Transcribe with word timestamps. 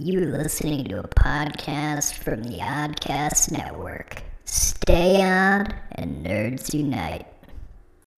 You're 0.00 0.26
listening 0.26 0.84
to 0.84 1.00
a 1.00 1.08
podcast 1.08 2.14
from 2.14 2.44
the 2.44 2.58
Oddcast 2.58 3.50
Network. 3.50 4.22
Stay 4.44 5.20
on 5.20 5.74
and 5.90 6.24
nerds 6.24 6.72
unite. 6.72 7.26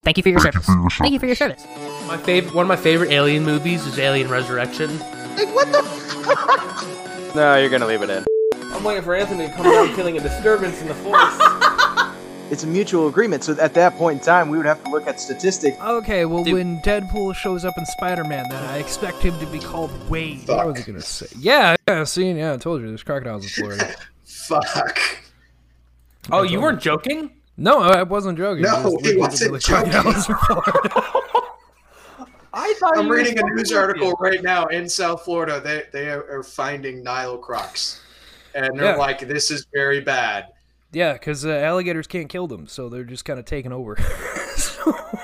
Thank 0.04 0.18
you 0.18 0.22
for 0.22 0.28
your 0.28 0.40
service. 0.40 0.66
Thank 0.98 1.14
you 1.14 1.18
for 1.18 1.24
your 1.24 1.36
service. 1.36 1.64
My 2.06 2.18
favorite, 2.18 2.54
one 2.54 2.64
of 2.64 2.68
my 2.68 2.76
favorite 2.76 3.10
Alien 3.12 3.46
movies 3.46 3.86
is 3.86 3.98
Alien 3.98 4.28
Resurrection. 4.28 4.98
Like 4.98 5.54
what 5.54 5.72
the? 5.72 7.32
no, 7.34 7.56
you're 7.56 7.70
gonna 7.70 7.86
leave 7.86 8.02
it 8.02 8.10
in. 8.10 8.26
I'm 8.62 8.84
waiting 8.84 9.02
for 9.02 9.14
Anthony 9.14 9.46
to 9.46 9.54
come 9.54 9.64
down, 9.64 9.88
feeling 9.96 10.18
a 10.18 10.20
disturbance 10.20 10.82
in 10.82 10.88
the 10.88 10.94
force. 10.96 11.38
It's 12.50 12.64
a 12.64 12.66
mutual 12.66 13.06
agreement. 13.06 13.44
So 13.44 13.56
at 13.60 13.74
that 13.74 13.94
point 13.94 14.18
in 14.20 14.24
time, 14.24 14.48
we 14.48 14.56
would 14.56 14.66
have 14.66 14.82
to 14.82 14.90
look 14.90 15.06
at 15.06 15.20
statistics. 15.20 15.78
Okay, 15.80 16.24
well, 16.24 16.42
when 16.42 16.80
Deadpool 16.82 17.34
shows 17.36 17.64
up 17.64 17.74
in 17.78 17.86
Spider-Man, 17.86 18.48
then 18.50 18.64
I 18.64 18.78
expect 18.78 19.18
him 19.18 19.38
to 19.38 19.46
be 19.46 19.60
called 19.60 19.90
Wade. 20.10 20.48
What 20.48 20.66
was 20.66 20.80
I 20.80 20.82
gonna 20.86 21.00
say? 21.00 21.26
Yeah, 21.38 21.76
yeah, 21.86 22.02
see, 22.04 22.30
yeah, 22.32 22.54
I 22.54 22.56
told 22.56 22.80
you, 22.80 22.88
there's 22.88 23.04
crocodiles 23.04 23.44
in 23.44 23.50
Florida. 23.50 23.94
Fuck. 24.24 24.98
oh, 26.32 26.42
you 26.42 26.60
weren't 26.60 26.80
joking? 26.80 27.30
no, 27.56 27.80
I 27.82 28.02
wasn't 28.02 28.36
joking. 28.36 28.62
No, 28.64 28.98
There's 29.00 29.12
he 29.14 29.16
wasn't 29.16 29.52
legitimately 29.52 29.60
crocodiles 29.92 30.28
in 30.28 30.34
Florida. 30.36 30.90
I 32.52 32.74
thought 32.80 32.98
I'm 32.98 33.08
reading 33.08 33.38
a 33.38 33.42
news 33.54 33.72
article 33.72 34.08
you. 34.08 34.16
right 34.18 34.42
now 34.42 34.66
in 34.66 34.88
South 34.88 35.22
Florida. 35.24 35.60
They 35.60 35.84
they 35.92 36.10
are 36.10 36.38
are 36.38 36.42
finding 36.42 37.04
Nile 37.04 37.38
crocs, 37.38 38.00
and 38.56 38.76
they're 38.76 38.86
Yeah. 38.92 38.96
like, 38.96 39.20
"This 39.20 39.52
is 39.52 39.66
very 39.72 40.00
bad." 40.00 40.46
Yeah, 40.92 41.12
because 41.14 41.44
uh, 41.46 41.50
alligators 41.50 42.06
can't 42.06 42.28
kill 42.28 42.46
them, 42.46 42.66
so 42.66 42.88
they're 42.88 43.04
just 43.04 43.24
kind 43.24 43.38
of 43.38 43.44
taking 43.44 43.72
over. 43.72 43.96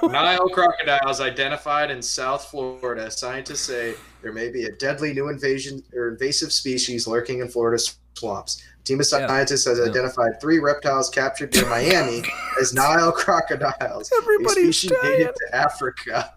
Nile 0.02 0.48
crocodiles 0.50 1.20
identified 1.20 1.90
in 1.90 2.00
South 2.02 2.44
Florida. 2.46 3.10
Scientists 3.10 3.60
say 3.62 3.94
there 4.22 4.32
may 4.32 4.50
be 4.50 4.64
a 4.64 4.72
deadly 4.72 5.12
new 5.12 5.28
invasion 5.28 5.82
or 5.94 6.08
invasive 6.08 6.52
species 6.52 7.06
lurking 7.06 7.40
in 7.40 7.48
Florida 7.48 7.82
swamps. 8.14 8.62
A 8.80 8.84
team 8.84 9.00
of 9.00 9.06
Yeah. 9.10 9.26
scientists 9.26 9.64
has 9.66 9.78
Yeah. 9.78 9.86
identified 9.86 10.40
three 10.40 10.58
reptiles 10.58 11.08
captured 11.10 11.52
near 11.54 11.66
Miami 11.68 12.22
as 12.60 12.72
Nile 12.74 13.10
crocodiles, 13.12 14.10
Everybody's 14.22 14.68
a 14.68 14.72
species 14.72 14.92
dying. 15.02 15.18
native 15.18 15.34
to 15.34 15.56
Africa. 15.56 16.34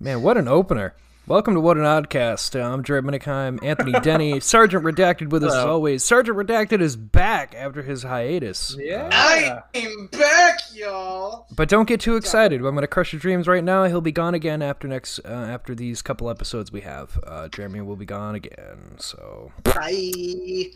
Man, 0.00 0.22
what 0.22 0.36
an 0.38 0.48
opener. 0.48 0.94
Welcome 1.30 1.54
to 1.54 1.60
What 1.60 1.76
an 1.76 1.84
Oddcast. 1.84 2.58
Uh, 2.60 2.64
I'm 2.72 2.82
Jared 2.82 3.04
Minikheim, 3.04 3.62
Anthony 3.62 3.92
Denny, 4.02 4.40
Sergeant 4.40 4.82
Redacted 4.82 5.30
with 5.30 5.44
us 5.44 5.52
as 5.52 5.60
Hello. 5.60 5.74
always. 5.74 6.02
Sergeant 6.02 6.36
Redacted 6.36 6.80
is 6.80 6.96
back 6.96 7.54
after 7.54 7.84
his 7.84 8.02
hiatus. 8.02 8.76
Yeah. 8.76 9.62
I'm 9.72 10.08
back, 10.08 10.58
y'all. 10.74 11.46
But 11.54 11.68
don't 11.68 11.86
get 11.86 12.00
too 12.00 12.16
excited. 12.16 12.56
I'm 12.56 12.74
going 12.74 12.80
to 12.80 12.88
crush 12.88 13.12
your 13.12 13.20
dreams 13.20 13.46
right 13.46 13.62
now. 13.62 13.84
He'll 13.84 14.00
be 14.00 14.10
gone 14.10 14.34
again 14.34 14.60
after 14.60 14.88
next 14.88 15.20
uh, 15.20 15.28
after 15.28 15.72
these 15.72 16.02
couple 16.02 16.28
episodes 16.28 16.72
we 16.72 16.80
have. 16.80 17.16
Uh, 17.24 17.46
Jeremy 17.46 17.82
will 17.82 17.94
be 17.94 18.06
gone 18.06 18.34
again. 18.34 18.96
So 18.98 19.52
Bye. 19.62 20.72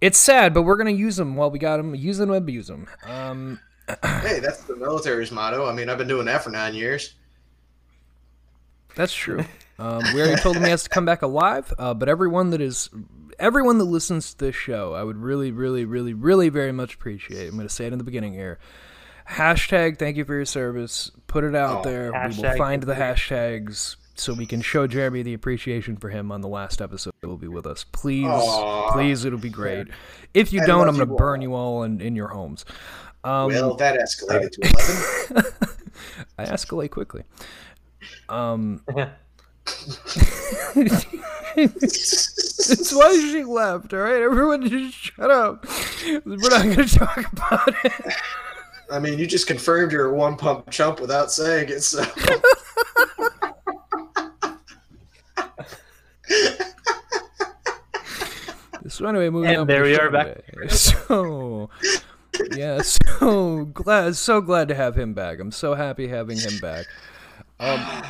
it's 0.00 0.18
sad, 0.18 0.52
but 0.52 0.62
we're 0.62 0.74
going 0.76 0.92
to 0.92 1.00
use 1.00 1.20
him 1.20 1.36
while 1.36 1.52
we 1.52 1.60
got 1.60 1.78
him. 1.78 1.94
Use 1.94 2.18
him, 2.18 2.32
abuse 2.32 2.68
him. 2.68 2.88
Um, 3.06 3.60
Hey, 4.02 4.40
that's 4.40 4.62
the 4.62 4.76
military's 4.76 5.30
motto. 5.30 5.68
I 5.68 5.72
mean, 5.72 5.88
I've 5.88 5.98
been 5.98 6.08
doing 6.08 6.26
that 6.26 6.42
for 6.42 6.50
nine 6.50 6.74
years. 6.74 7.14
That's 8.96 9.14
true. 9.14 9.44
Um, 9.78 10.00
we 10.14 10.20
already 10.22 10.40
told 10.40 10.56
him 10.56 10.62
he 10.62 10.70
has 10.70 10.84
to 10.84 10.90
come 10.90 11.04
back 11.04 11.22
alive. 11.22 11.72
Uh, 11.76 11.92
but 11.92 12.08
everyone 12.08 12.50
that 12.50 12.60
is, 12.60 12.88
everyone 13.40 13.78
that 13.78 13.86
listens 13.86 14.32
to 14.32 14.44
this 14.44 14.54
show, 14.54 14.94
I 14.94 15.02
would 15.02 15.16
really, 15.16 15.50
really, 15.50 15.84
really, 15.84 16.14
really 16.14 16.50
very 16.50 16.70
much 16.70 16.94
appreciate. 16.94 17.48
I'm 17.48 17.56
going 17.56 17.66
to 17.66 17.74
say 17.74 17.86
it 17.86 17.92
in 17.92 17.98
the 17.98 18.04
beginning 18.04 18.32
here. 18.32 18.60
Hashtag 19.28 19.98
thank 19.98 20.16
you 20.16 20.24
for 20.24 20.34
your 20.34 20.44
service. 20.44 21.10
Put 21.26 21.42
it 21.42 21.56
out 21.56 21.78
Oh, 21.80 21.88
there. 21.90 22.12
We 22.12 22.36
will 22.36 22.56
find 22.56 22.82
the 22.84 22.94
hashtags 22.94 23.96
so 24.14 24.34
we 24.34 24.46
can 24.46 24.60
show 24.60 24.86
Jeremy 24.86 25.22
the 25.22 25.34
appreciation 25.34 25.96
for 25.96 26.10
him 26.10 26.30
on 26.30 26.42
the 26.42 26.48
last 26.48 26.80
episode. 26.80 27.14
That 27.20 27.28
will 27.28 27.36
be 27.38 27.48
with 27.48 27.66
us. 27.66 27.84
Please, 27.90 28.26
Aw. 28.26 28.92
please, 28.92 29.24
it'll 29.24 29.38
be 29.38 29.50
great. 29.50 29.88
If 30.32 30.52
you 30.52 30.62
I 30.62 30.66
don't, 30.66 30.86
I'm 30.86 30.94
going 30.96 31.08
to 31.08 31.14
burn 31.14 31.40
all. 31.40 31.42
you 31.42 31.54
all 31.54 31.82
in, 31.82 32.00
in 32.00 32.14
your 32.14 32.28
homes. 32.28 32.64
Um, 33.24 33.48
well, 33.48 33.74
that 33.76 33.98
escalated 33.98 34.50
to 34.52 34.60
11. 35.32 35.52
I 36.38 36.44
escalate 36.44 36.90
quickly. 36.90 37.22
Um, 38.28 38.82
it's 41.56 42.92
why 42.92 43.12
she 43.12 43.44
left. 43.44 43.92
All 43.92 44.00
right, 44.00 44.22
everyone, 44.22 44.68
just 44.68 44.94
shut 44.96 45.30
up. 45.30 45.66
We're 46.24 46.36
not 46.36 46.62
going 46.64 46.86
to 46.86 46.98
talk 46.98 47.32
about 47.32 47.68
it. 47.84 48.14
I 48.90 48.98
mean, 48.98 49.18
you 49.18 49.26
just 49.26 49.46
confirmed 49.46 49.92
you're 49.92 50.06
a 50.06 50.14
one 50.14 50.36
pump 50.36 50.70
chump 50.70 51.00
without 51.00 51.32
saying 51.32 51.68
it, 51.70 51.80
so. 51.82 52.04
So 58.88 59.06
anyway, 59.06 59.30
moving 59.30 59.50
And 59.50 59.60
on. 59.60 59.66
there 59.66 59.84
we 59.84 59.96
are 59.98 60.10
back. 60.10 60.38
So 60.68 61.70
yeah, 62.54 62.82
so 62.82 63.64
glad, 63.72 64.16
so 64.16 64.40
glad 64.40 64.68
to 64.68 64.74
have 64.74 64.96
him 64.98 65.14
back. 65.14 65.38
I'm 65.40 65.52
so 65.52 65.74
happy 65.74 66.08
having 66.08 66.38
him 66.38 66.58
back. 66.60 66.86
Um, 67.62 68.02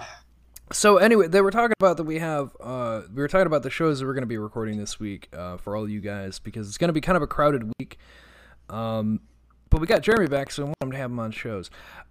so 0.73 0.97
anyway, 0.97 1.29
they 1.29 1.43
were 1.43 1.51
talking 1.51 1.75
about 1.79 1.99
that 1.99 2.05
we 2.05 2.19
have. 2.19 2.57
Uh, 2.59 3.03
we 3.15 3.21
were 3.21 3.29
talking 3.29 3.47
about 3.47 3.63
the 3.63 3.71
shows 3.71 4.01
that 4.01 4.07
we're 4.07 4.15
going 4.15 4.23
to 4.23 4.27
be 4.27 4.39
recording 4.39 4.79
this 4.79 4.99
week 4.99 5.29
uh, 5.37 5.59
for 5.59 5.77
all 5.77 5.89
you 5.89 6.01
guys 6.01 6.39
because 6.39 6.69
it's 6.69 6.79
going 6.79 6.89
to 6.89 6.95
be 6.95 7.03
kind 7.03 7.17
of 7.17 7.23
a 7.23 7.27
crowded 7.27 7.71
week. 7.79 7.99
Um, 8.71 9.21
but 9.69 9.81
we 9.81 9.87
got 9.87 10.03
Jeremy 10.03 10.27
back, 10.27 10.51
so 10.51 10.63
I 10.63 10.67
want 10.67 10.77
him 10.83 10.91
to 10.93 10.97
have 10.97 11.11
him 11.11 11.19
on 11.19 11.33
shows. 11.33 11.71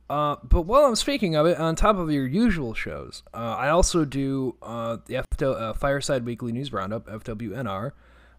Uh, 0.10 0.36
but 0.44 0.64
while 0.64 0.84
I'm 0.86 0.96
speaking 0.96 1.36
of 1.36 1.46
it, 1.48 1.58
on 1.58 1.76
top 1.76 1.96
of 1.96 2.12
your 2.12 2.28
usual 2.28 2.74
shows, 2.74 3.24
uh, 3.34 3.56
I 3.58 3.70
also 3.70 4.06
do 4.06 4.56
uh, 4.62 4.98
the 5.06 5.16
FW, 5.16 5.62
uh, 5.62 5.74
Fireside 5.74 6.26
Weekly 6.26 6.52
News 6.52 6.72
Roundup, 6.72 7.08
FWNR. 7.08 7.92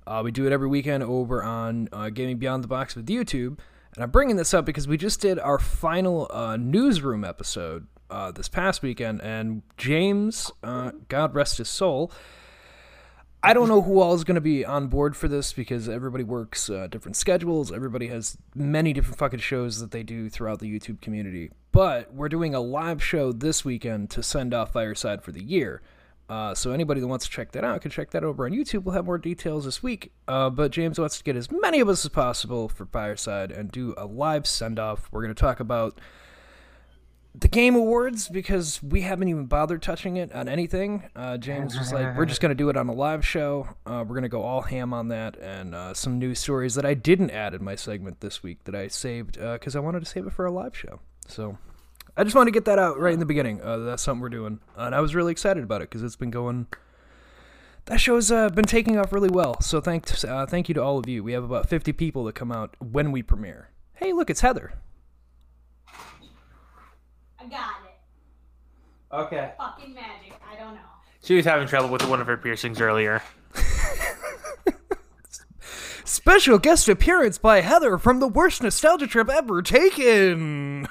Uh, 0.07 0.21
we 0.25 0.31
do 0.31 0.47
it 0.47 0.53
every 0.53 0.69
weekend 0.69 1.03
over 1.03 1.43
on 1.43 1.89
uh, 1.93 2.11
Gaming 2.11 2.39
Beyond 2.39 2.63
the 2.63 2.69
Box 2.69 2.95
with 2.95 3.07
YouTube. 3.07 3.59
And 3.95 4.03
I'm 4.03 4.11
bringing 4.11 4.37
this 4.37 4.55
up 4.55 4.65
because 4.65 4.87
we 4.87 4.97
just 4.97 5.21
did 5.21 5.39
our 5.39 5.59
final 5.59 6.31
newsroom 6.59 7.25
episode 7.25 7.87
uh, 8.12 8.31
this 8.31 8.49
past 8.49 8.83
weekend, 8.83 9.21
and 9.23 9.62
James, 9.77 10.53
uh, 10.62 10.93
God 11.09 11.34
rest 11.34 11.59
his 11.59 11.69
soul, 11.69 12.12
I 13.43 13.55
don't 13.55 13.67
know 13.67 13.83
who 13.83 13.99
all 13.99 14.15
is 14.15 14.23
going 14.23 14.37
to 14.37 14.41
be 14.41 14.65
on 14.65 14.87
board 14.87 15.17
for 15.17 15.27
this 15.27 15.53
because 15.53 15.89
everybody 15.89 16.22
works 16.22 16.71
uh, 16.71 16.87
different 16.87 17.17
schedules. 17.17 17.72
Everybody 17.72 18.06
has 18.06 18.39
many 18.55 18.93
different 18.93 19.19
fucking 19.19 19.41
shows 19.41 19.81
that 19.81 19.91
they 19.91 20.05
do 20.05 20.28
throughout 20.28 20.61
the 20.61 20.72
YouTube 20.72 21.01
community. 21.01 21.51
But 21.72 22.15
we're 22.15 22.28
doing 22.28 22.55
a 22.55 22.61
live 22.61 23.03
show 23.03 23.33
this 23.33 23.65
weekend 23.65 24.11
to 24.11 24.22
send 24.22 24.55
off 24.55 24.72
Fireside 24.72 25.25
for 25.25 25.33
the 25.33 25.43
year. 25.43 25.83
Uh, 26.28 26.55
so 26.55 26.71
anybody 26.71 27.01
that 27.01 27.09
wants 27.09 27.25
to 27.25 27.31
check 27.33 27.51
that 27.53 27.65
out 27.65 27.81
can 27.83 27.91
check 27.91 28.11
that 28.12 28.22
over 28.22 28.47
on 28.47 28.53
YouTube. 28.53 28.84
We'll 28.84 28.95
have 28.95 29.06
more 29.06 29.19
details 29.19 29.65
this 29.65 29.83
week. 29.83 30.12
Uh, 30.28 30.49
but 30.49 30.71
James 30.71 31.01
wants 31.01 31.19
to 31.19 31.25
get 31.25 31.34
as 31.34 31.51
many 31.51 31.81
of 31.81 31.89
us 31.89 32.05
as 32.05 32.11
possible 32.11 32.69
for 32.69 32.87
Fireside 32.87 33.51
and 33.51 33.72
do 33.72 33.93
a 33.97 34.06
live 34.06 34.47
send 34.47 34.78
off. 34.78 35.09
We're 35.11 35.22
going 35.22 35.34
to 35.34 35.41
talk 35.41 35.59
about 35.59 36.01
the 37.34 37.48
Game 37.48 37.75
Awards 37.75 38.28
because 38.28 38.82
we 38.82 39.00
haven't 39.03 39.28
even 39.28 39.47
bothered 39.47 39.82
touching 39.82 40.16
it 40.16 40.32
on 40.32 40.48
anything. 40.48 41.09
Uh, 41.16 41.38
James 41.38 41.78
was 41.78 41.93
like, 41.93 42.16
"We're 42.16 42.26
just 42.26 42.41
gonna 42.41 42.54
do 42.54 42.69
it 42.69 42.76
on 42.76 42.88
a 42.88 42.93
live 42.93 43.26
show. 43.26 43.69
Uh, 43.87 44.04
we're 44.06 44.15
gonna 44.15 44.28
go 44.28 44.43
all 44.43 44.62
ham 44.62 44.93
on 44.93 45.09
that, 45.09 45.37
and 45.38 45.75
uh, 45.75 45.94
some 45.94 46.19
news 46.19 46.38
stories 46.38 46.75
that 46.75 46.84
I 46.84 46.94
didn't 46.94 47.31
add 47.31 47.54
in 47.54 47.65
my 47.65 47.75
segment 47.75 48.21
this 48.21 48.42
week 48.42 48.65
that 48.65 48.75
I 48.75 48.88
saved 48.88 49.38
because 49.41 49.75
I 49.75 49.81
wanted 49.81 50.00
to 50.00 50.06
save 50.06 50.26
it 50.26 50.32
for 50.32 50.44
a 50.44 50.50
live 50.50 50.76
show. 50.76 51.00
So 51.26 51.56
I 52.16 52.25
just 52.25 52.37
wanted 52.37 52.50
to 52.50 52.54
get 52.54 52.66
that 52.66 52.78
out 52.78 52.98
right 52.98 53.15
in 53.15 53.21
the 53.21 53.26
beginning. 53.26 53.62
Uh, 53.62 53.78
that's 53.78 54.03
something 54.03 54.21
we're 54.21 54.28
doing, 54.28 54.60
and 54.76 54.94
I 54.94 55.00
was 55.00 55.15
really 55.15 55.32
excited 55.32 55.65
about 55.65 55.81
it 55.81 55.88
because 55.88 56.03
it's 56.03 56.16
been 56.16 56.31
going. 56.31 56.66
That 57.87 57.98
show's 57.98 58.31
uh, 58.31 58.48
been 58.50 58.65
taking 58.65 58.97
off 58.98 59.12
really 59.12 59.31
well. 59.31 59.60
So 59.60 59.81
thanks, 59.81 60.22
uh, 60.22 60.47
thank 60.47 60.69
you 60.69 60.75
to 60.75 60.82
all 60.82 60.98
of 60.98 61.09
you. 61.09 61.25
We 61.25 61.32
have 61.32 61.42
about 61.42 61.69
50 61.69 61.92
people 61.94 62.25
that 62.25 62.34
come 62.34 62.53
out 62.53 62.76
when 62.78 63.10
we 63.10 63.22
premiere. 63.22 63.71
Hey, 63.94 64.12
look, 64.12 64.31
it's 64.31 64.41
Heather. 64.41 64.75
I 67.42 67.48
got 67.48 67.70
it. 67.84 69.14
Okay. 69.14 69.53
Fucking 69.58 69.94
magic. 69.94 70.34
I 70.48 70.56
don't 70.56 70.75
know. 70.75 70.80
She 71.22 71.36
was 71.36 71.44
having 71.44 71.66
trouble 71.66 71.88
with 71.88 72.08
one 72.08 72.20
of 72.20 72.27
her 72.27 72.36
piercings 72.36 72.80
earlier. 72.80 73.22
Special 76.04 76.59
guest 76.59 76.89
appearance 76.89 77.39
by 77.39 77.60
Heather 77.60 77.98
from 77.98 78.21
the 78.21 78.28
worst 78.28 78.62
nostalgia 78.62 79.06
trip 79.06 79.28
ever 79.28 79.62
taken. 79.62 80.86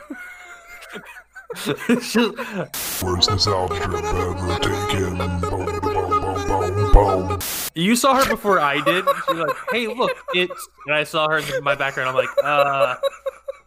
Where's 1.55 3.27
this 3.27 3.47
algebra 3.47 4.03
ever 4.03 4.59
taken? 4.59 5.17
Boom, 5.17 5.39
boom, 5.41 5.79
boom, 5.81 6.47
boom, 6.47 6.91
boom. 6.93 7.39
You 7.75 7.95
saw 7.95 8.15
her 8.15 8.29
before 8.29 8.59
I 8.59 8.81
did. 8.81 9.05
She 9.05 9.33
was 9.33 9.47
like, 9.47 9.57
"Hey, 9.71 9.87
look, 9.87 10.11
it's." 10.33 10.67
And 10.87 10.95
I 10.95 11.03
saw 11.03 11.29
her 11.29 11.39
in 11.39 11.63
my 11.63 11.75
background. 11.75 12.09
I'm 12.09 12.15
like, 12.15 12.29
"Uh, 12.43 12.95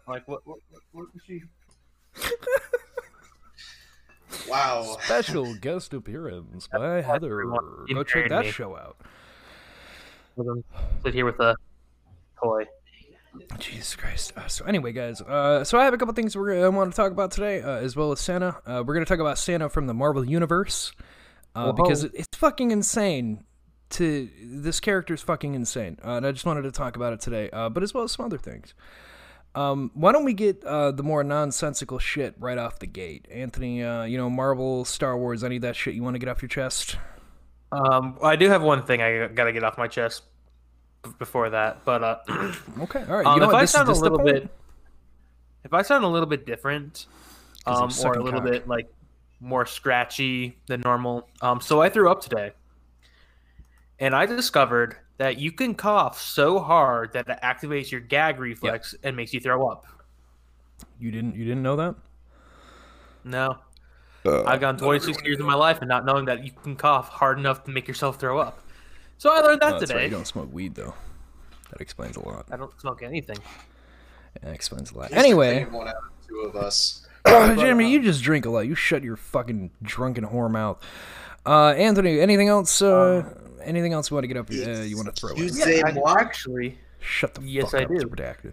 I'm 0.07 0.13
like 0.15 0.27
what? 0.27 0.47
What? 0.47 0.59
What, 0.71 0.83
what 0.93 1.07
is 1.15 1.23
she?" 1.27 1.43
Wow. 4.49 4.99
Special 5.05 5.55
guest 5.55 5.95
appearance 5.95 6.67
by 6.69 7.01
Heather. 7.03 7.45
Go 7.45 8.03
check 8.05 8.29
that 8.29 8.45
me. 8.45 8.51
show 8.51 8.77
out. 8.77 8.97
Sit 11.05 11.15
here 11.15 11.25
with 11.25 11.39
a 11.41 11.57
toy. 12.43 12.67
Jesus 13.59 13.97
Christ. 13.97 14.33
Uh, 14.37 14.47
so 14.49 14.65
anyway, 14.65 14.93
guys, 14.93 15.21
uh, 15.23 15.65
so 15.65 15.79
I 15.79 15.85
have 15.85 15.95
a 15.95 15.97
couple 15.99 16.15
things 16.15 16.37
we're 16.37 16.55
gonna, 16.55 16.67
I 16.67 16.69
want 16.69 16.91
to 16.93 16.97
talk 16.97 17.11
about 17.13 17.31
today, 17.31 17.63
uh, 17.63 17.77
as 17.77 17.97
well 17.97 18.13
as 18.13 18.21
Santa. 18.21 18.57
Uh, 18.67 18.83
we're 18.87 18.95
going 18.95 19.05
to 19.05 19.09
talk 19.09 19.19
about 19.21 19.39
Santa 19.39 19.69
from 19.69 19.87
the 19.87 19.95
Marvel 19.95 20.25
Universe. 20.25 20.93
uh, 21.55 21.73
because 21.73 22.05
it, 22.05 22.13
it's 22.15 22.37
fucking 22.37 22.71
insane. 22.71 23.45
To 23.91 24.29
this 24.43 24.81
character 24.81 25.15
is 25.15 25.21
fucking 25.23 25.55
insane, 25.55 25.99
uh, 26.05 26.13
and 26.13 26.27
I 26.27 26.33
just 26.33 26.45
wanted 26.47 26.63
to 26.63 26.73
talk 26.73 26.97
about 26.97 27.13
it 27.13 27.21
today, 27.21 27.49
uh, 27.53 27.69
but 27.69 27.83
as 27.85 27.95
well 27.95 28.03
as 28.03 28.13
some 28.13 28.27
other 28.27 28.39
things. 28.39 28.75
Um, 29.55 29.93
why 29.95 30.13
don't 30.13 30.25
we 30.25 30.35
get 30.35 30.65
uh, 30.65 30.91
the 30.91 31.03
more 31.03 31.23
nonsensical 31.23 31.99
shit 31.99 32.35
right 32.39 32.59
off 32.59 32.81
the 32.81 32.87
gate, 32.87 33.29
Anthony? 33.31 33.83
Uh, 33.85 34.05
you 34.05 34.19
know, 34.19 34.29
Marvel, 34.29 34.85
Star 34.85 35.17
Wars, 35.17 35.45
any 35.45 35.57
of 35.57 35.63
that 35.63 35.77
shit 35.77 35.95
you 35.95 36.03
want 36.03 36.15
to 36.15 36.19
get 36.19 36.29
off 36.29 36.43
your 36.43 36.49
chest? 36.49 36.97
Um, 37.71 38.19
I 38.23 38.37
do 38.37 38.49
have 38.49 38.63
one 38.63 38.85
thing 38.85 39.01
I 39.01 39.29
got 39.29 39.45
to 39.45 39.53
get 39.53 39.63
off 39.65 39.79
my 39.79 39.89
chest 39.89 40.23
before 41.19 41.51
that, 41.51 41.85
but 41.85 42.03
uh, 42.03 42.19
Okay, 42.81 43.05
all 43.09 43.17
right. 43.17 43.27
um, 43.27 43.39
know 43.39 43.47
if 43.47 43.53
what? 43.53 43.63
I 43.63 43.65
sound 43.65 43.89
a 43.89 43.93
little 43.93 44.19
bit, 44.19 44.49
if 45.65 45.73
I 45.73 45.83
sound 45.83 46.05
a 46.05 46.09
little 46.09 46.29
bit 46.29 46.47
different, 46.47 47.07
um, 47.67 47.91
or 48.05 48.15
a 48.15 48.23
little 48.23 48.41
cock. 48.41 48.51
bit 48.51 48.69
like 48.69 48.89
more 49.41 49.67
scratchy 49.67 50.57
than 50.67 50.81
normal, 50.81 51.29
um, 51.43 51.61
so 51.61 51.81
I 51.81 51.89
threw 51.91 52.11
up 52.11 52.21
today, 52.21 52.53
and 53.99 54.15
I 54.15 54.27
discovered 54.27 54.97
that 55.19 55.39
you 55.39 55.53
can 55.53 55.75
cough 55.75 56.21
so 56.21 56.59
hard 56.59 57.13
that 57.13 57.29
it 57.29 57.39
activates 57.43 57.91
your 57.91 58.01
gag 58.01 58.39
reflex 58.41 58.95
and 59.03 59.17
makes 59.17 59.33
you 59.33 59.41
throw 59.41 59.67
up. 59.69 59.87
you 60.99 61.11
didn't, 61.11 61.35
you 61.37 61.45
didn't 61.45 61.63
know 61.63 61.77
that? 61.77 61.95
No. 63.25 63.59
I've 64.27 64.61
gone 64.61 64.77
26 64.79 65.23
years 65.25 65.39
of 65.39 65.47
my 65.47 65.55
life 65.55 65.81
and 65.81 65.89
not 65.89 66.05
knowing 66.07 66.25
that 66.27 66.45
you 66.45 66.51
can 66.63 66.77
cough 66.77 67.09
hard 67.11 67.39
enough 67.39 67.65
to 67.65 67.71
make 67.71 67.87
yourself 67.87 68.19
throw 68.19 68.39
up. 68.39 68.61
So 69.19 69.31
I 69.31 69.41
learned 69.41 69.61
that 69.61 69.75
Oh, 69.75 69.79
that's 69.79 69.93
right. 69.93 69.99
today. 69.99 70.05
You 70.07 70.11
don't 70.13 70.27
smoke 70.27 70.53
weed 70.53 70.75
though. 70.75 70.95
That 71.71 71.81
explains 71.81 72.17
a 72.17 72.21
lot. 72.27 72.47
I 72.51 72.57
don't 72.57 72.79
smoke 72.81 73.03
anything. 73.03 73.37
That 74.43 74.53
explains 74.53 74.93
a 74.93 74.99
lot. 74.99 75.09
He's 75.11 75.19
Anyway, 75.19 75.65
one 75.67 75.89
out 75.89 75.97
of 75.97 76.27
two 76.27 76.39
of 76.41 76.57
us. 76.57 77.07
Jeremy, 77.27 77.91
you 77.91 78.03
just 78.03 78.23
drink 78.23 78.47
a 78.47 78.51
lot. 78.51 78.61
You 78.61 78.75
shut 78.75 79.03
your 79.03 79.17
fucking 79.17 79.71
drunken 79.83 80.25
whore 80.27 80.51
mouth. 80.51 80.83
Uh, 81.47 81.69
Anthony, 81.71 82.19
anything 82.21 82.49
else? 82.49 82.81
Uh, 82.83 83.25
anything 83.65 83.93
else 83.93 84.11
you 84.11 84.15
want 84.15 84.25
to 84.25 84.29
get 84.29 84.37
up? 84.37 84.51
Uh, 84.51 84.83
you 84.83 84.97
want 84.97 85.15
to 85.15 85.21
throw? 85.21 85.35
You 85.37 85.45
in? 85.45 85.53
say 85.53 85.83
I- 85.83 85.93
what? 85.93 86.21
Actually, 86.21 86.79
Shut 87.01 87.35
the 87.35 87.43
Yes, 87.43 87.71
fuck 87.73 87.81
I 87.81 87.85
up. 87.85 87.91
It's 87.91 88.03
do. 88.05 88.09
redacted. 88.09 88.53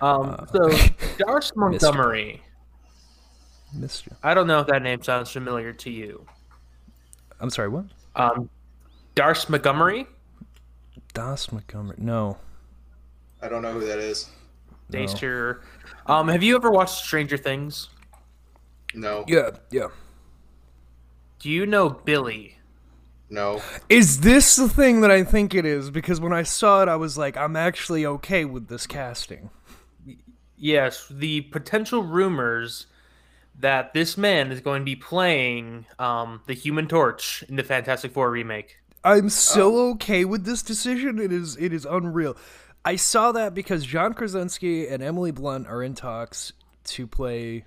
um, 0.00 0.46
so 0.52 0.68
Dacre 1.18 1.42
Montgomery. 1.56 2.42
Missed 3.74 4.06
you. 4.06 4.16
I 4.22 4.34
don't 4.34 4.46
know 4.46 4.60
if 4.60 4.66
that 4.68 4.82
name 4.82 5.02
sounds 5.02 5.30
familiar 5.30 5.72
to 5.74 5.90
you. 5.90 6.26
I'm 7.40 7.50
sorry. 7.50 7.68
What? 7.68 7.86
Um, 8.16 8.48
Dacre 9.14 9.50
Montgomery. 9.50 10.06
Das 11.14 11.52
Montgomery. 11.52 11.96
No. 11.98 12.38
I 13.42 13.48
don't 13.48 13.60
know 13.62 13.72
who 13.72 13.84
that 13.86 13.98
is. 13.98 14.30
no. 14.90 14.98
Nature. 15.00 15.62
Um, 16.06 16.28
have 16.28 16.42
you 16.42 16.54
ever 16.56 16.70
watched 16.70 17.04
Stranger 17.04 17.36
Things? 17.36 17.88
No. 18.94 19.24
Yeah. 19.28 19.50
Yeah. 19.70 19.88
Do 21.38 21.50
you 21.50 21.66
know 21.66 21.88
Billy? 21.90 22.56
No. 23.32 23.62
Is 23.88 24.20
this 24.20 24.56
the 24.56 24.68
thing 24.68 25.00
that 25.00 25.10
I 25.10 25.24
think 25.24 25.54
it 25.54 25.64
is? 25.64 25.90
Because 25.90 26.20
when 26.20 26.34
I 26.34 26.42
saw 26.42 26.82
it, 26.82 26.88
I 26.88 26.96
was 26.96 27.16
like, 27.16 27.34
I'm 27.34 27.56
actually 27.56 28.04
okay 28.04 28.44
with 28.44 28.68
this 28.68 28.86
casting. 28.86 29.48
Yes, 30.54 31.06
the 31.10 31.40
potential 31.40 32.02
rumors 32.02 32.86
that 33.58 33.94
this 33.94 34.18
man 34.18 34.52
is 34.52 34.60
going 34.60 34.82
to 34.82 34.84
be 34.84 34.96
playing 34.96 35.86
um, 35.98 36.42
the 36.46 36.52
Human 36.52 36.86
Torch 36.86 37.42
in 37.48 37.56
the 37.56 37.62
Fantastic 37.64 38.12
Four 38.12 38.30
remake. 38.30 38.76
I'm 39.02 39.30
so 39.30 39.90
okay 39.92 40.26
with 40.26 40.44
this 40.44 40.62
decision. 40.62 41.18
It 41.18 41.32
is 41.32 41.56
it 41.56 41.72
is 41.72 41.86
unreal. 41.86 42.36
I 42.84 42.96
saw 42.96 43.32
that 43.32 43.54
because 43.54 43.86
John 43.86 44.12
Krasinski 44.12 44.86
and 44.86 45.02
Emily 45.02 45.30
Blunt 45.30 45.66
are 45.68 45.82
in 45.82 45.94
talks 45.94 46.52
to 46.84 47.06
play 47.06 47.64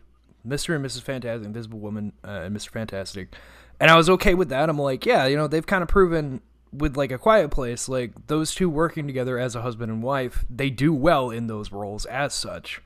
Mr. 0.47 0.75
and 0.75 0.85
Mrs. 0.85 1.01
Fantastic, 1.01 1.47
Invisible 1.47 1.79
Woman, 1.79 2.13
uh, 2.23 2.41
and 2.43 2.55
Mr. 2.55 2.69
Fantastic, 2.69 3.33
and 3.79 3.91
I 3.91 3.95
was 3.95 4.09
okay 4.09 4.33
with 4.33 4.49
that. 4.49 4.69
I'm 4.69 4.79
like, 4.79 5.05
yeah, 5.05 5.25
you 5.25 5.35
know, 5.35 5.47
they've 5.47 5.65
kind 5.65 5.81
of 5.81 5.87
proven 5.87 6.41
with 6.71 6.97
like 6.97 7.11
a 7.11 7.17
Quiet 7.17 7.51
Place, 7.51 7.87
like 7.87 8.27
those 8.27 8.53
two 8.53 8.69
working 8.69 9.07
together 9.07 9.39
as 9.39 9.55
a 9.55 9.61
husband 9.61 9.91
and 9.91 10.03
wife, 10.03 10.45
they 10.49 10.69
do 10.69 10.93
well 10.93 11.29
in 11.29 11.47
those 11.47 11.71
roles 11.71 12.05
as 12.05 12.33
such. 12.33 12.81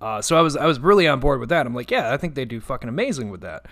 Uh, 0.00 0.20
so 0.20 0.36
I 0.36 0.42
was 0.42 0.56
I 0.56 0.66
was 0.66 0.80
really 0.80 1.08
on 1.08 1.20
board 1.20 1.40
with 1.40 1.48
that. 1.48 1.66
I'm 1.66 1.74
like, 1.74 1.90
yeah, 1.90 2.12
I 2.12 2.16
think 2.16 2.34
they 2.34 2.44
do 2.44 2.60
fucking 2.60 2.88
amazing 2.88 3.30
with 3.30 3.40
that. 3.40 3.66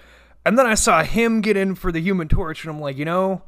And 0.45 0.59
then 0.59 0.67
I 0.67 0.75
saw 0.75 1.03
him 1.03 1.41
get 1.41 1.57
in 1.57 1.75
for 1.75 1.93
the 1.93 2.01
Human 2.01 2.29
Torch, 2.29 2.65
and 2.65 2.75
I'm 2.75 2.81
like, 2.81 2.97
you 2.97 3.05
know, 3.05 3.43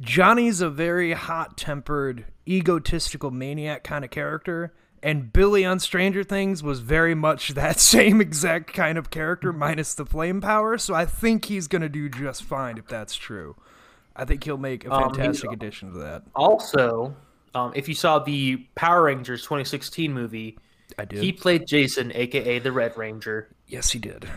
Johnny's 0.00 0.60
a 0.60 0.70
very 0.70 1.12
hot 1.12 1.56
tempered, 1.56 2.24
egotistical 2.48 3.30
maniac 3.30 3.84
kind 3.84 4.04
of 4.04 4.10
character. 4.10 4.72
And 5.04 5.32
Billy 5.32 5.64
on 5.64 5.80
Stranger 5.80 6.22
Things 6.22 6.62
was 6.62 6.78
very 6.80 7.14
much 7.14 7.48
that 7.54 7.80
same 7.80 8.20
exact 8.20 8.72
kind 8.72 8.96
of 8.96 9.10
character, 9.10 9.52
minus 9.52 9.94
the 9.94 10.06
flame 10.06 10.40
power. 10.40 10.78
So 10.78 10.94
I 10.94 11.06
think 11.06 11.46
he's 11.46 11.66
going 11.68 11.82
to 11.82 11.88
do 11.88 12.08
just 12.08 12.44
fine 12.44 12.78
if 12.78 12.86
that's 12.86 13.16
true. 13.16 13.56
I 14.14 14.24
think 14.24 14.44
he'll 14.44 14.58
make 14.58 14.84
a 14.84 14.92
Um, 14.92 15.14
fantastic 15.14 15.50
addition 15.50 15.92
to 15.92 15.98
that. 16.00 16.22
Also, 16.36 17.16
um, 17.54 17.72
if 17.74 17.88
you 17.88 17.94
saw 17.94 18.18
the 18.20 18.56
Power 18.74 19.04
Rangers 19.04 19.42
2016 19.42 20.12
movie, 20.12 20.58
I 20.98 21.04
did. 21.06 21.22
he 21.22 21.32
played 21.32 21.66
Jason, 21.66 22.12
aka 22.14 22.58
the 22.58 22.70
Red 22.70 22.96
Ranger. 22.96 23.48
yes, 23.66 23.90
he 23.90 23.98
did. 23.98 24.28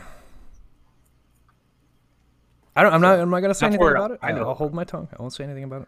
I 2.78 2.84
don't, 2.84 2.94
I'm 2.94 3.02
not. 3.02 3.20
I'm 3.20 3.30
not 3.30 3.40
going 3.40 3.52
to 3.52 3.56
say 3.56 3.68
anything 3.68 3.88
about 3.88 4.12
it. 4.12 4.20
I 4.22 4.32
know. 4.32 4.48
I'll 4.50 4.54
hold 4.56 4.74
my 4.74 4.84
tongue. 4.84 5.08
I 5.18 5.22
won't 5.22 5.34
say 5.34 5.44
anything 5.44 5.64
about 5.64 5.84
it. 5.84 5.88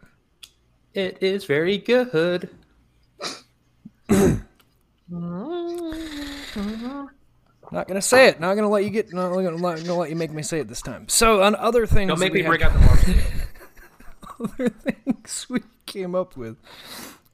It 0.93 1.23
is 1.23 1.45
very 1.45 1.77
good. 1.77 2.49
Not 5.09 5.93
gonna 7.87 8.01
say 8.01 8.27
it. 8.27 8.39
Not 8.39 8.55
gonna 8.55 8.69
let 8.69 8.83
you 8.83 8.89
get. 8.89 9.13
Not 9.13 9.31
gonna, 9.33 9.51
not 9.51 9.77
gonna 9.77 9.95
let 9.95 10.09
you 10.09 10.15
make 10.15 10.31
me 10.31 10.43
say 10.43 10.59
it 10.59 10.67
this 10.67 10.81
time. 10.81 11.07
So 11.09 11.41
on 11.43 11.55
other 11.55 11.85
things, 11.85 12.09
Don't 12.09 12.19
make 12.19 12.33
me 12.33 12.41
had- 12.41 12.49
break 12.49 12.61
out 12.61 12.73
the 12.73 12.79
marks. 12.79 13.09
other 14.39 14.69
things 14.69 15.47
we 15.49 15.61
came 15.85 16.15
up 16.15 16.37
with. 16.37 16.57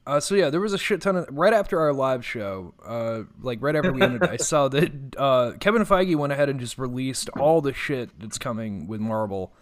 Uh, 0.05 0.19
so 0.19 0.35
yeah, 0.35 0.49
there 0.49 0.59
was 0.59 0.73
a 0.73 0.77
shit 0.77 1.01
ton 1.01 1.15
of 1.15 1.25
right 1.31 1.53
after 1.53 1.79
our 1.79 1.93
live 1.93 2.25
show, 2.25 2.73
uh, 2.85 3.21
like 3.41 3.59
right 3.61 3.73
after 3.75 3.93
we 3.93 4.01
ended, 4.01 4.21
I 4.23 4.35
saw 4.35 4.67
that 4.67 4.91
uh, 5.17 5.53
Kevin 5.61 5.83
Feige 5.85 6.17
went 6.17 6.33
ahead 6.33 6.49
and 6.49 6.59
just 6.59 6.77
released 6.77 7.29
all 7.39 7.61
the 7.61 7.73
shit 7.73 8.09
that's 8.19 8.37
coming 8.37 8.85
with 8.87 8.99
Marvel, 8.99 9.53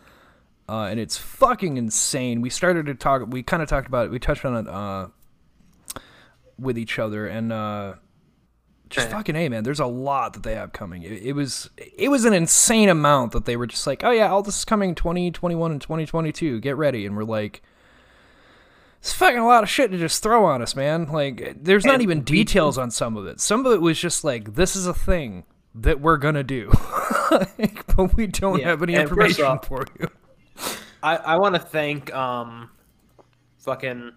uh, 0.67 0.85
and 0.85 0.99
it's 0.99 1.15
fucking 1.15 1.77
insane. 1.77 2.41
We 2.41 2.49
started 2.49 2.87
to 2.87 2.95
talk, 2.95 3.21
we 3.27 3.43
kind 3.43 3.61
of 3.61 3.69
talked 3.69 3.87
about 3.87 4.07
it, 4.07 4.11
we 4.11 4.17
touched 4.17 4.43
on 4.43 4.55
it 4.57 4.67
uh, 4.67 5.09
with 6.59 6.77
each 6.77 6.99
other, 6.99 7.27
and 7.27 7.51
uh, 7.51 7.93
just 8.89 9.09
fucking 9.09 9.35
hey 9.35 9.47
man, 9.49 9.63
there's 9.63 9.79
a 9.79 9.85
lot 9.85 10.33
that 10.33 10.43
they 10.43 10.55
have 10.55 10.73
coming. 10.73 11.03
It, 11.03 11.11
it 11.23 11.33
was 11.33 11.69
it 11.77 12.09
was 12.09 12.25
an 12.25 12.33
insane 12.33 12.89
amount 12.89 13.31
that 13.33 13.45
they 13.45 13.55
were 13.57 13.67
just 13.67 13.85
like, 13.87 14.03
oh 14.03 14.11
yeah, 14.11 14.29
all 14.29 14.41
this 14.43 14.57
is 14.59 14.65
coming 14.65 14.95
2021 14.95 15.71
and 15.71 15.81
2022. 15.81 16.59
Get 16.59 16.75
ready, 16.77 17.05
and 17.05 17.15
we're 17.15 17.23
like. 17.23 17.61
It's 18.99 19.13
fucking 19.13 19.39
a 19.39 19.47
lot 19.47 19.63
of 19.63 19.69
shit 19.69 19.89
to 19.89 19.97
just 19.97 20.21
throw 20.21 20.45
on 20.45 20.61
us, 20.61 20.75
man. 20.75 21.05
Like, 21.11 21.57
there's 21.63 21.83
not 21.85 21.95
And 21.95 22.03
even 22.03 22.19
we- 22.19 22.23
details 22.23 22.77
on 22.77 22.91
some 22.91 23.17
of 23.17 23.25
it. 23.25 23.39
Some 23.41 23.65
of 23.65 23.71
it 23.73 23.81
was 23.81 23.99
just 23.99 24.23
like, 24.23 24.53
this 24.53 24.75
is 24.75 24.85
a 24.85 24.93
thing 24.93 25.43
that 25.73 25.99
we're 25.99 26.17
gonna 26.17 26.43
do, 26.43 26.71
Like, 27.31 27.83
but 27.95 28.15
we 28.15 28.27
don't 28.27 28.59
Yeah, 28.59 28.67
have 28.67 28.83
any 28.83 28.93
information 28.93 29.43
off- 29.45 29.65
for 29.65 29.85
you. 29.99 30.07
I, 31.01 31.15
I 31.15 31.37
want 31.37 31.55
to 31.55 31.59
thank 31.59 32.13
um, 32.13 32.69
fucking 33.57 34.11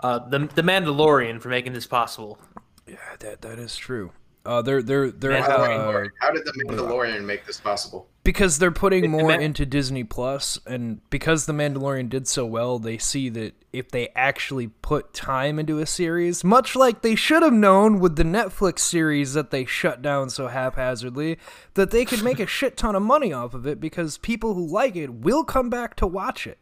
uh, 0.00 0.18
the 0.28 0.40
the 0.54 0.62
Mandalorian 0.62 1.40
for 1.40 1.48
making 1.48 1.72
this 1.72 1.86
possible. 1.86 2.38
Yeah, 2.86 2.96
that 3.20 3.42
that 3.42 3.58
is 3.58 3.76
true. 3.76 4.12
Uh, 4.44 4.62
they're 4.62 4.80
they're 4.82 5.10
they're 5.10 5.32
uh, 5.32 6.06
How 6.20 6.30
did 6.30 6.44
the 6.44 6.52
Mandalorian 6.68 7.24
make 7.24 7.46
this 7.46 7.58
possible? 7.60 8.06
because 8.22 8.58
they're 8.58 8.72
putting 8.72 9.04
It- 9.04 9.06
it 9.06 9.10
more 9.10 9.28
meant- 9.28 9.42
into 9.42 9.64
Disney 9.66 10.02
Plus, 10.04 10.58
and 10.66 11.00
because 11.10 11.46
the 11.46 11.52
Mandalorian 11.52 12.08
did 12.08 12.26
so 12.28 12.44
well, 12.46 12.78
they 12.80 12.98
see 12.98 13.28
that 13.30 13.54
if 13.72 13.88
they 13.90 14.08
actually 14.16 14.66
put 14.82 15.12
time 15.14 15.58
into 15.60 15.78
a 15.78 15.86
series, 15.86 16.42
much 16.44 16.74
like 16.76 17.02
they 17.02 17.14
should 17.14 17.42
have 17.44 17.52
known 17.52 17.98
with 18.00 18.16
the 18.16 18.24
Netflix 18.24 18.80
series 18.80 19.34
that 19.34 19.50
they 19.52 19.64
shut 19.64 20.02
down 20.02 20.28
so 20.30 20.48
haphazardly, 20.48 21.38
that 21.74 21.90
they 21.92 22.04
could 22.04 22.22
make 22.24 22.40
a 22.40 22.46
shit 22.56 22.76
ton 22.76 22.94
of 22.96 23.02
money 23.02 23.32
off 23.32 23.54
of 23.54 23.64
it 23.66 23.80
because 23.80 24.18
people 24.18 24.54
who 24.54 24.66
like 24.66 24.96
it 24.96 25.12
will 25.14 25.44
come 25.44 25.70
back 25.70 25.94
to 25.96 26.06
watch 26.06 26.46
it. 26.48 26.58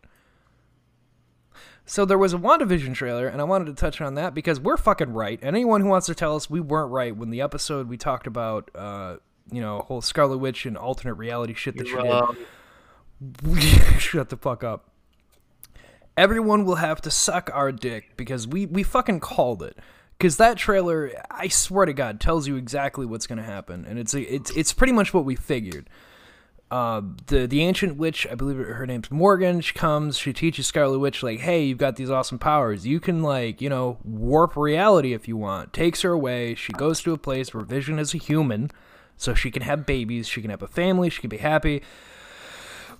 So 1.87 2.05
there 2.05 2.19
was 2.19 2.33
a 2.33 2.38
WandaVision 2.38 2.95
trailer, 2.95 3.26
and 3.26 3.41
I 3.41 3.45
wanted 3.45 3.67
to 3.67 3.75
touch 3.75 4.00
on 4.00 4.14
that 4.14 4.35
because 4.35 4.59
we're 4.59 4.79
fucking 4.79 5.12
right. 5.12 5.38
And 5.43 5.55
anyone 5.55 5.83
who 5.83 5.88
wants 5.88 6.07
to 6.07 6.14
tell 6.14 6.35
us 6.35 6.49
we 6.49 6.61
weren't 6.61 6.91
right 6.91 7.14
when 7.14 7.31
the 7.31 7.43
episode 7.43 7.88
we 7.88 7.99
talked 7.99 8.26
about, 8.26 8.71
uh, 8.75 9.17
you 9.53 9.61
know, 9.61 9.81
whole 9.81 10.00
Scarlet 10.00 10.38
Witch 10.38 10.64
and 10.64 10.79
alternate 10.79 11.14
reality 11.14 11.53
shit 11.53 11.76
that 11.76 11.87
you 11.87 12.00
did. 12.00 12.11
Um, 12.11 12.37
Shut 13.99 14.31
the 14.31 14.37
fuck 14.37 14.64
up. 14.64 14.91
Everyone 16.17 16.64
will 16.64 16.76
have 16.76 17.00
to 17.03 17.11
suck 17.11 17.50
our 17.53 17.71
dick 17.73 18.17
because 18.17 18.47
we 18.47 18.67
we 18.67 18.83
fucking 18.83 19.21
called 19.21 19.62
it. 19.62 19.79
Because 20.17 20.37
that 20.37 20.57
trailer, 20.57 21.11
I 21.31 21.49
swear 21.49 21.87
to 21.87 21.93
God, 21.93 22.21
tells 22.21 22.47
you 22.47 22.57
exactly 22.57 23.05
what's 23.05 23.26
gonna 23.26 23.43
happen, 23.43 23.85
and 23.85 23.99
it's 23.99 24.14
a, 24.14 24.23
it's 24.23 24.50
it's 24.53 24.73
pretty 24.73 24.93
much 24.93 25.12
what 25.12 25.25
we 25.25 25.35
figured. 25.35 25.91
Uh, 26.75 27.02
the 27.26 27.47
the 27.47 27.62
ancient 27.62 27.97
witch, 27.97 28.26
I 28.28 28.35
believe 28.35 28.57
her 28.57 28.85
name's 28.85 29.09
Morgan. 29.09 29.61
She 29.61 29.73
comes, 29.75 30.19
she 30.19 30.33
teaches 30.33 30.66
Scarlet 30.66 30.99
Witch 30.99 31.23
like, 31.23 31.38
hey, 31.38 31.62
you've 31.62 31.78
got 31.78 31.95
these 31.95 32.11
awesome 32.11 32.40
powers. 32.40 32.85
You 32.85 32.99
can 32.99 33.23
like, 33.23 33.62
you 33.62 33.69
know, 33.69 33.99
warp 34.02 34.57
reality 34.57 35.12
if 35.12 35.28
you 35.28 35.37
want. 35.37 35.73
Takes 35.73 36.02
her 36.02 36.11
away. 36.11 36.57
She 36.57 36.73
goes 36.73 37.00
to 37.02 37.12
a 37.12 37.16
place 37.16 37.54
where 37.54 37.62
Vision 37.62 38.00
is 38.00 38.12
a 38.12 38.19
human, 38.19 38.73
so 39.16 39.35
she 39.35 39.52
can 39.52 39.62
have 39.62 39.87
babies. 39.87 40.26
She 40.26 40.40
can 40.40 40.50
have 40.50 40.64
a 40.64 40.66
family. 40.66 41.11
She 41.11 41.21
can 41.21 41.31
be 41.31 41.37
happy. 41.37 41.81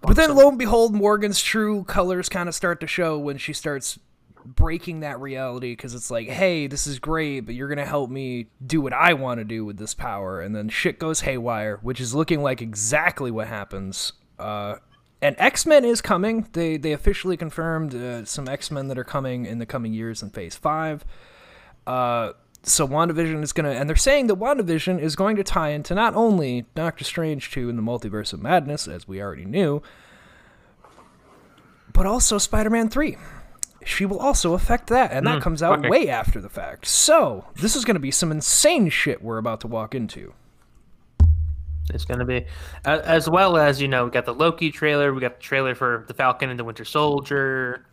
But 0.00 0.14
then, 0.14 0.37
lo 0.37 0.50
and 0.50 0.59
behold, 0.59 0.95
Morgan's 0.95 1.43
true 1.43 1.83
colors 1.83 2.28
kind 2.28 2.49
of 2.49 2.54
start 2.54 2.78
to 2.78 2.87
show 2.87 3.19
when 3.19 3.38
she 3.38 3.52
starts 3.52 3.99
breaking 4.45 5.01
that 5.01 5.21
reality 5.21 5.73
because 5.73 5.95
it's 5.95 6.11
like, 6.11 6.29
hey, 6.29 6.67
this 6.67 6.87
is 6.87 6.99
great, 6.99 7.41
but 7.41 7.55
you're 7.55 7.69
gonna 7.69 7.87
help 7.87 8.11
me 8.11 8.47
do 8.65 8.81
what 8.81 8.93
I 8.93 9.15
want 9.15 9.39
to 9.39 9.45
do 9.45 9.65
with 9.65 9.77
this 9.77 9.95
power, 9.95 10.41
and 10.41 10.55
then 10.55 10.69
shit 10.69 10.99
goes 10.99 11.21
haywire, 11.21 11.79
which 11.83 12.01
is 12.01 12.15
looking 12.15 12.43
like 12.43 12.61
exactly 12.61 13.31
what 13.31 13.49
happens. 13.49 14.13
Uh, 14.39 14.77
and 15.23 15.37
X 15.39 15.65
Men 15.65 15.85
is 15.85 16.01
coming. 16.01 16.47
They 16.53 16.77
they 16.77 16.93
officially 16.93 17.37
confirmed 17.37 17.95
uh, 17.95 18.25
some 18.25 18.49
X 18.49 18.71
Men 18.71 18.89
that 18.89 18.99
are 18.99 19.05
coming 19.05 19.47
in 19.47 19.59
the 19.59 19.67
coming 19.67 19.95
years 19.95 20.23
in 20.23 20.31
Phase 20.31 20.57
Five. 20.57 21.05
Uh, 21.87 22.33
so 22.67 22.89
WandaVision 22.89 23.43
is 23.43 23.53
gonna, 23.53 23.71
and 23.71 23.89
they're 23.89 23.97
saying 23.97 24.27
that 24.29 24.37
WandaVision 24.37 24.99
is 24.99 25.17
going 25.17 25.37
to 25.37 25.45
tie 25.45 25.71
into 25.71 25.95
not 25.95 26.15
only 26.15 26.67
Doctor 26.75 27.05
Strange 27.05 27.51
2 27.51 27.69
in 27.69 27.77
the 27.77 27.83
Multiverse 27.83 28.33
of 28.33 28.43
Madness, 28.43 28.89
as 28.89 29.07
we 29.07 29.21
already 29.21 29.45
knew, 29.45 29.83
but 31.93 32.07
also 32.07 32.39
Spider-Man 32.39 32.89
3. 32.89 33.17
She 33.85 34.07
will 34.07 34.19
also 34.19 34.55
affect 34.55 34.88
that, 34.88 35.12
and 35.12 35.26
that 35.26 35.38
Mm, 35.38 35.43
comes 35.43 35.62
out 35.62 35.79
okay. 35.81 35.88
way 35.88 36.09
after 36.09 36.41
the 36.41 36.49
fact. 36.49 36.87
So 36.87 37.45
this 37.57 37.76
is 37.76 37.85
going 37.85 37.97
to 37.97 38.00
be 38.00 38.11
some 38.11 38.31
insane 38.33 38.88
shit 38.88 39.23
we're 39.23 39.38
about 39.38 39.61
to 39.61 39.67
walk 39.69 39.95
into. 39.95 40.33
It's 41.93 42.07
gonna 42.07 42.25
be, 42.25 42.47
as 42.87 43.29
well 43.29 43.59
as 43.59 43.79
you 43.81 43.88
know, 43.88 44.07
we 44.07 44.11
got 44.11 44.25
the 44.25 44.33
Loki 44.33 44.71
trailer, 44.71 45.12
we 45.12 45.21
got 45.21 45.37
the 45.37 45.43
trailer 45.43 45.75
for 45.75 46.05
the 46.09 46.14
Falcon 46.14 46.49
and 46.49 46.59
the 46.59 46.64
Winter 46.64 46.85
Soldier. 46.87 47.85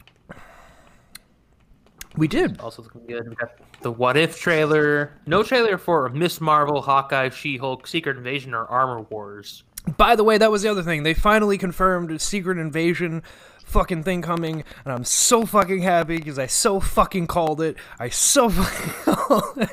We 2.16 2.28
did. 2.30 2.60
Also 2.62 2.84
looking 2.84 3.06
good. 3.06 3.28
We 3.28 3.36
got 3.36 3.50
the 3.82 3.92
What 3.92 4.16
If 4.16 4.40
trailer. 4.40 5.12
No 5.26 5.44
trailer 5.44 5.78
for 5.78 6.08
Miss 6.10 6.40
Marvel, 6.40 6.82
Hawkeye, 6.82 7.30
She-Hulk, 7.30 7.86
Secret 7.86 8.16
Invasion, 8.18 8.54
or 8.54 8.66
Armor 8.66 9.02
Wars. 9.10 9.64
By 9.98 10.16
the 10.16 10.24
way, 10.24 10.38
that 10.38 10.52
was 10.52 10.62
the 10.62 10.70
other 10.70 10.84
thing. 10.84 11.04
They 11.04 11.14
finally 11.14 11.58
confirmed 11.58 12.22
Secret 12.22 12.58
Invasion 12.60 13.24
fucking 13.72 14.04
thing 14.04 14.22
coming, 14.22 14.64
and 14.84 14.94
I'm 14.94 15.04
so 15.04 15.46
fucking 15.46 15.82
happy 15.82 16.18
because 16.18 16.38
I 16.38 16.48
so 16.48 16.80
fucking 16.80 17.28
called 17.28 17.62
it. 17.62 17.78
I 18.00 18.10
so 18.10 18.50
fucking. 18.50 19.70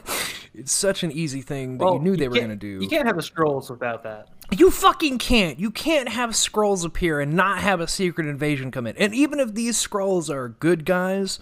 it's 0.55 0.73
such 0.73 1.03
an 1.03 1.13
easy 1.13 1.43
thing 1.43 1.79
that 1.79 1.93
you 1.93 1.99
knew 1.99 2.17
they 2.17 2.29
were 2.29 2.41
gonna 2.41 2.57
do. 2.57 2.79
You 2.81 2.89
can't 2.89 3.07
have 3.07 3.17
the 3.17 3.23
Skrulls 3.23 3.71
without 3.71 4.03
that. 4.05 4.29
You 4.57 4.71
fucking 4.71 5.19
can't. 5.19 5.59
You 5.59 5.71
can't 5.71 6.09
have 6.09 6.31
Skrulls 6.31 6.85
appear 6.85 7.21
and 7.21 7.35
not 7.35 7.59
have 7.59 7.81
a 7.81 7.89
secret 7.89 8.27
invasion 8.27 8.71
come 8.71 8.87
in. 8.87 8.97
And 8.97 9.15
even 9.15 9.41
if 9.41 9.55
these 9.55 9.77
Skrulls 9.77 10.31
are 10.31 10.49
good 10.49 10.87
guys, 10.87 11.39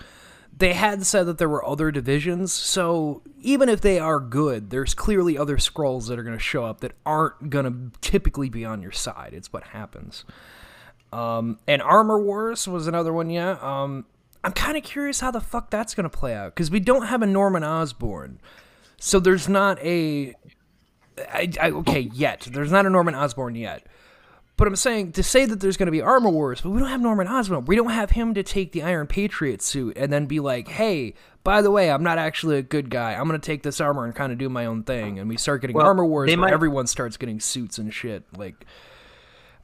they 0.56 0.72
had 0.72 1.04
said 1.06 1.26
that 1.26 1.38
there 1.38 1.48
were 1.48 1.64
other 1.64 1.90
divisions. 1.90 2.52
So 2.52 3.22
even 3.42 3.68
if 3.68 3.80
they 3.80 3.98
are 3.98 4.18
good, 4.18 4.70
there's 4.70 4.94
clearly 4.94 5.36
other 5.38 5.58
Skrulls 5.58 6.08
that 6.08 6.18
are 6.18 6.22
going 6.22 6.36
to 6.36 6.42
show 6.42 6.64
up 6.64 6.80
that 6.80 6.92
aren't 7.04 7.50
going 7.50 7.64
to 7.92 8.00
typically 8.00 8.48
be 8.48 8.64
on 8.64 8.82
your 8.82 8.92
side. 8.92 9.34
It's 9.34 9.52
what 9.52 9.64
happens. 9.64 10.24
Um, 11.12 11.58
and 11.66 11.80
Armor 11.82 12.20
Wars 12.22 12.66
was 12.68 12.86
another 12.86 13.12
one, 13.12 13.30
yeah. 13.30 13.58
Um, 13.60 14.04
I'm 14.44 14.52
kind 14.52 14.76
of 14.76 14.82
curious 14.84 15.20
how 15.20 15.30
the 15.30 15.40
fuck 15.40 15.70
that's 15.70 15.94
going 15.94 16.08
to 16.08 16.16
play 16.16 16.34
out 16.34 16.54
because 16.54 16.70
we 16.70 16.80
don't 16.80 17.06
have 17.06 17.22
a 17.22 17.26
Norman 17.26 17.64
Osborn. 17.64 18.40
So 18.98 19.18
there's 19.20 19.48
not 19.48 19.78
a 19.80 20.34
I, 21.18 21.50
I, 21.60 21.70
okay, 21.70 22.10
yet. 22.12 22.46
There's 22.52 22.70
not 22.72 22.86
a 22.86 22.90
Norman 22.90 23.14
Osborn 23.14 23.54
yet. 23.54 23.86
But 24.58 24.68
I'm 24.68 24.76
saying 24.76 25.12
to 25.12 25.22
say 25.22 25.44
that 25.44 25.60
there's 25.60 25.76
going 25.76 25.86
to 25.86 25.92
be 25.92 26.00
Armor 26.00 26.30
Wars, 26.30 26.62
but 26.62 26.70
we 26.70 26.78
don't 26.78 26.88
have 26.88 27.02
Norman 27.02 27.26
Osborn. 27.28 27.66
We 27.66 27.76
don't 27.76 27.90
have 27.90 28.10
him 28.10 28.32
to 28.34 28.42
take 28.42 28.72
the 28.72 28.82
Iron 28.82 29.06
Patriot 29.06 29.60
suit 29.60 29.98
and 29.98 30.10
then 30.10 30.24
be 30.24 30.40
like, 30.40 30.68
"Hey, 30.68 31.12
by 31.44 31.60
the 31.60 31.70
way, 31.70 31.90
I'm 31.90 32.02
not 32.02 32.16
actually 32.16 32.56
a 32.56 32.62
good 32.62 32.88
guy. 32.88 33.12
I'm 33.14 33.28
going 33.28 33.38
to 33.38 33.44
take 33.46 33.62
this 33.62 33.82
armor 33.82 34.06
and 34.06 34.14
kind 34.14 34.32
of 34.32 34.38
do 34.38 34.48
my 34.48 34.64
own 34.64 34.82
thing." 34.82 35.18
And 35.18 35.28
we 35.28 35.36
start 35.36 35.60
getting 35.60 35.76
Well, 35.76 35.84
Armor 35.84 36.06
Wars 36.06 36.28
where 36.28 36.36
might- 36.38 36.52
everyone 36.54 36.86
starts 36.86 37.18
getting 37.18 37.38
suits 37.38 37.76
and 37.76 37.92
shit. 37.92 38.24
Like, 38.34 38.64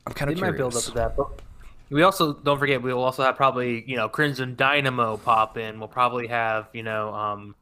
I'm 0.07 0.13
kind 0.13 0.31
of 0.31 0.39
might 0.41 0.57
build 0.57 0.77
up 0.77 0.83
to 0.85 0.91
that, 0.93 1.17
but 1.17 1.41
we 1.91 2.03
also 2.03 2.33
don't 2.33 2.59
forget 2.59 2.83
we 2.83 2.93
will 2.93 3.03
also 3.05 3.23
have 3.23 3.37
probably 3.37 3.85
you 3.87 3.97
know 3.97 4.09
Crimson 4.09 4.55
Dynamo 4.57 5.17
pop 5.19 5.57
in. 5.59 5.79
We'll 5.79 5.89
probably 5.89 6.27
have 6.29 6.69
you 6.73 6.83
know 6.83 7.13
um 7.15 7.55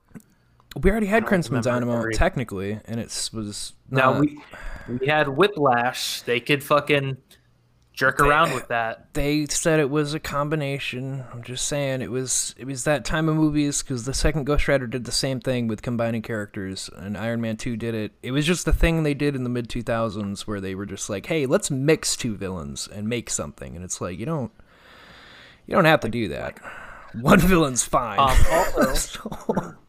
We 0.80 0.90
already 0.90 1.06
had 1.06 1.26
Crimson 1.26 1.61
Dynamo 1.61 1.99
every- 1.99 2.14
technically, 2.14 2.80
and 2.87 3.00
it 3.00 3.30
was 3.32 3.75
now 3.90 4.18
we 4.18 4.40
we 4.88 5.06
had 5.06 5.28
Whiplash. 5.28 6.23
They 6.23 6.40
could 6.40 6.62
fucking 6.64 7.16
jerk 8.00 8.19
around 8.19 8.54
with 8.54 8.69
that. 8.69 9.12
they 9.12 9.45
said 9.45 9.78
it 9.78 9.90
was 9.90 10.14
a 10.14 10.19
combination. 10.19 11.23
I'm 11.33 11.42
just 11.42 11.66
saying 11.66 12.00
it 12.00 12.11
was 12.11 12.54
it 12.57 12.64
was 12.64 12.85
that 12.85 13.04
time 13.04 13.28
of 13.28 13.37
movies 13.37 13.83
because 13.83 14.04
the 14.04 14.14
second 14.14 14.45
Ghost 14.45 14.66
Rider 14.69 14.87
did 14.87 15.04
the 15.04 15.12
same 15.12 15.38
thing 15.38 15.69
with 15.69 15.83
combining 15.83 16.23
characters, 16.23 16.88
and 16.97 17.16
Iron 17.19 17.42
Man 17.42 17.59
Two 17.59 17.76
did 17.76 17.95
it. 17.95 18.12
It 18.23 18.33
was 18.33 18.47
just 18.47 18.64
the 18.64 18.73
thing 18.73 19.02
they 19.02 19.12
did 19.12 19.37
in 19.37 19.45
the 19.45 19.50
mid 19.50 19.69
2000s 19.69 20.47
where 20.47 20.62
they 20.62 20.75
were 20.75 20.87
just 20.87 21.11
like, 21.11 21.26
hey, 21.26 21.45
let's 21.45 21.71
mix 21.71 22.16
two 22.16 22.35
villains 22.37 22.88
and 22.88 23.07
make 23.07 23.28
something, 23.28 23.76
and 23.76 23.85
it's 23.85 24.00
like 24.00 24.19
you 24.19 24.25
don't 24.26 24.50
you 25.66 25.75
don't 25.75 25.85
have 25.85 26.00
to 26.00 26.09
do 26.09 26.28
that. 26.28 26.59
One 27.21 27.38
villain's 27.38 27.85
fine. 27.85 28.19
Um, 28.19 28.37
also, 28.78 29.76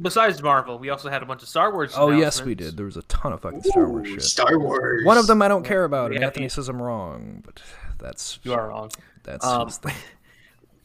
besides 0.00 0.42
Marvel, 0.42 0.78
we 0.78 0.90
also 0.90 1.08
had 1.08 1.22
a 1.22 1.26
bunch 1.26 1.42
of 1.42 1.48
Star 1.48 1.72
Wars. 1.72 1.92
oh 1.96 2.10
yes, 2.10 2.42
we 2.42 2.54
did. 2.54 2.76
There 2.76 2.86
was 2.86 2.96
a 2.96 3.02
ton 3.02 3.32
of 3.32 3.40
fucking 3.42 3.62
Star 3.62 3.88
Wars 3.88 4.08
shit. 4.08 4.22
Star 4.22 4.58
Wars. 4.58 5.04
One 5.04 5.16
of 5.18 5.26
them 5.26 5.40
I 5.42 5.48
don't 5.48 5.64
care 5.64 5.84
about, 5.84 6.10
we 6.10 6.16
and 6.16 6.24
Anthony 6.24 6.46
the- 6.46 6.50
says 6.50 6.68
I'm 6.68 6.80
wrong, 6.82 7.42
but 7.44 7.60
that's 7.98 8.38
You 8.42 8.54
are 8.54 8.68
wrong. 8.68 8.90
that's 9.22 9.44
Um, 9.46 9.68
just 9.68 9.82
the- 9.82 9.92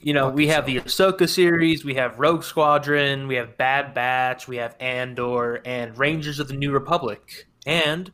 You 0.01 0.13
know, 0.13 0.29
we 0.29 0.47
have 0.49 0.67
the 0.67 0.75
Ahsoka 0.81 1.27
series, 1.27 1.83
we 1.83 1.95
have 1.95 2.19
Rogue 2.19 2.43
Squadron, 2.43 3.27
we 3.27 3.35
have 3.35 3.57
Bad 3.57 3.95
Batch, 3.95 4.47
we 4.47 4.57
have 4.57 4.75
Andor, 4.79 5.61
and 5.65 5.97
Rangers 5.97 6.39
of 6.39 6.47
the 6.47 6.53
New 6.53 6.71
Republic, 6.71 7.47
and 7.65 8.11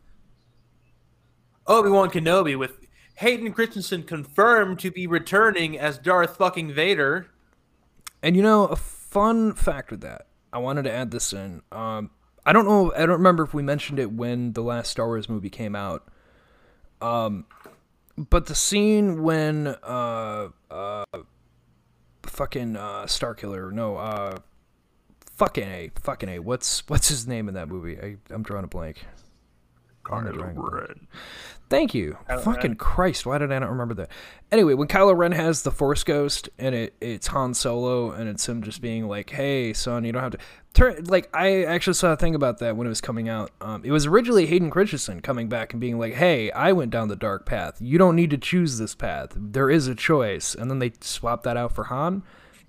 Obi 1.67 1.89
Wan 1.89 2.09
Kenobi 2.09 2.57
with 2.57 2.77
Hayden 3.15 3.51
Christensen 3.51 4.03
confirmed 4.03 4.79
to 4.79 4.89
be 4.91 5.05
returning 5.05 5.77
as 5.77 5.97
Darth 5.97 6.37
fucking 6.37 6.71
Vader. 6.73 7.27
And 8.23 8.37
you 8.37 8.41
know, 8.41 8.67
a 8.67 8.75
fun 8.77 9.53
fact 9.53 9.91
with 9.91 9.99
that, 10.01 10.27
I 10.53 10.59
wanted 10.59 10.83
to 10.83 10.91
add 10.91 11.11
this 11.11 11.33
in. 11.33 11.61
Um, 11.71 12.11
I 12.45 12.53
don't 12.53 12.65
know, 12.65 12.93
I 12.93 12.99
don't 12.99 13.09
remember 13.11 13.43
if 13.43 13.53
we 13.53 13.61
mentioned 13.61 13.99
it 13.99 14.11
when 14.11 14.53
the 14.53 14.61
last 14.61 14.89
Star 14.89 15.07
Wars 15.07 15.29
movie 15.29 15.49
came 15.49 15.75
out. 15.75 16.07
Um, 17.01 17.45
but 18.17 18.47
the 18.47 18.55
scene 18.55 19.23
when 19.23 19.67
uh, 19.67 20.49
uh, 20.69 21.05
fucking 22.23 22.75
uh, 22.75 23.03
Starkiller, 23.03 23.71
no, 23.71 23.97
uh, 23.97 24.37
fucking 25.35 25.67
a, 25.67 25.91
fucking 26.01 26.29
a, 26.29 26.39
what's 26.39 26.87
what's 26.87 27.07
his 27.07 27.27
name 27.27 27.47
in 27.47 27.55
that 27.55 27.67
movie? 27.67 27.97
I, 27.99 28.17
I'm 28.33 28.43
drawing 28.43 28.63
a 28.65 28.67
blank. 28.67 29.05
Dragon 30.33 30.61
Ball. 30.61 30.71
Thank 31.71 31.93
you. 31.95 32.17
Fucking 32.43 32.75
Christ, 32.75 33.25
why 33.25 33.37
did 33.37 33.51
I 33.51 33.57
not 33.57 33.69
remember 33.69 33.93
that? 33.95 34.11
Anyway, 34.51 34.73
when 34.73 34.87
Kylo 34.89 35.17
Ren 35.17 35.31
has 35.31 35.61
the 35.61 35.71
Force 35.71 36.03
Ghost 36.03 36.49
and 36.59 36.75
it, 36.75 36.93
it's 36.99 37.27
Han 37.27 37.53
Solo 37.53 38.11
and 38.11 38.29
it's 38.29 38.47
him 38.47 38.61
just 38.61 38.81
being 38.81 39.07
like, 39.07 39.29
"Hey, 39.29 39.71
son, 39.71 40.03
you 40.03 40.11
don't 40.11 40.21
have 40.21 40.33
to." 40.33 40.37
Turn 40.73 41.03
like 41.05 41.29
I 41.33 41.63
actually 41.63 41.93
saw 41.93 42.11
a 42.11 42.17
thing 42.17 42.35
about 42.35 42.59
that 42.59 42.75
when 42.75 42.87
it 42.87 42.89
was 42.89 43.01
coming 43.01 43.29
out. 43.29 43.51
Um, 43.61 43.83
it 43.85 43.91
was 43.91 44.05
originally 44.05 44.45
Hayden 44.45 44.69
Christensen 44.69 45.21
coming 45.21 45.47
back 45.47 45.73
and 45.73 45.79
being 45.79 45.97
like, 45.97 46.13
"Hey, 46.13 46.51
I 46.51 46.73
went 46.73 46.91
down 46.91 47.07
the 47.07 47.15
dark 47.15 47.45
path. 47.45 47.77
You 47.79 47.97
don't 47.97 48.15
need 48.15 48.29
to 48.31 48.37
choose 48.37 48.77
this 48.77 48.93
path. 48.93 49.29
There 49.35 49.69
is 49.69 49.87
a 49.87 49.95
choice." 49.95 50.53
And 50.53 50.69
then 50.69 50.79
they 50.79 50.91
swapped 50.99 51.43
that 51.43 51.55
out 51.57 51.73
for 51.73 51.85
Han. 51.85 52.23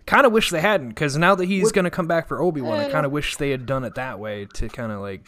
Kind 0.07 0.27
of 0.27 0.33
wish 0.33 0.51
they 0.51 0.61
hadn't, 0.61 0.89
because 0.89 1.17
now 1.17 1.37
that 1.37 1.47
he's 1.47 1.71
going 1.71 1.85
to 1.85 1.91
come 1.91 2.09
back 2.09 2.27
for 2.27 2.43
Obi 2.43 2.61
Wan, 2.61 2.79
I 2.79 2.91
kind 2.91 3.07
of 3.07 3.13
wish 3.13 3.37
they 3.37 3.51
had 3.51 3.67
done 3.67 3.85
it 3.85 3.95
that 3.95 4.19
way 4.19 4.47
to 4.55 4.69
kind 4.69 4.91
of 4.91 5.01
like 5.01 5.27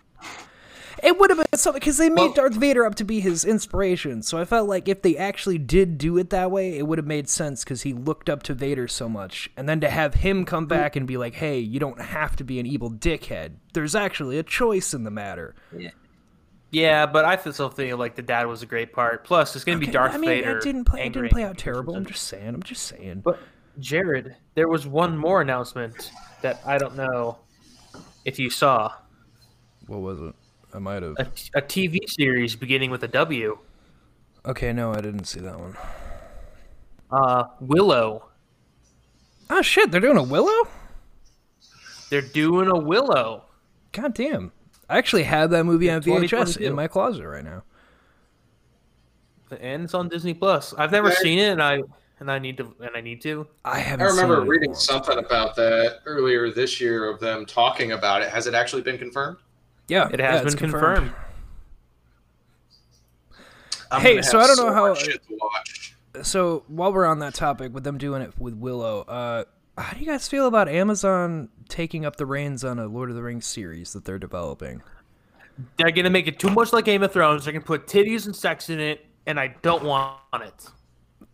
it 1.03 1.19
would 1.19 1.31
have 1.31 1.39
been 1.39 1.59
something 1.59 1.81
because 1.81 1.97
they 1.99 2.09
made 2.09 2.23
Well- 2.23 2.33
Darth 2.33 2.55
Vader 2.55 2.85
up 2.85 2.95
to 2.97 3.05
be 3.05 3.21
his 3.21 3.45
inspiration. 3.45 4.23
So 4.23 4.39
I 4.39 4.45
felt 4.45 4.69
like 4.69 4.89
if 4.89 5.03
they 5.03 5.17
actually 5.17 5.59
did 5.59 5.99
do 5.99 6.17
it 6.19 6.31
that 6.31 6.51
way, 6.51 6.77
it 6.79 6.87
would 6.87 6.99
have 6.99 7.07
made 7.07 7.29
sense 7.29 7.65
because 7.65 7.83
he 7.83 7.93
looked 7.93 8.29
up 8.31 8.43
to 8.45 8.55
Vader 8.55 8.87
so 8.89 9.09
much. 9.09 9.51
And 9.57 9.69
then 9.69 9.81
to 9.81 9.91
have 9.91 10.15
him 10.15 10.45
come 10.45 10.67
back 10.67 10.97
and 10.97 11.07
be 11.07 11.17
like, 11.17 11.35
"Hey, 11.35 11.59
you 11.59 11.81
don't 11.81 12.01
have 12.01 12.37
to 12.37 12.45
be 12.45 12.59
an 12.61 12.67
evil 12.67 12.91
dickhead. 12.91 13.53
There's 13.73 13.95
actually 13.95 14.39
a 14.39 14.43
choice 14.43 14.95
in 14.95 15.05
the 15.05 15.11
matter." 15.11 15.55
Yeah, 15.77 15.91
Yeah, 16.71 17.07
but 17.07 17.25
I 17.25 17.37
still 17.37 17.71
feel 17.71 17.97
like 17.97 18.17
the 18.17 18.23
dad 18.23 18.47
was 18.47 18.63
a 18.63 18.67
great 18.67 18.93
part. 18.93 19.25
Plus, 19.25 19.55
it's 19.55 19.65
going 19.65 19.79
to 19.79 19.81
be 19.81 19.87
Okay, 19.87 19.93
Darth 19.93 20.15
I 20.15 20.19
mean, 20.19 20.31
Vader. 20.31 20.59
it 20.59 20.63
didn't 20.65 20.85
play. 20.85 21.07
It 21.07 21.13
didn't 21.13 21.31
play 21.31 21.45
out 21.45 21.57
terrible. 21.59 21.95
I'm 21.95 22.05
just 22.07 22.25
saying. 22.25 22.49
I'm 22.49 22.63
just 22.63 22.83
saying. 22.83 23.21
But 23.25 23.39
Jared, 23.79 24.35
there 24.55 24.69
was 24.69 24.87
one 24.87 25.17
more 25.17 25.41
announcement 25.41 26.11
that 26.43 26.61
I 26.67 26.79
don't 26.79 26.97
know 26.97 27.39
if 28.25 28.39
you 28.39 28.51
saw. 28.51 28.93
What 29.87 30.01
was 30.01 30.21
it? 30.21 30.35
I 30.75 30.79
might 30.79 31.03
have. 31.03 31.15
A, 31.19 31.27
a 31.55 31.63
TV 31.63 31.99
series 32.09 32.57
beginning 32.57 32.91
with 32.91 33.03
a 33.05 33.09
W. 33.09 33.59
Okay, 34.45 34.73
no, 34.73 34.93
I 34.93 35.01
didn't 35.01 35.25
see 35.25 35.41
that 35.41 35.59
one. 35.59 35.77
Uh, 37.11 37.45
Willow. 37.61 38.29
Oh 39.51 39.63
shit, 39.63 39.91
they're 39.91 40.01
doing 40.01 40.17
a 40.19 40.23
Willow. 40.23 40.69
They're 42.11 42.21
doing 42.21 42.69
a 42.69 42.79
Willow. 42.79 43.45
God 43.93 44.15
damn. 44.15 44.53
I 44.89 44.99
actually 44.99 45.23
have 45.23 45.51
that 45.51 45.65
movie 45.65 45.91
on 45.91 46.03
VHS 46.03 46.61
in 46.61 46.75
my 46.75 46.89
closet 46.89 47.27
right 47.27 47.45
now. 47.45 47.63
and 49.61 49.85
it's 49.85 49.95
on 49.95 50.09
Disney 50.09 50.35
Plus. 50.35 50.75
I've 50.77 50.91
never 50.93 51.09
Okay. 51.09 51.17
seen 51.23 51.39
it, 51.39 51.53
and 51.53 51.63
I 51.63 51.81
and 52.21 52.31
I 52.31 52.39
need 52.39 52.57
to 52.59 52.75
and 52.81 52.91
I 52.97 53.01
need 53.01 53.21
to. 53.23 53.47
I 53.65 53.73
I 53.73 53.79
haven't. 53.79 54.07
remember 54.09 54.37
seen 54.37 54.47
it 54.47 54.49
reading 54.49 54.71
while. 54.71 54.79
something 54.81 55.19
about 55.19 55.55
that 55.57 56.01
earlier 56.07 56.51
this 56.51 56.81
year 56.81 57.09
of 57.09 57.21
them 57.21 57.47
talking 57.47 57.93
about 57.93 58.23
it. 58.23 58.29
Has 58.31 58.47
it 58.47 58.55
actually 58.55 58.83
been 58.83 58.99
confirmed? 58.99 59.39
Yeah, 59.89 60.09
It 60.13 60.21
has 60.21 60.41
yeah, 60.41 60.45
been 60.49 60.57
confirmed. 60.57 61.13
I'm 63.91 64.01
Hey, 64.01 64.23
so 64.23 64.39
I 64.41 64.47
don't 64.47 64.57
know 64.57 64.73
how- 64.73 64.95
shit 64.95 65.23
to 65.29 65.39
watch. 65.41 65.95
so 66.23 66.65
while 66.69 66.93
we're 66.93 67.05
on 67.07 67.19
that 67.21 67.35
topic 67.35 67.73
with 67.75 67.85
them 67.85 67.99
doing 67.99 68.23
it 68.23 68.33
with 68.39 68.55
Willow, 68.55 69.03
uh, 69.03 69.45
how 69.77 69.93
do 69.93 70.01
you 70.01 70.07
guys 70.07 70.27
feel 70.29 70.47
about 70.47 70.69
Amazon 70.69 71.49
taking 71.69 72.05
up 72.05 72.17
the 72.17 72.27
reins 72.27 72.65
on 72.65 72.79
a 72.79 72.87
Lord 72.87 73.11
of 73.11 73.17
the 73.17 73.23
Rings 73.23 73.47
series 73.47 73.93
that 73.93 74.05
they're 74.05 74.19
developing? 74.19 74.83
They're 75.77 75.91
gonna 75.93 76.11
make 76.11 76.27
it 76.27 76.39
too 76.39 76.51
much 76.51 76.73
like 76.73 76.85
Game 76.85 77.03
of 77.03 77.13
Thrones. 77.13 77.45
They're 77.45 77.53
gonna 77.53 77.65
put 77.65 77.87
titties 77.87 78.27
and 78.27 78.35
sex 78.35 78.71
in 78.71 78.81
it, 78.81 79.05
and 79.27 79.39
I 79.39 79.55
don't 79.63 79.85
want 79.85 80.19
it. 80.41 80.69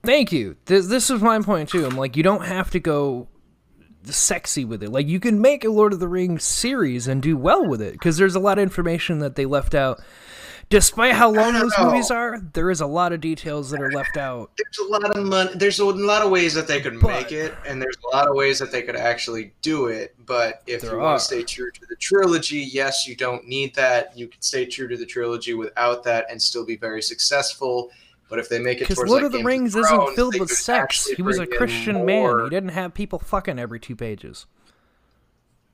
Thank 0.02 0.32
you. 0.32 0.56
This, 0.66 0.86
this 0.88 1.08
is 1.10 1.22
my 1.22 1.38
point 1.40 1.68
too. 1.70 1.86
I'm 1.86 1.96
like, 1.96 2.16
you 2.16 2.22
don't 2.22 2.44
have 2.44 2.70
to 2.72 2.80
go 2.80 3.28
sexy 4.04 4.64
with 4.64 4.82
it. 4.82 4.90
Like, 4.90 5.06
you 5.06 5.20
can 5.20 5.40
make 5.40 5.64
a 5.64 5.70
Lord 5.70 5.92
of 5.92 6.00
the 6.00 6.08
Rings 6.08 6.44
series 6.44 7.06
and 7.06 7.22
do 7.22 7.36
well 7.36 7.66
with 7.66 7.82
it 7.82 7.92
because 7.92 8.16
there's 8.16 8.34
a 8.34 8.40
lot 8.40 8.58
of 8.58 8.62
information 8.62 9.18
that 9.20 9.36
they 9.36 9.46
left 9.46 9.74
out. 9.74 10.00
Despite 10.68 11.14
how 11.14 11.32
long 11.32 11.54
those 11.54 11.76
know. 11.76 11.86
movies 11.86 12.12
are, 12.12 12.38
there 12.52 12.70
is 12.70 12.80
a 12.80 12.86
lot 12.86 13.12
of 13.12 13.20
details 13.20 13.70
that 13.70 13.82
are 13.82 13.90
left 13.90 14.16
out. 14.16 14.52
There's 14.56 14.78
a 14.78 14.92
lot 14.92 15.16
of 15.16 15.24
money. 15.24 15.50
There's 15.56 15.80
a 15.80 15.84
lot 15.84 16.22
of 16.22 16.30
ways 16.30 16.54
that 16.54 16.68
they 16.68 16.80
could 16.80 17.00
But- 17.00 17.08
make 17.08 17.32
it, 17.32 17.52
and 17.66 17.82
there's 17.82 17.96
a 18.04 18.14
lot 18.16 18.28
of 18.28 18.36
ways 18.36 18.60
that 18.60 18.70
they 18.70 18.82
could 18.82 18.94
actually 18.94 19.52
do 19.62 19.86
it. 19.86 20.14
But 20.24 20.62
if 20.68 20.84
you 20.84 20.90
are. 20.90 20.98
want 20.98 21.18
to 21.18 21.24
stay 21.24 21.42
true 21.42 21.72
to 21.72 21.80
the 21.88 21.96
trilogy, 21.96 22.58
yes, 22.58 23.04
you 23.08 23.16
don't 23.16 23.48
need 23.48 23.74
that. 23.74 24.16
You 24.16 24.28
can 24.28 24.40
stay 24.42 24.64
true 24.64 24.86
to 24.86 24.96
the 24.96 25.06
trilogy 25.06 25.54
without 25.54 26.04
that 26.04 26.26
and 26.30 26.40
still 26.40 26.64
be 26.64 26.76
very 26.76 27.02
successful. 27.02 27.90
But 28.30 28.38
if 28.38 28.48
they 28.48 28.60
make 28.60 28.78
it 28.78 28.88
Because 28.88 28.98
Lord 28.98 29.10
like 29.10 29.24
of 29.24 29.32
the 29.32 29.42
Rings 29.42 29.72
Thrones, 29.72 29.88
isn't 29.88 30.14
filled 30.14 30.38
with 30.38 30.50
sex. 30.50 31.06
He 31.08 31.20
was 31.20 31.40
a 31.40 31.46
Christian 31.46 32.06
man. 32.06 32.44
He 32.44 32.50
didn't 32.50 32.70
have 32.70 32.94
people 32.94 33.18
fucking 33.18 33.58
every 33.58 33.80
two 33.80 33.96
pages. 33.96 34.46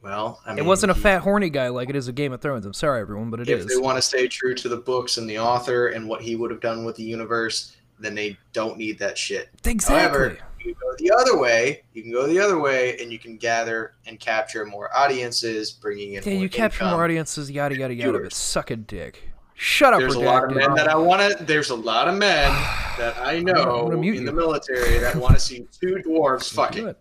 Well, 0.02 0.40
I 0.46 0.50
mean, 0.50 0.60
It 0.60 0.64
wasn't 0.64 0.92
a 0.92 0.94
fat 0.94 1.20
horny 1.22 1.50
guy 1.50 1.68
like 1.68 1.90
it 1.90 1.96
is 1.96 2.08
a 2.08 2.12
Game 2.12 2.32
of 2.32 2.40
Thrones. 2.40 2.64
I'm 2.64 2.72
sorry, 2.72 3.02
everyone, 3.02 3.28
but 3.28 3.40
it 3.40 3.48
if 3.48 3.60
is. 3.60 3.66
they 3.66 3.76
want 3.76 3.98
to 3.98 4.02
stay 4.02 4.26
true 4.26 4.54
to 4.54 4.68
the 4.68 4.76
books 4.76 5.18
and 5.18 5.28
the 5.28 5.38
author 5.38 5.88
and 5.88 6.08
what 6.08 6.22
he 6.22 6.34
would 6.34 6.50
have 6.50 6.60
done 6.60 6.84
with 6.84 6.96
the 6.96 7.02
universe, 7.02 7.76
then 7.98 8.14
they 8.14 8.38
don't 8.52 8.78
need 8.78 8.98
that 9.00 9.18
shit. 9.18 9.50
Exactly. 9.64 9.98
However, 9.98 10.38
you 10.60 10.74
can 10.74 10.80
go 10.80 10.94
the 10.98 11.10
other 11.10 11.38
way. 11.38 11.82
You 11.92 12.02
can 12.02 12.12
go 12.12 12.26
the 12.26 12.38
other 12.38 12.58
way, 12.58 12.96
and 13.00 13.12
you 13.12 13.18
can 13.18 13.36
gather 13.36 13.94
and 14.06 14.18
capture 14.18 14.64
more 14.64 14.96
audiences, 14.96 15.72
bringing 15.72 16.14
in 16.14 16.22
yeah, 16.24 16.34
you 16.34 16.48
capture 16.48 16.84
more 16.84 17.04
audiences, 17.04 17.50
yada 17.50 17.76
yada 17.76 17.94
yada. 17.94 18.18
But 18.18 18.32
suck 18.32 18.70
a 18.70 18.76
dick. 18.76 19.22
Shut 19.58 19.94
up, 19.94 20.00
There's 20.00 20.14
a 20.14 20.20
lot 20.20 20.44
of 20.44 20.54
men 20.54 20.74
that 20.74 20.86
I 20.86 20.96
want 20.96 21.38
to. 21.38 21.42
There's 21.44 21.70
a 21.70 21.74
lot 21.74 22.08
of 22.08 22.14
men 22.14 22.50
that 22.98 23.16
I 23.18 23.40
know 23.40 23.90
I'm 23.90 24.00
mute 24.00 24.16
in 24.16 24.20
you. 24.22 24.26
the 24.26 24.32
military 24.32 24.98
that 24.98 25.16
want 25.16 25.32
to 25.34 25.40
see 25.40 25.66
two 25.80 25.96
dwarves 26.06 26.52
fucking. 26.52 26.94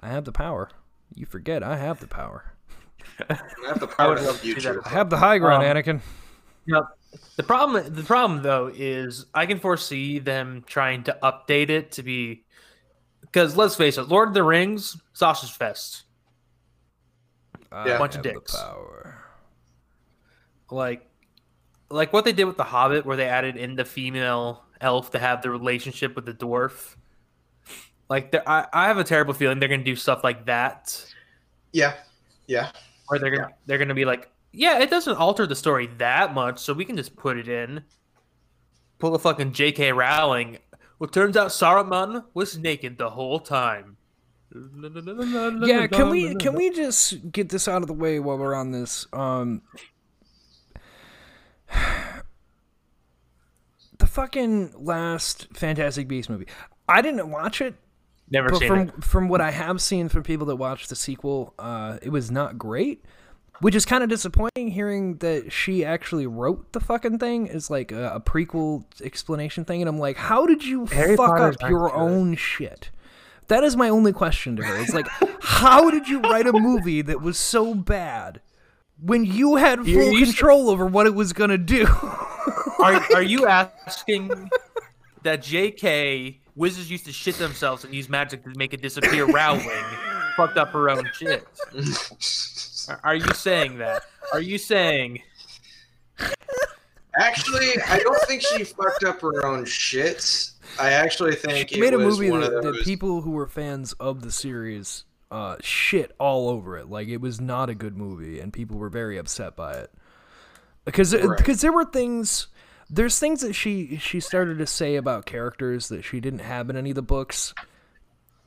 I 0.00 0.08
have 0.08 0.24
the 0.24 0.32
power. 0.32 0.70
You 1.14 1.26
forget 1.26 1.62
I 1.62 1.76
have 1.76 2.00
the 2.00 2.06
power. 2.06 2.44
I 3.30 3.36
have 3.66 3.78
the 3.78 3.86
power 3.86 4.16
to 4.16 4.22
help 4.22 4.42
you. 4.42 4.58
see. 4.58 4.68
I 4.86 4.88
have 4.88 5.10
the 5.10 5.18
high 5.18 5.36
ground, 5.38 5.64
Um, 5.64 5.76
Anakin. 5.76 6.00
Yep. 6.66 6.82
The 7.36 7.42
problem, 7.42 7.92
the 7.94 8.02
problem 8.02 8.42
though, 8.42 8.70
is 8.74 9.26
I 9.34 9.44
can 9.44 9.60
foresee 9.60 10.18
them 10.20 10.64
trying 10.66 11.04
to 11.04 11.18
update 11.22 11.68
it 11.68 11.92
to 11.92 12.02
be 12.02 12.44
because 13.20 13.54
let's 13.56 13.76
face 13.76 13.98
it, 13.98 14.08
Lord 14.08 14.28
of 14.28 14.34
the 14.34 14.42
Rings, 14.42 14.96
sausage 15.12 15.52
fest. 15.52 16.04
I 17.70 17.88
Yeah. 17.88 17.98
Bunch 17.98 18.16
of 18.16 18.22
dicks. 18.22 18.56
Power. 18.56 19.18
Like, 20.70 21.06
like 21.94 22.12
what 22.12 22.24
they 22.24 22.32
did 22.32 22.44
with 22.44 22.56
the 22.56 22.64
Hobbit, 22.64 23.06
where 23.06 23.16
they 23.16 23.26
added 23.26 23.56
in 23.56 23.76
the 23.76 23.84
female 23.84 24.64
elf 24.80 25.10
to 25.12 25.18
have 25.18 25.42
the 25.42 25.50
relationship 25.50 26.16
with 26.16 26.26
the 26.26 26.34
dwarf. 26.34 26.96
Like, 28.10 28.34
I, 28.46 28.66
I 28.72 28.88
have 28.88 28.98
a 28.98 29.04
terrible 29.04 29.32
feeling 29.32 29.60
they're 29.60 29.68
gonna 29.68 29.82
do 29.84 29.96
stuff 29.96 30.22
like 30.22 30.46
that, 30.46 31.04
Yeah, 31.72 31.94
yeah. 32.46 32.70
where 33.08 33.18
they're 33.18 33.30
gonna 33.30 33.50
they're 33.66 33.78
gonna 33.78 33.94
be 33.94 34.04
like, 34.04 34.30
yeah, 34.52 34.78
it 34.80 34.90
doesn't 34.90 35.16
alter 35.16 35.46
the 35.46 35.56
story 35.56 35.88
that 35.98 36.34
much, 36.34 36.58
so 36.58 36.72
we 36.74 36.84
can 36.84 36.96
just 36.96 37.16
put 37.16 37.38
it 37.38 37.48
in. 37.48 37.82
Pull 38.98 39.14
a 39.14 39.18
fucking 39.18 39.52
J.K. 39.52 39.92
Rowling. 39.92 40.58
Well, 40.98 41.08
turns 41.08 41.36
out 41.36 41.48
Saruman 41.48 42.24
was 42.34 42.56
naked 42.58 42.98
the 42.98 43.10
whole 43.10 43.40
time. 43.40 43.96
Yeah, 44.54 45.86
can 45.88 46.10
we 46.10 46.34
can 46.36 46.54
we 46.54 46.70
just 46.74 47.32
get 47.32 47.48
this 47.48 47.66
out 47.66 47.82
of 47.82 47.88
the 47.88 47.94
way 47.94 48.20
while 48.20 48.38
we're 48.38 48.54
on 48.54 48.70
this? 48.70 49.06
Um, 49.12 49.62
the 53.98 54.06
fucking 54.06 54.72
last 54.76 55.48
Fantastic 55.54 56.08
Beast 56.08 56.30
movie. 56.30 56.46
I 56.88 57.02
didn't 57.02 57.30
watch 57.30 57.60
it, 57.60 57.74
Never 58.30 58.50
but 58.50 58.58
seen 58.58 58.68
from 58.68 58.80
it. 58.80 59.04
from 59.04 59.28
what 59.28 59.40
I 59.40 59.50
have 59.50 59.80
seen 59.80 60.08
from 60.08 60.22
people 60.22 60.46
that 60.46 60.56
watched 60.56 60.88
the 60.88 60.96
sequel, 60.96 61.54
uh, 61.58 61.98
it 62.02 62.10
was 62.10 62.30
not 62.30 62.58
great. 62.58 63.04
Which 63.60 63.76
is 63.76 63.86
kind 63.86 64.02
of 64.02 64.10
disappointing 64.10 64.72
hearing 64.72 65.18
that 65.18 65.52
she 65.52 65.84
actually 65.84 66.26
wrote 66.26 66.72
the 66.72 66.80
fucking 66.80 67.20
thing 67.20 67.48
as 67.48 67.70
like 67.70 67.92
a, 67.92 68.16
a 68.16 68.20
prequel 68.20 68.84
explanation 69.00 69.64
thing, 69.64 69.80
and 69.80 69.88
I'm 69.88 69.98
like, 69.98 70.16
how 70.16 70.44
did 70.44 70.64
you 70.64 70.86
Harry 70.86 71.16
fuck 71.16 71.36
Potter's 71.36 71.56
up 71.60 71.70
your 71.70 71.94
own 71.94 72.34
shit? 72.34 72.90
That 73.46 73.62
is 73.62 73.76
my 73.76 73.88
only 73.88 74.12
question 74.12 74.56
to 74.56 74.64
her. 74.64 74.82
It's 74.82 74.92
like, 74.92 75.06
how 75.40 75.88
did 75.90 76.08
you 76.08 76.20
write 76.20 76.48
a 76.48 76.52
movie 76.52 77.00
that 77.02 77.20
was 77.20 77.38
so 77.38 77.74
bad 77.74 78.40
when 79.04 79.24
you 79.24 79.56
had 79.56 79.78
full 79.80 79.86
You- 79.88 80.02
you 80.12 80.18
should- 80.26 80.34
control 80.36 80.70
over 80.70 80.86
what 80.86 81.06
it 81.06 81.14
was 81.14 81.32
gonna 81.32 81.58
do? 81.58 81.86
Are, 81.86 82.94
are 83.14 83.22
you 83.34 83.46
asking 83.46 84.50
that 85.22 85.42
J.K. 85.42 86.40
wizards 86.56 86.90
used 86.90 87.04
to 87.06 87.12
shit 87.12 87.36
themselves 87.36 87.84
and 87.84 87.94
use 87.94 88.08
magic 88.08 88.42
to 88.44 88.50
make 88.56 88.72
it 88.74 88.82
disappear? 88.82 89.26
Rowling 89.26 89.68
fucked 90.36 90.56
up 90.56 90.70
her 90.70 90.90
own 90.90 91.08
shit. 91.14 91.46
Are- 92.88 93.00
Are 93.04 93.14
you 93.14 93.32
saying 93.34 93.78
that? 93.78 94.02
Are 94.32 94.40
you 94.40 94.58
saying 94.58 95.22
Actually, 97.16 97.68
I 97.88 97.98
don't 97.98 98.20
think 98.26 98.42
she 98.42 98.64
fucked 98.64 99.04
up 99.04 99.20
her 99.20 99.46
own 99.46 99.64
shit. 99.64 100.50
I 100.80 100.90
actually 100.90 101.36
think 101.36 101.68
she 101.68 101.76
it 101.76 101.80
made 101.80 101.94
a 101.94 101.98
was 101.98 102.18
movie 102.18 102.30
that, 102.30 102.52
of 102.52 102.64
that 102.64 102.84
people 102.84 103.20
who 103.20 103.30
were 103.30 103.46
fans 103.46 103.92
of 103.94 104.22
the 104.22 104.32
series 104.32 105.04
uh, 105.34 105.56
shit 105.60 106.14
all 106.20 106.48
over 106.48 106.78
it. 106.78 106.88
Like 106.88 107.08
it 107.08 107.20
was 107.20 107.40
not 107.40 107.68
a 107.68 107.74
good 107.74 107.96
movie, 107.96 108.38
and 108.38 108.52
people 108.52 108.78
were 108.78 108.88
very 108.88 109.18
upset 109.18 109.56
by 109.56 109.74
it 109.74 109.90
because 110.84 111.12
Right. 111.14 111.36
because 111.36 111.60
there 111.60 111.72
were 111.72 111.84
things. 111.84 112.46
There's 112.88 113.18
things 113.18 113.40
that 113.40 113.54
she 113.54 113.96
she 113.96 114.20
started 114.20 114.58
to 114.58 114.66
say 114.66 114.94
about 114.96 115.26
characters 115.26 115.88
that 115.88 116.04
she 116.04 116.20
didn't 116.20 116.40
have 116.40 116.70
in 116.70 116.76
any 116.76 116.90
of 116.90 116.96
the 116.96 117.02
books, 117.02 117.52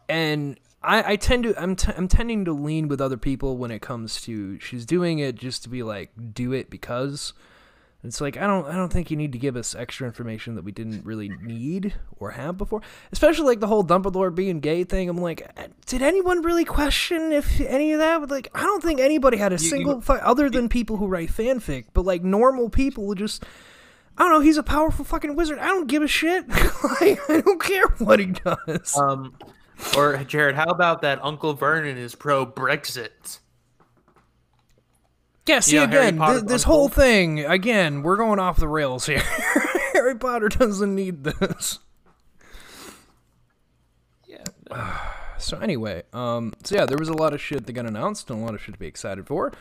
and 0.07 0.57
I, 0.81 1.13
I 1.13 1.15
tend 1.17 1.43
to 1.43 1.61
I'm 1.61 1.75
t- 1.75 1.91
I'm 1.97 2.07
tending 2.07 2.45
to 2.45 2.53
lean 2.53 2.87
with 2.87 3.01
other 3.01 3.17
people 3.17 3.57
when 3.57 3.71
it 3.71 3.81
comes 3.81 4.21
to 4.21 4.59
she's 4.59 4.85
doing 4.85 5.19
it 5.19 5.35
just 5.35 5.63
to 5.63 5.69
be 5.69 5.83
like 5.83 6.11
do 6.33 6.53
it 6.53 6.69
because 6.69 7.33
it's 8.03 8.21
like 8.21 8.37
I 8.37 8.47
don't 8.47 8.65
I 8.67 8.75
don't 8.75 8.91
think 8.91 9.09
you 9.11 9.17
need 9.17 9.31
to 9.33 9.37
give 9.37 9.55
us 9.55 9.75
extra 9.75 10.07
information 10.07 10.55
that 10.55 10.63
we 10.63 10.71
didn't 10.71 11.03
really 11.03 11.29
need 11.29 11.95
or 12.17 12.31
have 12.31 12.57
before. 12.57 12.81
Especially 13.11 13.45
like 13.45 13.59
the 13.59 13.67
whole 13.67 13.83
Dumbledore 13.83 14.33
being 14.33 14.59
gay 14.59 14.83
thing. 14.83 15.09
I'm 15.09 15.17
like, 15.17 15.51
uh, 15.57 15.67
did 15.87 16.01
anyone 16.01 16.41
really 16.43 16.63
question 16.65 17.31
if 17.31 17.59
any 17.61 17.93
of 17.93 17.99
that? 17.99 18.29
Like, 18.29 18.49
I 18.53 18.61
don't 18.61 18.83
think 18.83 18.99
anybody 18.99 19.37
had 19.37 19.51
a 19.51 19.57
single 19.57 20.01
fi- 20.01 20.19
other 20.19 20.49
than 20.49 20.69
people 20.69 20.97
who 20.97 21.07
write 21.07 21.29
fanfic, 21.29 21.85
but 21.93 22.05
like 22.05 22.23
normal 22.23 22.69
people 22.69 23.05
would 23.07 23.17
just. 23.17 23.43
I 24.19 24.23
don't 24.23 24.31
know. 24.31 24.39
He's 24.39 24.57
a 24.57 24.63
powerful 24.63 25.05
fucking 25.05 25.35
wizard. 25.35 25.59
I 25.59 25.67
don't 25.67 25.87
give 25.87 26.01
a 26.01 26.07
shit. 26.07 26.47
like, 26.49 27.19
I 27.29 27.41
don't 27.45 27.61
care 27.61 27.85
what 27.99 28.19
he 28.19 28.27
does. 28.27 28.97
um 28.97 29.35
or 29.95 30.17
Jared, 30.23 30.55
how 30.55 30.65
about 30.65 31.01
that 31.03 31.19
Uncle 31.23 31.53
Vernon 31.53 31.97
is 31.97 32.15
pro 32.15 32.45
Brexit? 32.45 33.39
Yeah, 35.47 35.59
see 35.59 35.77
know, 35.77 35.83
again, 35.83 36.19
th- 36.19 36.43
this 36.43 36.63
whole 36.63 36.89
thing 36.89 37.45
again. 37.45 38.03
We're 38.03 38.17
going 38.17 38.39
off 38.39 38.57
the 38.57 38.67
rails 38.67 39.05
here. 39.05 39.19
Harry 39.93 40.15
Potter 40.15 40.49
doesn't 40.49 40.93
need 40.93 41.23
this. 41.23 41.79
Yeah. 44.25 44.43
So 45.39 45.59
anyway, 45.59 46.01
um, 46.13 46.51
so 46.63 46.73
yeah, 46.75 46.87
there 46.87 46.97
was 46.97 47.09
a 47.09 47.13
lot 47.13 47.31
of 47.31 47.39
shit 47.39 47.67
that 47.67 47.73
got 47.73 47.85
announced 47.85 48.31
and 48.31 48.41
a 48.41 48.43
lot 48.43 48.55
of 48.55 48.61
shit 48.61 48.73
to 48.73 48.79
be 48.79 48.87
excited 48.87 49.27
for. 49.27 49.53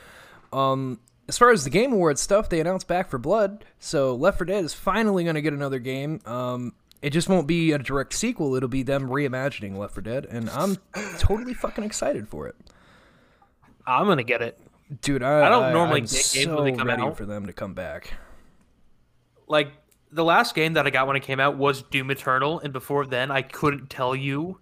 Um, 0.51 1.01
as 1.29 1.37
far 1.37 1.51
as 1.51 1.65
the 1.65 1.71
Game 1.71 1.93
Awards 1.93 2.21
stuff, 2.21 2.49
they 2.49 2.61
announced 2.61 2.89
Back 2.89 3.11
4 3.11 3.19
Blood, 3.19 3.65
so 3.79 4.15
Left 4.15 4.39
4 4.39 4.47
Dead 4.47 4.65
is 4.65 4.73
finally 4.73 5.25
going 5.25 5.35
to 5.35 5.43
get 5.43 5.53
another 5.53 5.79
game. 5.79 6.21
Um, 6.25 6.73
it 7.03 7.11
just 7.11 7.29
won't 7.29 7.47
be 7.47 7.73
a 7.73 7.79
direct 7.79 8.15
sequel; 8.15 8.55
it'll 8.55 8.71
be 8.71 8.83
them 8.83 9.11
reimagining 9.11 9.77
Left 9.77 9.93
4 9.93 10.03
Dead, 10.03 10.27
and 10.31 10.49
I'm 10.49 10.79
totally 11.19 11.53
fucking 11.53 11.85
excited 11.85 12.27
for 12.27 12.49
it, 12.49 12.57
I'm 13.87 14.07
gonna 14.07 14.25
get 14.25 14.43
it. 14.43 14.59
Dude. 15.01 15.23
I, 15.23 15.47
I 15.47 15.49
don't 15.49 15.73
normally 15.73 16.01
I'm 16.01 16.07
get 16.07 16.31
games 16.33 16.45
so 16.45 16.57
when 16.57 16.65
they 16.65 16.73
come 16.73 16.89
ready 16.89 17.03
out. 17.03 17.17
for 17.17 17.27
them 17.27 17.47
to 17.47 17.53
come 17.53 17.75
back. 17.75 18.15
Like 19.49 19.73
the 20.13 20.25
last 20.25 20.55
game 20.55 20.75
that 20.75 20.87
I 20.87 20.91
got 20.91 21.07
when 21.07 21.17
it 21.17 21.23
came 21.23 21.41
out 21.41 21.57
was 21.57 21.83
Doom 21.83 22.11
Eternal, 22.11 22.61
and 22.61 22.73
before 22.73 23.07
then 23.07 23.31
I 23.31 23.43
couldn't 23.43 23.91
tell 23.91 24.15
you. 24.15 24.61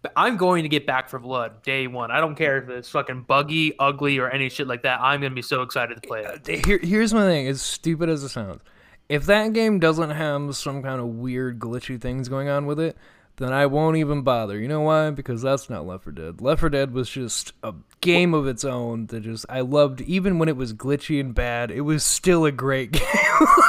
But 0.00 0.12
I'm 0.16 0.36
going 0.36 0.64
to 0.64 0.68
get 0.68 0.84
Back 0.84 1.08
4 1.08 1.20
Blood 1.20 1.62
day 1.62 1.86
one. 1.86 2.10
I 2.10 2.18
don't 2.18 2.34
care 2.34 2.60
if 2.60 2.68
it's 2.68 2.88
fucking 2.88 3.22
buggy, 3.22 3.78
ugly, 3.78 4.18
or 4.18 4.28
any 4.28 4.48
shit 4.48 4.66
like 4.66 4.82
that. 4.82 5.00
I'm 5.00 5.20
gonna 5.20 5.34
be 5.34 5.42
so 5.42 5.62
excited 5.62 5.94
to 6.02 6.08
play 6.08 6.24
it. 6.24 6.48
Uh, 6.48 6.66
here, 6.66 6.80
here's 6.82 7.14
my 7.14 7.22
thing. 7.22 7.46
As 7.46 7.62
stupid 7.62 8.08
as 8.08 8.24
it 8.24 8.30
sounds, 8.30 8.62
if 9.08 9.26
that 9.26 9.52
game 9.52 9.78
doesn't 9.78 10.10
have 10.10 10.56
some 10.56 10.82
kind 10.82 11.00
of 11.00 11.06
weird 11.06 11.60
glitchy 11.60 12.00
things 12.00 12.28
going 12.28 12.48
on 12.48 12.66
with 12.66 12.80
it, 12.80 12.96
then 13.42 13.52
I 13.52 13.66
won't 13.66 13.96
even 13.96 14.22
bother. 14.22 14.58
You 14.58 14.68
know 14.68 14.80
why? 14.82 15.10
Because 15.10 15.42
that's 15.42 15.68
not 15.68 15.86
Left 15.86 16.04
4 16.04 16.12
Dead. 16.12 16.40
Left 16.40 16.60
4 16.60 16.70
Dead 16.70 16.92
was 16.92 17.10
just 17.10 17.52
a 17.62 17.74
game 18.00 18.34
of 18.34 18.46
its 18.46 18.64
own 18.64 19.06
that 19.06 19.20
just 19.20 19.44
I 19.48 19.60
loved. 19.60 20.00
Even 20.02 20.38
when 20.38 20.48
it 20.48 20.56
was 20.56 20.72
glitchy 20.72 21.20
and 21.20 21.34
bad, 21.34 21.70
it 21.70 21.80
was 21.82 22.04
still 22.04 22.44
a 22.44 22.52
great 22.52 22.92
game. 22.92 23.02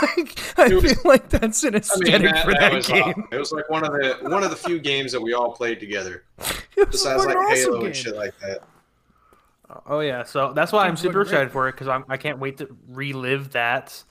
like, 0.01 0.39
I 0.59 0.67
It 0.67 0.73
was- 0.81 0.93
feel 0.93 1.01
like 1.05 1.29
that's 1.29 1.63
an 1.63 1.75
I 1.75 1.77
aesthetic 1.79 2.13
mean, 2.13 2.21
that, 2.31 2.45
for 2.45 2.51
that 2.51 2.59
that, 2.59 2.73
was 2.73 2.87
game. 2.87 3.01
awesome. 3.03 3.27
It 3.31 3.37
was 3.37 3.51
like 3.51 3.69
one 3.69 3.83
of 3.83 3.91
the 3.93 4.17
one 4.29 4.43
of 4.43 4.49
the 4.51 4.55
few 4.55 4.79
games 4.79 5.11
that 5.11 5.21
we 5.21 5.33
all 5.33 5.51
played 5.53 5.79
together, 5.79 6.23
It 6.77 6.87
was 6.87 6.87
besides 6.91 7.25
like 7.25 7.35
awesome 7.35 7.55
Halo 7.57 7.77
game. 7.79 7.85
and 7.87 7.95
shit 7.95 8.15
like 8.15 8.33
that. 8.39 8.59
Oh 9.87 10.01
yeah, 10.01 10.23
so 10.23 10.53
that's 10.53 10.71
why 10.71 10.85
I'm 10.87 10.95
super 10.97 11.21
excited 11.21 11.51
for 11.51 11.67
it 11.67 11.71
because 11.71 11.87
I'm 11.87 12.05
I 12.07 12.17
can't 12.17 12.37
wait 12.37 12.57
to 12.59 12.67
relive 12.89 13.51
that. 13.53 14.03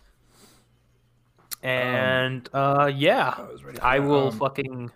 And 1.63 2.49
uh, 2.53 2.91
yeah, 2.93 3.35
I 3.39 3.43
was 3.43 3.63
ready 3.63 3.79
I 3.81 4.01
will 4.01 4.29
Um, 4.29 4.39
fucking 4.39 4.91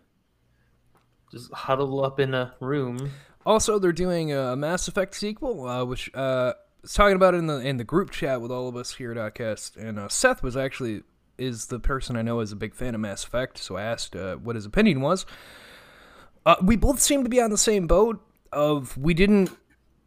just 1.30 1.52
huddle 1.52 2.04
up 2.04 2.20
in 2.20 2.34
a 2.34 2.54
room. 2.60 3.10
Also, 3.44 3.78
they're 3.78 3.92
doing 3.92 4.32
a 4.32 4.56
Mass 4.56 4.88
Effect 4.88 5.14
sequel, 5.14 5.66
uh, 5.66 5.84
which 5.84 6.10
uh, 6.14 6.54
was 6.82 6.92
talking 6.92 7.16
about 7.16 7.34
in 7.34 7.46
the 7.46 7.58
in 7.58 7.76
the 7.76 7.84
group 7.84 8.10
chat 8.10 8.40
with 8.40 8.50
all 8.50 8.68
of 8.68 8.76
us 8.76 8.94
here 8.94 9.12
at 9.12 9.16
Oddcast, 9.16 9.76
and 9.76 9.98
uh, 9.98 10.08
Seth 10.08 10.42
was 10.42 10.56
actually 10.56 11.02
is 11.38 11.66
the 11.66 11.78
person 11.78 12.16
I 12.16 12.22
know 12.22 12.40
is 12.40 12.50
a 12.50 12.56
big 12.56 12.74
fan 12.74 12.94
of 12.94 13.00
Mass 13.00 13.24
Effect, 13.24 13.58
so 13.58 13.76
I 13.76 13.82
asked 13.82 14.16
uh, 14.16 14.36
what 14.36 14.56
his 14.56 14.64
opinion 14.66 15.00
was. 15.00 15.26
Uh, 16.44 16.56
we 16.62 16.76
both 16.76 17.00
seem 17.00 17.24
to 17.24 17.28
be 17.28 17.40
on 17.40 17.50
the 17.50 17.58
same 17.58 17.86
boat. 17.86 18.22
Of 18.52 18.96
we 18.96 19.12
didn't 19.12 19.50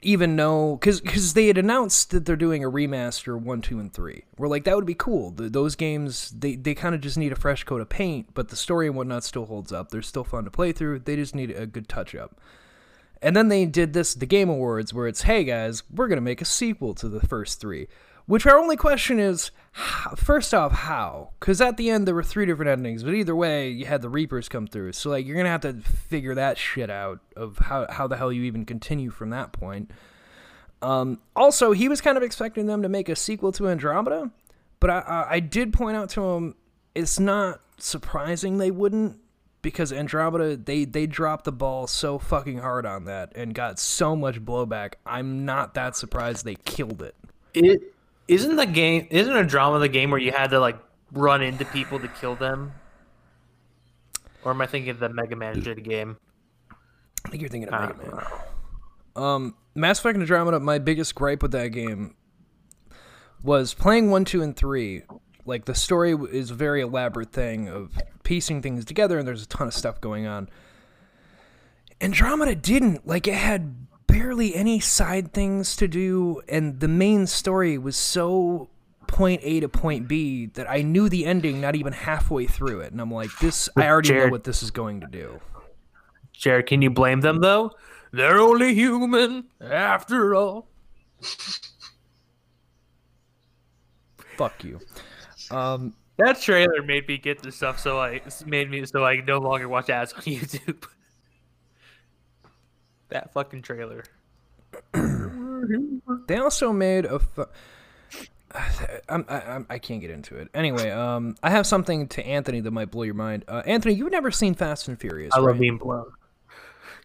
even 0.02 0.36
know 0.36 0.78
because 0.80 1.02
because 1.02 1.34
they 1.34 1.48
had 1.48 1.58
announced 1.58 2.12
that 2.12 2.26
they're 2.26 2.36
doing 2.36 2.64
a 2.64 2.72
remaster 2.72 3.40
one, 3.40 3.62
two, 3.62 3.80
and 3.80 3.94
three. 3.94 4.24
We're 4.38 4.48
like 4.48 4.64
that 4.64 4.76
would 4.76 4.86
be 4.86 4.96
cool. 4.96 5.32
The, 5.32 5.50
those 5.50 5.76
games 5.76 6.32
they 6.32 6.56
they 6.56 6.74
kind 6.74 6.96
of 6.96 7.02
just 7.02 7.18
need 7.18 7.32
a 7.32 7.36
fresh 7.38 7.64
coat 7.64 7.82
of 7.82 7.90
paint, 7.90 8.34
but 8.34 8.50
the 8.50 8.56
story 8.56 8.88
and 8.88 8.96
whatnot 8.96 9.24
still 9.24 9.46
holds 9.46 9.72
up. 9.72 9.90
They're 9.90 10.02
still 10.02 10.24
fun 10.24 10.46
to 10.46 10.52
play 10.52 10.72
through. 10.72 11.00
They 11.00 11.16
just 11.16 11.36
need 11.36 11.52
a 11.52 11.66
good 11.66 11.90
touch 11.90 12.16
up. 12.16 12.40
And 13.22 13.36
then 13.36 13.50
they 13.50 13.66
did 13.66 13.94
this 13.94 14.14
the 14.14 14.26
Game 14.26 14.50
Awards 14.50 14.94
where 14.94 15.08
it's, 15.08 15.24
hey 15.24 15.44
guys, 15.44 15.84
we're 15.94 16.08
to 16.08 16.22
make 16.22 16.42
a 16.42 16.46
sequel 16.46 16.94
to 16.96 17.10
the 17.10 17.20
first 17.20 17.60
three. 17.60 17.88
Which 18.30 18.46
our 18.46 18.60
only 18.60 18.78
question 18.78 19.18
is, 19.20 19.50
first 20.16 20.54
off, 20.54 20.72
how? 20.72 21.32
Because 21.40 21.60
at 21.62 21.78
the 21.78 21.90
end 21.90 22.08
there 22.08 22.14
were 22.14 22.22
three 22.22 22.46
different 22.46 22.70
endings, 22.70 23.04
but 23.04 23.16
either 23.16 23.36
way, 23.36 23.72
you 23.72 23.88
had 23.88 24.04
the 24.04 24.10
Reapers 24.10 24.48
come 24.48 24.68
through. 24.68 24.94
So 24.94 25.10
like, 25.10 25.26
you're 25.26 25.36
gonna 25.36 25.50
have 25.50 25.62
to 25.62 25.74
figure 25.74 26.36
that 26.36 26.56
shit 26.60 26.92
out 26.92 27.22
of 27.36 27.58
how 27.58 27.88
how 27.90 28.06
the 28.06 28.18
hell 28.18 28.32
you 28.32 28.44
even 28.44 28.66
continue 28.66 29.10
from 29.10 29.32
that 29.32 29.52
point. 29.52 29.90
Um, 30.84 31.20
also, 31.36 31.72
he 31.72 31.90
was 31.90 32.02
kind 32.02 32.18
of 32.18 32.24
expecting 32.24 32.68
them 32.68 32.84
to 32.84 32.88
make 32.88 33.10
a 33.10 33.16
sequel 33.16 33.52
to 33.54 33.68
Andromeda, 33.68 34.30
but 34.80 34.92
I, 34.92 35.00
I, 35.00 35.28
I 35.32 35.40
did 35.40 35.74
point 35.74 35.98
out 35.98 36.10
to 36.10 36.22
him 36.22 36.54
it's 36.94 37.20
not 37.20 37.62
surprising 37.80 38.60
they 38.60 38.70
wouldn't 38.70 39.20
because 39.64 39.92
Andromeda 39.92 40.56
they 40.56 40.86
they 40.86 41.08
dropped 41.08 41.46
the 41.46 41.52
ball 41.52 41.88
so 41.88 42.20
fucking 42.20 42.60
hard 42.60 42.86
on 42.86 43.06
that 43.06 43.32
and 43.36 43.56
got 43.56 43.80
so 43.80 44.16
much 44.16 44.40
blowback. 44.40 44.94
I'm 45.04 45.46
not 45.46 45.74
that 45.74 45.96
surprised 45.96 46.46
they 46.46 46.58
killed 46.64 47.02
it. 47.02 47.16
It 47.56 47.96
isn't 48.30 48.56
the 48.56 48.66
game. 48.68 49.08
Isn't 49.10 49.36
Andromeda 49.36 49.80
the 49.80 49.90
game 49.90 50.12
where 50.12 50.20
you 50.20 50.32
had 50.32 50.52
to 50.52 50.60
like 50.60 50.78
run 51.12 51.42
into 51.42 51.66
people 51.66 52.00
to 52.00 52.08
kill 52.08 52.36
them? 52.36 52.72
Or 54.44 54.52
am 54.52 54.62
I 54.62 54.68
thinking 54.68 54.92
of 54.92 55.00
the 55.00 55.10
Mega 55.10 55.36
Man 55.36 55.62
shitty 55.62 55.84
game? 55.84 56.18
I 57.26 57.30
think 57.30 57.42
you're 57.42 57.50
thinking 57.50 57.74
of 57.74 57.82
Mega 57.82 57.98
Man. 57.98 58.24
know. 59.16 59.22
Um, 59.22 59.56
Mass 59.74 60.00
Effect 60.00 60.14
and 60.14 60.22
Andromeda. 60.22 60.60
My 60.60 60.78
biggest 60.78 61.16
gripe 61.16 61.42
with 61.42 61.52
that 61.52 61.70
game 61.70 62.16
was 63.44 63.74
playing 63.74 64.12
one, 64.12 64.26
two, 64.26 64.44
and 64.44 64.56
three. 64.56 65.02
Like 65.46 65.66
the 65.66 65.76
story 65.76 66.16
is 66.32 66.52
a 66.52 66.54
very 66.54 66.82
elaborate 66.82 67.32
thing 67.32 67.68
of 67.68 67.98
piecing 68.24 68.62
things 68.62 68.86
together, 68.86 69.18
and 69.18 69.28
there's 69.28 69.44
a 69.44 69.48
ton 69.48 69.68
of 69.68 69.74
stuff 69.74 70.00
going 70.00 70.28
on. 70.28 70.50
Andromeda 72.00 72.54
didn't 72.54 73.08
like 73.08 73.28
it 73.28 73.34
had 73.34 73.88
barely 74.10 74.56
any 74.56 74.80
side 74.80 75.32
things 75.34 75.76
to 75.78 75.88
do, 75.88 76.42
and 76.50 76.80
the 76.80 76.88
main 76.88 77.28
story 77.28 77.78
was 77.78 77.96
so 77.96 78.70
point 79.08 79.42
A 79.44 79.60
to 79.60 79.70
point 79.70 80.08
B 80.08 80.48
that 80.48 80.70
I 80.70 80.82
knew 80.82 81.10
the 81.10 81.26
ending 81.26 81.62
not 81.62 81.76
even 81.76 81.94
halfway 81.94 82.46
through 82.48 82.82
it, 82.82 82.92
and 82.92 83.00
I'm 83.02 83.12
like, 83.12 83.30
this. 83.40 83.70
I 83.78 83.88
already 83.88 84.14
know 84.14 84.28
what 84.30 84.44
this 84.44 84.62
is 84.64 84.72
going 84.72 85.02
to 85.02 85.08
do. 85.08 85.40
Jared, 86.34 86.68
can 86.68 86.82
you 86.82 86.90
blame 86.90 87.22
them 87.22 87.40
though? 87.42 87.72
They're 88.12 88.40
only 88.40 88.74
human 88.74 89.46
after 89.62 90.34
all. 90.36 90.68
Fuck 94.38 94.64
you. 94.64 94.80
Um, 95.52 95.94
That 96.18 96.40
trailer 96.42 96.82
made 96.84 97.08
me 97.08 97.18
get 97.18 97.42
the 97.44 97.52
stuff, 97.52 97.80
so 97.80 98.00
I 98.00 98.22
made 98.46 98.70
me 98.72 98.86
so 98.86 99.06
I 99.06 99.18
no 99.18 99.40
longer 99.40 99.68
watch 99.68 99.90
ads 99.90 100.14
on 100.14 100.22
YouTube. 100.24 100.86
That 103.10 103.34
fucking 103.34 103.62
trailer. 103.62 104.04
They 106.28 106.38
also 106.38 106.72
made 106.72 107.06
a. 107.06 107.20
Fu- 107.20 107.46
I'm, 109.10 109.26
I, 109.28 109.42
I'm, 109.42 109.66
I 109.70 109.78
can't 109.78 110.02
get 110.02 110.10
into 110.10 110.38
it. 110.38 110.48
Anyway, 110.54 110.90
um, 110.90 111.36
I 111.44 111.50
have 111.50 111.68
something 111.68 112.08
to 112.10 112.26
Anthony 112.26 112.62
that 112.62 112.72
might 112.72 112.90
blow 112.92 113.04
your 113.04 113.14
mind. 113.14 113.46
Uh, 113.48 113.62
Anthony, 113.66 113.94
you've 113.96 114.12
never 114.12 114.32
seen 114.32 114.56
Fast 114.56 114.88
and 114.88 115.00
Furious, 115.00 115.34
I 115.34 115.40
right? 115.40 115.48
love 115.48 115.60
being 115.60 115.78
blown. 115.78 116.12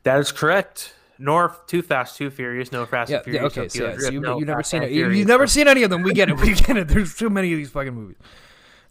That 0.05 0.19
is 0.21 0.33
correct. 0.33 0.95
Nor 1.19 1.57
Too 1.67 1.83
Fast, 1.83 2.17
Too 2.17 2.31
Furious. 2.31 2.73
No 2.73 2.87
Fast 2.87 3.11
yeah, 3.11 3.19
and 3.19 3.27
yeah, 3.27 3.33
Furious. 3.33 3.53
okay, 3.53 3.63
no 3.63 3.69
so, 3.69 3.85
yeah, 3.85 3.99
so 3.99 4.11
you, 4.11 4.21
no 4.21 4.39
you've 4.39 4.49
never 4.49 4.61
Fast 4.61 4.71
seen 4.71 4.83
and 4.83 4.91
it. 4.91 4.95
You, 4.95 5.01
Furious, 5.03 5.19
you've 5.19 5.29
never 5.29 5.47
seen 5.47 5.69
any 5.69 5.83
of 5.83 5.91
them. 5.91 6.03
We 6.03 6.13
get 6.13 6.29
it. 6.29 6.37
We 6.41 6.55
get 6.55 6.77
it. 6.77 6.89
There's 6.89 7.15
too 7.15 7.31
many 7.31 7.53
of 7.53 7.59
these 7.59 7.71
fucking 7.71 7.95
movies. 7.95 8.17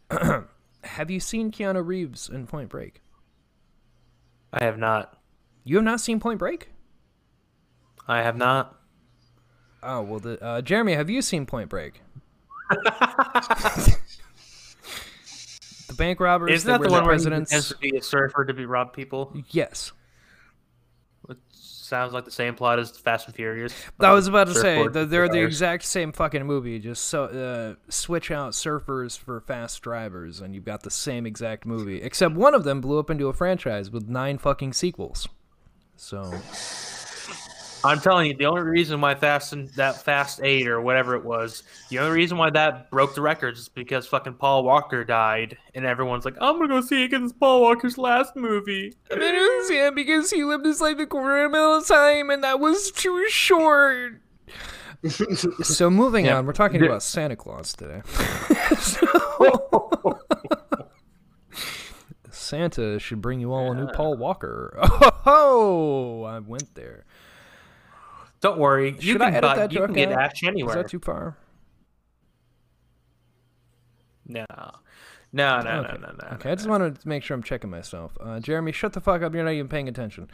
have 0.83 1.11
you 1.11 1.19
seen 1.19 1.51
Keanu 1.51 1.85
Reeves 1.85 2.29
in 2.29 2.47
Point 2.47 2.69
Break? 2.69 3.01
I 4.53 4.63
have 4.63 4.77
not. 4.77 5.17
You 5.63 5.77
have 5.77 5.85
not 5.85 6.01
seen 6.01 6.19
Point 6.19 6.39
Break? 6.39 6.69
I 8.07 8.21
have 8.21 8.35
not. 8.35 8.77
Oh 9.81 10.01
well, 10.01 10.19
the, 10.19 10.41
uh, 10.43 10.61
Jeremy, 10.61 10.93
have 10.93 11.09
you 11.09 11.21
seen 11.21 11.45
Point 11.45 11.69
Break? 11.69 12.01
the 12.69 13.97
bank 15.97 16.19
robbers. 16.19 16.51
Isn't 16.51 16.67
they 16.67 16.77
that 16.77 16.81
the 16.83 16.89
one 16.89 17.03
where 17.05 17.13
he 17.13 17.17
presidents. 17.17 17.51
pretends 17.51 17.69
to 17.69 17.77
be 17.77 17.97
a 17.97 18.01
surfer 18.01 18.45
to 18.45 18.53
be 18.53 18.65
rob 18.65 18.93
people? 18.93 19.35
Yes. 19.49 19.91
It 21.29 21.37
sounds 21.51 22.13
like 22.13 22.25
the 22.25 22.31
same 22.31 22.55
plot 22.55 22.79
as 22.79 22.91
Fast 22.97 23.27
and 23.27 23.35
Furious. 23.35 23.73
I 23.99 24.13
was 24.13 24.27
about 24.27 24.47
to 24.47 24.55
say 24.55 24.87
that 24.87 25.09
they're 25.09 25.29
the 25.29 25.43
exact 25.43 25.83
same 25.83 26.11
fucking 26.11 26.45
movie. 26.45 26.79
Just 26.79 27.05
so 27.05 27.25
uh, 27.25 27.75
switch 27.89 28.31
out 28.31 28.53
surfers 28.53 29.17
for 29.17 29.41
fast 29.41 29.81
drivers, 29.81 30.39
and 30.41 30.55
you've 30.55 30.65
got 30.65 30.83
the 30.83 30.91
same 30.91 31.25
exact 31.25 31.65
movie. 31.65 32.01
Except 32.01 32.35
one 32.35 32.53
of 32.53 32.63
them 32.63 32.81
blew 32.81 32.99
up 32.99 33.09
into 33.09 33.27
a 33.27 33.33
franchise 33.33 33.91
with 33.91 34.07
nine 34.07 34.37
fucking 34.37 34.73
sequels. 34.73 35.27
So 35.95 36.33
I'm 37.85 37.99
telling 37.99 38.27
you, 38.31 38.37
the 38.37 38.45
only 38.45 38.61
reason 38.61 39.01
why 39.01 39.15
Fast 39.15 39.51
and 39.53 39.67
that 39.71 40.03
Fast 40.03 40.39
Eight 40.43 40.67
or 40.67 40.79
whatever 40.81 41.15
it 41.15 41.25
was, 41.25 41.63
the 41.89 41.99
only 41.99 42.15
reason 42.15 42.37
why 42.37 42.49
that 42.51 42.89
broke 42.89 43.13
the 43.15 43.21
records 43.21 43.59
is 43.59 43.69
because 43.69 44.07
fucking 44.07 44.35
Paul 44.35 44.63
Walker 44.63 45.03
died, 45.03 45.57
and 45.75 45.85
everyone's 45.85 46.23
like, 46.25 46.35
"I'm 46.39 46.55
gonna 46.55 46.67
go 46.69 46.81
see 46.81 47.03
it 47.03 47.11
because 47.11 47.31
it's 47.31 47.37
Paul 47.39 47.61
Walker's 47.61 47.97
last 47.97 48.35
movie." 48.35 48.95
I 49.11 49.15
didn't 49.15 49.65
see 49.67 49.79
it 49.79 49.95
because 49.95 50.31
he 50.31 50.43
lived 50.43 50.65
his 50.65 50.79
life 50.81 50.97
a 50.99 51.05
quarter 51.05 51.43
of 51.45 51.51
a 51.51 51.55
mile 51.55 51.73
of 51.75 51.85
time, 51.87 52.29
and 52.29 52.43
that 52.43 52.59
was 52.59 52.91
too 52.91 53.25
short. 53.29 54.21
so 55.63 55.89
moving 55.89 56.25
Yeah. 56.25 56.37
on, 56.37 56.45
we're 56.45 56.53
talking 56.53 56.81
about 56.85 57.03
Santa 57.03 57.35
Claus 57.35 57.73
today. 57.73 58.01
Santa 62.31 62.99
should 62.99 63.21
bring 63.21 63.39
you 63.39 63.51
all 63.53 63.71
a 63.71 63.75
new 63.75 63.87
Paul 63.87 64.17
Walker. 64.17 64.77
Oh, 65.25 66.23
I 66.23 66.39
went 66.39 66.75
there. 66.75 67.05
Don't 68.43 68.59
worry, 68.59 68.93
you 68.99 69.13
Should 69.13 69.21
I 69.21 69.27
can, 69.27 69.35
edit 69.35 69.41
buy, 69.49 69.55
that 69.55 69.71
you 69.71 69.85
can 69.85 69.93
get 69.93 70.11
out? 70.11 70.19
Ash 70.19 70.43
Is 70.43 70.73
that 70.73 70.89
too 70.89 70.99
far? 70.99 71.37
No, 74.27 74.45
no, 75.31 75.61
no, 75.61 75.71
okay. 75.71 75.71
no, 75.71 75.79
no, 75.79 76.13
no. 76.21 76.27
Okay, 76.33 76.51
I 76.51 76.55
just 76.55 76.67
wanted 76.67 76.99
to 76.99 77.07
make 77.07 77.23
sure 77.23 77.35
I'm 77.35 77.43
checking 77.43 77.69
myself. 77.69 78.17
Uh, 78.19 78.41
Jeremy, 78.41 78.73
shut 78.73 78.91
the 78.91 78.99
fuck 78.99 79.21
up. 79.21 79.33
You're 79.33 79.45
not 79.45 79.51
even 79.53 79.69
paying 79.69 79.87
attention. 79.87 80.29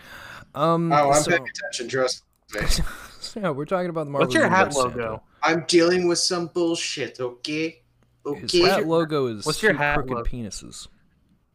Um, 0.55 0.91
Oh, 0.91 1.11
I'm 1.11 1.21
so, 1.21 1.29
paying 1.29 1.45
attention. 1.47 1.87
Trust 1.87 2.23
me. 2.55 2.61
so, 3.19 3.39
yeah, 3.41 3.51
we're 3.51 3.65
talking 3.65 3.91
about 3.91 4.05
the 4.05 4.11
Marvel 4.11 4.25
What's 4.25 4.33
your 4.33 4.49
hat 4.49 4.73
Universe 4.73 4.95
logo? 4.95 5.23
I'm 5.43 5.65
dealing 5.67 6.07
with 6.07 6.17
some 6.17 6.47
bullshit. 6.47 7.19
Okay. 7.19 7.81
Santa. 8.25 8.39
His 8.39 8.65
hat 8.65 8.87
logo 8.87 9.27
is 9.27 9.45
What's 9.45 9.61
your 9.61 9.73
two 9.73 9.77
hat 9.77 9.95
crooked 9.97 10.13
logo? 10.13 10.27
penises. 10.27 10.87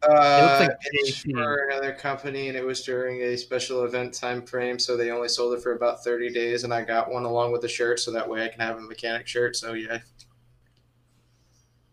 Uh, 0.09 0.57
like 0.59 0.77
it's 0.91 1.23
JP. 1.23 1.33
for 1.33 1.69
another 1.69 1.93
company, 1.93 2.49
and 2.49 2.57
it 2.57 2.65
was 2.65 2.81
during 2.83 3.21
a 3.21 3.37
special 3.37 3.83
event 3.83 4.13
time 4.13 4.45
frame, 4.45 4.77
so 4.79 4.95
they 4.97 5.11
only 5.11 5.29
sold 5.29 5.53
it 5.53 5.61
for 5.61 5.73
about 5.73 6.03
30 6.03 6.31
days, 6.31 6.63
and 6.63 6.73
I 6.73 6.83
got 6.83 7.11
one 7.11 7.23
along 7.23 7.51
with 7.51 7.61
the 7.61 7.67
shirt, 7.67 7.99
so 7.99 8.11
that 8.11 8.27
way 8.29 8.43
I 8.43 8.47
can 8.49 8.59
have 8.59 8.77
a 8.77 8.81
mechanic 8.81 9.27
shirt. 9.27 9.55
So 9.55 9.73
yeah, 9.73 9.99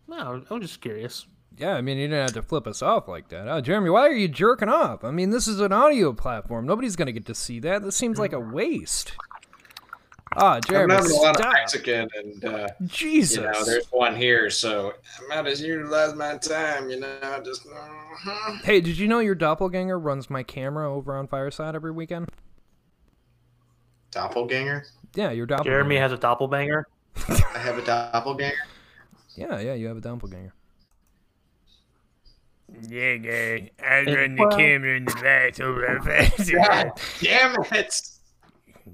No, 0.08 0.42
I'm 0.50 0.60
just 0.60 0.80
curious. 0.80 1.26
Yeah, 1.58 1.74
I 1.74 1.82
mean, 1.82 1.98
you 1.98 2.08
didn't 2.08 2.22
have 2.22 2.34
to 2.34 2.42
flip 2.42 2.66
us 2.66 2.82
off 2.82 3.08
like 3.08 3.28
that. 3.28 3.46
Oh, 3.46 3.60
Jeremy, 3.60 3.90
why 3.90 4.08
are 4.08 4.14
you 4.14 4.26
jerking 4.28 4.70
off? 4.70 5.04
I 5.04 5.10
mean, 5.10 5.30
this 5.30 5.46
is 5.46 5.60
an 5.60 5.72
audio 5.72 6.12
platform. 6.12 6.66
Nobody's 6.66 6.96
going 6.96 7.06
to 7.06 7.12
get 7.12 7.26
to 7.26 7.34
see 7.34 7.60
that. 7.60 7.82
This 7.82 7.94
seems 7.94 8.18
like 8.18 8.32
a 8.32 8.40
waste. 8.40 9.12
Ah, 10.36 10.54
I'm 10.54 10.60
Jeremy, 10.62 10.94
having 10.94 11.10
a 11.10 11.14
lot 11.14 11.36
of 11.36 11.42
stop. 11.42 11.52
Mexican, 11.54 12.08
and 12.16 12.44
uh, 12.44 12.68
Jesus. 12.86 13.36
you 13.36 13.42
know, 13.42 13.64
there's 13.64 13.86
one 13.90 14.16
here, 14.16 14.50
so 14.50 14.94
I'm 15.30 15.46
out 15.46 15.54
to 15.54 15.66
utilize 15.66 16.14
my 16.14 16.36
time. 16.38 16.90
You 16.90 17.00
know, 17.00 17.42
just. 17.44 17.66
uh-huh. 17.66 18.58
Hey, 18.64 18.80
did 18.80 18.98
you 18.98 19.08
know 19.08 19.18
your 19.18 19.34
doppelganger 19.34 19.98
runs 19.98 20.30
my 20.30 20.42
camera 20.42 20.92
over 20.92 21.16
on 21.16 21.26
Fireside 21.26 21.74
every 21.74 21.92
weekend? 21.92 22.28
Doppelganger. 24.10 24.84
Yeah, 25.14 25.30
your 25.30 25.46
doppelganger. 25.46 25.78
Jeremy 25.78 25.96
has 25.96 26.12
a 26.12 26.18
doppelganger. 26.18 26.86
I 27.28 27.58
have 27.58 27.78
a 27.78 27.84
doppelganger. 27.84 28.56
Yeah, 29.36 29.60
yeah, 29.60 29.74
you 29.74 29.86
have 29.88 29.96
a 29.96 30.00
doppelganger. 30.00 30.52
Yeah, 32.88 33.16
guy. 33.16 33.70
I 33.84 34.02
run 34.04 34.36
the 34.36 34.54
camera 34.56 34.96
in 34.96 35.04
the 35.04 35.12
back 35.22 35.60
over 35.60 35.88
on 35.88 36.02
Fireside. 36.02 36.54
God 36.54 36.90
damn 37.20 37.56
it! 37.72 38.00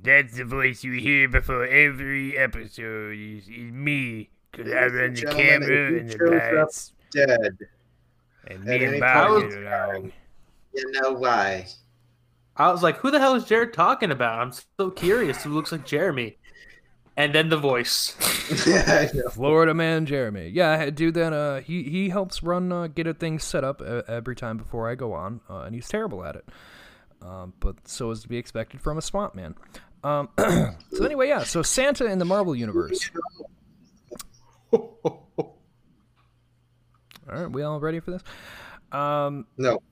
That's 0.03 0.37
the 0.37 0.45
voice 0.45 0.85
you 0.85 0.93
hear 0.93 1.29
before 1.29 1.67
every 1.67 2.37
episode. 2.39 3.17
Is, 3.19 3.49
is 3.49 3.73
me, 3.73 4.31
cause 4.53 4.67
I 4.69 4.87
run 4.87 5.15
the 5.15 5.23
camera 5.23 5.93
if 5.93 6.01
and 6.01 6.11
the 6.11 6.53
lights, 6.57 6.93
Dead. 7.11 7.59
and 8.47 8.61
at 8.61 8.61
me 8.61 8.75
any 8.75 8.85
and 8.85 8.93
point 8.93 9.01
Bob 9.01 9.51
get 9.51 9.63
along. 9.63 10.13
You 10.75 10.93
know 10.93 11.13
why? 11.13 11.67
I 12.57 12.71
was 12.71 12.83
like, 12.83 12.99
"Who 12.99 13.11
the 13.11 13.19
hell 13.19 13.35
is 13.35 13.45
Jared 13.45 13.73
talking 13.73 14.11
about?" 14.11 14.41
I'm 14.41 14.53
so 14.79 14.91
curious. 14.91 15.43
Who 15.43 15.51
looks 15.51 15.73
like 15.73 15.85
Jeremy? 15.85 16.39
And 17.17 17.35
then 17.35 17.49
the 17.49 17.57
voice. 17.57 18.15
I 18.89 19.11
know. 19.13 19.29
Florida 19.31 19.75
man 19.75 20.07
Jeremy. 20.07 20.49
Yeah, 20.49 20.91
dude. 20.91 21.15
Then. 21.15 21.35
Uh, 21.35 21.61
he 21.61 21.83
he 21.83 22.11
helps 22.11 22.43
run, 22.43 22.71
uh, 22.71 22.87
get 22.87 23.09
a 23.09 23.15
thing 23.15 23.41
set 23.41 23.65
up 23.65 23.83
uh, 23.85 24.03
every 24.07 24.37
time 24.37 24.57
before 24.59 24.89
I 24.89 24.95
go 24.95 25.13
on, 25.13 25.41
uh, 25.51 25.63
and 25.63 25.75
he's 25.75 25.89
terrible 25.89 26.25
at 26.25 26.37
it. 26.37 26.49
Um, 27.21 27.53
but 27.59 27.89
so 27.89 28.11
is 28.13 28.23
to 28.23 28.29
be 28.29 28.37
expected 28.37 28.81
from 28.81 28.97
a 28.97 29.03
swamp 29.03 29.35
man. 29.35 29.57
Um, 30.09 30.29
so 30.93 31.05
anyway, 31.05 31.29
yeah. 31.29 31.43
So 31.43 31.63
Santa 31.63 32.07
in 32.07 32.19
the 32.19 32.25
Marvel 32.25 32.55
universe. 32.57 33.11
All 34.73 35.55
right, 37.27 37.51
we 37.51 37.63
all 37.63 37.79
ready 37.81 38.01
for 38.01 38.13
this? 38.13 38.23
Um, 38.91 39.47
No. 39.59 39.83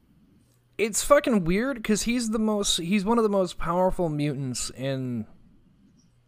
it's 0.78 1.04
fucking 1.04 1.44
weird 1.44 1.76
because 1.76 2.02
he's 2.02 2.30
the 2.30 2.38
most 2.38 2.78
he's 2.78 3.04
one 3.04 3.18
of 3.18 3.24
the 3.24 3.28
most 3.30 3.58
powerful 3.58 4.08
mutants 4.08 4.70
in 4.70 5.26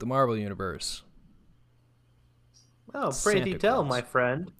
the 0.00 0.06
Marvel 0.06 0.36
universe. 0.36 1.02
Oh, 2.94 3.10
pray 3.22 3.34
Santa 3.40 3.58
tell, 3.58 3.76
Claus. 3.84 3.88
my 3.88 4.02
friend. 4.02 4.52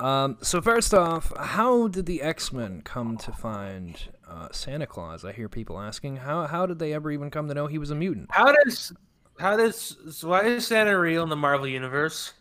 Um, 0.00 0.36
so 0.42 0.60
first 0.60 0.92
off, 0.92 1.32
how 1.38 1.88
did 1.88 2.04
the 2.06 2.20
X 2.22 2.52
Men 2.52 2.82
come 2.82 3.16
to 3.18 3.32
find 3.32 3.96
uh, 4.32 4.48
Santa 4.52 4.86
Claus? 4.86 5.24
I 5.24 5.32
hear 5.32 5.48
people 5.48 5.78
asking 5.78 6.16
how 6.16 6.46
how 6.46 6.66
did 6.66 6.78
they 6.78 6.92
ever 6.92 7.10
even 7.10 7.30
come 7.30 7.48
to 7.48 7.54
know 7.54 7.66
he 7.66 7.78
was 7.78 7.90
a 7.90 7.94
mutant? 7.94 8.28
How 8.30 8.52
does 8.52 8.92
how 9.38 9.56
does 9.56 9.96
so 10.10 10.28
why 10.28 10.42
is 10.44 10.66
Santa 10.66 10.98
real 10.98 11.22
in 11.22 11.28
the 11.28 11.36
Marvel 11.36 11.66
universe? 11.66 12.32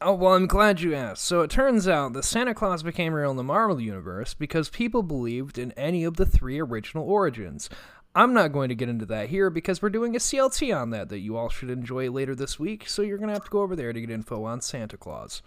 Oh 0.00 0.14
well, 0.14 0.34
I'm 0.34 0.46
glad 0.46 0.80
you 0.80 0.94
asked. 0.94 1.24
So 1.24 1.42
it 1.42 1.50
turns 1.50 1.86
out 1.86 2.12
that 2.14 2.24
Santa 2.24 2.54
Claus 2.54 2.82
became 2.82 3.14
real 3.14 3.30
in 3.30 3.36
the 3.36 3.42
Marvel 3.42 3.80
universe 3.80 4.34
because 4.34 4.68
people 4.68 5.02
believed 5.02 5.58
in 5.58 5.72
any 5.72 6.04
of 6.04 6.16
the 6.16 6.26
three 6.26 6.58
original 6.58 7.08
origins. 7.08 7.68
I'm 8.14 8.34
not 8.34 8.52
going 8.52 8.68
to 8.68 8.74
get 8.74 8.90
into 8.90 9.06
that 9.06 9.30
here 9.30 9.48
because 9.48 9.80
we're 9.80 9.88
doing 9.88 10.14
a 10.14 10.18
CLT 10.18 10.76
on 10.76 10.90
that 10.90 11.08
that 11.08 11.20
you 11.20 11.36
all 11.36 11.48
should 11.48 11.70
enjoy 11.70 12.10
later 12.10 12.34
this 12.34 12.58
week. 12.58 12.88
So 12.88 13.02
you're 13.02 13.18
gonna 13.18 13.32
have 13.32 13.44
to 13.44 13.50
go 13.50 13.62
over 13.62 13.76
there 13.76 13.92
to 13.92 14.00
get 14.00 14.10
info 14.10 14.44
on 14.44 14.60
Santa 14.60 14.96
Claus. 14.96 15.42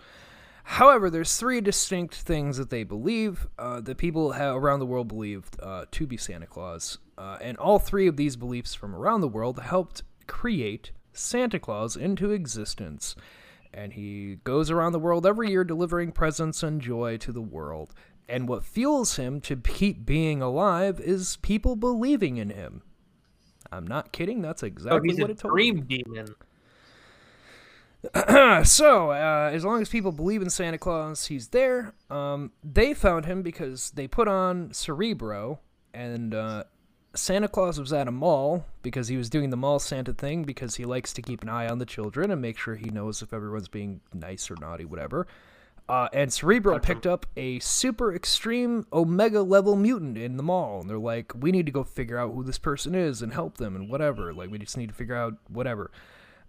However, 0.67 1.09
there's 1.11 1.37
three 1.37 1.61
distinct 1.61 2.15
things 2.15 2.57
that 2.57 2.71
they 2.71 2.83
believe 2.83 3.47
uh, 3.59 3.81
that 3.81 3.97
people 3.97 4.33
around 4.33 4.79
the 4.79 4.85
world 4.85 5.07
believed 5.07 5.57
uh, 5.61 5.85
to 5.91 6.07
be 6.07 6.17
Santa 6.17 6.47
Claus, 6.47 6.97
uh, 7.19 7.37
and 7.39 7.55
all 7.57 7.77
three 7.77 8.07
of 8.07 8.17
these 8.17 8.35
beliefs 8.35 8.73
from 8.73 8.95
around 8.95 9.21
the 9.21 9.27
world 9.27 9.59
helped 9.59 10.01
create 10.27 10.91
Santa 11.13 11.59
Claus 11.59 11.95
into 11.95 12.31
existence. 12.31 13.15
And 13.73 13.93
he 13.93 14.37
goes 14.43 14.71
around 14.71 14.93
the 14.93 14.99
world 14.99 15.25
every 15.25 15.51
year 15.51 15.63
delivering 15.63 16.11
presents 16.13 16.63
and 16.63 16.81
joy 16.81 17.17
to 17.17 17.31
the 17.31 17.41
world. 17.41 17.93
And 18.27 18.49
what 18.49 18.63
fuels 18.63 19.17
him 19.17 19.41
to 19.41 19.55
keep 19.57 20.03
being 20.05 20.41
alive 20.41 20.99
is 20.99 21.37
people 21.43 21.75
believing 21.75 22.37
in 22.37 22.49
him. 22.49 22.81
I'm 23.71 23.85
not 23.85 24.11
kidding. 24.11 24.41
That's 24.41 24.63
Oh, 24.63 24.67
exactly 24.67 25.09
he's 25.09 25.19
what 25.19 25.29
a 25.29 25.33
it 25.33 25.37
told 25.39 25.55
me. 25.55 25.71
dream 25.71 25.85
demon. 25.85 26.35
so, 28.63 29.11
uh, 29.11 29.49
as 29.53 29.63
long 29.63 29.81
as 29.81 29.89
people 29.89 30.11
believe 30.11 30.41
in 30.41 30.49
Santa 30.49 30.77
Claus, 30.77 31.27
he's 31.27 31.49
there. 31.49 31.93
Um, 32.09 32.51
they 32.63 32.93
found 32.93 33.25
him 33.25 33.41
because 33.41 33.91
they 33.91 34.07
put 34.07 34.27
on 34.27 34.73
Cerebro, 34.73 35.59
and 35.93 36.33
uh, 36.33 36.65
Santa 37.15 37.47
Claus 37.47 37.79
was 37.79 37.93
at 37.93 38.07
a 38.07 38.11
mall 38.11 38.65
because 38.81 39.07
he 39.07 39.17
was 39.17 39.29
doing 39.29 39.49
the 39.49 39.57
mall 39.57 39.79
Santa 39.79 40.13
thing 40.13 40.43
because 40.43 40.75
he 40.75 40.85
likes 40.85 41.13
to 41.13 41.21
keep 41.21 41.41
an 41.41 41.49
eye 41.49 41.67
on 41.67 41.79
the 41.79 41.85
children 41.85 42.31
and 42.31 42.41
make 42.41 42.57
sure 42.57 42.75
he 42.75 42.89
knows 42.89 43.21
if 43.21 43.33
everyone's 43.33 43.67
being 43.67 44.01
nice 44.13 44.51
or 44.51 44.55
naughty, 44.59 44.85
whatever. 44.85 45.27
Uh, 45.87 46.09
and 46.13 46.33
Cerebro 46.33 46.79
picked 46.79 47.05
up 47.05 47.27
a 47.37 47.59
super 47.59 48.13
extreme 48.13 48.87
Omega 48.91 49.43
level 49.43 49.75
mutant 49.75 50.17
in 50.17 50.35
the 50.35 50.41
mall, 50.41 50.81
and 50.81 50.89
they're 50.89 50.97
like, 50.97 51.31
"We 51.35 51.51
need 51.51 51.67
to 51.67 51.71
go 51.71 51.83
figure 51.83 52.17
out 52.17 52.33
who 52.33 52.43
this 52.43 52.57
person 52.57 52.95
is 52.95 53.21
and 53.21 53.31
help 53.31 53.57
them 53.57 53.75
and 53.75 53.87
whatever. 53.87 54.33
Like, 54.33 54.49
we 54.49 54.57
just 54.57 54.77
need 54.77 54.89
to 54.89 54.95
figure 54.95 55.15
out 55.15 55.35
whatever." 55.47 55.91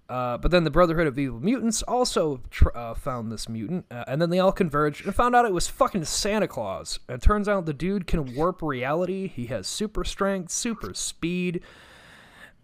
Uh, 0.08 0.38
but 0.38 0.52
then 0.52 0.62
the 0.62 0.70
Brotherhood 0.70 1.08
of 1.08 1.18
Evil 1.18 1.40
Mutants 1.40 1.82
also 1.82 2.40
tr- 2.50 2.76
uh, 2.76 2.94
found 2.94 3.32
this 3.32 3.48
mutant, 3.48 3.86
uh, 3.90 4.04
and 4.06 4.22
then 4.22 4.30
they 4.30 4.38
all 4.38 4.52
converged 4.52 5.04
and 5.04 5.14
found 5.14 5.34
out 5.34 5.44
it 5.44 5.52
was 5.52 5.66
fucking 5.66 6.04
Santa 6.04 6.46
Claus. 6.46 7.00
And 7.08 7.20
it 7.20 7.24
turns 7.24 7.48
out 7.48 7.66
the 7.66 7.72
dude 7.72 8.06
can 8.06 8.36
warp 8.36 8.62
reality. 8.62 9.26
He 9.26 9.46
has 9.46 9.66
super 9.66 10.04
strength, 10.04 10.52
super 10.52 10.94
speed. 10.94 11.60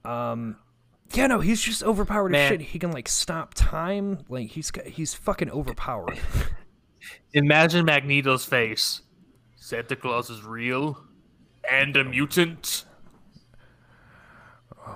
Um, 0.05 0.57
yeah, 1.13 1.27
no, 1.27 1.41
he's 1.41 1.61
just 1.61 1.83
overpowered 1.83 2.35
as 2.35 2.49
shit. 2.49 2.61
He 2.61 2.79
can 2.79 2.93
like 2.93 3.09
stop 3.09 3.55
time. 3.55 4.21
Like 4.29 4.51
he's 4.51 4.71
he's 4.87 5.15
fucking 5.15 5.51
overpowered. 5.51 6.19
Imagine 7.35 7.85
Magneto's 7.85 8.45
face. 8.45 9.03
Santa 9.57 9.97
Claus 9.97 10.31
is 10.31 10.45
real 10.45 11.03
and 11.71 11.97
a 11.97 12.05
mutant. 12.05 12.85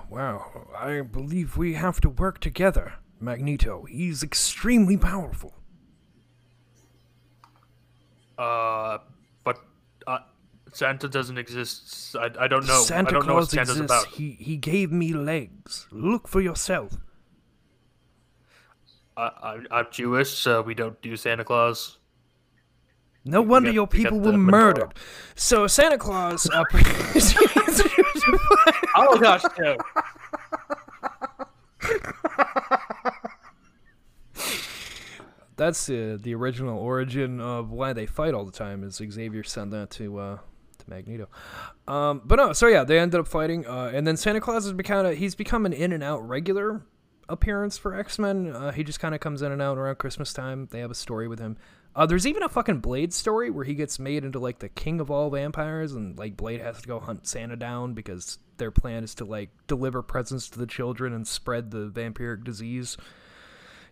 Wow, 0.09 0.67
I 0.77 1.01
believe 1.01 1.57
we 1.57 1.73
have 1.75 1.99
to 2.01 2.09
work 2.09 2.39
together, 2.39 2.93
Magneto. 3.19 3.83
He's 3.89 4.23
extremely 4.23 4.97
powerful. 4.97 5.53
Uh, 8.37 8.99
but 9.43 9.59
uh, 10.05 10.19
Santa 10.73 11.07
doesn't 11.07 11.37
exist. 11.37 12.15
I, 12.15 12.29
I 12.39 12.47
don't 12.47 12.65
know. 12.67 12.81
Santa 12.81 13.09
I 13.09 13.13
don't 13.13 13.27
know 13.27 13.33
what 13.35 13.49
Claus 13.49 13.51
Santa's 13.51 13.79
exists. 13.79 14.03
about. 14.03 14.13
He 14.13 14.31
he 14.39 14.57
gave 14.57 14.91
me 14.91 15.13
legs. 15.13 15.87
Look 15.91 16.27
for 16.27 16.41
yourself. 16.41 16.97
I, 19.15 19.21
I, 19.21 19.59
I'm 19.71 19.87
Jewish, 19.91 20.37
so 20.37 20.61
we 20.61 20.75
don't 20.75 21.01
do 21.01 21.15
Santa 21.17 21.43
Claus. 21.43 21.97
No 23.25 23.41
wonder 23.41 23.69
got- 23.69 23.75
your 23.75 23.87
people 23.87 24.19
were 24.19 24.37
murdered. 24.37 24.93
So 25.35 25.67
Santa 25.67 25.97
Claus. 25.97 26.47
Uh, 26.49 26.63
Oh 28.99 29.19
gosh, 29.19 29.43
no. 29.59 29.77
That's 35.55 35.89
uh, 35.89 36.17
the 36.21 36.35
original 36.35 36.77
origin 36.77 37.39
of 37.41 37.71
why 37.71 37.93
they 37.93 38.05
fight 38.05 38.33
all 38.33 38.45
the 38.45 38.51
time. 38.51 38.83
Is 38.83 38.95
Xavier 38.95 39.43
sent 39.43 39.71
that 39.71 39.89
to 39.91 40.19
uh, 40.19 40.37
to 40.77 40.89
Magneto? 40.89 41.29
Um, 41.87 42.21
but 42.25 42.35
no, 42.35 42.53
so 42.53 42.67
yeah, 42.67 42.83
they 42.83 42.99
ended 42.99 43.19
up 43.19 43.27
fighting, 43.27 43.65
uh, 43.65 43.91
and 43.93 44.05
then 44.05 44.17
Santa 44.17 44.39
Claus 44.39 44.65
has 44.65 44.73
become 44.73 45.05
a, 45.05 45.15
he's 45.15 45.33
become 45.33 45.65
an 45.65 45.73
in 45.73 45.93
and 45.93 46.03
out 46.03 46.27
regular 46.27 46.83
appearance 47.27 47.77
for 47.77 47.95
X 47.95 48.19
Men. 48.19 48.55
Uh, 48.55 48.71
he 48.71 48.83
just 48.83 48.99
kind 48.99 49.15
of 49.15 49.21
comes 49.21 49.41
in 49.41 49.51
and 49.51 49.61
out 49.61 49.77
around 49.79 49.97
Christmas 49.97 50.31
time. 50.31 50.67
They 50.71 50.79
have 50.79 50.91
a 50.91 50.95
story 50.95 51.27
with 51.27 51.39
him. 51.39 51.57
Uh, 51.95 52.05
there's 52.05 52.27
even 52.27 52.43
a 52.43 52.49
fucking 52.49 52.79
Blade 52.79 53.11
story 53.11 53.49
where 53.49 53.65
he 53.65 53.73
gets 53.73 53.97
made 53.97 54.23
into 54.23 54.37
like 54.37 54.59
the 54.59 54.69
king 54.69 54.99
of 54.99 55.09
all 55.09 55.31
vampires, 55.31 55.93
and 55.93 56.17
like 56.19 56.37
Blade 56.37 56.61
has 56.61 56.81
to 56.83 56.87
go 56.87 56.99
hunt 56.99 57.25
Santa 57.25 57.55
down 57.55 57.93
because 57.93 58.37
their 58.57 58.71
plan 58.71 59.03
is 59.03 59.15
to 59.15 59.25
like 59.25 59.49
deliver 59.67 60.01
presents 60.01 60.49
to 60.49 60.59
the 60.59 60.67
children 60.67 61.13
and 61.13 61.27
spread 61.27 61.71
the 61.71 61.89
vampiric 61.89 62.43
disease. 62.43 62.97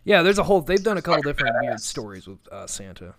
Yeah, 0.04 0.22
there's 0.22 0.38
a 0.38 0.44
whole. 0.44 0.60
They've 0.60 0.82
done 0.82 0.98
a 0.98 1.02
couple 1.02 1.22
different 1.22 1.56
weird 1.60 1.80
stories 1.80 2.26
with 2.28 2.38
uh, 2.52 2.66
Santa. 2.66 3.14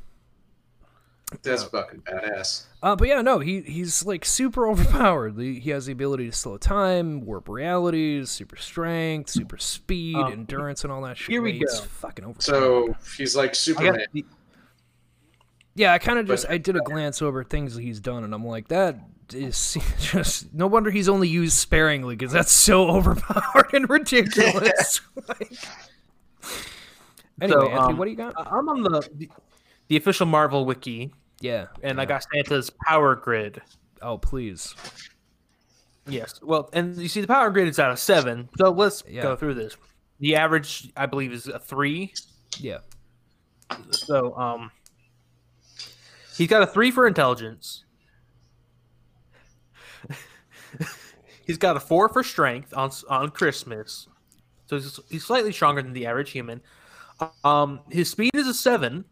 That's 1.44 1.64
fucking 1.66 2.04
badass. 2.04 2.68
Uh, 2.82 2.96
but 2.96 3.10
yeah, 3.10 3.22
no, 3.22 3.40
he 3.40 3.60
he's 3.62 4.06
like 4.06 4.24
super 4.24 4.66
overpowered. 4.72 5.38
He, 5.38 5.60
he 5.60 5.72
has 5.72 5.88
the 5.88 5.92
ability 5.92 6.28
to 6.30 6.32
slow 6.32 6.58
time, 6.58 7.26
warp 7.26 7.50
realities, 7.50 8.30
super 8.30 8.56
strength, 8.56 9.30
super 9.32 9.58
speed, 9.58 10.16
Um, 10.16 10.32
endurance, 10.32 10.84
and 10.86 10.94
all 10.94 11.02
that 11.02 11.18
shit. 11.18 11.32
here 11.32 11.42
we 11.42 11.54
He's 11.60 11.80
go. 11.82 11.86
fucking 11.86 12.24
overpowered. 12.24 12.42
So 12.44 12.96
he's 13.18 13.36
like 13.36 13.50
I 13.50 13.52
got 13.52 13.56
Superman. 13.58 14.06
yeah, 15.76 15.92
I 15.92 15.98
kind 16.00 16.18
of 16.20 16.28
just 16.28 16.46
but- 16.46 16.54
I 16.54 16.58
did 16.58 16.78
a 16.78 16.82
glance 16.82 17.22
over 17.22 17.44
things 17.44 17.76
that 17.76 17.82
he's 17.82 18.00
done, 18.00 18.24
and 18.24 18.34
I'm 18.34 18.46
like, 18.46 18.70
that 18.70 18.98
is 19.34 19.78
just 20.00 20.54
no 20.54 20.68
wonder 20.68 20.90
he's 20.92 21.10
only 21.10 21.28
used 21.28 21.58
sparingly 21.58 22.16
because 22.16 22.32
that's 22.34 22.52
so 22.52 22.90
overpowered 22.96 23.74
and 23.74 23.90
ridiculous. 23.90 25.02
Like- 25.28 25.52
anyway, 27.42 27.60
So, 27.60 27.68
Anthony, 27.68 27.74
um, 27.94 27.98
what 27.98 28.06
do 28.06 28.12
you 28.12 28.18
got? 28.18 28.34
I'm 28.38 28.70
on 28.70 28.84
the, 28.84 29.02
the 29.16 29.30
the 29.90 29.98
official 29.98 30.26
Marvel 30.26 30.66
wiki, 30.66 31.14
yeah, 31.42 31.68
and 31.84 32.00
I 32.02 32.06
got 32.06 32.26
Santa's 32.34 32.70
power 32.86 33.16
grid. 33.16 33.62
Oh, 34.02 34.18
please. 34.18 34.76
Yes. 36.08 36.40
Well, 36.42 36.70
and 36.74 36.96
you 36.98 37.08
see, 37.10 37.20
the 37.22 37.28
power 37.28 37.50
grid 37.52 37.68
is 37.68 37.80
out 37.80 37.92
of 37.92 38.00
seven. 38.00 38.48
So 38.58 38.70
let's 38.72 39.04
Yeah. 39.08 39.24
go 39.24 39.36
through 39.36 39.56
this. 39.56 39.76
The 40.20 40.36
average, 40.36 40.90
I 40.96 41.06
believe, 41.06 41.32
is 41.34 41.48
a 41.48 41.60
three. 41.60 42.14
Yeah. 42.60 42.78
So, 43.92 44.36
um, 44.38 44.72
he's 46.38 46.48
got 46.48 46.64
a 46.64 46.68
three 46.68 46.92
for 46.92 47.08
intelligence. 47.08 47.84
He's 51.46 51.58
got 51.58 51.78
a 51.78 51.80
four 51.80 52.10
for 52.10 52.24
strength 52.24 52.74
on 52.76 52.92
on 53.10 53.30
Christmas. 53.30 54.08
So 54.68 54.76
he's, 54.78 55.00
he's 55.10 55.26
slightly 55.26 55.52
stronger 55.52 55.82
than 55.82 55.94
the 55.94 56.06
average 56.06 56.32
human. 56.32 56.62
Um, 57.44 57.80
his 57.90 58.10
speed 58.12 58.32
is 58.36 58.48
a 58.48 58.54
seven 58.54 59.06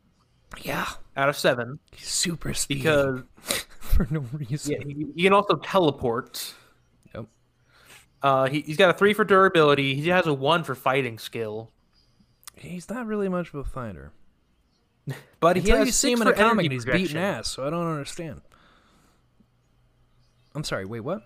Yeah. 0.61 0.85
out 1.17 1.27
of 1.29 1.35
seven 1.37 1.79
He's 1.95 2.07
super 2.09 2.53
speed 2.53 2.79
because 2.83 3.21
for 3.79 4.05
no 4.11 4.19
reason. 4.33 4.73
yeah, 4.73 4.79
he, 4.85 5.07
he 5.15 5.23
can 5.23 5.33
also 5.33 5.55
teleport. 5.55 6.53
Yep. 7.15 7.25
Uh, 8.21 8.45
he, 8.47 8.61
he's 8.61 8.77
got 8.77 8.89
a 8.89 8.93
three 8.93 9.13
for 9.13 9.23
durability. 9.23 9.95
He 9.95 10.09
has 10.09 10.27
a 10.27 10.33
one 10.33 10.63
for 10.63 10.75
fighting 10.75 11.17
skill. 11.17 11.71
He's 12.57 12.89
not 12.89 13.07
really 13.07 13.27
much 13.29 13.49
of 13.49 13.55
a 13.55 13.63
fighter. 13.63 14.11
But 15.39 15.57
he 15.57 15.69
has 15.69 15.85
you 15.85 15.91
see 15.91 16.11
him 16.11 16.21
in 16.23 16.27
a 16.27 16.33
comic 16.33 16.65
and 16.65 16.73
he's 16.73 16.85
beating 16.85 17.17
ass, 17.17 17.47
so 17.49 17.65
I 17.67 17.69
don't 17.69 17.85
understand. 17.87 18.41
I'm 20.55 20.63
sorry, 20.63 20.85
wait, 20.85 21.01
what? 21.01 21.21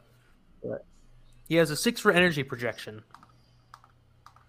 He 1.48 1.56
has 1.56 1.72
a 1.72 1.76
six 1.76 2.00
for 2.00 2.12
energy 2.12 2.44
projection. 2.44 3.02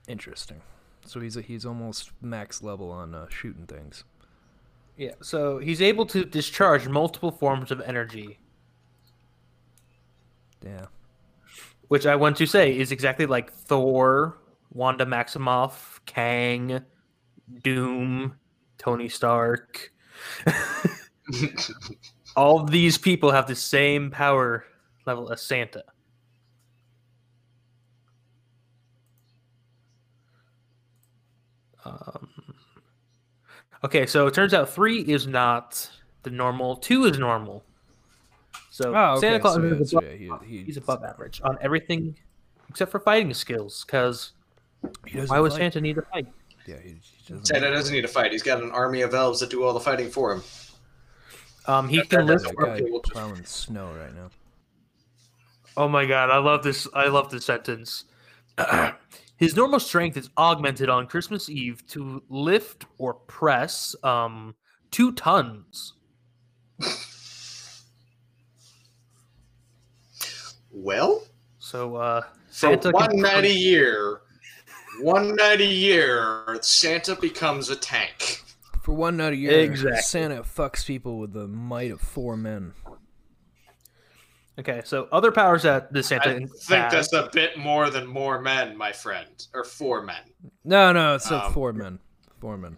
Interesting. 0.08 0.60
So 1.06 1.18
he's 1.20 1.34
he's 1.34 1.64
almost 1.64 2.10
max 2.20 2.62
level 2.62 2.90
on 2.90 3.14
uh, 3.14 3.26
shooting 3.30 3.66
things. 3.66 4.04
Yeah, 4.96 5.12
so 5.22 5.58
he's 5.58 5.80
able 5.80 6.04
to 6.06 6.24
discharge 6.26 6.86
multiple 6.86 7.30
forms 7.30 7.70
of 7.70 7.80
energy, 7.80 8.38
Yeah. 10.62 10.86
which 11.88 12.04
I 12.04 12.16
want 12.16 12.36
to 12.36 12.46
say 12.46 12.76
is 12.76 12.92
exactly 12.92 13.24
like 13.24 13.50
Thor, 13.50 14.36
Wanda 14.74 15.06
Maximoff, 15.06 16.00
Kang, 16.04 16.82
Doom, 17.62 18.34
Tony 18.76 19.08
Stark. 19.08 19.90
All 22.36 22.64
these 22.64 22.98
people 22.98 23.30
have 23.30 23.46
the 23.46 23.54
same 23.56 24.10
power 24.10 24.66
level 25.06 25.32
as 25.32 25.40
Santa. 25.40 25.82
Um, 31.84 32.28
okay, 33.84 34.06
so 34.06 34.26
it 34.26 34.34
turns 34.34 34.54
out 34.54 34.68
three 34.68 35.00
is 35.00 35.26
not 35.26 35.88
the 36.22 36.30
normal, 36.30 36.76
two 36.76 37.04
is 37.04 37.18
normal. 37.18 37.64
So 38.70 38.94
Oh, 38.94 39.12
okay, 39.12 39.20
Santa 39.20 39.40
Claus 39.40 39.54
so 39.54 39.62
yeah, 39.62 39.72
is 39.74 39.90
so 39.90 39.98
above, 39.98 40.10
yeah, 40.20 40.38
he- 40.46 40.56
he- 40.58 40.64
he's 40.64 40.76
above 40.76 41.04
average 41.04 41.40
on 41.44 41.58
everything 41.60 42.16
except 42.68 42.90
for 42.90 43.00
fighting 43.00 43.32
skills. 43.34 43.84
Because 43.86 44.32
He 45.06 45.16
doesn't 45.18 45.28
why 45.34 45.40
would 45.40 45.52
fight. 45.52 45.58
Santa 45.58 45.80
need 45.80 45.96
to 45.96 46.02
fight? 46.02 46.26
Yeah, 46.66 46.76
he, 46.82 46.90
he 46.90 47.00
doesn't. 47.28 47.46
Santa 47.46 47.70
doesn't 47.70 47.92
need 47.94 48.02
to 48.02 48.08
fight. 48.08 48.32
He's 48.32 48.42
got 48.42 48.62
an 48.62 48.70
army 48.70 49.02
of 49.02 49.12
elves 49.14 49.40
that 49.40 49.50
do 49.50 49.62
all 49.64 49.72
the 49.72 49.80
fighting 49.80 50.10
for 50.10 50.32
him. 50.34 50.42
Um, 51.66 51.88
he 51.88 51.98
That- 51.98 52.10
can 52.10 52.18
that 52.26 52.32
lift. 52.32 52.44
doesn't 52.44 52.56
That 52.58 52.66
work. 52.66 52.66
guy 52.78 52.82
Okay, 52.82 52.90
we'll 52.90 53.00
just- 53.02 53.12
plowing 53.12 53.44
snow 53.44 53.92
right 53.92 54.14
now. 54.14 54.30
Oh 55.76 55.88
my 55.88 56.04
god, 56.06 56.30
I 56.30 56.38
love 56.38 56.62
this. 56.62 56.86
I 56.94 57.08
love 57.08 57.30
this 57.30 57.44
sentence. 57.46 58.04
His 59.40 59.56
normal 59.56 59.80
strength 59.80 60.18
is 60.18 60.28
augmented 60.36 60.90
on 60.90 61.06
Christmas 61.06 61.48
Eve 61.48 61.86
to 61.88 62.22
lift 62.28 62.84
or 62.98 63.14
press 63.14 63.96
um 64.04 64.54
two 64.90 65.12
tons. 65.12 65.94
Well, 70.70 71.22
So 71.58 71.96
uh 71.96 72.20
for 72.22 72.28
Santa 72.50 72.90
one 72.90 73.10
can 73.10 73.20
night 73.20 73.44
a 73.44 73.52
year, 73.52 74.20
one 75.00 75.34
night 75.36 75.62
a 75.62 75.64
year, 75.64 76.58
Santa 76.60 77.16
becomes 77.16 77.70
a 77.70 77.76
tank. 77.76 78.42
For 78.82 78.92
one 78.92 79.16
night 79.16 79.32
a 79.32 79.36
year, 79.36 79.58
Exactly. 79.60 80.02
Santa 80.02 80.42
fucks 80.42 80.84
people 80.84 81.18
with 81.18 81.32
the 81.32 81.48
might 81.48 81.90
of 81.90 82.02
four 82.02 82.36
men. 82.36 82.74
Okay, 84.60 84.82
so 84.84 85.08
other 85.10 85.32
powers 85.32 85.62
that 85.62 85.90
the 85.90 86.02
Santa 86.02 86.30
I 86.30 86.34
think 86.38 86.50
has- 86.68 86.90
that's 87.08 87.12
a 87.14 87.30
bit 87.32 87.56
more 87.58 87.88
than 87.88 88.06
more 88.06 88.40
men, 88.42 88.76
my 88.76 88.92
friend, 88.92 89.46
or 89.54 89.64
four 89.64 90.02
men. 90.02 90.20
No, 90.64 90.92
no, 90.92 91.14
it's 91.14 91.30
Um, 91.32 91.52
four 91.54 91.72
men. 91.72 91.98
Four 92.40 92.58
men. 92.58 92.76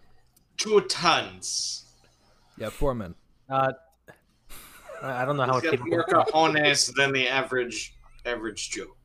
Two 0.57 0.79
tons. 0.81 1.85
Yeah, 2.57 2.69
four 2.69 2.95
men. 2.95 3.15
uh 3.49 3.73
I 5.01 5.23
I 5.23 5.25
don't 5.25 5.35
know 5.35 5.43
how 5.43 5.59
He's 5.59 5.71
much 5.71 5.79
got 5.81 5.89
more 5.89 6.05
cojones 6.05 6.93
than 6.95 7.11
the 7.11 7.27
average 7.27 7.93
average 8.25 8.69
Joe. 8.69 8.95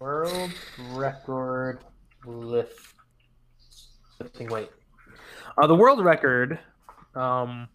World 0.00 0.50
record 0.90 1.84
lift 2.24 2.96
lifting 4.18 4.48
weight. 4.48 4.70
Uh, 5.56 5.68
the 5.68 5.74
world 5.76 6.04
record 6.04 6.58
um, 7.14 7.68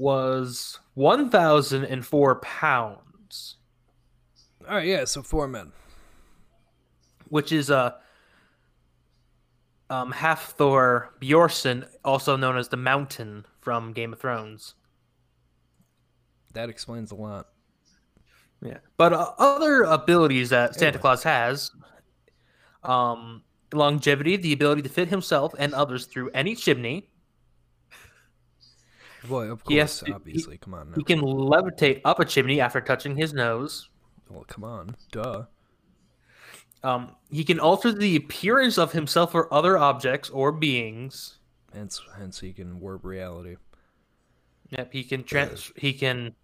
was 0.00 0.78
one 0.94 1.28
thousand 1.28 1.84
and 1.84 2.04
four 2.04 2.36
pounds, 2.40 3.56
All 4.66 4.76
right, 4.76 4.86
yeah, 4.86 5.04
so 5.04 5.22
four 5.22 5.46
men. 5.46 5.72
which 7.28 7.52
is 7.52 7.70
uh, 7.70 7.92
um, 9.90 10.10
Hafthor 10.12 11.08
Bjornsson, 11.20 11.86
also 12.02 12.34
known 12.36 12.56
as 12.56 12.68
the 12.68 12.78
Mountain 12.78 13.44
from 13.60 13.92
Game 13.92 14.12
of 14.14 14.18
Thrones. 14.20 14.74
That 16.54 16.70
explains 16.70 17.12
a 17.12 17.14
lot. 17.14 17.48
Yeah, 18.62 18.78
but 18.96 19.12
uh, 19.12 19.32
other 19.38 19.82
abilities 19.82 20.48
that 20.50 20.74
Santa 20.74 20.88
Anyway. 20.88 21.00
Claus 21.02 21.22
has, 21.24 21.70
um, 22.84 23.42
longevity, 23.72 24.36
the 24.36 24.52
ability 24.54 24.80
to 24.82 24.88
fit 24.88 25.08
himself 25.08 25.54
and 25.58 25.74
others 25.74 26.06
through 26.06 26.30
any 26.30 26.54
chimney. 26.54 27.09
Boy, 29.28 29.50
of 29.50 29.62
He 29.68 29.76
has 29.76 29.90
course, 29.90 29.98
to- 30.00 30.06
he- 30.06 30.12
obviously. 30.12 30.58
Come 30.58 30.74
on 30.74 30.90
now. 30.90 30.96
He 30.96 31.04
can 31.04 31.20
levitate 31.20 32.00
up 32.04 32.20
a 32.20 32.24
chimney 32.24 32.60
after 32.60 32.80
touching 32.80 33.16
his 33.16 33.32
nose. 33.34 33.88
Well, 34.28 34.44
come 34.48 34.64
on. 34.64 34.96
Duh. 35.12 35.44
Um, 36.82 37.16
he 37.30 37.44
can 37.44 37.60
alter 37.60 37.92
the 37.92 38.16
appearance 38.16 38.78
of 38.78 38.92
himself 38.92 39.34
or 39.34 39.52
other 39.52 39.76
objects 39.76 40.30
or 40.30 40.50
beings. 40.52 41.38
Hence, 41.74 42.00
hence 42.16 42.40
he 42.40 42.52
can 42.52 42.80
warp 42.80 43.04
reality. 43.04 43.56
Yep, 44.70 44.92
he 44.92 45.04
can 45.04 45.24
trans- 45.24 45.72
he 45.76 45.92
can 45.92 46.34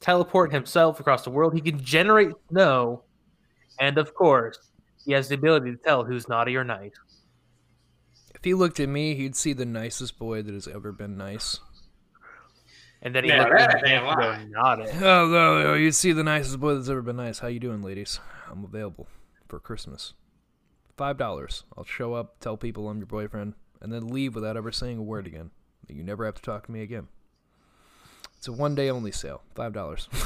teleport 0.00 0.52
himself 0.52 1.00
across 1.00 1.24
the 1.24 1.30
world. 1.30 1.54
He 1.54 1.60
can 1.60 1.78
generate 1.82 2.32
snow, 2.50 3.04
and 3.78 3.96
of 3.96 4.12
course, 4.14 4.58
he 5.04 5.12
has 5.12 5.28
the 5.28 5.36
ability 5.36 5.70
to 5.70 5.76
tell 5.78 6.04
who's 6.04 6.28
naughty 6.28 6.56
or 6.56 6.64
nice. 6.64 6.92
If 8.34 8.44
he 8.44 8.54
looked 8.54 8.80
at 8.80 8.88
me, 8.88 9.14
he'd 9.14 9.36
see 9.36 9.52
the 9.52 9.64
nicest 9.66 10.18
boy 10.18 10.42
that 10.42 10.52
has 10.52 10.68
ever 10.68 10.92
been 10.92 11.16
nice. 11.16 11.60
And 13.02 13.14
then 13.14 13.24
he 13.24 13.30
Yeah, 13.30 13.44
looks 13.44 13.62
at 13.62 13.70
that 13.70 13.80
his 13.80 13.90
ain't 13.90 14.04
and 14.04 14.52
lie. 14.52 14.76
goes. 14.84 14.90
Oh, 15.02 15.26
no, 15.28 15.62
no, 15.62 15.74
you'd 15.74 15.94
see 15.94 16.12
the 16.12 16.22
nicest 16.24 16.60
boy 16.60 16.74
that's 16.74 16.88
ever 16.88 17.00
been 17.02 17.16
nice. 17.16 17.38
How 17.38 17.48
you 17.48 17.58
doing, 17.60 17.82
ladies? 17.82 18.20
I'm 18.50 18.64
available 18.64 19.08
for 19.48 19.58
Christmas. 19.58 20.12
Five 20.96 21.16
dollars. 21.16 21.64
I'll 21.78 21.84
show 21.84 22.12
up, 22.12 22.38
tell 22.40 22.58
people 22.58 22.88
I'm 22.90 22.98
your 22.98 23.06
boyfriend, 23.06 23.54
and 23.80 23.90
then 23.90 24.08
leave 24.08 24.34
without 24.34 24.56
ever 24.58 24.70
saying 24.70 24.98
a 24.98 25.02
word 25.02 25.26
again. 25.26 25.50
You 25.88 26.02
never 26.04 26.26
have 26.26 26.34
to 26.34 26.42
talk 26.42 26.66
to 26.66 26.72
me 26.72 26.82
again. 26.82 27.08
It's 28.36 28.48
a 28.48 28.52
one 28.52 28.74
day 28.74 28.90
only 28.90 29.12
sale. 29.12 29.42
Five 29.54 29.72
dollars. 29.72 30.08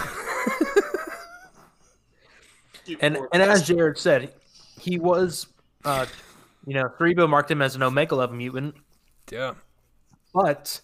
And 3.01 3.17
and 3.33 3.43
as. 3.43 3.63
Jared 3.67 3.97
said, 3.97 4.31
he 4.79 4.99
was, 4.99 5.47
uh, 5.87 6.05
you 6.67 6.75
know, 6.75 6.91
Cerebro 6.99 7.27
marked 7.27 7.51
him 7.51 7.63
as 7.63 7.75
an 7.77 7.83
Omega 7.83 8.15
level 8.15 8.37
mutant. 8.37 8.75
yeah. 9.33 9.55
But 10.35 10.81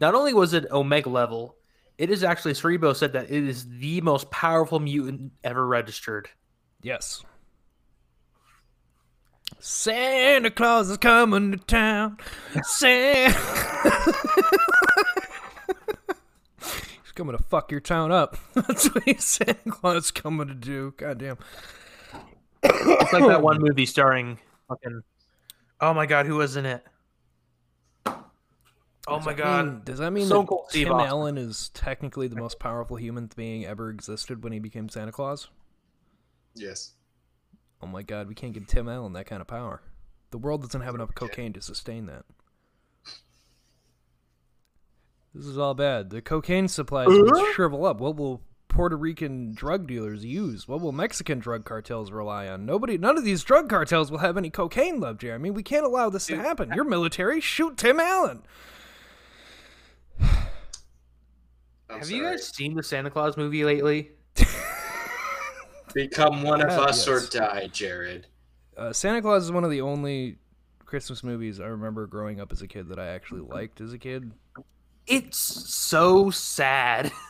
not 0.00 0.14
only 0.14 0.32
was 0.32 0.54
it 0.54 0.70
Omega 0.70 1.08
level, 1.08 1.56
it 1.98 2.10
is 2.10 2.24
actually 2.24 2.54
Cerebro 2.54 2.92
said 2.94 3.12
that 3.12 3.30
it 3.30 3.44
is 3.44 3.68
the 3.68 4.00
most 4.00 4.30
powerful 4.30 4.80
mutant 4.80 5.32
ever 5.44 5.66
registered. 5.66 6.28
Yes. 6.82 7.22
Santa 9.58 10.50
Claus 10.50 10.88
is 10.88 10.96
coming 10.96 11.52
to 11.52 11.58
town. 11.58 12.16
Santa. 12.62 13.38
He's 16.60 17.12
coming 17.14 17.36
to 17.36 17.42
fuck 17.42 17.70
your 17.70 17.80
town 17.80 18.12
up. 18.12 18.38
That's 18.54 18.86
what 18.94 19.04
he's 19.04 19.24
Santa 19.24 19.70
Claus 19.70 20.04
is 20.04 20.10
coming 20.10 20.48
to 20.48 20.54
do. 20.54 20.94
Goddamn. 20.96 21.36
It's 22.62 23.12
like 23.12 23.26
that 23.26 23.42
one 23.42 23.58
movie 23.60 23.84
starring 23.84 24.38
fucking. 24.68 25.02
Oh 25.80 25.92
my 25.92 26.06
god, 26.06 26.26
who 26.26 26.36
was 26.36 26.56
in 26.56 26.66
it? 26.66 26.84
Oh 29.10 29.16
Does 29.16 29.26
my 29.26 29.34
god. 29.34 29.66
mean- 29.66 29.80
does 29.84 29.98
that 29.98 30.12
mean 30.12 30.26
Stone 30.26 30.44
that 30.44 30.48
Cold 30.48 30.66
Steve 30.70 30.86
Tim 30.86 30.94
Austin. 30.96 31.08
Allen 31.08 31.38
is 31.38 31.68
technically 31.70 32.28
the 32.28 32.36
most 32.36 32.58
powerful 32.60 32.96
human 32.96 33.28
being 33.34 33.66
ever 33.66 33.90
existed 33.90 34.42
when 34.44 34.52
he 34.52 34.58
became 34.60 34.88
Santa 34.88 35.10
Claus? 35.12 35.48
Yes. 36.54 36.92
Oh 37.82 37.86
my 37.86 38.02
god, 38.02 38.28
we 38.28 38.34
can't 38.34 38.52
give 38.52 38.66
Tim 38.66 38.88
Allen 38.88 39.12
that 39.14 39.26
kind 39.26 39.40
of 39.40 39.48
power. 39.48 39.82
The 40.30 40.38
world 40.38 40.62
doesn't 40.62 40.80
have 40.82 40.94
enough 40.94 41.14
cocaine 41.14 41.52
to 41.54 41.60
sustain 41.60 42.06
that. 42.06 42.24
This 45.34 45.46
is 45.46 45.58
all 45.58 45.74
bad. 45.74 46.10
The 46.10 46.20
cocaine 46.20 46.68
supplies 46.68 47.08
will 47.08 47.46
shrivel 47.52 47.84
up. 47.84 48.00
What 48.00 48.16
will 48.16 48.42
Puerto 48.68 48.96
Rican 48.96 49.52
drug 49.54 49.86
dealers 49.86 50.24
use? 50.24 50.66
What 50.66 50.80
will 50.80 50.92
Mexican 50.92 51.38
drug 51.38 51.64
cartels 51.64 52.10
rely 52.10 52.48
on? 52.48 52.66
Nobody, 52.66 52.98
none 52.98 53.16
of 53.16 53.24
these 53.24 53.42
drug 53.44 53.68
cartels 53.68 54.10
will 54.10 54.18
have 54.18 54.36
any 54.36 54.50
cocaine 54.50 54.98
left, 55.00 55.20
Jeremy. 55.20 55.50
We 55.50 55.62
can't 55.62 55.86
allow 55.86 56.10
this 56.10 56.26
to 56.26 56.36
happen. 56.36 56.72
You're 56.74 56.84
military. 56.84 57.40
Shoot 57.40 57.76
Tim 57.76 58.00
Allen. 58.00 58.42
I'm 60.20 61.98
Have 61.98 62.04
sorry. 62.06 62.16
you 62.18 62.22
guys 62.24 62.46
seen 62.48 62.74
the 62.74 62.82
Santa 62.82 63.10
Claus 63.10 63.36
movie 63.36 63.64
lately? 63.64 64.10
become 65.94 66.42
one 66.42 66.60
of 66.62 66.70
Uh, 66.70 66.82
us 66.84 67.06
or 67.08 67.20
die, 67.28 67.68
Jared? 67.72 68.26
Uh, 68.76 68.92
Santa 68.92 69.20
Claus 69.20 69.44
is 69.44 69.52
one 69.52 69.64
of 69.64 69.70
the 69.70 69.80
only 69.80 70.36
Christmas 70.86 71.22
movies 71.24 71.60
I 71.60 71.66
remember 71.66 72.06
growing 72.06 72.40
up 72.40 72.52
as 72.52 72.62
a 72.62 72.68
kid 72.68 72.88
that 72.88 72.98
I 72.98 73.08
actually 73.08 73.40
liked 73.42 73.80
as 73.80 73.92
a 73.92 73.98
kid. 73.98 74.30
It's 75.06 75.38
so 75.38 76.30
sad. 76.30 77.10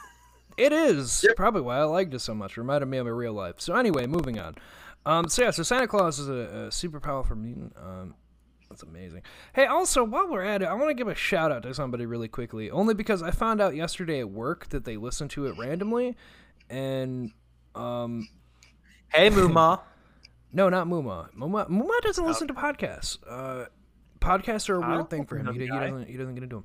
It 0.56 0.74
is 0.74 1.24
probably 1.36 1.62
why 1.62 1.78
I 1.78 1.84
liked 1.84 2.12
it 2.12 2.18
so 2.18 2.34
much. 2.34 2.58
Reminded 2.58 2.84
me 2.84 2.98
of 2.98 3.06
my 3.06 3.12
real 3.12 3.32
life. 3.32 3.54
So 3.60 3.74
anyway, 3.76 4.06
moving 4.06 4.38
on. 4.38 4.56
Um, 5.06 5.26
so 5.30 5.42
yeah, 5.44 5.52
so 5.52 5.62
Santa 5.62 5.86
Claus 5.88 6.18
is 6.18 6.28
a, 6.28 6.66
a 6.66 6.72
super 6.72 7.00
powerful 7.00 7.34
mutant. 7.34 7.74
Um, 7.82 8.14
that's 8.70 8.84
amazing. 8.84 9.22
Hey, 9.52 9.66
also 9.66 10.04
while 10.04 10.28
we're 10.28 10.44
at 10.44 10.62
it, 10.62 10.66
I 10.66 10.74
want 10.74 10.88
to 10.88 10.94
give 10.94 11.08
a 11.08 11.14
shout 11.14 11.50
out 11.50 11.64
to 11.64 11.74
somebody 11.74 12.06
really 12.06 12.28
quickly, 12.28 12.70
only 12.70 12.94
because 12.94 13.22
I 13.22 13.32
found 13.32 13.60
out 13.60 13.74
yesterday 13.74 14.20
at 14.20 14.30
work 14.30 14.68
that 14.68 14.84
they 14.84 14.96
listened 14.96 15.30
to 15.32 15.46
it 15.46 15.58
randomly, 15.58 16.16
and 16.70 17.32
um, 17.74 18.28
Hey, 19.12 19.28
Mooma. 19.28 19.80
no, 20.52 20.68
not 20.68 20.86
Muma. 20.86 21.34
Muma, 21.34 21.68
Muma 21.68 22.00
doesn't 22.02 22.24
listen 22.24 22.46
to 22.46 22.54
podcasts. 22.54 23.18
Uh, 23.28 23.66
podcasts 24.20 24.68
are 24.68 24.76
a 24.76 24.82
I 24.82 24.94
weird 24.94 25.10
thing 25.10 25.26
for 25.26 25.36
him. 25.36 25.52
He, 25.52 25.62
he 25.62 25.66
doesn't. 25.66 26.08
He 26.08 26.16
doesn't 26.16 26.34
get 26.34 26.44
into 26.44 26.56
them. 26.56 26.64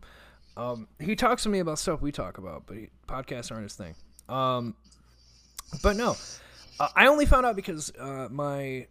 Um, 0.58 0.88
he 1.00 1.16
talks 1.16 1.44
to 1.44 1.50
me 1.50 1.60
about 1.60 1.80
stuff 1.80 2.02
we 2.02 2.12
talk 2.12 2.38
about, 2.38 2.64
but 2.68 2.78
he, 2.78 2.90
podcasts 3.08 3.52
aren't 3.52 3.64
his 3.64 3.74
thing. 3.74 3.96
Um, 4.30 4.76
but 5.82 5.98
no, 5.98 6.16
uh, 6.80 6.88
I 6.96 7.08
only 7.08 7.26
found 7.26 7.46
out 7.46 7.56
because 7.56 7.92
uh, 8.00 8.28
my 8.30 8.88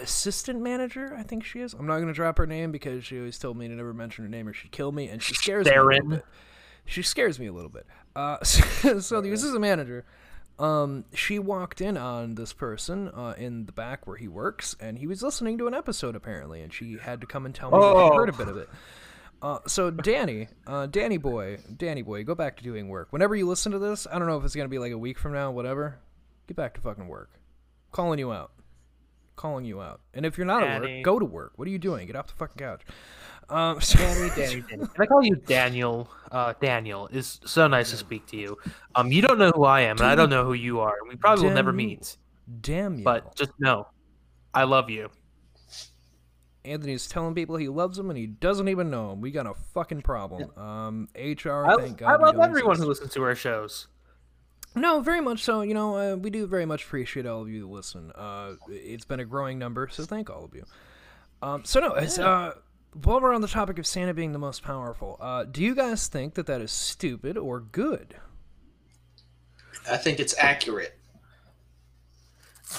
assistant 0.00 0.60
manager, 0.60 1.14
I 1.16 1.22
think 1.22 1.44
she 1.44 1.60
is. 1.60 1.74
I'm 1.74 1.86
not 1.86 1.96
going 1.96 2.08
to 2.08 2.12
drop 2.14 2.38
her 2.38 2.46
name 2.46 2.72
because 2.72 3.04
she 3.04 3.18
always 3.18 3.38
told 3.38 3.56
me 3.56 3.68
to 3.68 3.74
never 3.74 3.92
mention 3.94 4.24
her 4.24 4.30
name 4.30 4.48
or 4.48 4.52
she'd 4.52 4.72
kill 4.72 4.92
me, 4.92 5.08
and 5.08 5.22
she 5.22 5.34
scares 5.34 5.66
me 5.66 5.72
a 5.72 5.74
Darren. 5.76 6.08
bit. 6.10 6.24
She 6.86 7.02
scares 7.02 7.38
me 7.38 7.46
a 7.46 7.52
little 7.52 7.70
bit. 7.70 7.86
Uh, 8.14 8.42
so 8.44 9.20
the 9.20 9.30
assistant 9.32 9.60
manager, 9.60 10.04
um, 10.58 11.04
she 11.14 11.38
walked 11.38 11.80
in 11.80 11.96
on 11.96 12.34
this 12.34 12.52
person 12.52 13.08
uh, 13.08 13.34
in 13.38 13.66
the 13.66 13.72
back 13.72 14.06
where 14.06 14.16
he 14.16 14.28
works, 14.28 14.76
and 14.80 14.98
he 14.98 15.06
was 15.06 15.22
listening 15.22 15.56
to 15.58 15.66
an 15.66 15.74
episode 15.74 16.14
apparently, 16.14 16.60
and 16.60 16.72
she 16.72 16.96
had 17.00 17.20
to 17.22 17.26
come 17.26 17.46
and 17.46 17.54
tell 17.54 17.70
me 17.70 17.78
that 17.78 17.84
Oh. 17.84 18.10
she 18.10 18.16
heard 18.16 18.28
a 18.28 18.32
bit 18.32 18.48
of 18.48 18.56
it. 18.56 18.68
Uh, 19.42 19.58
so 19.66 19.90
Danny, 19.90 20.48
uh, 20.66 20.86
Danny 20.86 21.16
boy, 21.18 21.58
Danny 21.76 22.00
boy, 22.02 22.24
go 22.24 22.34
back 22.34 22.56
to 22.56 22.62
doing 22.62 22.88
work. 22.88 23.08
Whenever 23.12 23.34
you 23.36 23.46
listen 23.46 23.72
to 23.72 23.78
this, 23.78 24.06
I 24.10 24.18
don't 24.18 24.28
know 24.28 24.38
if 24.38 24.44
it's 24.44 24.54
gonna 24.54 24.68
be 24.68 24.78
like 24.78 24.92
a 24.92 24.98
week 24.98 25.18
from 25.18 25.32
now, 25.32 25.50
whatever. 25.50 25.98
Get 26.46 26.56
back 26.56 26.74
to 26.74 26.80
fucking 26.80 27.08
work. 27.08 27.30
Calling 27.92 28.18
you 28.18 28.32
out. 28.32 28.52
Calling 29.36 29.64
you 29.64 29.80
out. 29.80 30.00
And 30.14 30.24
if 30.24 30.38
you're 30.38 30.46
not 30.46 30.62
at 30.62 30.80
work, 30.82 30.90
go 31.02 31.18
to 31.18 31.24
work. 31.24 31.52
What 31.56 31.66
are 31.66 31.70
you 31.70 31.78
doing? 31.78 32.06
Get 32.06 32.16
off 32.16 32.28
the 32.28 32.34
fucking 32.34 32.56
couch. 32.56 32.82
Um, 33.48 33.80
so- 33.82 33.98
Danny, 33.98 34.30
Danny, 34.36 34.60
Danny. 34.68 34.86
Can 34.86 35.02
I 35.02 35.06
call 35.06 35.22
you 35.24 35.34
Daniel? 35.36 36.08
Uh, 36.30 36.54
Daniel 36.60 37.08
is 37.08 37.40
so 37.44 37.66
nice 37.66 37.90
to 37.90 37.96
speak 37.96 38.26
to 38.28 38.36
you. 38.36 38.56
Um, 38.94 39.10
you 39.12 39.22
don't 39.22 39.38
know 39.38 39.50
who 39.50 39.64
I 39.64 39.82
am, 39.82 39.96
and 39.98 40.06
I 40.06 40.14
don't 40.14 40.30
know 40.30 40.44
who 40.44 40.52
you 40.54 40.80
are. 40.80 40.94
and 41.00 41.08
We 41.08 41.16
probably 41.16 41.46
will 41.48 41.54
never 41.54 41.72
meet. 41.72 42.16
Damn 42.60 42.98
you. 42.98 43.04
But 43.04 43.34
just 43.34 43.50
know, 43.58 43.88
I 44.52 44.64
love 44.64 44.88
you. 44.90 45.10
Anthony's 46.64 47.06
telling 47.08 47.34
people 47.34 47.56
he 47.56 47.68
loves 47.68 47.96
them 47.98 48.08
and 48.08 48.18
he 48.18 48.26
doesn't 48.26 48.68
even 48.68 48.88
know 48.90 49.12
him. 49.12 49.20
We 49.20 49.30
got 49.30 49.46
a 49.46 49.52
fucking 49.74 50.00
problem. 50.00 50.50
Um, 50.58 51.08
HR, 51.14 51.66
I, 51.66 51.76
thank 51.76 51.98
God. 51.98 52.08
I 52.08 52.16
love 52.16 52.38
everyone 52.38 52.78
who 52.78 52.86
listens 52.86 53.12
to 53.14 53.22
our 53.22 53.34
shows. 53.34 53.88
No, 54.74 55.00
very 55.00 55.20
much 55.20 55.42
so. 55.42 55.62
You 55.62 55.74
know, 55.74 55.96
uh, 55.96 56.16
we 56.16 56.30
do 56.30 56.46
very 56.46 56.66
much 56.66 56.84
appreciate 56.84 57.26
all 57.26 57.42
of 57.42 57.48
you 57.48 57.60
that 57.60 57.66
listen. 57.66 58.10
Uh, 58.14 58.54
it's 58.68 59.04
been 59.04 59.20
a 59.20 59.24
growing 59.24 59.58
number, 59.58 59.88
so 59.90 60.04
thank 60.04 60.30
all 60.30 60.44
of 60.44 60.54
you. 60.54 60.64
Um, 61.42 61.64
so 61.64 61.80
no, 61.80 61.94
it's, 61.94 62.18
uh, 62.18 62.54
while 63.02 63.20
we're 63.20 63.34
on 63.34 63.40
the 63.40 63.48
topic 63.48 63.78
of 63.78 63.86
Santa 63.86 64.14
being 64.14 64.32
the 64.32 64.38
most 64.38 64.62
powerful, 64.62 65.16
uh, 65.20 65.44
do 65.44 65.62
you 65.62 65.74
guys 65.74 66.08
think 66.08 66.34
that 66.34 66.46
that 66.46 66.60
is 66.60 66.72
stupid 66.72 67.36
or 67.36 67.60
good? 67.60 68.16
I 69.88 69.96
think 69.96 70.18
it's 70.18 70.34
accurate. 70.38 70.98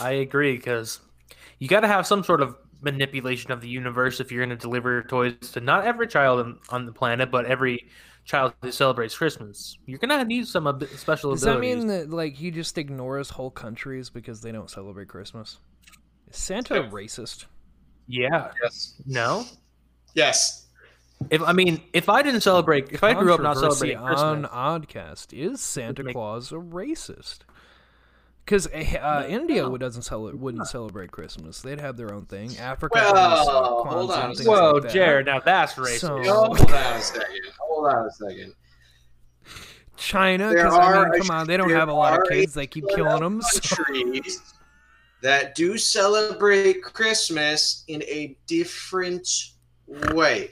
I 0.01 0.11
agree 0.11 0.55
because 0.55 0.99
you 1.59 1.67
got 1.67 1.81
to 1.81 1.87
have 1.87 2.07
some 2.07 2.23
sort 2.23 2.41
of 2.41 2.57
manipulation 2.81 3.51
of 3.51 3.61
the 3.61 3.69
universe 3.69 4.19
if 4.19 4.31
you're 4.31 4.45
going 4.45 4.57
to 4.57 4.61
deliver 4.61 4.91
your 4.91 5.03
toys 5.03 5.35
to 5.53 5.59
not 5.59 5.85
every 5.85 6.07
child 6.07 6.39
on, 6.39 6.59
on 6.69 6.85
the 6.85 6.91
planet, 6.91 7.31
but 7.31 7.45
every 7.45 7.87
child 8.25 8.53
who 8.61 8.71
celebrates 8.71 9.15
Christmas. 9.17 9.77
You're 9.85 9.99
going 9.99 10.09
to 10.09 10.25
need 10.25 10.47
some 10.47 10.67
ab- 10.67 10.87
special 10.97 11.31
Does 11.31 11.41
that 11.41 11.57
abilities. 11.57 11.77
mean 11.77 11.87
that 11.87 12.09
like 12.09 12.33
he 12.35 12.51
just 12.51 12.77
ignores 12.77 13.29
whole 13.29 13.51
countries 13.51 14.09
because 14.09 14.41
they 14.41 14.51
don't 14.51 14.69
celebrate 14.69 15.07
Christmas? 15.07 15.59
Is 16.29 16.37
Santa 16.37 16.83
racist? 16.91 17.45
yeah. 18.07 18.51
Yes. 18.61 18.95
No. 19.05 19.45
Yes. 20.15 20.63
If 21.29 21.41
I 21.41 21.53
mean, 21.53 21.81
if 21.93 22.09
I 22.09 22.21
didn't 22.23 22.41
celebrate, 22.41 22.91
if 22.91 23.03
I 23.03 23.13
grew 23.13 23.33
up 23.33 23.41
not 23.41 23.57
celebrating 23.57 23.97
Christmas, 23.99 24.19
on 24.21 24.43
Oddcast, 24.45 25.31
is 25.31 25.61
Santa 25.61 26.03
make- 26.03 26.13
Claus 26.13 26.51
a 26.51 26.55
racist? 26.55 27.39
Because 28.43 28.67
uh, 28.67 29.25
India 29.27 29.67
would 29.67 29.81
doesn't 29.81 30.03
cel- 30.03 30.31
wouldn't 30.35 30.67
celebrate 30.67 31.11
Christmas. 31.11 31.61
They'd 31.61 31.79
have 31.79 31.97
their 31.97 32.13
own 32.13 32.25
thing. 32.25 32.55
Africa, 32.57 32.91
Well, 32.93 33.85
hold 33.85 34.11
on 34.11 34.23
and 34.25 34.33
a 34.33 34.35
things 34.35 34.47
whoa, 34.47 34.73
like. 34.83 34.91
Jared, 34.93 35.25
now 35.25 35.39
that's 35.39 35.73
racist. 35.73 35.99
So- 36.01 36.21
Hold 36.23 36.59
on 36.61 36.95
a 36.97 37.01
second. 37.01 37.39
Hold 37.75 37.87
on 37.87 38.05
a 38.05 38.11
second. 38.11 38.53
China, 39.97 40.49
because 40.49 40.73
I 40.73 41.09
mean, 41.09 41.21
come 41.21 41.31
on, 41.31 41.45
they 41.45 41.57
don't 41.57 41.69
have 41.71 41.89
a 41.89 41.93
lot 41.93 42.19
of 42.19 42.27
kids. 42.29 42.53
They 42.53 42.67
keep 42.67 42.85
killing 42.95 43.19
them. 43.19 43.41
So. 43.41 43.83
Countries 43.83 44.41
that 45.21 45.55
do 45.55 45.77
celebrate 45.77 46.81
Christmas 46.83 47.83
in 47.87 48.01
a 48.03 48.37
different 48.47 49.27
way. 50.13 50.51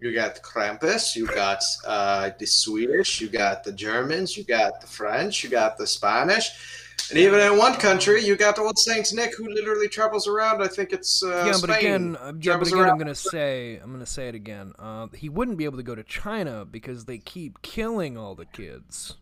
You 0.00 0.14
got 0.14 0.36
the 0.36 0.40
Krampus, 0.40 1.14
you 1.14 1.26
got 1.26 1.62
uh, 1.86 2.30
the 2.38 2.46
Swedish, 2.46 3.20
you 3.20 3.28
got 3.28 3.62
the 3.64 3.72
Germans, 3.72 4.36
you 4.36 4.44
got 4.44 4.80
the 4.80 4.86
French, 4.86 5.44
you 5.44 5.50
got 5.50 5.76
the 5.76 5.86
Spanish, 5.86 6.85
and 7.10 7.18
even 7.18 7.40
in 7.40 7.56
one 7.56 7.74
country, 7.74 8.24
you 8.24 8.36
got 8.36 8.56
the 8.56 8.62
old 8.62 8.78
Saint 8.78 9.12
Nick, 9.12 9.36
who 9.36 9.48
literally 9.48 9.88
travels 9.88 10.26
around. 10.26 10.62
I 10.62 10.66
think 10.66 10.92
it's 10.92 11.22
uh, 11.22 11.44
yeah, 11.46 11.52
but 11.52 11.70
Spain. 11.70 11.78
again, 11.78 12.16
uh, 12.16 12.26
yeah, 12.26 12.30
but 12.32 12.42
Travels 12.42 12.72
again, 12.72 12.90
I'm 12.90 12.98
gonna 12.98 13.14
say, 13.14 13.78
I'm 13.82 13.92
gonna 13.92 14.06
say 14.06 14.28
it 14.28 14.34
again. 14.34 14.72
Uh, 14.78 15.06
he 15.14 15.28
wouldn't 15.28 15.56
be 15.56 15.64
able 15.64 15.76
to 15.76 15.82
go 15.82 15.94
to 15.94 16.02
China 16.02 16.64
because 16.64 17.04
they 17.04 17.18
keep 17.18 17.62
killing 17.62 18.16
all 18.16 18.34
the 18.34 18.46
kids. 18.46 19.16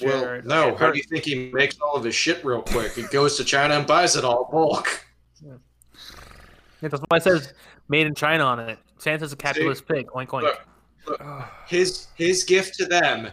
Well, 0.00 0.42
no. 0.44 0.68
okay, 0.68 0.76
How 0.78 0.92
do 0.92 0.98
you 0.98 1.04
think 1.04 1.24
he 1.24 1.50
makes 1.52 1.76
all 1.80 1.96
of 1.96 2.04
his 2.04 2.14
shit 2.14 2.44
real 2.44 2.62
quick? 2.62 2.92
He 2.92 3.02
goes 3.02 3.36
to 3.38 3.44
China 3.44 3.74
and 3.74 3.86
buys 3.86 4.16
it 4.16 4.24
all 4.24 4.48
bulk. 4.50 5.04
Yeah, 6.80 6.88
that's 6.88 7.02
why 7.08 7.16
it 7.16 7.22
says 7.24 7.52
"Made 7.88 8.06
in 8.06 8.14
China" 8.14 8.44
on 8.44 8.60
it. 8.60 8.78
Santa's 8.98 9.32
a 9.32 9.36
capitalist 9.36 9.86
pig. 9.88 10.06
Oink 10.08 10.28
oink. 10.28 10.42
Look, 10.42 10.66
look, 11.08 11.48
his 11.66 12.08
his 12.14 12.44
gift 12.44 12.74
to 12.76 12.84
them 12.84 13.30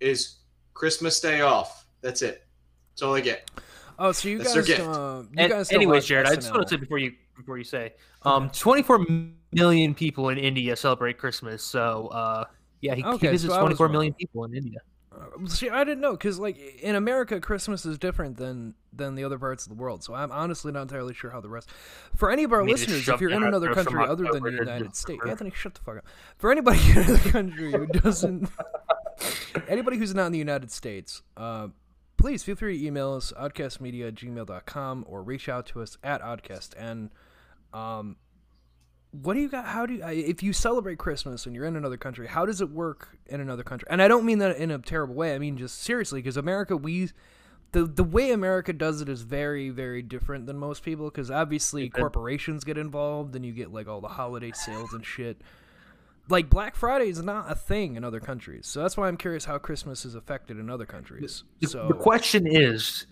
is 0.00 0.37
Christmas 0.78 1.18
Day 1.20 1.40
off. 1.40 1.86
That's 2.00 2.22
it. 2.22 2.46
That's 2.92 3.02
all 3.02 3.12
they 3.12 3.22
get. 3.22 3.50
Oh, 3.98 4.12
so 4.12 4.28
you 4.28 4.38
That's 4.38 4.52
their 4.54 4.62
guys, 4.62 4.76
gift. 4.76 4.88
uh, 4.88 5.22
you 5.24 5.28
And 5.38 5.50
guys 5.50 5.68
don't 5.68 5.76
anyways, 5.76 6.02
watch 6.04 6.06
Jared, 6.06 6.26
I 6.28 6.36
just 6.36 6.52
want 6.52 6.68
to 6.68 6.68
say 6.68 6.76
before 6.76 6.98
you 6.98 7.12
before 7.36 7.58
you 7.58 7.64
say, 7.64 7.94
um, 8.22 8.48
24 8.50 9.06
million 9.52 9.92
people 9.94 10.28
in 10.28 10.38
India 10.38 10.76
celebrate 10.76 11.18
Christmas. 11.18 11.62
So, 11.64 12.08
uh, 12.08 12.44
yeah, 12.80 12.94
he, 12.94 13.04
Okay, 13.04 13.26
he 13.26 13.32
visits 13.32 13.52
so 13.52 13.58
I 13.58 13.62
was 13.62 13.76
24 13.76 13.86
wrong. 13.86 13.92
million 13.92 14.12
people 14.14 14.44
in 14.44 14.54
India. 14.54 14.78
Uh, 15.12 15.46
See, 15.46 15.68
I 15.68 15.82
didn't 15.82 16.00
know 16.00 16.12
because, 16.12 16.38
like, 16.38 16.56
in 16.80 16.94
America, 16.94 17.40
Christmas 17.40 17.84
is 17.84 17.98
different 17.98 18.36
than 18.36 18.74
than 18.92 19.14
the 19.16 19.24
other 19.24 19.38
parts 19.38 19.64
of 19.66 19.70
the 19.70 19.80
world. 19.80 20.02
So 20.04 20.14
I'm 20.14 20.30
honestly 20.32 20.70
not 20.72 20.82
entirely 20.82 21.14
sure 21.14 21.30
how 21.30 21.40
the 21.40 21.48
rest. 21.48 21.68
For 22.16 22.30
any 22.30 22.44
of 22.44 22.52
our 22.52 22.62
You 22.62 22.70
listeners, 22.70 23.08
if 23.08 23.20
you're 23.20 23.30
in 23.30 23.42
another 23.42 23.72
country 23.74 24.04
other 24.04 24.26
than 24.32 24.42
the 24.44 24.50
United 24.52 24.94
States, 24.94 25.22
Anthony, 25.26 25.50
shut 25.54 25.74
the 25.74 25.80
fuck 25.80 25.98
up. 25.98 26.04
For 26.38 26.52
anybody 26.52 26.78
in 26.90 26.98
another 26.98 27.18
country 27.30 27.72
who 27.72 27.86
doesn't, 27.86 28.48
anybody 29.68 29.96
who's 29.96 30.14
not 30.14 30.26
in 30.26 30.32
the 30.32 30.38
United 30.38 30.70
States, 30.70 31.22
uh, 31.36 31.68
please 32.16 32.42
feel 32.42 32.56
free 32.56 32.78
to 32.78 32.86
email 32.86 33.14
us 33.14 33.32
oddcastmedia 33.38 34.08
at 34.08 34.14
gmail.com 34.14 35.04
or 35.08 35.22
reach 35.22 35.48
out 35.48 35.66
to 35.66 35.80
us 35.80 35.96
at 36.02 36.20
oddcast. 36.22 36.70
And 36.76 37.10
um 37.72 38.16
what 39.10 39.34
do 39.34 39.40
you 39.40 39.48
got 39.48 39.66
how 39.66 39.86
do 39.86 39.94
you 39.94 40.06
if 40.06 40.42
you 40.42 40.52
celebrate 40.52 40.98
christmas 40.98 41.46
and 41.46 41.54
you're 41.54 41.64
in 41.64 41.76
another 41.76 41.96
country 41.96 42.26
how 42.26 42.44
does 42.44 42.60
it 42.60 42.70
work 42.70 43.16
in 43.26 43.40
another 43.40 43.62
country? 43.62 43.86
And 43.90 44.02
i 44.02 44.08
don't 44.08 44.24
mean 44.24 44.38
that 44.38 44.56
in 44.56 44.70
a 44.70 44.78
terrible 44.78 45.14
way 45.14 45.34
i 45.34 45.38
mean 45.38 45.56
just 45.56 45.82
seriously 45.82 46.20
because 46.20 46.36
america 46.36 46.76
we 46.76 47.10
the 47.72 47.84
the 47.84 48.04
way 48.04 48.32
america 48.32 48.72
does 48.72 49.00
it 49.00 49.08
is 49.08 49.22
very 49.22 49.70
very 49.70 50.02
different 50.02 50.46
than 50.46 50.58
most 50.58 50.82
people 50.82 51.06
because 51.06 51.30
obviously 51.30 51.88
corporations 51.88 52.64
get 52.64 52.76
involved 52.76 53.34
and 53.34 53.44
you 53.46 53.52
get 53.52 53.72
like 53.72 53.88
all 53.88 54.00
the 54.00 54.08
holiday 54.08 54.52
sales 54.52 54.92
and 54.92 55.04
shit 55.04 55.40
like 56.28 56.48
black 56.50 56.76
friday 56.76 57.08
is 57.08 57.22
not 57.22 57.50
a 57.50 57.54
thing 57.54 57.96
in 57.96 58.04
other 58.04 58.20
countries 58.20 58.66
so 58.66 58.80
that's 58.82 58.96
why 58.96 59.08
i'm 59.08 59.16
curious 59.16 59.44
how 59.44 59.58
christmas 59.58 60.04
is 60.04 60.14
affected 60.14 60.58
in 60.58 60.68
other 60.70 60.86
countries 60.86 61.44
The, 61.60 61.68
so 61.68 61.88
the 61.88 61.94
question 61.94 62.46
is, 62.46 63.06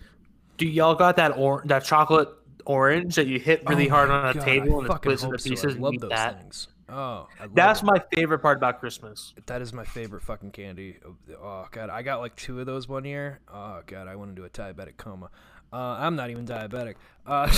do 0.57 0.67
y'all 0.67 0.95
got 0.95 1.15
that 1.17 1.37
or 1.37 1.63
that 1.65 1.83
chocolate 1.85 2.29
orange 2.65 3.15
that 3.15 3.27
you 3.27 3.39
hit 3.39 3.63
really 3.67 3.87
Oh 3.87 3.91
hard 3.91 4.09
on 4.09 4.29
a 4.29 4.33
God, 4.33 4.43
table 4.43 4.81
I 4.81 4.85
and 4.85 4.89
it 4.89 4.95
splits 4.97 5.23
into 5.23 5.31
hope 5.33 5.39
so. 5.41 5.47
I 5.47 5.49
pieces? 5.51 5.77
love 5.77 5.93
those 5.99 6.09
that. 6.09 6.41
things. 6.41 6.67
Oh, 6.89 7.27
That's 7.53 7.81
it. 7.81 7.85
my 7.85 8.01
favorite 8.13 8.39
part 8.39 8.57
about 8.57 8.79
Christmas. 8.79 9.33
That 9.47 9.61
is 9.61 9.73
my 9.73 9.83
favorite 9.83 10.23
fucking 10.23 10.51
candy. 10.51 10.97
Oh 11.41 11.67
god, 11.71 11.89
I 11.89 12.01
got 12.01 12.19
like 12.21 12.35
two 12.37 12.59
of 12.61 12.65
those 12.65 12.87
one 12.87 13.03
year. 13.05 13.39
Oh 13.53 13.81
god, 13.85 14.07
I 14.07 14.15
went 14.15 14.29
into 14.29 14.45
a 14.45 14.49
diabetic 14.49 14.95
coma. 14.97 15.29
Uh, 15.71 15.75
I'm 15.99 16.15
not 16.15 16.29
even 16.29 16.45
diabetic. 16.45 16.95
Uh, 17.25 17.47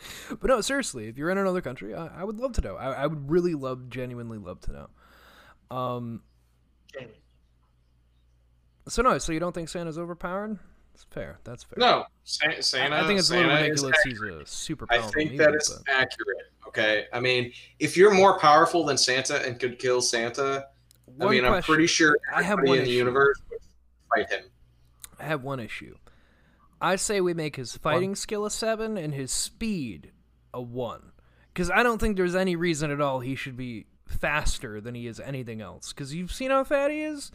but 0.30 0.44
no, 0.44 0.60
seriously, 0.60 1.08
if 1.08 1.16
you're 1.18 1.30
in 1.30 1.38
another 1.38 1.60
country, 1.60 1.94
I, 1.94 2.20
I 2.20 2.24
would 2.24 2.38
love 2.38 2.52
to 2.54 2.60
know. 2.60 2.76
I, 2.76 2.92
I 3.02 3.06
would 3.06 3.30
really 3.30 3.54
love, 3.54 3.88
genuinely 3.90 4.38
love 4.38 4.60
to 4.62 4.72
know. 4.72 5.76
Um, 5.76 6.22
so 8.88 9.02
no, 9.02 9.18
so 9.18 9.32
you 9.32 9.40
don't 9.40 9.54
think 9.54 9.68
Santa's 9.68 9.98
overpowered? 9.98 10.58
It's 10.94 11.04
fair. 11.10 11.38
That's 11.44 11.62
fair. 11.62 11.76
No, 11.78 12.04
Sa- 12.24 12.48
I- 12.48 12.60
Santa. 12.60 12.96
I 12.96 13.06
think 13.06 13.18
it's 13.20 13.30
a 13.30 13.36
little 13.36 13.50
is 13.52 13.82
ridiculous. 13.84 13.96
He's 14.04 14.20
a 14.20 14.46
super 14.46 14.86
I 14.90 14.96
powerful. 14.96 15.12
think 15.12 15.30
media, 15.32 15.46
that 15.46 15.54
is 15.54 15.68
but- 15.84 15.92
accurate. 15.92 16.38
Okay, 16.66 17.06
I 17.12 17.20
mean, 17.20 17.52
if 17.78 17.96
you're 17.96 18.12
more 18.12 18.38
powerful 18.38 18.84
than 18.84 18.98
Santa 18.98 19.42
and 19.46 19.58
could 19.58 19.78
kill 19.78 20.02
Santa, 20.02 20.66
I 21.08 21.24
One 21.24 21.30
mean, 21.30 21.44
I'm 21.46 21.62
pretty 21.62 21.86
sure 21.86 22.18
I 22.34 22.42
have 22.42 22.58
one 22.58 22.78
in 22.78 22.84
the 22.84 22.90
issue. 22.90 22.98
universe 22.98 23.40
would 23.50 23.60
fight 24.14 24.30
him. 24.30 24.44
I 25.18 25.24
have 25.24 25.42
one 25.42 25.60
issue. 25.60 25.96
I 26.80 26.96
say 26.96 27.20
we 27.20 27.34
make 27.34 27.56
his 27.56 27.76
fighting 27.76 28.14
skill 28.14 28.44
a 28.46 28.50
seven 28.50 28.96
and 28.96 29.12
his 29.14 29.32
speed 29.32 30.12
a 30.54 30.62
one, 30.62 31.12
because 31.52 31.70
I 31.70 31.82
don't 31.82 31.98
think 32.00 32.16
there's 32.16 32.36
any 32.36 32.56
reason 32.56 32.90
at 32.90 33.00
all 33.00 33.20
he 33.20 33.34
should 33.34 33.56
be 33.56 33.86
faster 34.06 34.80
than 34.80 34.94
he 34.94 35.06
is 35.06 35.20
anything 35.20 35.60
else. 35.60 35.92
Because 35.92 36.14
you've 36.14 36.32
seen 36.32 36.50
how 36.50 36.64
fat 36.64 36.90
he 36.90 37.02
is. 37.02 37.30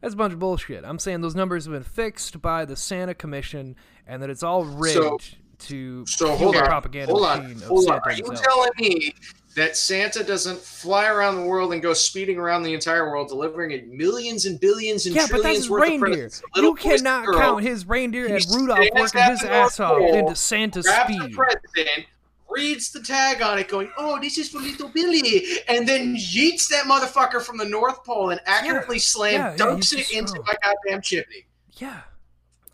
That's 0.00 0.14
a 0.14 0.16
bunch 0.16 0.32
of 0.32 0.38
bullshit. 0.38 0.84
I'm 0.84 0.98
saying 0.98 1.22
those 1.22 1.34
numbers 1.34 1.64
have 1.64 1.72
been 1.74 1.82
fixed 1.82 2.40
by 2.40 2.64
the 2.64 2.76
Santa 2.76 3.14
Commission, 3.14 3.74
and 4.06 4.22
that 4.22 4.30
it's 4.30 4.42
all 4.42 4.64
rigged 4.64 4.94
So- 4.94 5.18
to 5.60 6.06
So 6.06 6.36
hold 6.36 6.54
the 6.54 6.60
on, 6.60 6.66
propaganda 6.66 7.12
hold 7.12 7.26
on, 7.26 7.42
machine 7.42 7.60
hold 7.66 7.90
on. 7.90 8.00
Santa 8.00 8.02
Are 8.04 8.12
you 8.12 8.36
telling 8.36 8.70
me 8.78 9.12
that 9.58 9.76
Santa 9.76 10.22
doesn't 10.22 10.58
fly 10.58 11.06
around 11.08 11.36
the 11.36 11.42
world 11.42 11.72
and 11.72 11.82
go 11.82 11.92
speeding 11.92 12.38
around 12.38 12.62
the 12.62 12.72
entire 12.72 13.10
world, 13.10 13.28
delivering 13.28 13.72
it 13.72 13.88
millions 13.88 14.46
and 14.46 14.58
billions 14.60 15.06
and 15.06 15.14
yeah, 15.14 15.26
but 15.30 15.42
that's 15.42 15.42
trillions 15.42 15.58
his 15.64 15.70
worth 15.70 15.82
of 15.82 15.88
reindeer. 15.88 16.08
presents? 16.10 16.42
You 16.56 16.74
cannot 16.74 17.26
girls, 17.26 17.36
count 17.36 17.62
his 17.62 17.86
reindeer 17.86 18.26
and 18.34 18.46
Rudolph 18.54 18.78
working 18.94 19.22
his 19.22 19.42
ass 19.44 19.80
off 19.80 19.98
Pole, 19.98 20.14
into 20.14 20.36
Santa's 20.36 20.86
grabs 20.86 21.12
speed. 21.12 21.32
the 21.32 21.36
president, 21.36 22.06
reads 22.48 22.92
the 22.92 23.00
tag 23.00 23.42
on 23.42 23.58
it, 23.58 23.68
going, 23.68 23.90
"Oh, 23.98 24.20
this 24.20 24.38
is 24.38 24.48
for 24.48 24.58
little 24.58 24.88
Billy," 24.88 25.44
and 25.68 25.86
then 25.88 26.16
yeets 26.16 26.68
that 26.68 26.84
motherfucker 26.84 27.42
from 27.42 27.56
the 27.58 27.64
North 27.64 28.04
Pole 28.04 28.30
and 28.30 28.40
accurately 28.46 28.98
slam 28.98 29.32
yeah, 29.34 29.50
yeah, 29.50 29.56
dunks 29.56 29.94
he's 29.94 30.10
it 30.10 30.16
into 30.16 30.28
strong. 30.28 30.44
my 30.46 30.54
goddamn 30.62 31.02
chimney. 31.02 31.46
Yeah, 31.72 32.00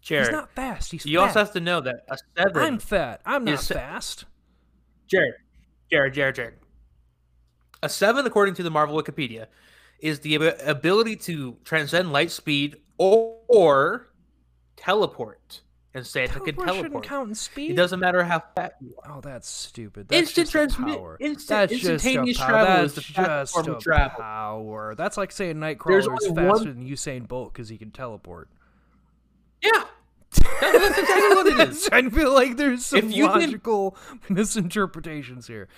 Jared, 0.03 0.27
he's 0.27 0.33
not 0.33 0.55
fast. 0.55 0.93
He's 0.93 1.07
you 1.07 1.19
fat. 1.19 1.25
also 1.29 1.39
have 1.41 1.53
to 1.55 1.61
know 1.61 1.81
that 1.81 2.05
a 2.09 2.19
seven. 2.37 2.63
I'm 2.63 2.79
fat. 2.79 3.21
I'm 3.25 3.45
not 3.45 3.63
fast. 3.63 4.27
Jared, 5.09 5.35
Jared, 5.91 6.15
Jared, 6.15 6.35
Jared. 6.35 6.55
A 7.85 7.89
seven, 7.89 8.25
according 8.27 8.55
to 8.55 8.63
the 8.63 8.71
Marvel 8.71 9.01
Wikipedia, 9.01 9.47
is 10.01 10.21
the 10.21 10.37
ab- 10.37 10.57
ability 10.67 11.17
to 11.17 11.57
transcend 11.65 12.13
light 12.13 12.31
speed 12.31 12.77
or, 12.99 13.37
or 13.49 14.09
teleport. 14.77 15.61
And 15.97 16.05
Santa 16.05 16.41
can 16.41 16.57
Teleport 16.57 16.77
shouldn't 16.87 17.05
count 17.05 17.29
in 17.29 17.35
speed. 17.37 17.71
It 17.71 17.75
doesn't 17.77 18.01
matter 18.01 18.25
how 18.25 18.43
fast 18.57 18.75
you 18.81 18.95
are. 19.05 19.19
Oh, 19.19 19.21
that's 19.21 19.49
stupid. 19.49 20.09
That's 20.09 20.23
Instant 20.37 20.45
just 20.47 20.53
transmit- 20.53 20.97
power. 20.97 21.17
instant- 21.21 21.71
that's 21.71 21.73
just 21.73 21.85
a 21.85 21.93
instantaneous 21.93 22.37
travel 22.39 22.65
That's 22.65 22.87
is 22.87 22.95
the 22.95 23.13
just 23.13 23.55
form 23.55 23.69
of 23.69 23.81
travel. 23.83 24.17
power. 24.19 24.95
That's 24.97 25.17
like 25.17 25.31
saying 25.31 25.57
Nightcrawler 25.57 25.99
is 26.01 26.07
faster 26.27 26.49
one- 26.49 26.65
than 26.65 26.89
Usain 26.89 27.29
Bolt 27.29 27.53
because 27.53 27.69
he 27.69 27.77
can 27.79 27.93
teleport. 27.93 28.49
Yeah. 29.63 29.85
That's 30.61 30.99
exactly 30.99 31.29
what 31.37 31.47
it 31.47 31.69
is. 31.69 31.89
I 31.93 32.09
feel 32.09 32.35
like 32.35 32.57
there's 32.57 32.85
some 32.85 33.11
you 33.11 33.29
can- 33.29 33.41
logical 33.43 33.97
misinterpretations 34.29 35.47
here. 35.47 35.69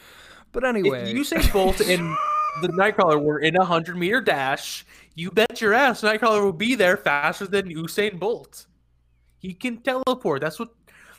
But 0.57 0.65
anyway, 0.65 1.13
If 1.13 1.15
Usain 1.19 1.53
Bolt 1.53 1.83
and 1.83 2.17
the 2.63 2.69
Nightcrawler 2.69 3.23
were 3.23 3.41
in 3.41 3.57
a 3.57 3.65
hundred 3.67 3.99
meter 3.99 4.23
dash, 4.23 4.87
you 5.15 5.31
bet 5.31 5.61
your 5.61 5.75
ass 5.75 6.01
Nightcrawler 6.01 6.43
will 6.43 6.55
be 6.55 6.75
there 6.75 6.97
faster 6.97 7.47
than 7.47 7.69
Usain 7.69 8.19
Bolt. 8.19 8.65
He 9.37 9.53
can 9.53 9.83
teleport. 9.83 10.41
That's 10.41 10.59
what 10.59 10.71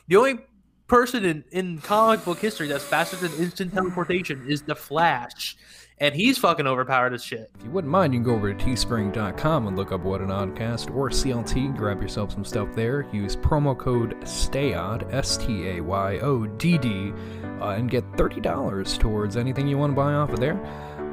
the 0.08 0.16
only 0.16 0.40
person 0.88 1.24
in, 1.24 1.44
in 1.52 1.78
comic 1.78 2.24
book 2.24 2.40
history 2.40 2.66
that's 2.66 2.82
faster 2.82 3.14
than 3.14 3.32
instant 3.40 3.74
teleportation 3.74 4.44
is 4.48 4.62
the 4.62 4.74
Flash. 4.74 5.56
And 6.00 6.14
he's 6.14 6.38
fucking 6.38 6.66
overpowered 6.66 7.12
as 7.12 7.24
shit. 7.24 7.50
If 7.58 7.64
you 7.64 7.70
wouldn't 7.70 7.90
mind, 7.90 8.14
you 8.14 8.20
can 8.20 8.24
go 8.24 8.34
over 8.36 8.54
to 8.54 8.64
teespring.com 8.64 9.66
and 9.66 9.76
look 9.76 9.90
up 9.90 10.02
What 10.02 10.20
an 10.20 10.28
Oddcast 10.28 10.94
or 10.94 11.10
CLT. 11.10 11.76
Grab 11.76 12.00
yourself 12.00 12.32
some 12.32 12.44
stuff 12.44 12.68
there. 12.74 13.06
Use 13.12 13.34
promo 13.34 13.76
code 13.76 14.14
STAYOD, 14.20 15.12
S 15.12 15.36
T 15.36 15.68
A 15.68 15.80
Y 15.80 16.18
O 16.18 16.46
D 16.46 16.78
D, 16.78 17.12
uh, 17.60 17.70
and 17.70 17.90
get 17.90 18.04
$30 18.12 18.98
towards 18.98 19.36
anything 19.36 19.66
you 19.66 19.76
want 19.76 19.92
to 19.92 19.96
buy 19.96 20.14
off 20.14 20.30
of 20.30 20.38
there. 20.38 20.64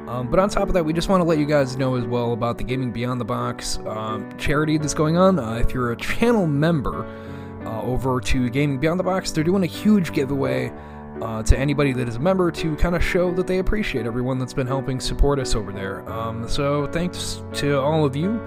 Um, 0.08 0.30
but 0.30 0.38
on 0.38 0.48
top 0.48 0.68
of 0.68 0.74
that, 0.74 0.84
we 0.84 0.92
just 0.92 1.08
want 1.08 1.20
to 1.20 1.24
let 1.24 1.38
you 1.38 1.46
guys 1.46 1.76
know 1.76 1.96
as 1.96 2.04
well 2.04 2.32
about 2.32 2.58
the 2.58 2.64
Gaming 2.64 2.92
Beyond 2.92 3.20
the 3.20 3.24
Box 3.24 3.78
um, 3.86 4.36
charity 4.38 4.78
that's 4.78 4.94
going 4.94 5.16
on. 5.16 5.40
Uh, 5.40 5.54
if 5.54 5.74
you're 5.74 5.90
a 5.90 5.96
channel 5.96 6.46
member 6.46 7.04
uh, 7.64 7.82
over 7.82 8.20
to 8.20 8.48
Gaming 8.50 8.78
Beyond 8.78 9.00
the 9.00 9.04
Box, 9.04 9.32
they're 9.32 9.42
doing 9.42 9.64
a 9.64 9.66
huge 9.66 10.12
giveaway 10.12 10.72
uh, 11.22 11.42
to 11.42 11.58
anybody 11.58 11.92
that 11.92 12.08
is 12.08 12.16
a 12.16 12.20
member 12.20 12.50
to 12.50 12.76
kind 12.76 12.94
of 12.94 13.02
show 13.04 13.30
that 13.32 13.46
they 13.46 13.58
appreciate 13.58 14.06
everyone 14.06 14.38
that's 14.38 14.52
been 14.52 14.66
helping 14.66 15.00
support 15.00 15.38
us 15.38 15.54
over 15.54 15.72
there. 15.72 16.08
Um, 16.10 16.48
so 16.48 16.86
thanks 16.88 17.42
to 17.54 17.78
all 17.80 18.04
of 18.04 18.14
you. 18.16 18.40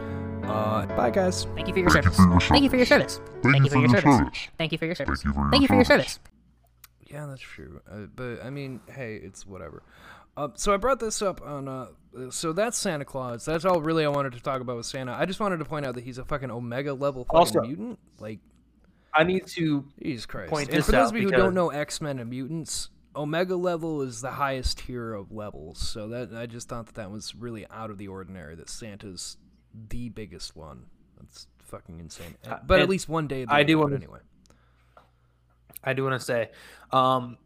Uh, 0.44 0.86
bye, 0.96 1.10
guys. 1.12 1.46
Thank 1.56 1.68
you 1.68 1.74
for 1.74 1.80
your 1.80 1.90
service. 1.90 2.18
Thank 2.48 2.64
you 2.64 2.70
for 2.70 2.78
your 2.78 2.86
service. 2.86 3.20
Thank 3.44 3.64
you 3.64 3.70
for 3.70 3.80
your 3.80 3.90
service. 3.90 4.50
Thank 4.58 4.72
you 4.72 4.78
for 4.78 4.86
your 4.86 4.96
service. 4.96 5.18
Thank 5.18 5.32
you 5.32 5.34
for 5.34 5.42
your 5.42 5.52
Thank 5.52 5.62
you 5.62 5.68
for 5.68 5.76
your 5.76 5.86
service. 5.86 6.14
service. 6.14 6.20
Yeah, 7.08 7.26
that's 7.28 7.42
true. 7.42 7.82
Uh, 7.92 8.06
but 8.16 8.44
I 8.44 8.50
mean, 8.50 8.82
hey, 8.88 9.16
it's 9.16 9.46
whatever. 9.46 9.84
Uh, 10.38 10.50
so 10.56 10.74
I 10.74 10.78
brought 10.78 11.00
this 11.00 11.22
up 11.22 11.42
on. 11.42 11.68
Uh, 11.68 11.88
so 12.30 12.54
that's 12.54 12.78
Santa 12.78 13.06
Claus. 13.06 13.46
That's 13.46 13.66
all 13.66 13.82
really 13.82 14.06
I 14.06 14.10
wanted 14.10 14.34
to 14.34 14.40
talk 14.42 14.62
about 14.62 14.78
with 14.78 14.86
Santa. 14.86 15.14
I 15.14 15.26
just 15.26 15.40
wanted 15.40 15.58
to 15.58 15.66
point 15.66 15.86
out 15.86 15.96
that 15.96 16.04
he's 16.04 16.18
a 16.18 16.26
fucking 16.26 16.50
Omega 16.52 16.94
level 16.94 17.26
fucking 17.26 17.38
Also- 17.38 17.62
mutant. 17.62 18.00
Like, 18.20 18.40
I 19.14 19.24
need 19.24 19.48
to 19.48 19.86
Jesus 20.02 20.26
Christ. 20.26 20.50
point 20.50 20.70
and 20.70 20.78
this 20.78 20.86
for 20.86 20.92
those 20.94 21.08
out 21.08 21.10
of 21.10 21.16
you 21.16 21.24
who 21.24 21.28
because- 21.30 21.44
don't 21.44 21.54
know 21.54 21.70
X 21.70 22.02
Men 22.02 22.20
and 22.20 22.30
mutants, 22.30 22.90
Omega 23.16 23.56
level 23.56 24.02
is 24.02 24.22
the 24.22 24.32
highest 24.32 24.80
tier 24.80 25.14
of 25.14 25.32
levels. 25.32 25.80
So 25.80 26.08
that 26.10 26.34
I 26.34 26.46
just 26.46 26.70
thought 26.70 26.86
that 26.88 26.96
that 26.96 27.12
was 27.12 27.36
really 27.36 27.66
out 27.70 27.90
of 27.90 27.98
the 27.98 28.08
ordinary. 28.08 28.56
That 28.56 28.70
Santa's 28.70 29.38
the 29.90 30.10
biggest 30.10 30.56
one. 30.56 30.86
That's 31.20 31.48
fucking 31.66 32.00
insane. 32.00 32.36
Uh, 32.48 32.58
But 32.66 32.80
at 32.82 32.90
least 32.90 33.10
one 33.10 33.28
day. 33.28 33.46
I 33.48 33.64
do 33.64 33.78
want 33.80 33.94
anyway. 33.94 34.20
I 35.84 35.94
do 35.94 36.04
want 36.04 36.20
to 36.20 36.26
say, 36.26 36.50
um, 36.92 37.38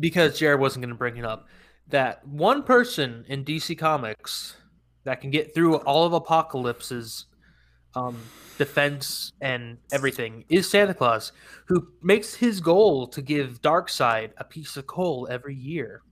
because 0.00 0.38
Jared 0.38 0.60
wasn't 0.60 0.82
going 0.82 0.90
to 0.90 0.98
bring 0.98 1.16
it 1.16 1.24
up, 1.24 1.46
that 1.88 2.26
one 2.26 2.62
person 2.62 3.24
in 3.28 3.44
DC 3.44 3.78
Comics 3.78 4.56
that 5.04 5.20
can 5.20 5.30
get 5.30 5.54
through 5.54 5.76
all 5.76 6.04
of 6.04 6.22
Apokolips's 6.22 7.26
um, 7.94 8.18
defense 8.58 9.32
and 9.40 9.78
everything 9.92 10.44
is 10.48 10.68
Santa 10.68 10.94
Claus, 10.94 11.32
who 11.66 11.88
makes 12.02 12.34
his 12.34 12.60
goal 12.60 13.06
to 13.08 13.22
give 13.22 13.62
Darkseid 13.62 14.32
a 14.36 14.44
piece 14.44 14.76
of 14.76 14.86
coal 14.86 15.26
every 15.30 15.54
year. 15.54 16.02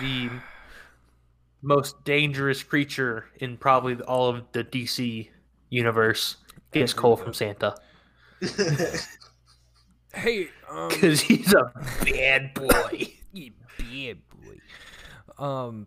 The 0.00 0.30
most 1.62 2.04
dangerous 2.04 2.62
creature 2.62 3.26
in 3.40 3.56
probably 3.56 3.96
all 4.02 4.28
of 4.28 4.44
the 4.52 4.62
DC 4.62 5.28
universe 5.70 6.36
gets 6.72 6.92
coal 6.92 7.16
from 7.16 7.34
Santa 7.34 7.74
Hey, 10.14 10.48
um, 10.68 10.88
because 10.88 11.20
he's 11.20 11.52
a 11.54 11.72
bad 12.04 12.54
boy. 12.54 13.14
bad 13.78 14.18
boy. 14.28 15.44
Um, 15.44 15.86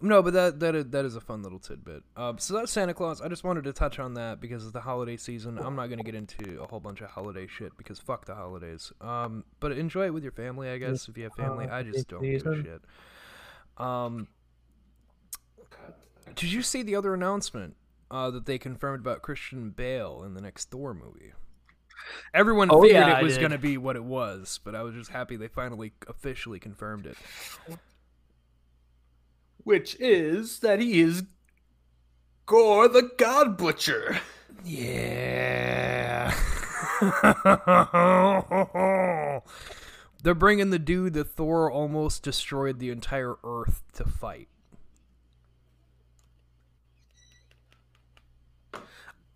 no, 0.00 0.22
but 0.22 0.32
that 0.34 0.60
that 0.60 0.74
is, 0.74 0.86
that 0.90 1.04
is 1.04 1.16
a 1.16 1.20
fun 1.20 1.42
little 1.42 1.58
tidbit. 1.58 2.02
Um, 2.16 2.38
so 2.38 2.54
that's 2.54 2.70
Santa 2.72 2.92
Claus. 2.94 3.20
I 3.20 3.28
just 3.28 3.44
wanted 3.44 3.64
to 3.64 3.72
touch 3.72 3.98
on 3.98 4.14
that 4.14 4.40
because 4.40 4.62
it's 4.64 4.72
the 4.72 4.80
holiday 4.80 5.16
season. 5.16 5.58
I'm 5.58 5.76
not 5.76 5.88
gonna 5.88 6.02
get 6.02 6.14
into 6.14 6.60
a 6.62 6.66
whole 6.66 6.80
bunch 6.80 7.00
of 7.00 7.10
holiday 7.10 7.46
shit 7.46 7.76
because 7.78 7.98
fuck 7.98 8.26
the 8.26 8.34
holidays. 8.34 8.92
Um, 9.00 9.44
but 9.60 9.72
enjoy 9.72 10.06
it 10.06 10.14
with 10.14 10.22
your 10.22 10.32
family, 10.32 10.68
I 10.68 10.78
guess. 10.78 11.08
If 11.08 11.16
you 11.16 11.24
have 11.24 11.34
family, 11.34 11.66
I 11.68 11.82
just 11.82 12.08
don't 12.08 12.22
give 12.22 12.46
a 12.46 12.62
shit. 12.62 12.82
Um, 13.78 14.28
did 16.34 16.52
you 16.52 16.62
see 16.62 16.82
the 16.82 16.96
other 16.96 17.14
announcement 17.14 17.76
uh, 18.10 18.30
that 18.30 18.46
they 18.46 18.58
confirmed 18.58 19.00
about 19.00 19.22
Christian 19.22 19.70
Bale 19.70 20.22
in 20.24 20.34
the 20.34 20.40
next 20.40 20.70
Thor 20.70 20.94
movie? 20.94 21.32
Everyone 22.34 22.68
Oh, 22.70 22.82
figured 22.82 23.06
yeah, 23.06 23.18
it 23.18 23.22
was 23.22 23.38
going 23.38 23.52
to 23.52 23.58
be 23.58 23.78
what 23.78 23.96
it 23.96 24.04
was, 24.04 24.60
but 24.64 24.74
I 24.74 24.82
was 24.82 24.94
just 24.94 25.10
happy 25.10 25.36
they 25.36 25.48
finally 25.48 25.92
officially 26.08 26.58
confirmed 26.58 27.06
it. 27.06 27.16
Which 29.64 29.96
is 29.98 30.60
that 30.60 30.80
he 30.80 31.00
is 31.00 31.24
Gorr 32.46 32.88
the 32.88 33.10
God 33.18 33.56
Butcher. 33.56 34.20
Yeah. 34.64 36.32
They're 40.22 40.34
bringing 40.34 40.70
the 40.70 40.78
dude 40.78 41.14
that 41.14 41.30
Thor 41.30 41.70
almost 41.70 42.22
destroyed 42.22 42.78
the 42.78 42.90
entire 42.90 43.36
Earth 43.42 43.82
to 43.94 44.04
fight. 44.04 44.48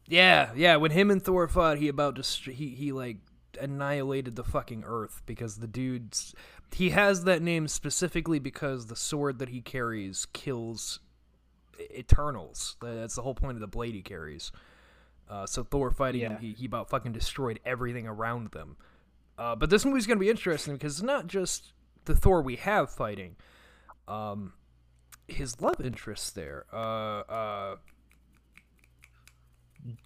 Yeah, 0.08 0.50
yeah. 0.56 0.76
When 0.76 0.90
him 0.90 1.10
and 1.10 1.22
Thor 1.22 1.46
fought, 1.48 1.78
he 1.78 1.88
about 1.88 2.14
dest- 2.14 2.44
he 2.44 2.70
he 2.70 2.92
like 2.92 3.18
annihilated 3.60 4.36
the 4.36 4.44
fucking 4.44 4.84
earth 4.86 5.22
because 5.26 5.56
the 5.56 5.66
dude's 5.66 6.34
he 6.72 6.90
has 6.90 7.24
that 7.24 7.42
name 7.42 7.68
specifically 7.68 8.38
because 8.38 8.86
the 8.86 8.96
sword 8.96 9.38
that 9.38 9.48
he 9.48 9.60
carries 9.60 10.26
kills 10.32 11.00
Eternals. 11.96 12.76
That's 12.80 13.14
the 13.14 13.22
whole 13.22 13.34
point 13.34 13.56
of 13.56 13.60
the 13.60 13.66
blade 13.66 13.94
he 13.94 14.02
carries. 14.02 14.52
Uh, 15.28 15.46
so 15.46 15.62
Thor 15.62 15.90
fighting 15.90 16.22
him, 16.22 16.38
he, 16.40 16.52
he 16.52 16.66
about 16.66 16.88
fucking 16.88 17.12
destroyed 17.12 17.60
everything 17.64 18.06
around 18.06 18.50
them. 18.52 18.76
Uh, 19.38 19.54
but 19.54 19.70
this 19.70 19.84
movie's 19.84 20.06
gonna 20.06 20.18
be 20.20 20.30
interesting 20.30 20.74
because 20.74 20.94
it's 20.94 21.02
not 21.02 21.26
just 21.26 21.72
the 22.06 22.16
Thor 22.16 22.42
we 22.42 22.56
have 22.56 22.90
fighting. 22.90 23.36
Um, 24.08 24.54
his 25.28 25.60
love 25.60 25.80
interest 25.80 26.34
there. 26.34 26.64
Uh, 26.72 27.20
uh, 27.20 27.76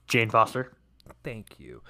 Jane 0.08 0.28
Foster. 0.28 0.72
Thank 1.22 1.58
you. 1.58 1.82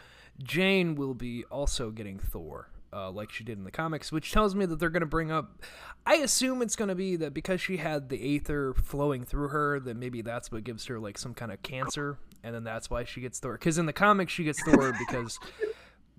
Jane 0.43 0.95
will 0.95 1.15
be 1.15 1.45
also 1.51 1.91
getting 1.91 2.19
Thor, 2.19 2.69
uh, 2.93 3.11
like 3.11 3.31
she 3.31 3.45
did 3.45 3.59
in 3.59 3.65
the 3.65 3.71
comics, 3.71 4.13
which 4.13 4.33
tells 4.33 4.55
me 4.55 4.67
that 4.67 4.79
they're 4.79 4.91
going 4.91 5.01
to 5.01 5.07
bring 5.07 5.31
up. 5.31 5.63
I 6.05 6.17
assume 6.17 6.63
it's 6.63 6.77
going 6.77 6.89
to 6.89 6.95
be 6.95 7.17
that 7.17 7.33
because 7.33 7.61
she 7.61 7.79
had 7.79 8.09
the 8.09 8.37
aether 8.37 8.75
flowing 8.75 9.25
through 9.25 9.49
her, 9.49 9.81
that 9.81 9.97
maybe 9.97 10.23
that's 10.23 10.51
what 10.51 10.65
gives 10.65 10.87
her 10.87 10.99
like 10.99 11.19
some 11.19 11.35
kind 11.35 11.53
of 11.53 11.63
cancer, 11.63 12.19
and 12.43 12.55
then 12.55 12.65
that's 12.65 12.91
why 12.91 13.05
she 13.05 13.21
gets 13.21 13.39
Thor. 13.39 13.53
Because 13.53 13.79
in 13.79 13.87
the 13.87 13.93
comics, 13.93 14.33
she 14.33 14.45
gets 14.45 14.63
Thor 14.63 14.95
because 14.99 15.39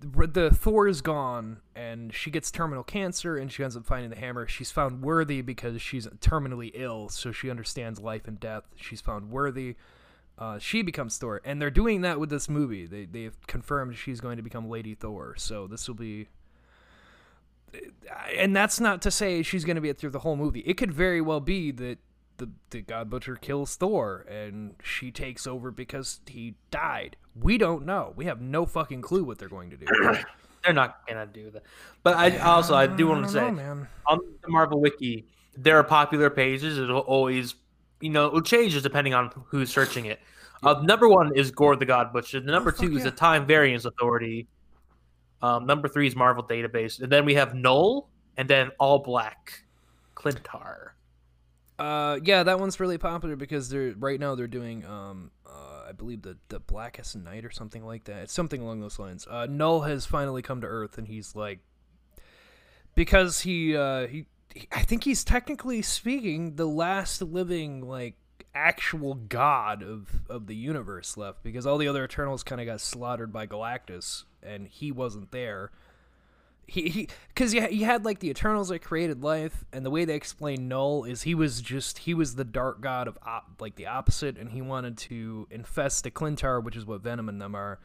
the 0.00 0.50
Thor 0.50 0.88
is 0.88 1.00
gone, 1.00 1.58
and 1.76 2.14
she 2.14 2.30
gets 2.30 2.50
terminal 2.50 2.84
cancer, 2.84 3.36
and 3.36 3.52
she 3.52 3.62
ends 3.62 3.76
up 3.76 3.86
finding 3.86 4.10
the 4.10 4.16
hammer. 4.16 4.46
She's 4.48 4.70
found 4.70 5.02
worthy 5.02 5.42
because 5.42 5.80
she's 5.82 6.06
terminally 6.20 6.70
ill, 6.74 7.08
so 7.08 7.32
she 7.32 7.50
understands 7.50 8.00
life 8.00 8.26
and 8.26 8.40
death. 8.40 8.64
She's 8.76 9.00
found 9.00 9.30
worthy 9.30 9.76
uh, 10.36 10.58
she 10.58 10.82
becomes 10.82 11.16
Thor, 11.16 11.40
and 11.44 11.60
they're 11.62 11.70
doing 11.70 12.00
that 12.00 12.18
with 12.18 12.28
this 12.28 12.48
movie. 12.48 12.86
They 12.86 13.04
they've 13.04 13.36
confirmed 13.46 13.96
she's 13.96 14.20
going 14.20 14.36
to 14.36 14.42
become 14.42 14.68
Lady 14.68 14.94
Thor, 14.94 15.34
so 15.36 15.66
this 15.66 15.86
will 15.86 15.94
be. 15.94 16.28
And 18.36 18.54
that's 18.54 18.80
not 18.80 19.02
to 19.02 19.10
say 19.10 19.42
she's 19.42 19.64
going 19.64 19.76
to 19.76 19.80
be 19.80 19.88
it 19.88 19.98
through 19.98 20.10
the 20.10 20.20
whole 20.20 20.36
movie. 20.36 20.60
It 20.60 20.76
could 20.76 20.92
very 20.92 21.20
well 21.20 21.40
be 21.40 21.70
that 21.72 21.98
the 22.36 22.50
the 22.70 22.82
God 22.82 23.10
Butcher 23.10 23.36
kills 23.36 23.76
Thor, 23.76 24.26
and 24.28 24.74
she 24.82 25.10
takes 25.10 25.46
over 25.46 25.70
because 25.70 26.20
he 26.26 26.54
died. 26.70 27.16
We 27.34 27.58
don't 27.58 27.84
know. 27.84 28.12
We 28.16 28.26
have 28.26 28.40
no 28.40 28.66
fucking 28.66 29.02
clue 29.02 29.24
what 29.24 29.38
they're 29.38 29.48
going 29.48 29.70
to 29.70 29.76
do. 29.76 29.86
They're 30.64 30.72
not 30.72 31.06
gonna 31.06 31.26
do 31.26 31.50
that. 31.50 31.62
But 32.02 32.16
I 32.16 32.38
also 32.38 32.74
I 32.74 32.86
do 32.86 33.06
want 33.06 33.26
to 33.26 33.30
say 33.30 33.40
know, 33.40 33.50
man. 33.50 33.88
on 34.06 34.18
the 34.42 34.48
Marvel 34.48 34.80
Wiki, 34.80 35.26
there 35.54 35.78
are 35.78 35.84
popular 35.84 36.30
pages. 36.30 36.78
It'll 36.78 37.00
always, 37.00 37.54
you 38.00 38.08
know, 38.08 38.34
it 38.36 38.46
changes 38.46 38.82
depending 38.82 39.12
on 39.12 39.30
who's 39.48 39.70
searching 39.70 40.06
it. 40.06 40.20
Uh, 40.62 40.80
number 40.82 41.06
one 41.06 41.36
is 41.36 41.50
Gorr 41.50 41.76
the 41.76 41.84
God 41.84 42.14
Butcher. 42.14 42.40
The 42.40 42.50
number 42.50 42.72
fuck 42.72 42.80
two 42.80 42.92
is 42.92 43.04
yeah. 43.04 43.10
the 43.10 43.10
Time 43.10 43.46
Variance 43.46 43.84
Authority. 43.84 44.46
Um, 45.44 45.66
number 45.66 45.88
three 45.88 46.06
is 46.06 46.16
Marvel 46.16 46.42
Database, 46.42 47.02
and 47.02 47.12
then 47.12 47.26
we 47.26 47.34
have 47.34 47.54
Knull, 47.54 48.08
and 48.38 48.48
then 48.48 48.70
All 48.78 49.00
Black, 49.00 49.62
Klyntar. 50.16 50.92
Uh, 51.78 52.18
yeah, 52.24 52.44
that 52.44 52.58
one's 52.58 52.80
really 52.80 52.96
popular 52.96 53.36
because 53.36 53.68
they're 53.68 53.92
right 53.98 54.18
now 54.18 54.34
they're 54.36 54.46
doing 54.46 54.86
um, 54.86 55.30
uh, 55.44 55.84
I 55.86 55.92
believe 55.92 56.22
the 56.22 56.38
the 56.48 56.60
Blackest 56.60 57.14
Night 57.16 57.44
or 57.44 57.50
something 57.50 57.84
like 57.84 58.04
that. 58.04 58.22
It's 58.22 58.32
something 58.32 58.62
along 58.62 58.80
those 58.80 58.98
lines. 58.98 59.26
Uh, 59.28 59.46
Knull 59.46 59.82
has 59.82 60.06
finally 60.06 60.40
come 60.40 60.62
to 60.62 60.66
Earth, 60.66 60.96
and 60.96 61.06
he's 61.06 61.36
like, 61.36 61.58
because 62.94 63.40
he 63.40 63.76
uh 63.76 64.06
he, 64.06 64.24
he 64.54 64.66
I 64.72 64.80
think 64.80 65.04
he's 65.04 65.24
technically 65.24 65.82
speaking 65.82 66.56
the 66.56 66.66
last 66.66 67.20
living 67.20 67.86
like 67.86 68.14
actual 68.54 69.14
god 69.14 69.82
of 69.82 70.20
of 70.28 70.46
the 70.46 70.54
universe 70.54 71.16
left 71.16 71.42
because 71.42 71.66
all 71.66 71.78
the 71.78 71.88
other 71.88 72.04
Eternals 72.04 72.42
kind 72.42 72.60
of 72.60 72.66
got 72.66 72.80
slaughtered 72.80 73.32
by 73.32 73.46
Galactus, 73.46 74.24
and 74.42 74.68
he 74.68 74.92
wasn't 74.92 75.30
there. 75.32 75.70
He 76.66 76.88
he 76.88 77.08
because 77.28 77.52
you, 77.52 77.66
you 77.68 77.84
had 77.84 78.04
like 78.04 78.20
the 78.20 78.30
eternals 78.30 78.68
that 78.68 78.78
created 78.78 79.22
life 79.22 79.66
and 79.70 79.84
the 79.84 79.90
way 79.90 80.06
they 80.06 80.14
explain 80.14 80.66
knull 80.66 81.04
is 81.04 81.22
he 81.22 81.34
was 81.34 81.60
just 81.60 81.98
he 81.98 82.14
was 82.14 82.36
the 82.36 82.44
dark 82.44 82.80
god 82.80 83.06
of 83.06 83.18
op, 83.22 83.60
like 83.60 83.76
the 83.76 83.86
opposite 83.86 84.38
and 84.38 84.50
he 84.50 84.62
wanted 84.62 84.96
to 84.96 85.46
infest 85.50 86.04
the 86.04 86.10
klyntar 86.10 86.64
which 86.64 86.74
is 86.74 86.86
what 86.86 87.02
venom 87.02 87.28
and 87.28 87.40
them 87.40 87.54
are. 87.54 87.80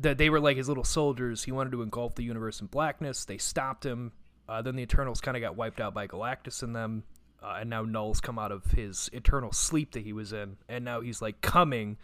That 0.00 0.18
they 0.18 0.28
were 0.28 0.40
like 0.40 0.56
his 0.56 0.68
little 0.68 0.84
soldiers. 0.84 1.44
He 1.44 1.52
wanted 1.52 1.70
to 1.70 1.82
engulf 1.82 2.16
the 2.16 2.24
universe 2.24 2.60
in 2.60 2.66
blackness. 2.66 3.24
They 3.24 3.38
stopped 3.38 3.86
him. 3.86 4.12
Uh, 4.48 4.60
then 4.60 4.76
the 4.76 4.82
eternals 4.82 5.20
kind 5.20 5.36
of 5.36 5.40
got 5.40 5.56
wiped 5.56 5.80
out 5.80 5.94
by 5.94 6.06
galactus 6.06 6.62
and 6.62 6.74
them 6.74 7.04
uh, 7.42 7.58
and 7.60 7.70
now 7.70 7.82
knull's 7.82 8.20
come 8.20 8.38
out 8.38 8.52
of 8.52 8.64
his 8.72 9.08
eternal 9.12 9.52
sleep 9.52 9.92
that 9.92 10.02
he 10.04 10.12
was 10.12 10.32
in 10.32 10.56
and 10.68 10.84
now 10.84 11.00
he's 11.00 11.20
like 11.22 11.40
coming 11.40 11.96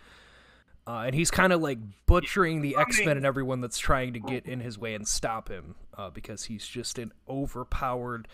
uh, 0.87 1.05
and 1.07 1.14
he's 1.14 1.30
kind 1.30 1.53
of 1.53 1.61
like 1.62 1.78
butchering 2.07 2.61
the 2.61 2.74
X 2.76 2.99
Men 3.05 3.16
and 3.16 3.24
everyone 3.24 3.61
that's 3.61 3.78
trying 3.78 4.12
to 4.14 4.18
get 4.18 4.47
in 4.47 4.59
his 4.59 4.76
way 4.76 4.95
and 4.95 5.07
stop 5.07 5.49
him 5.49 5.76
uh, 5.97 6.11
because 6.11 6.43
he's 6.45 6.66
just 6.66 6.99
an 6.99 7.12
overpowered 7.28 8.26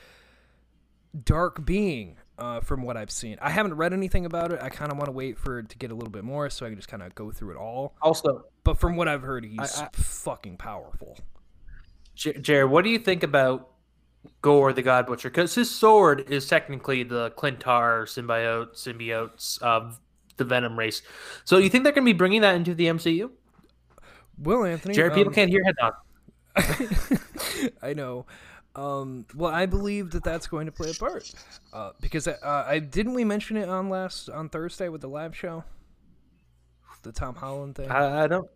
dark 1.25 1.65
being. 1.65 2.17
Uh, 2.39 2.61
from 2.61 2.83
what 2.83 2.97
I've 2.97 3.11
seen, 3.11 3.37
I 3.43 3.51
haven't 3.51 3.75
read 3.75 3.93
anything 3.93 4.25
about 4.25 4.53
it. 4.53 4.61
I 4.63 4.69
kind 4.69 4.93
of 4.93 4.97
want 4.97 5.09
to 5.09 5.13
wait 5.13 5.37
for 5.39 5.59
it 5.59 5.71
to 5.71 5.77
get 5.77 5.91
a 5.91 5.95
little 5.95 6.09
bit 6.13 6.23
more 6.23 6.49
so 6.51 6.65
I 6.65 6.69
can 6.69 6.79
just 6.79 6.87
kind 6.89 7.03
of 7.03 7.13
go 7.17 7.33
through 7.33 7.51
it 7.51 7.57
all. 7.57 7.97
Also, 8.01 8.45
But 8.63 8.79
from 8.79 8.95
what 8.95 9.09
I've 9.09 9.23
heard, 9.23 9.45
he's 9.45 9.81
I- 9.81 9.89
fucking 9.93 10.57
powerful. 10.57 11.19
J- 12.15 12.39
Jared, 12.39 12.71
what 12.71 12.85
do 12.85 12.91
you 12.91 12.99
think 13.01 13.25
about 13.25 13.71
Gorr 14.43 14.73
the 14.73 14.83
God 14.83 15.07
Butcher? 15.07 15.31
Because 15.31 15.55
his 15.55 15.71
sword 15.71 16.31
is 16.31 16.47
technically 16.47 17.03
the 17.03 17.31
Klyntar 17.33 18.05
symbiote 18.05 18.75
symbiotes 18.75 19.61
of 19.63 20.01
the 20.37 20.45
Venom 20.45 20.79
race. 20.79 21.03
So 21.45 21.59
you 21.59 21.69
think 21.69 21.85
they're 21.85 21.93
going 21.93 22.07
to 22.07 22.13
be 22.13 22.17
bringing 22.17 22.43
that 22.43 22.55
into 22.55 22.75
the 22.75 22.87
MCU? 22.87 23.31
Will 24.39 24.65
Anthony? 24.65 24.95
Jared, 24.95 25.15
people 25.15 25.31
um, 25.31 25.35
can't 25.35 25.51
hear 25.51 25.63
head 25.65 25.75
nod. 25.81 25.93
I 27.83 27.93
know. 27.93 28.27
Um, 28.77 29.27
well, 29.35 29.53
I 29.53 29.67
believe 29.67 30.13
that 30.13 30.23
that's 30.23 30.47
going 30.47 30.67
to 30.67 30.73
play 30.73 30.91
a 30.91 30.95
part 30.95 31.33
uh, 31.73 31.91
because 32.01 32.29
uh, 32.29 32.65
I 32.67 32.79
didn't 32.79 33.15
we 33.15 33.25
mention 33.25 33.57
it 33.57 33.69
on 33.69 33.89
last 33.89 34.29
on 34.31 34.49
Thursday 34.49 34.89
with 34.89 35.01
the 35.01 35.09
live 35.09 35.37
show, 35.37 35.65
the 37.03 37.11
Tom 37.11 37.35
Holland 37.35 37.75
thing. 37.75 37.91
I, 37.91 38.25
I 38.25 38.27
don't. 38.29 38.49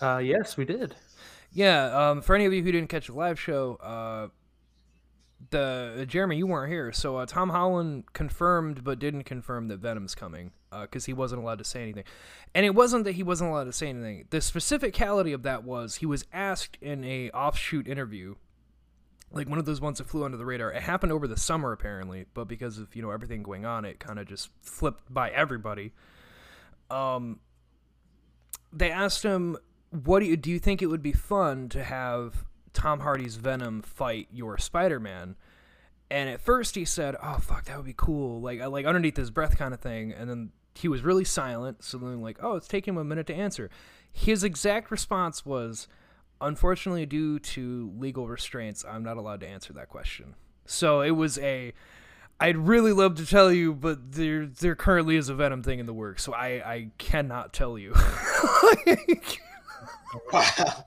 Uh, 0.00 0.18
yes, 0.18 0.56
we 0.56 0.64
did. 0.64 0.94
Yeah, 1.52 2.10
um, 2.10 2.22
for 2.22 2.34
any 2.34 2.46
of 2.46 2.52
you 2.54 2.62
who 2.62 2.72
didn't 2.72 2.88
catch 2.88 3.08
the 3.08 3.12
live 3.12 3.38
show, 3.38 3.76
uh, 3.82 4.28
the 5.50 6.04
Jeremy, 6.08 6.36
you 6.36 6.46
weren't 6.46 6.70
here, 6.70 6.92
so 6.92 7.16
uh, 7.16 7.26
Tom 7.26 7.50
Holland 7.50 8.12
confirmed 8.12 8.84
but 8.84 8.98
didn't 8.98 9.24
confirm 9.24 9.68
that 9.68 9.78
Venom's 9.78 10.14
coming 10.14 10.52
because 10.80 11.04
he 11.04 11.12
wasn't 11.12 11.42
allowed 11.42 11.58
to 11.58 11.64
say 11.64 11.82
anything. 11.82 12.04
And 12.54 12.64
it 12.64 12.74
wasn't 12.74 13.04
that 13.04 13.12
he 13.12 13.22
wasn't 13.22 13.50
allowed 13.50 13.64
to 13.64 13.72
say 13.72 13.88
anything. 13.88 14.26
The 14.30 14.38
specificality 14.38 15.34
of 15.34 15.42
that 15.42 15.64
was 15.64 15.96
he 15.96 16.06
was 16.06 16.24
asked 16.32 16.78
in 16.80 17.04
a 17.04 17.30
offshoot 17.30 17.86
interview, 17.86 18.36
like 19.30 19.48
one 19.48 19.58
of 19.58 19.64
those 19.64 19.80
ones 19.80 19.98
that 19.98 20.08
flew 20.08 20.24
under 20.24 20.36
the 20.36 20.46
radar. 20.46 20.72
It 20.72 20.82
happened 20.82 21.12
over 21.12 21.26
the 21.26 21.36
summer 21.36 21.72
apparently, 21.72 22.26
but 22.34 22.48
because 22.48 22.78
of 22.78 22.94
you 22.94 23.02
know 23.02 23.10
everything 23.10 23.42
going 23.42 23.64
on, 23.64 23.84
it 23.84 23.98
kind 23.98 24.18
of 24.18 24.26
just 24.26 24.50
flipped 24.62 25.12
by 25.12 25.30
everybody. 25.30 25.92
Um, 26.90 27.40
they 28.72 28.90
asked 28.90 29.22
him, 29.22 29.56
"What 29.90 30.20
do 30.20 30.26
you 30.26 30.36
do? 30.36 30.50
You 30.50 30.58
think 30.58 30.82
it 30.82 30.86
would 30.86 31.02
be 31.02 31.12
fun 31.12 31.68
to 31.70 31.82
have 31.82 32.44
Tom 32.72 33.00
Hardy's 33.00 33.36
Venom 33.36 33.82
fight 33.82 34.28
your 34.32 34.58
Spider-Man?" 34.58 35.36
And 36.10 36.28
at 36.28 36.40
first 36.40 36.74
he 36.74 36.84
said, 36.84 37.16
"Oh 37.22 37.38
fuck, 37.38 37.64
that 37.64 37.76
would 37.76 37.86
be 37.86 37.94
cool," 37.96 38.40
like 38.40 38.60
like 38.60 38.84
underneath 38.84 39.16
his 39.16 39.30
breath 39.30 39.56
kind 39.56 39.72
of 39.72 39.80
thing. 39.80 40.12
And 40.12 40.28
then 40.28 40.50
he 40.74 40.88
was 40.88 41.02
really 41.02 41.24
silent. 41.24 41.82
So 41.82 41.98
then 41.98 42.20
like, 42.20 42.38
"Oh, 42.42 42.56
it's 42.56 42.68
taking 42.68 42.94
him 42.94 42.98
a 42.98 43.04
minute 43.04 43.26
to 43.28 43.34
answer." 43.34 43.70
His 44.12 44.44
exact 44.44 44.90
response 44.90 45.46
was, 45.46 45.88
"Unfortunately, 46.40 47.06
due 47.06 47.38
to 47.38 47.92
legal 47.96 48.28
restraints, 48.28 48.84
I'm 48.84 49.02
not 49.02 49.16
allowed 49.16 49.40
to 49.40 49.48
answer 49.48 49.72
that 49.72 49.88
question." 49.88 50.34
So 50.66 51.00
it 51.00 51.12
was 51.12 51.38
a. 51.38 51.72
I'd 52.40 52.56
really 52.56 52.92
love 52.92 53.14
to 53.16 53.26
tell 53.26 53.52
you, 53.52 53.72
but 53.72 54.12
there 54.12 54.46
there 54.46 54.74
currently 54.74 55.16
is 55.16 55.28
a 55.28 55.34
Venom 55.34 55.62
thing 55.62 55.78
in 55.78 55.86
the 55.86 55.94
works, 55.94 56.22
so 56.22 56.34
I 56.34 56.48
I 56.48 56.90
cannot 56.98 57.52
tell 57.52 57.78
you. 57.78 57.94
Wow. 60.32 60.84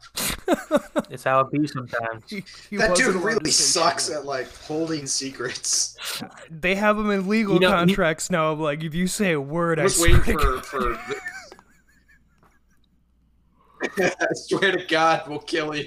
It's 1.09 1.23
how 1.23 1.39
it 1.41 1.51
be 1.51 1.65
sometimes. 1.67 2.23
He- 2.29 2.43
he 2.69 2.77
that 2.77 2.95
dude 2.95 3.15
really 3.15 3.49
sucks 3.51 4.09
at 4.11 4.25
like 4.25 4.51
holding 4.63 5.07
secrets. 5.07 5.97
They 6.49 6.75
have 6.75 6.97
him 6.97 7.09
in 7.09 7.27
legal 7.27 7.55
You 7.55 7.61
know, 7.61 7.69
he- 7.69 7.73
contracts 7.73 8.29
now. 8.29 8.51
Of 8.51 8.59
like, 8.59 8.83
if 8.83 8.93
you 8.93 9.07
say 9.07 9.31
a 9.33 9.41
word, 9.41 9.79
I 9.79 9.83
I, 9.83 9.85
was 9.85 9.95
swear 9.97 10.11
waiting 10.19 10.37
to 10.37 10.61
for 10.61 10.79
God- 10.79 10.99
for. 11.05 11.21
I 14.03 14.11
swear 14.33 14.71
to 14.71 14.85
God, 14.85 15.23
we'll 15.27 15.39
kill 15.39 15.75
you. 15.75 15.85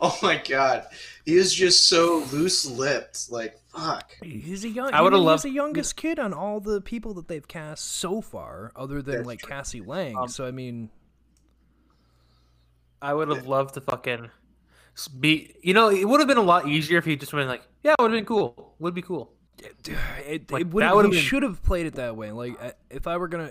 Oh 0.00 0.16
my 0.22 0.36
God, 0.46 0.86
he 1.24 1.34
is 1.36 1.54
just 1.54 1.88
so 1.88 2.22
loose-lipped. 2.32 3.30
Like 3.30 3.56
fuck. 3.74 4.12
He's 4.22 4.64
a 4.64 4.68
young. 4.68 4.92
I 4.92 5.00
would've 5.00 5.18
He's 5.18 5.24
loved- 5.26 5.44
the 5.44 5.50
youngest 5.50 5.96
kid 5.96 6.18
on 6.18 6.34
all 6.34 6.60
the 6.60 6.80
people 6.82 7.14
that 7.14 7.28
they've 7.28 7.46
cast 7.48 7.84
so 7.92 8.20
far, 8.20 8.72
other 8.76 9.00
than 9.00 9.16
That's 9.16 9.26
like 9.26 9.38
true. 9.40 9.48
Cassie 9.48 9.80
Lang. 9.80 10.16
Um, 10.18 10.28
so 10.28 10.44
I 10.46 10.50
mean, 10.50 10.90
I 13.00 13.14
would 13.14 13.28
have 13.28 13.46
loved 13.46 13.74
to 13.74 13.80
fucking 13.80 14.30
be. 15.20 15.54
You 15.62 15.74
know, 15.74 15.88
it 15.90 16.04
would 16.08 16.20
have 16.20 16.28
been 16.28 16.38
a 16.38 16.42
lot 16.42 16.66
easier 16.68 16.98
if 16.98 17.04
he 17.04 17.16
just 17.16 17.32
went 17.32 17.48
like, 17.48 17.62
"Yeah, 17.82 17.92
it 17.98 18.02
would 18.02 18.10
have 18.12 18.18
been 18.18 18.24
cool. 18.26 18.74
Would 18.78 18.94
be 18.94 19.02
cool." 19.02 19.32
it, 19.58 19.88
it 20.26 20.50
Like, 20.52 20.72
would 20.72 20.82
that 20.82 20.94
have. 20.94 21.04
He 21.06 21.10
been- 21.10 21.20
should 21.20 21.42
have 21.42 21.62
played 21.64 21.86
it 21.86 21.94
that 21.94 22.16
way. 22.16 22.30
Like, 22.32 22.62
uh, 22.62 22.70
if 22.90 23.06
I 23.06 23.16
were 23.16 23.26
gonna, 23.28 23.50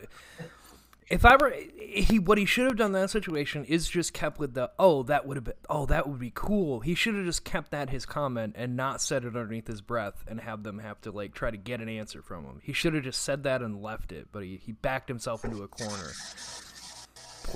If 1.10 1.24
I 1.26 1.38
were 1.38 1.54
he, 1.80 2.20
what 2.20 2.38
he 2.38 2.44
should 2.44 2.66
have 2.66 2.76
done 2.76 2.88
in 2.88 3.02
that 3.02 3.10
situation 3.10 3.64
is 3.64 3.88
just 3.90 4.12
kept 4.14 4.40
with 4.40 4.54
the 4.54 4.72
oh 4.78 5.04
that 5.04 5.26
would 5.26 5.38
have 5.38 5.46
been 5.46 5.54
oh 5.70 5.86
that 5.86 6.06
would 6.08 6.20
be 6.20 6.34
cool. 6.36 6.82
He 6.82 6.96
should 6.96 7.16
have 7.16 7.24
just 7.24 7.46
kept 7.46 7.72
that 7.72 7.90
his 7.90 8.06
comment 8.06 8.56
and 8.58 8.76
not 8.76 9.02
said 9.02 9.24
it 9.24 9.28
underneath 9.28 9.68
his 9.68 9.80
breath 9.80 10.26
and 10.28 10.42
have 10.42 10.64
them 10.64 10.80
have 10.80 11.00
to 11.02 11.12
like 11.12 11.34
try 11.34 11.50
to 11.50 11.56
get 11.56 11.80
an 11.80 11.88
answer 11.88 12.22
from 12.22 12.44
him. 12.44 12.60
He 12.62 12.74
should 12.74 12.94
have 12.94 13.04
just 13.06 13.22
said 13.22 13.44
that 13.44 13.62
and 13.62 13.82
left 13.82 14.12
it, 14.12 14.28
but 14.34 14.44
he, 14.44 14.58
he 14.62 14.74
backed 14.74 15.08
himself 15.08 15.46
into 15.46 15.64
a 15.64 15.68
corner. 15.70 16.12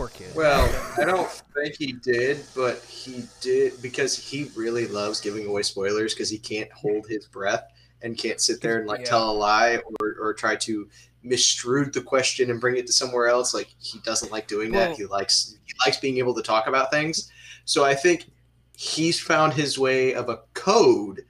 Poor 0.02 0.10
kid. 0.10 0.36
Well, 0.36 0.68
I 0.98 1.06
don't 1.06 1.30
think 1.30 1.76
he 1.78 1.92
did, 1.92 2.40
but 2.56 2.80
he 2.86 3.26
did 3.40 3.80
because 3.84 4.18
he 4.18 4.50
really 4.56 4.88
loves 4.88 5.22
giving 5.22 5.46
away 5.46 5.62
spoilers 5.62 6.16
because 6.16 6.28
he 6.28 6.40
can't 6.40 6.72
hold 6.72 7.06
his 7.08 7.28
breath 7.28 7.72
and 8.02 8.18
can't 8.18 8.42
sit 8.42 8.62
there 8.62 8.80
and 8.80 8.88
like 8.88 9.02
Yeah. 9.02 9.06
tell 9.06 9.30
a 9.30 9.32
lie 9.32 9.80
or, 10.00 10.16
or 10.20 10.34
try 10.34 10.56
to 10.56 10.90
misstrued 11.24 11.94
the 11.94 12.02
question 12.02 12.50
and 12.50 12.60
bring 12.60 12.78
it 12.78 12.88
to 12.88 12.92
somewhere 12.92 13.28
else. 13.28 13.54
Like 13.54 13.68
he 13.78 14.00
doesn't 14.00 14.32
like 14.32 14.48
doing 14.48 14.72
Well- 14.72 14.90
that. 14.90 14.98
He 14.98 15.06
likes 15.06 15.56
he 15.66 15.74
likes 15.86 15.98
being 15.98 16.18
able 16.18 16.34
to 16.34 16.42
talk 16.42 16.66
about 16.66 16.90
things. 16.90 17.30
So 17.66 17.84
I 17.86 17.94
think 17.94 18.26
he's 18.76 19.20
found 19.20 19.54
his 19.54 19.78
way 19.78 20.16
of 20.16 20.30
a 20.30 20.40
code 20.56 21.26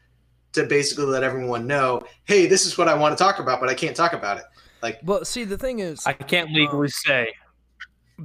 to 0.54 0.64
basically 0.64 1.08
let 1.08 1.24
everyone 1.24 1.68
know, 1.68 2.04
hey, 2.24 2.46
this 2.46 2.66
is 2.66 2.78
what 2.78 2.88
I 2.88 2.94
want 2.94 3.18
to 3.18 3.22
talk 3.22 3.40
about, 3.40 3.60
but 3.60 3.68
I 3.68 3.74
can't 3.74 3.98
talk 3.98 4.14
about 4.14 4.38
it. 4.38 4.46
Like 4.82 5.02
Well, 5.04 5.26
see 5.26 5.44
the 5.44 5.58
thing 5.58 5.80
is 5.80 6.08
I 6.08 6.14
can't 6.14 6.54
legally 6.54 6.86
um, 6.86 6.88
say. 6.88 7.34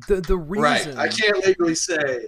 The 0.09 0.21
the 0.21 0.37
reason 0.37 0.97
right, 0.97 0.97
I 0.97 1.09
can't 1.09 1.45
legally 1.45 1.75
say. 1.75 2.27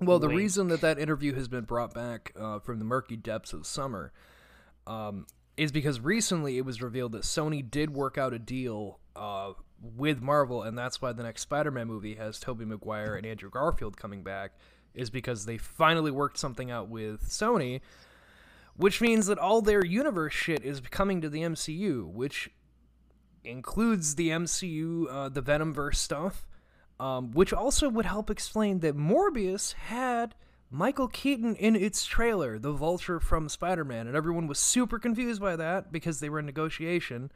Well, 0.00 0.18
the 0.18 0.26
Wink. 0.26 0.38
reason 0.38 0.68
that 0.68 0.80
that 0.80 0.98
interview 0.98 1.34
has 1.34 1.48
been 1.48 1.64
brought 1.64 1.94
back 1.94 2.32
uh, 2.38 2.58
from 2.58 2.78
the 2.78 2.84
murky 2.84 3.16
depths 3.16 3.52
of 3.52 3.66
summer 3.66 4.12
um, 4.86 5.26
is 5.56 5.70
because 5.72 6.00
recently 6.00 6.58
it 6.58 6.64
was 6.64 6.82
revealed 6.82 7.12
that 7.12 7.22
Sony 7.22 7.68
did 7.68 7.90
work 7.90 8.18
out 8.18 8.32
a 8.32 8.38
deal 8.38 8.98
uh, 9.14 9.52
with 9.80 10.20
Marvel, 10.20 10.62
and 10.62 10.76
that's 10.76 11.00
why 11.00 11.12
the 11.12 11.22
next 11.22 11.42
Spider-Man 11.42 11.86
movie 11.86 12.16
has 12.16 12.40
Tobey 12.40 12.64
Maguire 12.64 13.14
and 13.14 13.24
Andrew 13.24 13.50
Garfield 13.50 13.96
coming 13.96 14.22
back, 14.22 14.52
is 14.94 15.10
because 15.10 15.46
they 15.46 15.58
finally 15.58 16.10
worked 16.10 16.38
something 16.38 16.70
out 16.70 16.88
with 16.88 17.28
Sony, 17.28 17.80
which 18.76 19.00
means 19.00 19.26
that 19.26 19.38
all 19.38 19.62
their 19.62 19.84
universe 19.84 20.32
shit 20.32 20.64
is 20.64 20.80
coming 20.80 21.20
to 21.20 21.28
the 21.28 21.42
MCU, 21.42 22.06
which 22.06 22.50
includes 23.44 24.16
the 24.16 24.30
MCU, 24.30 25.06
uh, 25.08 25.28
the 25.28 25.42
Venomverse 25.42 25.96
stuff, 25.96 26.46
um, 27.00 27.32
which 27.32 27.52
also 27.52 27.88
would 27.88 28.06
help 28.06 28.30
explain 28.30 28.80
that 28.80 28.96
Morbius 28.96 29.72
had 29.74 30.34
Michael 30.70 31.08
Keaton 31.08 31.54
in 31.56 31.76
its 31.76 32.04
trailer, 32.04 32.58
the 32.58 32.72
Vulture 32.72 33.20
from 33.20 33.48
Spider-Man, 33.48 34.06
and 34.06 34.16
everyone 34.16 34.46
was 34.46 34.58
super 34.58 34.98
confused 34.98 35.40
by 35.40 35.56
that 35.56 35.92
because 35.92 36.20
they 36.20 36.28
were 36.28 36.40
in 36.40 36.46
negotiation. 36.46 37.30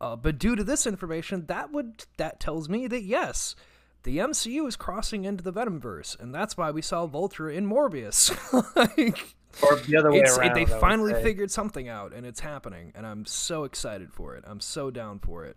Uh, 0.00 0.16
but 0.16 0.38
due 0.38 0.56
to 0.56 0.64
this 0.64 0.86
information, 0.86 1.46
that 1.46 1.72
would 1.72 2.04
that 2.16 2.40
tells 2.40 2.68
me 2.68 2.86
that 2.88 3.02
yes, 3.02 3.54
the 4.02 4.18
MCU 4.18 4.66
is 4.66 4.76
crossing 4.76 5.24
into 5.24 5.42
the 5.42 5.52
Venomverse, 5.52 6.18
and 6.18 6.34
that's 6.34 6.56
why 6.56 6.70
we 6.70 6.82
saw 6.82 7.06
Vulture 7.06 7.48
in 7.48 7.66
Morbius. 7.66 8.30
like, 8.76 9.36
Or 9.62 9.76
the 9.76 9.96
other 9.96 10.10
way 10.10 10.18
it's, 10.18 10.36
around. 10.36 10.54
they 10.54 10.66
I 10.66 10.70
would 10.70 10.80
finally 10.80 11.14
figured 11.22 11.50
something 11.50 11.88
out, 11.88 12.12
and 12.12 12.26
it's 12.26 12.40
happening, 12.40 12.92
and 12.94 13.06
I'm 13.06 13.24
so 13.24 13.64
excited 13.64 14.12
for 14.12 14.34
it. 14.34 14.44
I'm 14.46 14.60
so 14.60 14.90
down 14.90 15.20
for 15.20 15.44
it. 15.44 15.56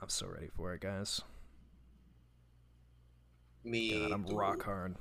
I'm 0.00 0.08
so 0.08 0.26
ready 0.26 0.48
for 0.56 0.72
it, 0.74 0.80
guys. 0.80 1.20
Me, 3.64 4.00
God, 4.00 4.12
I'm 4.12 4.26
rock 4.26 4.62
hard. 4.64 4.94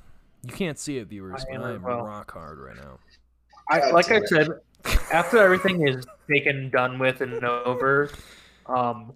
You 0.44 0.54
can't 0.54 0.78
see 0.78 0.98
it, 0.98 1.08
viewers, 1.08 1.44
I 1.50 1.54
but 1.54 1.56
am 1.56 1.64
I 1.64 1.74
am 1.74 1.82
well. 1.84 2.02
rock 2.04 2.32
hard 2.32 2.60
right 2.60 2.76
now. 2.76 3.00
I, 3.70 3.90
like 3.92 4.12
I 4.12 4.22
said, 4.26 4.50
after 5.12 5.38
everything 5.40 5.88
is 5.88 6.06
taken, 6.30 6.70
done 6.70 7.00
with, 7.00 7.22
and 7.22 7.44
over, 7.44 8.10
um, 8.66 9.14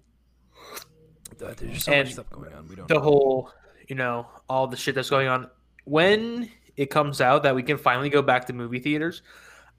Uh, 1.42 1.54
There's 1.56 1.84
so 1.84 1.92
And 1.92 2.06
much 2.06 2.12
stuff 2.14 2.30
going 2.30 2.52
on. 2.52 2.68
We 2.68 2.76
don't. 2.76 2.86
the 2.88 2.94
know. 2.94 3.00
whole, 3.00 3.50
you 3.88 3.96
know, 3.96 4.26
all 4.48 4.66
the 4.66 4.76
shit 4.76 4.94
that's 4.94 5.10
going 5.10 5.26
on. 5.28 5.48
When 5.84 6.50
it 6.76 6.86
comes 6.90 7.20
out 7.20 7.42
that 7.42 7.54
we 7.54 7.62
can 7.62 7.78
finally 7.78 8.10
go 8.10 8.22
back 8.22 8.46
to 8.46 8.52
movie 8.52 8.78
theaters, 8.78 9.22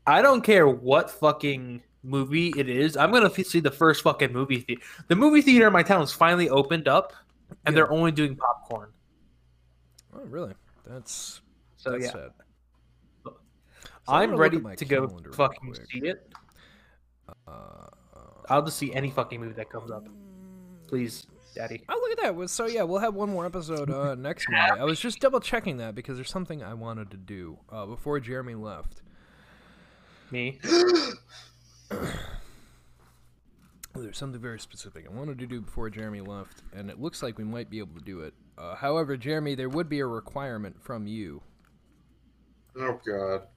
I 0.06 0.22
don't 0.22 0.42
care 0.42 0.68
what 0.68 1.10
fucking 1.10 1.82
movie 2.04 2.54
it 2.58 2.68
is. 2.68 2.98
I'm 2.98 3.12
gonna 3.12 3.30
see 3.30 3.62
the 3.62 3.72
first 3.72 4.02
fucking 4.04 4.34
movie 4.34 4.60
theater. 4.60 4.82
The 5.08 5.16
movie 5.16 5.42
theater 5.42 5.68
in 5.68 5.74
my 5.74 5.84
town 5.84 6.02
is 6.02 6.12
finally 6.12 6.50
opened 6.50 6.88
up, 6.90 7.14
and 7.66 7.74
Yeah. 7.74 7.84
they're 7.84 7.92
only 7.94 8.12
doing 8.12 8.36
popcorn. 8.36 8.90
Oh, 10.16 10.26
really? 10.26 10.54
That's 10.86 11.42
So 11.78 11.92
that's 11.92 12.06
yeah, 12.06 12.12
sad. 12.12 12.30
So 13.26 13.36
I'm 14.08 14.36
ready 14.36 14.60
to 14.76 14.86
go 14.86 15.08
fucking 15.34 15.74
quick. 15.74 15.88
see 15.92 16.00
it. 16.00 16.30
Uh, 17.48 17.88
I'll 18.50 18.64
just 18.64 18.78
see 18.78 18.94
any 18.94 19.10
fucking 19.10 19.40
movie 19.40 19.54
that 19.54 19.70
comes 19.70 19.92
up. 19.92 20.08
Please, 20.88 21.26
Daddy. 21.56 21.84
Oh, 21.88 21.94
look 21.94 22.20
at 22.20 22.38
that! 22.38 22.50
So 22.50 22.66
yeah, 22.66 22.84
we'll 22.84 23.00
have 23.00 23.16
one 23.16 23.30
more 23.30 23.46
episode 23.46 23.90
uh, 23.90 24.16
next 24.20 24.48
Monday. 24.50 24.82
I 24.82 24.84
was 24.84 25.00
just 25.00 25.20
double 25.20 25.40
checking 25.40 25.78
that 25.78 25.96
because 25.96 26.18
there's 26.18 26.30
something 26.30 26.62
I 26.62 26.74
wanted 26.74 27.12
to 27.12 27.18
do 27.18 27.60
uh, 27.72 27.86
before 27.86 28.20
Jeremy 28.20 28.56
left. 28.56 29.02
Me. 30.32 30.60
There's 33.96 34.18
something 34.18 34.42
very 34.42 34.60
specific 34.60 35.06
I 35.08 35.14
wanted 35.14 35.38
to 35.40 35.46
do 35.46 35.62
before 35.62 35.90
Jeremy 35.90 36.22
left, 36.22 36.64
and 36.76 36.90
it 36.90 37.00
looks 37.00 37.22
like 37.22 37.38
we 37.38 37.44
might 37.44 37.70
be 37.70 37.78
able 37.78 37.94
to 37.94 38.04
do 38.04 38.22
it. 38.22 38.34
Uh, 38.58 38.76
however, 38.76 39.18
Jeremy, 39.18 39.56
there 39.56 39.70
would 39.70 39.90
be 39.90 40.00
a 40.00 40.06
requirement 40.06 40.82
from 40.82 41.08
you. 41.08 41.42
Oh 42.78 43.00
god. 43.06 43.48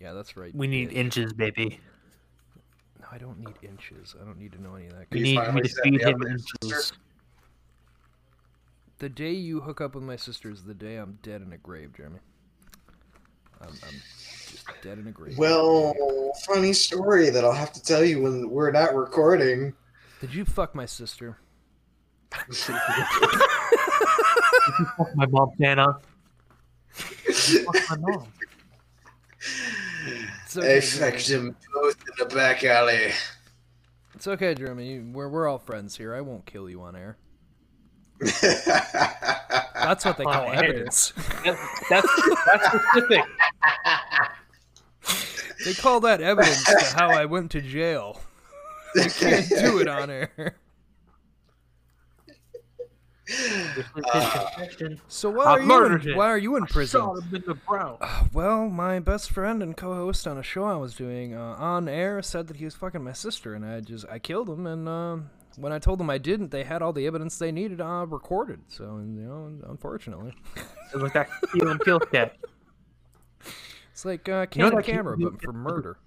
Yeah, 0.00 0.12
that's 0.12 0.36
right. 0.36 0.54
We 0.54 0.66
need 0.66 0.90
bitch. 0.90 0.94
inches, 0.94 1.32
baby. 1.32 1.80
No, 3.00 3.06
I 3.10 3.18
don't 3.18 3.38
need 3.38 3.54
inches. 3.62 4.14
I 4.20 4.24
don't 4.24 4.38
need 4.38 4.52
to 4.52 4.62
know 4.62 4.76
any 4.76 4.86
of 4.86 4.92
that. 4.92 5.06
We 5.10 5.18
You 5.18 5.24
need 5.24 5.54
me 5.54 5.62
to 5.62 5.68
feed 5.82 6.00
him 6.00 6.18
with 6.18 6.28
inches. 6.28 6.92
The 8.98 9.08
day 9.08 9.32
you 9.32 9.60
hook 9.60 9.80
up 9.80 9.94
with 9.94 10.02
my 10.02 10.16
sister 10.16 10.50
is 10.50 10.64
the 10.64 10.74
day 10.74 10.96
I'm 10.96 11.18
dead 11.22 11.40
in 11.42 11.52
a 11.52 11.58
grave, 11.58 11.92
Jeremy. 11.96 12.18
I'm, 13.60 13.68
I'm 13.68 13.94
just 14.50 14.66
dead 14.82 14.98
in 14.98 15.06
a 15.06 15.12
grave. 15.12 15.38
Well, 15.38 16.32
funny 16.46 16.72
story 16.72 17.30
that 17.30 17.44
I'll 17.44 17.52
have 17.52 17.72
to 17.72 17.82
tell 17.82 18.04
you 18.04 18.22
when 18.22 18.50
we're 18.50 18.70
not 18.70 18.94
recording. 18.94 19.74
Did 20.20 20.34
you 20.34 20.44
fuck 20.44 20.74
my 20.74 20.86
sister? 20.86 21.38
my 25.14 25.26
mom, 25.26 25.50
Dana. 25.58 25.98
Fuck 26.90 27.76
my 27.90 27.96
mom. 27.98 28.26
It's 30.44 30.56
I 30.56 30.80
fucked 30.80 31.26
Jeremy. 31.26 31.50
them 31.50 31.56
both 31.74 31.96
in 32.00 32.28
the 32.28 32.34
back 32.34 32.64
alley. 32.64 33.12
It's 34.14 34.26
okay, 34.26 34.54
Jeremy. 34.54 34.90
You- 34.92 35.10
We're, 35.12 35.28
we're 35.28 35.46
all 35.48 35.58
friends 35.58 35.96
here. 35.96 36.14
I 36.14 36.20
won't 36.22 36.44
kill 36.46 36.68
you 36.68 36.80
on 36.82 36.96
air. 36.96 37.16
That's 39.74 40.04
what 40.04 40.16
they 40.16 40.24
On 40.24 40.32
call 40.32 40.48
air. 40.52 40.64
evidence. 40.64 41.12
That- 41.44 41.58
that's 41.88 42.08
that's 42.46 42.66
specific. 42.66 43.24
They 45.64 45.74
call 45.74 46.00
that 46.00 46.20
evidence 46.20 46.64
to 46.64 46.96
how 46.96 47.10
I 47.10 47.26
went 47.26 47.50
to 47.52 47.60
jail. 47.60 48.20
You 48.94 49.04
can't 49.10 49.48
do 49.48 49.78
it 49.80 49.88
on 49.88 50.10
air. 50.10 50.56
So 55.08 55.30
why 55.30 55.44
are 55.44 55.60
you 55.60 55.84
in, 55.84 56.00
him. 56.00 56.16
why 56.16 56.26
are 56.28 56.38
you 56.38 56.56
in 56.56 56.64
prison? 56.66 57.00
Shot 57.00 57.18
him 57.18 57.34
in 57.34 57.42
the 57.46 57.54
ground. 57.66 57.98
Well, 58.32 58.68
my 58.68 58.98
best 59.00 59.30
friend 59.30 59.62
and 59.62 59.76
co-host 59.76 60.26
on 60.26 60.38
a 60.38 60.42
show 60.42 60.64
I 60.64 60.76
was 60.76 60.94
doing 60.94 61.34
uh, 61.34 61.56
on 61.58 61.88
air 61.88 62.22
said 62.22 62.46
that 62.48 62.56
he 62.56 62.64
was 62.64 62.74
fucking 62.74 63.02
my 63.04 63.12
sister, 63.12 63.54
and 63.54 63.64
I 63.64 63.80
just 63.80 64.06
I 64.10 64.18
killed 64.18 64.48
him. 64.48 64.66
And 64.66 64.88
uh, 64.88 65.16
when 65.56 65.72
I 65.72 65.78
told 65.78 66.00
them 66.00 66.08
I 66.10 66.18
didn't, 66.18 66.50
they 66.50 66.64
had 66.64 66.80
all 66.82 66.92
the 66.92 67.06
evidence 67.06 67.38
they 67.38 67.52
needed 67.52 67.80
uh, 67.80 68.06
recorded. 68.08 68.60
So 68.68 68.84
you 68.84 69.22
know, 69.22 69.52
unfortunately, 69.68 70.32
It 70.94 70.98
was 71.00 71.12
that 71.12 71.28
kill 71.52 71.68
and 71.68 71.80
kill 71.84 72.00
cat. 72.00 72.36
it's 73.92 74.04
like 74.04 74.28
uh, 74.28 74.46
You 74.54 74.62
know 74.62 74.70
that 74.70 74.84
camera, 74.84 75.16
you- 75.18 75.30
but 75.30 75.42
for 75.42 75.52
murder. 75.52 75.98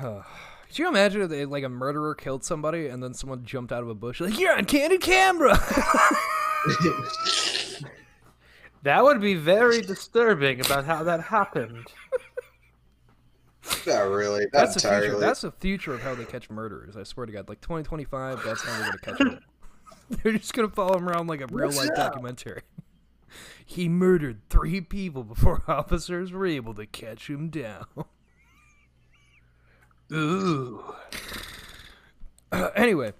Could 0.70 0.78
you 0.78 0.88
imagine 0.88 1.22
if 1.22 1.30
they, 1.30 1.44
like 1.46 1.64
a 1.64 1.68
murderer 1.68 2.14
killed 2.14 2.44
somebody 2.44 2.86
and 2.86 3.02
then 3.02 3.12
someone 3.12 3.44
jumped 3.44 3.72
out 3.72 3.82
of 3.82 3.88
a 3.88 3.94
bush 3.94 4.20
like 4.20 4.38
you're 4.38 4.56
on 4.56 4.66
candid 4.66 5.00
camera? 5.00 5.58
That 8.82 9.04
would 9.04 9.20
be 9.20 9.34
very 9.34 9.82
disturbing 9.82 10.60
about 10.60 10.86
how 10.86 11.02
that 11.04 11.20
happened. 11.20 11.86
Not 13.86 14.08
really. 14.08 14.44
Not 14.44 14.52
That's 14.52 14.82
the 14.82 14.88
future. 14.88 15.18
That's 15.18 15.40
the 15.42 15.52
future 15.52 15.92
of 15.92 16.00
how 16.00 16.14
they 16.14 16.24
catch 16.24 16.48
murderers. 16.48 16.96
I 16.96 17.02
swear 17.02 17.26
to 17.26 17.32
God, 17.32 17.48
like 17.48 17.60
2025, 17.60 18.42
that's 18.42 18.62
how 18.62 18.78
they're 18.78 18.86
gonna 18.86 18.98
catch 18.98 19.18
them. 19.18 19.40
they're 20.22 20.32
just 20.32 20.54
gonna 20.54 20.70
follow 20.70 20.96
him 20.96 21.08
around 21.08 21.26
like 21.26 21.42
a 21.42 21.46
real 21.48 21.70
life 21.72 21.90
documentary. 21.94 22.62
he 23.66 23.86
murdered 23.86 24.40
three 24.48 24.80
people 24.80 25.24
before 25.24 25.62
officers 25.68 26.32
were 26.32 26.46
able 26.46 26.72
to 26.74 26.86
catch 26.86 27.28
him 27.28 27.50
down. 27.50 27.84
Ooh. 30.12 30.82
anyway, 32.74 33.12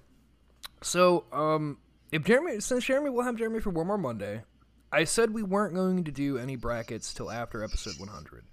so 0.82 1.24
um, 1.32 1.78
if 2.12 2.24
Jeremy, 2.24 2.60
since 2.60 2.84
Jeremy, 2.84 3.10
we'll 3.10 3.24
have 3.24 3.36
Jeremy 3.36 3.60
for 3.60 3.70
one 3.70 3.86
more 3.86 3.98
Monday. 3.98 4.42
I 4.92 5.04
said 5.04 5.32
we 5.32 5.42
weren't 5.42 5.74
going 5.74 6.04
to 6.04 6.10
do 6.10 6.38
any 6.38 6.56
brackets 6.56 7.14
till 7.14 7.30
after 7.30 7.62
episode 7.62 7.94
100. 7.98 8.44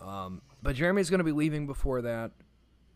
Um, 0.00 0.42
but 0.62 0.76
Jeremy's 0.76 1.08
going 1.08 1.18
to 1.18 1.24
be 1.24 1.32
leaving 1.32 1.66
before 1.66 2.02
that, 2.02 2.32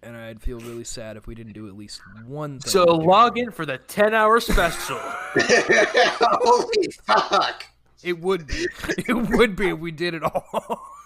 and 0.02 0.16
I'd 0.16 0.42
feel 0.42 0.58
really 0.58 0.84
sad 0.84 1.16
if 1.16 1.26
we 1.26 1.34
didn't 1.34 1.54
do 1.54 1.66
at 1.66 1.76
least 1.76 2.02
one 2.26 2.60
thing. 2.60 2.70
So 2.70 2.80
with 2.80 2.88
Jeremy. 2.88 3.06
log 3.06 3.38
in 3.38 3.50
for 3.50 3.64
the 3.64 3.78
10 3.78 4.14
hour 4.14 4.38
special. 4.40 4.98
Holy 5.36 6.88
fuck! 7.06 7.64
It 8.02 8.20
would 8.20 8.46
be. 8.46 8.66
It 9.06 9.14
would 9.30 9.56
be 9.56 9.70
if 9.70 9.78
we 9.78 9.90
did 9.90 10.14
it 10.14 10.22
all. 10.22 10.88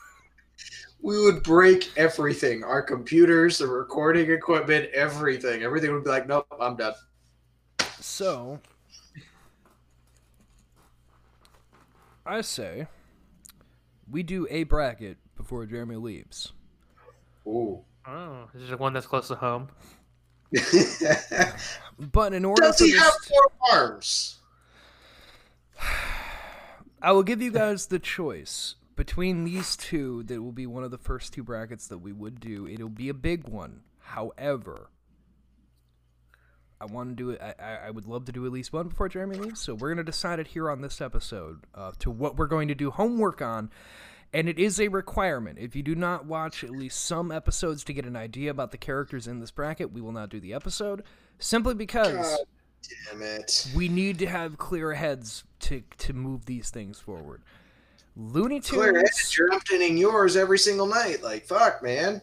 We 1.01 1.23
would 1.23 1.43
break 1.43 1.91
everything. 1.97 2.65
Our 2.65 2.83
computers, 2.83 3.59
the 3.59 3.67
recording 3.67 4.31
equipment, 4.31 4.91
everything. 4.93 5.63
Everything 5.63 5.93
would 5.93 6.05
be 6.05 6.11
like, 6.11 6.27
nope, 6.27 6.47
I'm 6.61 6.77
done. 6.77 6.95
so, 8.01 8.61
I 12.27 12.41
say 12.41 12.89
we 14.11 14.23
do 14.23 14.47
a 14.51 14.65
bracket 14.65 15.19
before 15.37 15.65
Jeremy 15.67 15.97
leaves. 15.97 16.53
Ooh. 17.47 17.83
oh, 18.07 18.49
this 18.53 18.63
is 18.65 18.69
there 18.69 18.77
one 18.77 18.93
that's 18.93 19.07
close 19.07 19.29
to 19.29 19.37
home? 19.37 19.69
But 21.99 22.33
in 22.33 22.45
order 22.45 22.63
Does 22.63 22.79
for 22.79 22.85
he 22.85 22.93
this, 22.93 23.03
have 23.03 23.13
four 23.27 23.51
arms? 23.73 24.37
I 27.03 27.13
will 27.13 27.23
give 27.25 27.43
you 27.43 27.51
guys 27.51 27.87
the 27.87 27.99
choice 27.99 28.77
between 28.99 29.45
these 29.45 29.75
two. 29.77 30.23
That 30.25 30.43
will 30.43 30.53
be 30.53 30.67
one 30.67 30.85
of 30.85 30.91
the 30.91 30.99
first 30.99 31.33
two 31.33 31.43
brackets 31.43 31.87
that 31.87 31.99
we 31.99 32.13
would 32.13 32.39
do. 32.41 32.67
It'll 32.69 32.91
be 32.91 33.09
a 33.09 33.15
big 33.15 33.49
one. 33.49 33.81
However, 34.01 34.91
I 36.81 36.85
want 36.85 37.11
to 37.11 37.15
do 37.17 37.31
it. 37.31 37.41
I, 37.41 37.87
I- 37.87 37.91
would 37.91 38.07
love 38.07 38.27
to 38.27 38.33
do 38.33 38.45
at 38.47 38.53
least 38.53 38.73
one 38.73 38.89
before 38.89 39.09
Jeremy 39.09 39.37
leaves. 39.37 39.61
So 39.61 39.75
we're 39.75 39.89
gonna 39.91 40.05
decide 40.05 40.39
it 40.39 40.49
here 40.49 40.71
on 40.71 40.81
this 40.83 41.01
episode 41.01 41.65
uh, 41.75 41.93
to 42.01 42.11
what 42.11 42.37
we're 42.37 42.47
going 42.47 42.69
to 42.69 42.75
do 42.75 42.91
homework 42.91 43.41
on. 43.41 43.71
And 44.33 44.47
it 44.47 44.59
is 44.59 44.79
a 44.79 44.89
requirement. 44.89 45.59
If 45.59 45.75
you 45.75 45.83
do 45.83 45.95
not 45.95 46.27
watch 46.27 46.63
at 46.63 46.69
least 46.71 47.03
some 47.03 47.33
episodes 47.33 47.83
to 47.85 47.95
get 47.95 48.05
an 48.05 48.15
idea 48.15 48.51
about 48.51 48.73
the 48.73 48.77
characters 48.77 49.27
in 49.27 49.41
this 49.41 49.51
bracket, 49.51 49.91
we 49.91 50.03
will 50.03 50.13
not 50.13 50.29
do 50.29 50.39
the 50.39 50.53
episode. 50.53 51.03
Simply 51.39 51.73
because 51.75 52.15
God 52.15 52.39
damn 53.11 53.23
it. 53.23 53.67
we 53.75 53.89
need 53.89 54.19
to 54.19 54.27
have 54.27 54.59
clear 54.59 54.93
heads 54.93 55.45
to 55.61 55.83
to 55.99 56.13
move 56.13 56.45
these 56.45 56.69
things 56.71 56.99
forward. 57.01 57.43
Looney 58.19 58.59
Clear 58.61 58.93
Tunes, 58.93 59.39
you're 59.39 59.53
emptying 59.53 59.97
yours 59.97 60.37
every 60.37 60.59
single 60.59 60.87
night. 60.87 61.23
Like, 61.23 61.47
fuck, 61.47 61.85
man. 61.85 62.21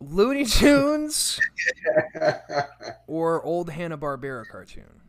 Looney 0.00 0.44
Tunes, 0.44 1.40
or 3.06 3.42
old 3.42 3.70
Hanna 3.70 3.96
Barbera 3.96 4.46
cartoon. 4.46 5.00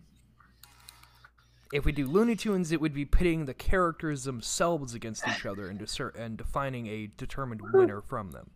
If 1.74 1.84
we 1.84 1.91
do 1.91 2.08
Looney 2.08 2.36
Tunes, 2.36 2.72
it 2.72 2.80
would 2.80 2.93
be 2.93 3.04
pitting 3.04 3.45
the 3.45 3.54
characters 3.54 4.24
themselves 4.24 4.93
against 4.93 5.28
each 5.28 5.45
other 5.45 5.68
and, 5.68 5.80
discer- 5.80 6.16
and 6.16 6.38
defining 6.38 6.88
a 6.88 7.08
determined 7.18 7.62
winner 7.74 7.99
from 7.99 8.32
them. 8.32 8.51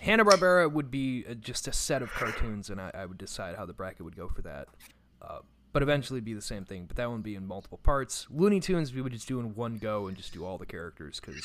Hanna 0.00 0.24
Barbera 0.24 0.70
would 0.70 0.90
be 0.90 1.24
uh, 1.24 1.34
just 1.34 1.66
a 1.66 1.72
set 1.72 2.02
of 2.02 2.10
cartoons, 2.10 2.68
and 2.68 2.80
I, 2.80 2.90
I 2.92 3.06
would 3.06 3.16
decide 3.16 3.56
how 3.56 3.64
the 3.64 3.72
bracket 3.72 4.04
would 4.04 4.16
go 4.16 4.28
for 4.28 4.42
that. 4.42 4.68
Uh, 5.22 5.38
but 5.78 5.84
eventually 5.84 6.18
be 6.20 6.34
the 6.34 6.42
same 6.42 6.64
thing, 6.64 6.86
but 6.86 6.96
that 6.96 7.08
one 7.08 7.20
be 7.20 7.36
in 7.36 7.46
multiple 7.46 7.78
parts. 7.78 8.26
Looney 8.30 8.58
Tunes, 8.58 8.92
we 8.92 9.00
would 9.00 9.12
just 9.12 9.28
do 9.28 9.38
in 9.38 9.54
one 9.54 9.78
go 9.78 10.08
and 10.08 10.16
just 10.16 10.32
do 10.32 10.44
all 10.44 10.58
the 10.58 10.66
characters, 10.66 11.20
because 11.20 11.40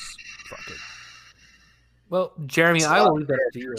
fuck 0.48 0.58
it. 0.66 0.76
Well, 2.10 2.32
Jeremy, 2.44 2.82
I 2.82 2.96
a 2.96 2.98
I 2.98 3.00
lot 3.02 3.12
will 3.12 3.18
leave 3.18 3.28
that 3.28 3.50
to 3.52 3.60
you. 3.60 3.76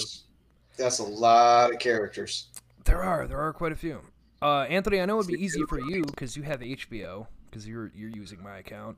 That's 0.77 0.99
a 0.99 1.03
lot 1.03 1.73
of 1.73 1.79
characters. 1.79 2.47
There 2.85 3.03
are, 3.03 3.27
there 3.27 3.41
are 3.41 3.51
quite 3.51 3.73
a 3.73 3.75
few. 3.75 3.99
Uh, 4.41 4.61
Anthony, 4.61 5.01
I 5.01 5.05
know 5.05 5.19
it'd 5.19 5.27
be 5.27 5.43
easy 5.43 5.61
for 5.67 5.77
you 5.77 6.05
because 6.05 6.37
you 6.37 6.43
have 6.43 6.61
HBO 6.61 7.27
because 7.49 7.67
you're 7.67 7.91
you're 7.93 8.11
using 8.11 8.41
my 8.41 8.59
account. 8.59 8.95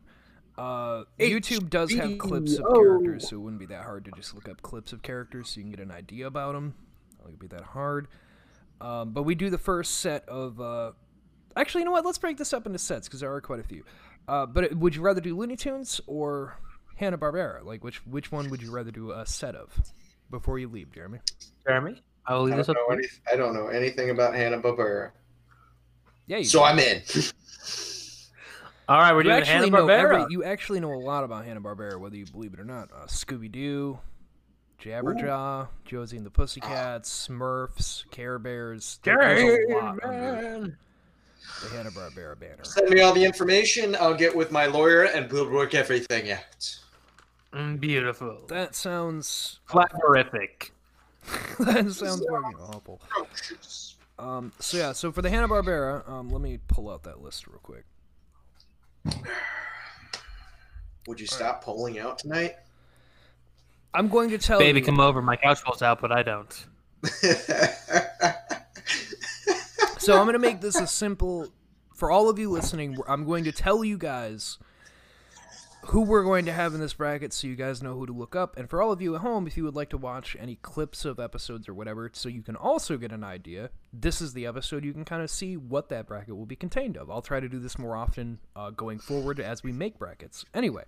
Uh, 0.59 1.05
YouTube 1.19 1.71
does 1.71 1.91
have 1.91 2.19
clips 2.19 2.59
of 2.59 2.65
characters, 2.71 3.29
so 3.29 3.37
it 3.37 3.39
wouldn't 3.39 3.59
be 3.59 3.65
that 3.65 3.81
hard 3.81 4.05
to 4.05 4.11
just 4.11 4.35
look 4.35 4.47
up 4.47 4.61
clips 4.61 4.93
of 4.93 5.01
characters 5.01 5.49
so 5.49 5.57
you 5.57 5.63
can 5.63 5.71
get 5.71 5.79
an 5.79 5.89
idea 5.89 6.27
about 6.27 6.53
them. 6.53 6.75
It 7.17 7.23
wouldn't 7.23 7.39
be 7.39 7.47
that 7.47 7.63
hard. 7.63 8.09
Um, 8.79 9.09
but 9.09 9.23
we 9.23 9.33
do 9.33 9.49
the 9.49 9.57
first 9.57 9.95
set 9.95 10.29
of. 10.29 10.61
Uh, 10.61 10.91
actually, 11.59 11.81
you 11.81 11.85
know 11.85 11.91
what? 11.91 12.05
Let's 12.05 12.17
break 12.17 12.37
this 12.37 12.53
up 12.53 12.65
into 12.65 12.79
sets 12.79 13.07
because 13.07 13.19
there 13.21 13.33
are 13.33 13.41
quite 13.41 13.59
a 13.59 13.63
few. 13.63 13.83
Uh, 14.27 14.45
but 14.45 14.65
it- 14.65 14.77
would 14.77 14.95
you 14.95 15.01
rather 15.01 15.21
do 15.21 15.35
Looney 15.35 15.55
Tunes 15.55 16.01
or 16.07 16.57
Hanna 16.97 17.17
Barbera? 17.17 17.63
Like, 17.63 17.83
which 17.83 17.97
which 18.05 18.31
one 18.31 18.49
would 18.49 18.61
you 18.61 18.71
rather 18.71 18.91
do 18.91 19.11
a 19.11 19.25
set 19.25 19.55
of 19.55 19.73
before 20.29 20.59
you 20.59 20.67
leave, 20.67 20.91
Jeremy? 20.91 21.19
Jeremy, 21.65 22.01
I 22.25 22.35
will 22.35 22.51
I 22.51 22.57
this 22.57 22.67
don't, 22.67 22.77
up 22.77 22.83
know 22.89 22.95
any, 22.95 23.07
I 23.31 23.35
don't 23.35 23.53
know 23.53 23.67
anything 23.67 24.09
about 24.09 24.35
Hanna 24.35 24.59
Barbera. 24.61 25.11
Yeah, 26.25 26.37
you 26.37 26.43
So 26.45 26.59
do. 26.59 26.65
I'm 26.65 26.79
in. 26.79 27.01
All 28.89 28.97
right, 28.99 29.13
we're 29.13 29.23
you 29.23 29.29
doing 29.31 29.43
Hanna 29.45 29.67
Barbera. 29.67 30.29
you 30.31 30.43
actually 30.45 30.79
know 30.79 30.93
a 30.93 30.95
lot 30.99 31.23
about 31.25 31.43
Hanna 31.45 31.59
Barbera, 31.59 31.99
whether 31.99 32.15
you 32.15 32.25
believe 32.25 32.53
it 32.53 32.59
or 32.59 32.65
not. 32.65 32.89
Uh, 32.93 33.05
Scooby 33.07 33.51
Doo, 33.51 33.99
Jabberjaw, 34.81 35.67
Josie 35.83 36.15
and 36.17 36.25
the 36.25 36.29
Pussycats, 36.29 37.27
Smurfs, 37.27 38.09
Care 38.11 38.39
Bears. 38.39 38.99
There- 39.03 39.17
There's 39.17 39.69
a 39.69 39.73
lot 39.73 40.03
under 40.03 40.77
the 41.61 41.69
Hanna 41.69 41.91
Barbera 41.91 42.39
banner. 42.39 42.63
Send 42.63 42.89
me 42.89 43.01
all 43.01 43.13
the 43.13 43.23
information. 43.23 43.95
I'll 43.99 44.13
get 44.15 44.35
with 44.35 44.51
my 44.51 44.65
lawyer 44.65 45.03
and 45.03 45.31
we'll 45.31 45.49
work 45.49 45.73
everything 45.73 46.31
out. 46.31 46.77
Mm, 47.53 47.79
beautiful. 47.79 48.45
That 48.47 48.75
sounds 48.75 49.59
Flat 49.65 49.91
horrific. 49.93 50.71
that 51.59 51.91
sounds 51.91 52.23
fucking 52.25 52.59
awful. 52.59 53.01
Um, 54.19 54.51
so 54.59 54.77
yeah, 54.77 54.91
so 54.93 55.11
for 55.11 55.21
the 55.21 55.29
Hanna 55.29 55.47
Barbera, 55.47 56.07
um, 56.09 56.29
let 56.29 56.41
me 56.41 56.59
pull 56.67 56.89
out 56.89 57.03
that 57.03 57.21
list 57.21 57.47
real 57.47 57.59
quick. 57.61 57.85
Would 61.07 61.19
you 61.19 61.27
stop 61.27 61.63
pulling 61.63 61.99
out 61.99 62.19
tonight? 62.19 62.55
I'm 63.93 64.09
going 64.09 64.29
to 64.31 64.37
tell 64.37 64.59
Baby, 64.59 64.79
you. 64.79 64.85
come 64.85 64.99
over. 64.99 65.21
My 65.21 65.37
couch 65.37 65.61
falls 65.61 65.81
out, 65.81 66.01
but 66.01 66.11
I 66.11 66.21
don't. 66.21 66.65
So 70.07 70.17
I'm 70.17 70.23
going 70.23 70.35
to 70.35 70.39
make 70.39 70.61
this 70.61 70.79
a 70.79 70.87
simple 70.87 71.49
for 71.93 72.09
all 72.09 72.29
of 72.29 72.39
you 72.39 72.49
listening. 72.49 72.97
I'm 73.09 73.25
going 73.25 73.43
to 73.43 73.51
tell 73.51 73.83
you 73.83 73.97
guys 73.97 74.57
who 75.87 75.99
we're 75.99 76.23
going 76.23 76.45
to 76.45 76.53
have 76.53 76.73
in 76.73 76.79
this 76.79 76.93
bracket 76.93 77.33
so 77.33 77.45
you 77.45 77.57
guys 77.57 77.83
know 77.83 77.93
who 77.93 78.05
to 78.05 78.13
look 78.13 78.33
up. 78.33 78.55
And 78.55 78.69
for 78.69 78.81
all 78.81 78.93
of 78.93 79.01
you 79.01 79.15
at 79.15 79.21
home, 79.21 79.47
if 79.47 79.57
you 79.57 79.65
would 79.65 79.75
like 79.75 79.89
to 79.89 79.97
watch 79.97 80.37
any 80.39 80.55
clips 80.61 81.03
of 81.03 81.19
episodes 81.19 81.67
or 81.67 81.73
whatever, 81.73 82.09
so 82.13 82.29
you 82.29 82.41
can 82.41 82.55
also 82.55 82.95
get 82.95 83.11
an 83.11 83.25
idea, 83.25 83.69
this 83.91 84.21
is 84.21 84.31
the 84.31 84.45
episode 84.45 84.85
you 84.85 84.93
can 84.93 85.03
kind 85.03 85.21
of 85.21 85.29
see 85.29 85.57
what 85.57 85.89
that 85.89 86.07
bracket 86.07 86.37
will 86.37 86.45
be 86.45 86.55
contained 86.55 86.95
of. 86.95 87.11
I'll 87.11 87.21
try 87.21 87.41
to 87.41 87.49
do 87.49 87.59
this 87.59 87.77
more 87.77 87.97
often 87.97 88.39
uh, 88.55 88.69
going 88.69 88.99
forward 88.99 89.41
as 89.41 89.61
we 89.61 89.73
make 89.73 89.99
brackets. 89.99 90.45
Anyway, 90.53 90.85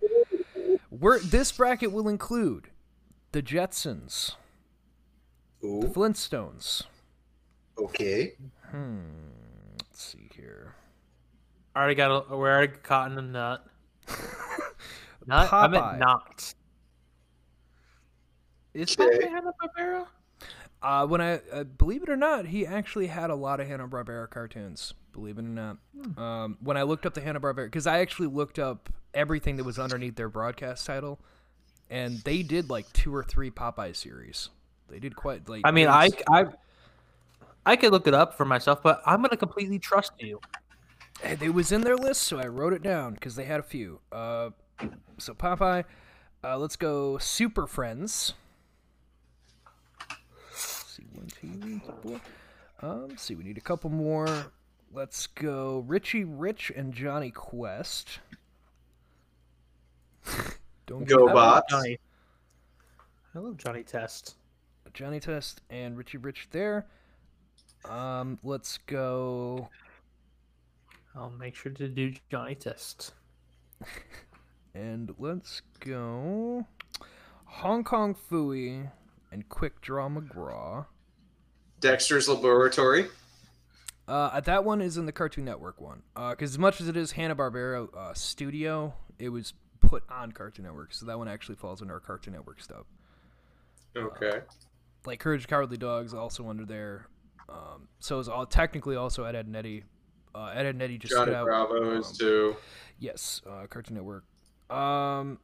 we're, 0.89 1.19
this 1.19 1.51
bracket 1.51 1.91
will 1.91 2.07
include 2.07 2.69
the 3.33 3.43
Jetsons, 3.43 4.35
the 5.61 5.89
Flintstones. 5.89 6.83
okay. 7.77 8.35
Hmm. 8.71 8.99
Let's 9.81 10.03
see 10.03 10.29
here. 10.35 10.75
I 11.75 11.79
already 11.79 11.95
got. 11.95 12.11
A, 12.11 12.35
we 12.35 12.43
already 12.47 12.73
caught 12.83 13.11
in 13.11 13.17
a 13.17 13.21
nut. 13.21 13.65
Nut. 15.27 15.51
I 15.53 15.67
Popeye. 15.67 15.71
meant 15.71 15.99
not. 15.99 16.53
Is 18.73 18.95
Okay. 18.99 19.17
Popeye 19.19 19.29
Hanna 19.29 19.51
Barbera? 19.61 20.07
Uh, 20.81 21.05
when 21.07 21.19
I 21.21 21.41
uh, 21.51 21.63
believe 21.65 22.03
it 22.03 22.09
or 22.09 22.15
not, 22.15 22.45
he 22.45 22.65
actually 22.65 23.07
had 23.07 23.29
a 23.29 23.35
lot 23.35 23.59
of 23.59 23.67
Hanna 23.67 23.87
Barbera 23.87 24.29
cartoons. 24.29 24.93
Believe 25.11 25.37
it 25.37 25.41
or 25.41 25.47
not, 25.47 25.77
um, 26.17 26.57
when 26.61 26.77
I 26.77 26.83
looked 26.83 27.05
up 27.05 27.13
the 27.13 27.21
Hanna 27.21 27.39
Barbera, 27.41 27.65
because 27.65 27.85
I 27.87 27.99
actually 27.99 28.27
looked 28.27 28.57
up 28.59 28.89
everything 29.13 29.57
that 29.57 29.65
was 29.65 29.77
underneath 29.77 30.15
their 30.15 30.29
broadcast 30.29 30.85
title, 30.85 31.19
and 31.89 32.19
they 32.19 32.43
did 32.43 32.69
like 32.69 32.91
two 32.93 33.13
or 33.13 33.23
three 33.23 33.51
Popeye 33.51 33.95
series. 33.95 34.49
They 34.87 34.99
did 34.99 35.15
quite 35.15 35.49
like. 35.49 35.61
I 35.65 35.71
mean, 35.71 35.87
I, 35.87 36.09
I, 36.29 36.45
I 37.65 37.75
could 37.75 37.91
look 37.91 38.07
it 38.07 38.13
up 38.13 38.35
for 38.35 38.45
myself, 38.45 38.81
but 38.81 39.01
I'm 39.05 39.21
gonna 39.21 39.37
completely 39.37 39.79
trust 39.79 40.13
you. 40.19 40.39
it 41.23 41.53
was 41.53 41.71
in 41.71 41.81
their 41.81 41.95
list, 41.97 42.21
so 42.23 42.39
I 42.39 42.47
wrote 42.47 42.73
it 42.73 42.81
down 42.81 43.13
because 43.13 43.35
they 43.35 43.45
had 43.45 43.59
a 43.59 43.63
few. 43.63 43.99
Uh, 44.11 44.49
so 45.17 45.33
Popeye, 45.33 45.83
uh, 46.43 46.57
let's 46.57 46.75
go 46.75 47.17
Super 47.17 47.67
Friends. 47.67 48.33
Let's 50.49 50.95
see 50.95 51.03
one, 51.13 51.27
two, 51.27 51.53
three, 51.59 51.81
four. 52.01 52.21
Um, 52.81 53.09
let's 53.09 53.23
see, 53.23 53.35
we 53.35 53.43
need 53.43 53.57
a 53.57 53.61
couple 53.61 53.89
more. 53.89 54.27
Let's 54.93 55.27
go 55.27 55.83
Richie 55.87 56.23
Rich 56.23 56.71
and 56.75 56.93
Jonny 56.93 57.29
Quest. 57.31 58.19
Don't 60.87 61.05
Go 61.05 61.27
get- 61.27 61.35
Bots. 61.35 61.71
Johnny. 61.71 61.99
I 63.35 63.39
love 63.39 63.57
Johnny 63.57 63.83
Test. 63.83 64.35
Johnny 64.93 65.19
Test 65.19 65.61
and 65.69 65.95
Richie 65.97 66.17
Rich 66.17 66.47
there. 66.51 66.87
Um, 67.85 68.39
let's 68.43 68.77
go. 68.79 69.69
I'll 71.15 71.31
make 71.31 71.55
sure 71.55 71.71
to 71.71 71.87
do 71.87 72.13
Johnny 72.29 72.55
Test. 72.55 73.13
And 74.75 75.13
let's 75.17 75.61
go 75.79 76.65
Hong 77.45 77.83
Kong 77.83 78.15
Phooey 78.15 78.91
and 79.31 79.49
Quick 79.49 79.81
Draw 79.81 80.09
McGraw. 80.09 80.85
Dexter's 81.79 82.29
Laboratory. 82.29 83.07
Uh, 84.07 84.39
that 84.41 84.63
one 84.63 84.81
is 84.81 84.97
in 84.97 85.05
the 85.05 85.11
Cartoon 85.11 85.45
Network 85.45 85.81
one. 85.81 86.03
Because 86.15 86.51
as 86.51 86.59
much 86.59 86.81
as 86.81 86.87
it 86.87 86.97
is 86.97 87.11
Hanna 87.13 87.35
Barbera 87.35 87.87
uh, 87.95 88.13
Studio, 88.13 88.93
it 89.17 89.29
was 89.29 89.53
put 89.79 90.03
on 90.09 90.31
Cartoon 90.31 90.65
Network, 90.65 90.93
so 90.93 91.05
that 91.05 91.17
one 91.17 91.27
actually 91.27 91.55
falls 91.55 91.81
under 91.81 91.95
our 91.95 91.99
Cartoon 91.99 92.33
Network 92.33 92.61
stuff. 92.61 92.85
Okay. 93.97 94.41
like 95.05 95.19
Courage 95.19 95.47
Cowardly 95.47 95.77
Dogs 95.77 96.13
also 96.13 96.47
under 96.47 96.65
there. 96.65 97.07
Um, 97.49 97.87
so 97.99 98.19
is 98.19 98.29
all 98.29 98.45
technically 98.45 98.95
also 98.95 99.25
Ed, 99.25 99.35
Ed 99.35 99.47
and 99.47 99.55
Eddy. 99.55 99.83
Uh, 100.33 100.51
Ed, 100.55 100.65
Ed 100.65 100.75
and 100.75 100.81
Eddy 100.81 100.97
just 100.97 101.13
Johnny 101.13 101.31
stood 101.31 101.35
out. 101.35 101.45
Bravo 101.45 101.97
is 101.97 102.07
um, 102.07 102.13
too. 102.17 102.55
Yes, 102.99 103.41
uh, 103.49 103.67
Cartoon 103.67 103.95
Network. 103.95 104.25
Um, 104.69 105.39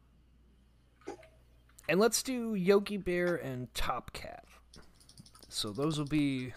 and 1.89 1.99
let's 1.99 2.21
do 2.23 2.55
Yogi 2.55 2.97
Bear 2.97 3.35
and 3.35 3.73
Top 3.73 4.13
Cat. 4.13 4.45
So 5.49 5.71
those 5.71 5.97
will 5.97 6.05
be 6.05 6.53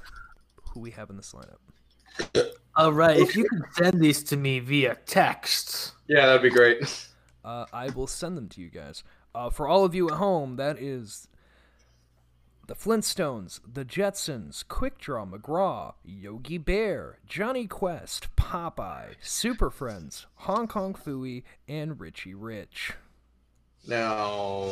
who 0.70 0.80
we 0.80 0.90
have 0.92 1.10
in 1.10 1.16
this 1.16 1.32
lineup. 1.32 2.52
All 2.76 2.92
right, 2.92 3.16
if 3.16 3.36
you 3.36 3.44
can 3.44 3.62
send 3.72 4.00
these 4.00 4.22
to 4.24 4.36
me 4.36 4.60
via 4.60 4.96
text. 5.06 5.92
Yeah, 6.08 6.26
that'd 6.26 6.42
be 6.42 6.50
great. 6.50 7.06
Uh, 7.44 7.64
I 7.72 7.88
will 7.90 8.08
send 8.08 8.36
them 8.36 8.48
to 8.48 8.60
you 8.60 8.68
guys. 8.68 9.02
Uh, 9.34 9.48
for 9.48 9.66
all 9.66 9.84
of 9.84 9.94
you 9.94 10.08
at 10.08 10.16
home, 10.16 10.56
that 10.56 10.78
is 10.78 11.28
the 12.68 12.74
Flintstones, 12.74 13.60
the 13.66 13.84
Jetsons, 13.84 14.62
Quick 14.68 14.98
Draw 14.98 15.24
McGraw, 15.24 15.94
Yogi 16.04 16.58
Bear, 16.58 17.18
Jonny 17.26 17.66
Quest, 17.66 18.28
Popeye, 18.36 19.14
Super 19.22 19.70
Friends, 19.70 20.26
Hong 20.36 20.68
Kong 20.68 20.94
Phooey, 20.94 21.44
and 21.66 21.98
Richie 21.98 22.34
Rich. 22.34 22.92
Now 23.86 24.66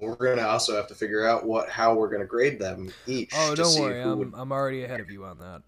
we're 0.00 0.14
gonna 0.14 0.46
also 0.46 0.76
have 0.76 0.86
to 0.86 0.94
figure 0.94 1.26
out 1.26 1.44
what 1.44 1.68
how 1.68 1.94
we're 1.94 2.10
gonna 2.10 2.26
grade 2.26 2.60
them 2.60 2.92
each. 3.08 3.32
Oh, 3.34 3.56
don't 3.56 3.80
worry, 3.80 4.00
I'm, 4.00 4.18
would- 4.18 4.32
I'm 4.34 4.52
already 4.52 4.84
ahead 4.84 5.00
of 5.00 5.10
you 5.10 5.24
on 5.24 5.38
that. 5.38 5.62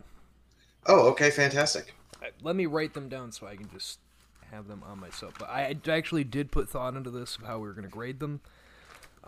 Oh, 0.87 1.09
okay, 1.09 1.31
fantastic. 1.31 1.93
Uh, 2.23 2.27
Let 2.43 2.55
me 2.55 2.67
write 2.67 2.95
them 2.95 3.09
down 3.09 3.33
so 3.33 3.49
I 3.49 3.57
can 3.57 3.69
just 3.69 3.99
have 4.53 4.69
them 4.69 4.85
on 4.87 5.01
myself. 5.01 5.35
But 5.39 5.49
I 5.49 5.75
actually 5.89 6.25
did 6.25 6.53
put 6.53 6.69
thought 6.69 6.95
into 6.95 7.11
this 7.11 7.37
of 7.37 7.43
how 7.45 7.59
we 7.59 7.67
were 7.67 7.73
going 7.73 7.85
to 7.85 7.91
grade 7.91 8.21
them, 8.21 8.41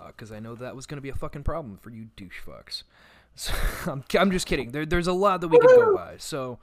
because 0.06 0.32
I 0.32 0.40
know 0.40 0.54
that 0.54 0.76
was 0.76 0.86
going 0.86 0.96
to 0.96 1.02
be 1.02 1.08
a 1.08 1.14
fucking 1.14 1.44
problem 1.44 1.78
for 1.78 1.90
you 1.90 2.08
douche 2.16 2.40
fucks. 2.46 2.82
So, 3.36 3.52
I'm, 3.90 4.04
I'm 4.16 4.30
just 4.30 4.46
kidding. 4.46 4.70
There, 4.70 4.86
there's 4.86 5.08
a 5.08 5.12
lot 5.12 5.40
that 5.40 5.48
we 5.48 5.58
could 5.58 5.68
go 5.74 5.92
by. 5.96 6.18
So, 6.18 6.60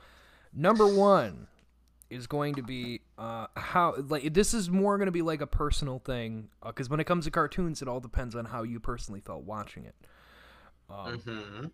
number 0.53 0.87
one 0.87 1.47
is 2.09 2.27
going 2.27 2.55
to 2.55 2.63
be 2.63 3.01
uh, 3.17 3.47
how 3.57 3.95
like 4.07 4.33
this 4.33 4.53
is 4.53 4.69
more 4.69 4.97
going 4.97 5.07
to 5.07 5.11
be 5.11 5.21
like 5.21 5.41
a 5.41 5.47
personal 5.47 5.99
thing 5.99 6.47
because 6.65 6.89
when 6.89 7.01
it 7.01 7.03
comes 7.03 7.25
to 7.25 7.31
cartoons, 7.31 7.81
it 7.81 7.89
all 7.89 7.99
depends 7.99 8.37
on 8.37 8.45
how 8.45 8.63
you 8.63 8.79
personally 8.79 9.19
felt 9.19 9.43
watching 9.43 9.83
it. 9.83 9.95
Um, 10.89 11.19
hmm 11.19 11.65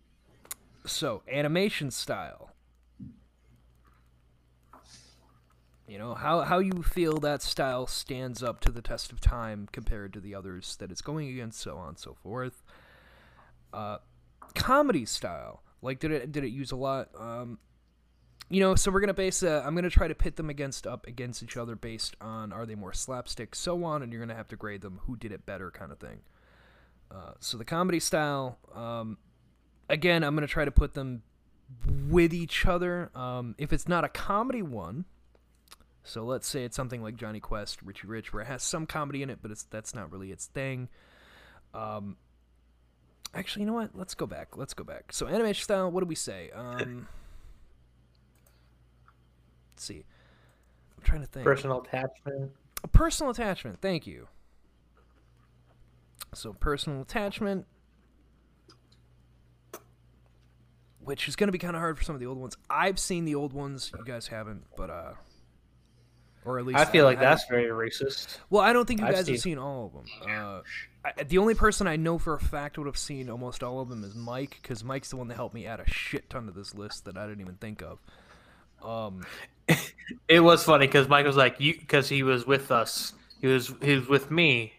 so, 0.84 1.22
animation 1.30 1.90
style. 1.90 2.50
You 5.88 5.98
know, 5.98 6.14
how, 6.14 6.42
how 6.42 6.58
you 6.58 6.82
feel 6.82 7.18
that 7.20 7.40
style 7.40 7.86
stands 7.86 8.42
up 8.42 8.60
to 8.60 8.70
the 8.70 8.82
test 8.82 9.10
of 9.10 9.20
time 9.20 9.68
compared 9.72 10.12
to 10.12 10.20
the 10.20 10.34
others 10.34 10.76
that 10.76 10.90
it's 10.90 11.00
going 11.00 11.28
against, 11.30 11.60
so 11.60 11.78
on 11.78 11.88
and 11.88 11.98
so 11.98 12.14
forth. 12.22 12.62
Uh, 13.72 13.96
comedy 14.54 15.06
style. 15.06 15.62
Like, 15.80 15.98
did 15.98 16.10
it 16.10 16.30
did 16.32 16.44
it 16.44 16.50
use 16.50 16.72
a 16.72 16.76
lot? 16.76 17.08
Um, 17.18 17.58
you 18.50 18.60
know, 18.60 18.74
so 18.74 18.90
we're 18.90 19.00
gonna 19.00 19.14
base. 19.14 19.42
Uh, 19.42 19.62
I'm 19.64 19.74
gonna 19.74 19.88
try 19.88 20.08
to 20.08 20.14
pit 20.14 20.36
them 20.36 20.50
against 20.50 20.86
up 20.86 21.06
against 21.06 21.42
each 21.42 21.56
other 21.56 21.74
based 21.74 22.16
on 22.20 22.52
are 22.52 22.66
they 22.66 22.74
more 22.74 22.92
slapstick, 22.92 23.54
so 23.54 23.82
on, 23.84 24.02
and 24.02 24.12
you're 24.12 24.20
gonna 24.20 24.34
have 24.34 24.48
to 24.48 24.56
grade 24.56 24.82
them 24.82 25.00
who 25.06 25.16
did 25.16 25.32
it 25.32 25.46
better, 25.46 25.70
kind 25.70 25.92
of 25.92 25.98
thing. 25.98 26.20
Uh, 27.10 27.32
so 27.38 27.56
the 27.56 27.64
comedy 27.64 28.00
style. 28.00 28.58
Um, 28.74 29.16
again, 29.88 30.22
I'm 30.22 30.34
gonna 30.34 30.46
try 30.46 30.64
to 30.64 30.70
put 30.70 30.94
them 30.94 31.22
with 32.08 32.34
each 32.34 32.66
other. 32.66 33.10
Um, 33.14 33.54
if 33.56 33.72
it's 33.72 33.88
not 33.88 34.04
a 34.04 34.08
comedy 34.08 34.62
one, 34.62 35.04
so 36.04 36.24
let's 36.24 36.46
say 36.46 36.64
it's 36.64 36.76
something 36.76 37.02
like 37.02 37.16
Jonny 37.16 37.40
Quest, 37.40 37.82
Richie 37.82 38.06
Rich, 38.06 38.32
where 38.32 38.42
it 38.42 38.46
has 38.46 38.62
some 38.62 38.86
comedy 38.86 39.22
in 39.22 39.30
it, 39.30 39.38
but 39.42 39.50
it's 39.50 39.64
that's 39.64 39.94
not 39.94 40.10
really 40.10 40.32
its 40.32 40.46
thing. 40.46 40.88
Um, 41.74 42.16
actually, 43.34 43.62
you 43.62 43.66
know 43.66 43.74
what? 43.74 43.90
Let's 43.94 44.14
go 44.14 44.26
back. 44.26 44.56
Let's 44.56 44.74
go 44.74 44.84
back. 44.84 45.12
So 45.12 45.26
animation 45.26 45.62
style. 45.62 45.90
What 45.90 46.00
do 46.00 46.06
we 46.06 46.14
say? 46.14 46.50
Um, 46.54 47.08
let's 49.74 49.84
see. 49.84 50.04
I'm 50.96 51.02
trying 51.04 51.20
to 51.20 51.26
think. 51.26 51.44
Personal 51.44 51.82
attachment. 51.82 52.52
A 52.82 52.88
personal 52.88 53.30
attachment. 53.30 53.80
Thank 53.80 54.06
you. 54.06 54.28
So 56.34 56.52
personal 56.52 57.00
attachment, 57.00 57.66
which 61.00 61.26
is 61.26 61.36
going 61.36 61.48
to 61.48 61.52
be 61.52 61.58
kind 61.58 61.74
of 61.74 61.80
hard 61.80 61.96
for 61.96 62.04
some 62.04 62.14
of 62.14 62.20
the 62.20 62.26
old 62.26 62.38
ones. 62.38 62.56
I've 62.68 62.98
seen 62.98 63.24
the 63.24 63.34
old 63.34 63.52
ones. 63.52 63.90
You 63.96 64.04
guys 64.04 64.26
haven't, 64.28 64.64
but 64.76 64.90
uh, 64.90 65.12
or 66.44 66.58
at 66.58 66.66
least 66.66 66.78
I 66.78 66.84
feel 66.84 67.04
like 67.04 67.18
haven't- 67.18 67.30
that's 67.38 67.48
very 67.48 67.66
racist. 67.66 68.38
Well, 68.50 68.62
I 68.62 68.72
don't 68.72 68.86
think 68.86 69.00
you 69.00 69.06
I've 69.06 69.12
guys 69.14 69.26
have 69.28 69.36
seen- 69.36 69.52
seen 69.54 69.58
all 69.58 69.86
of 69.86 69.92
them. 69.92 70.04
Uh, 70.28 70.60
I, 71.04 71.22
the 71.24 71.38
only 71.38 71.54
person 71.54 71.86
I 71.86 71.96
know 71.96 72.18
for 72.18 72.34
a 72.34 72.40
fact 72.40 72.76
would 72.78 72.86
have 72.86 72.98
seen 72.98 73.30
almost 73.30 73.62
all 73.62 73.80
of 73.80 73.88
them 73.88 74.02
is 74.04 74.14
Mike, 74.14 74.58
because 74.62 74.82
Mike's 74.82 75.10
the 75.10 75.16
one 75.16 75.28
that 75.28 75.34
helped 75.36 75.54
me 75.54 75.66
add 75.66 75.80
a 75.80 75.88
shit 75.88 76.28
ton 76.30 76.46
to 76.46 76.52
this 76.52 76.74
list 76.74 77.04
that 77.04 77.16
I 77.16 77.26
didn't 77.26 77.40
even 77.40 77.54
think 77.56 77.82
of. 77.82 77.98
Um, 78.82 79.24
It 80.28 80.40
was 80.40 80.64
funny 80.64 80.86
because 80.86 81.08
Mike 81.08 81.26
was 81.26 81.36
like, 81.36 81.60
"You," 81.60 81.78
because 81.78 82.08
he 82.08 82.22
was 82.22 82.46
with 82.46 82.70
us. 82.70 83.12
He 83.40 83.46
was 83.46 83.72
he 83.82 83.94
was 83.96 84.08
with 84.08 84.30
me. 84.30 84.72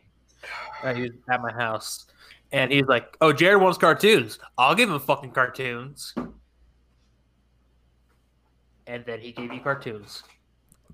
Uh, 0.83 0.93
he 0.95 1.01
was 1.03 1.11
at 1.29 1.41
my 1.41 1.51
house, 1.51 2.07
and 2.51 2.71
he's 2.71 2.87
like, 2.87 3.15
"Oh, 3.21 3.31
Jared 3.31 3.61
wants 3.61 3.77
cartoons. 3.77 4.39
I'll 4.57 4.73
give 4.75 4.89
him 4.89 4.99
fucking 4.99 5.31
cartoons." 5.31 6.15
And 8.87 9.05
then 9.05 9.19
he 9.19 9.31
gave 9.31 9.53
you 9.53 9.59
cartoons. 9.61 10.23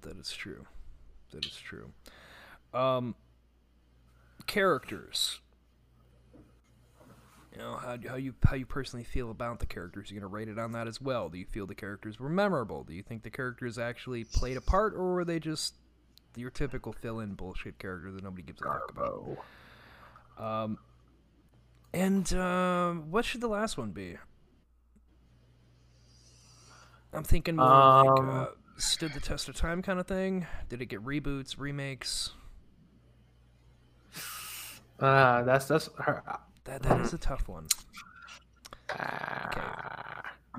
That 0.05 0.17
is 0.17 0.31
true. 0.31 0.65
That 1.31 1.45
is 1.45 1.57
true. 1.57 1.91
Um, 2.73 3.15
characters. 4.47 5.39
You 7.51 7.59
know 7.59 7.75
how 7.77 7.97
how 8.07 8.15
you 8.15 8.33
how 8.43 8.55
you 8.55 8.65
personally 8.65 9.03
feel 9.05 9.31
about 9.31 9.59
the 9.59 9.65
characters. 9.65 10.11
You're 10.11 10.19
gonna 10.19 10.31
rate 10.31 10.49
it 10.49 10.59
on 10.59 10.73
that 10.73 10.87
as 10.87 11.01
well. 11.01 11.29
Do 11.29 11.37
you 11.37 11.45
feel 11.45 11.65
the 11.65 11.75
characters 11.75 12.19
were 12.19 12.29
memorable? 12.29 12.83
Do 12.83 12.93
you 12.93 13.01
think 13.01 13.23
the 13.23 13.29
characters 13.29 13.77
actually 13.77 14.25
played 14.25 14.57
a 14.57 14.61
part, 14.61 14.93
or 14.93 15.13
were 15.13 15.25
they 15.25 15.39
just 15.39 15.75
your 16.35 16.49
typical 16.49 16.91
fill-in 16.91 17.33
bullshit 17.33 17.79
character 17.79 18.11
that 18.11 18.23
nobody 18.23 18.43
gives 18.43 18.61
a 18.61 18.65
fuck 18.65 18.91
about? 18.91 19.37
Um, 20.37 20.77
and 21.93 22.31
uh, 22.33 22.91
what 22.91 23.23
should 23.23 23.39
the 23.39 23.47
last 23.47 23.77
one 23.77 23.91
be? 23.91 24.17
I'm 27.13 27.23
thinking 27.23 27.55
more 27.55 27.65
like 27.65 28.19
Um, 28.19 28.29
uh, 28.29 28.45
stood 28.77 29.13
the 29.13 29.19
test 29.19 29.49
of 29.49 29.55
time 29.55 29.81
kind 29.81 29.99
of 29.99 30.07
thing. 30.07 30.45
Did 30.69 30.81
it 30.81 30.87
get 30.87 31.03
reboots, 31.03 31.55
remakes? 31.57 32.31
Uh, 34.99 35.43
that's 35.43 35.67
that's 35.67 35.89
her. 35.99 36.23
That 36.65 36.83
that 36.83 37.01
is 37.01 37.13
a 37.13 37.17
tough 37.17 37.47
one. 37.47 37.67
Okay. 38.91 39.61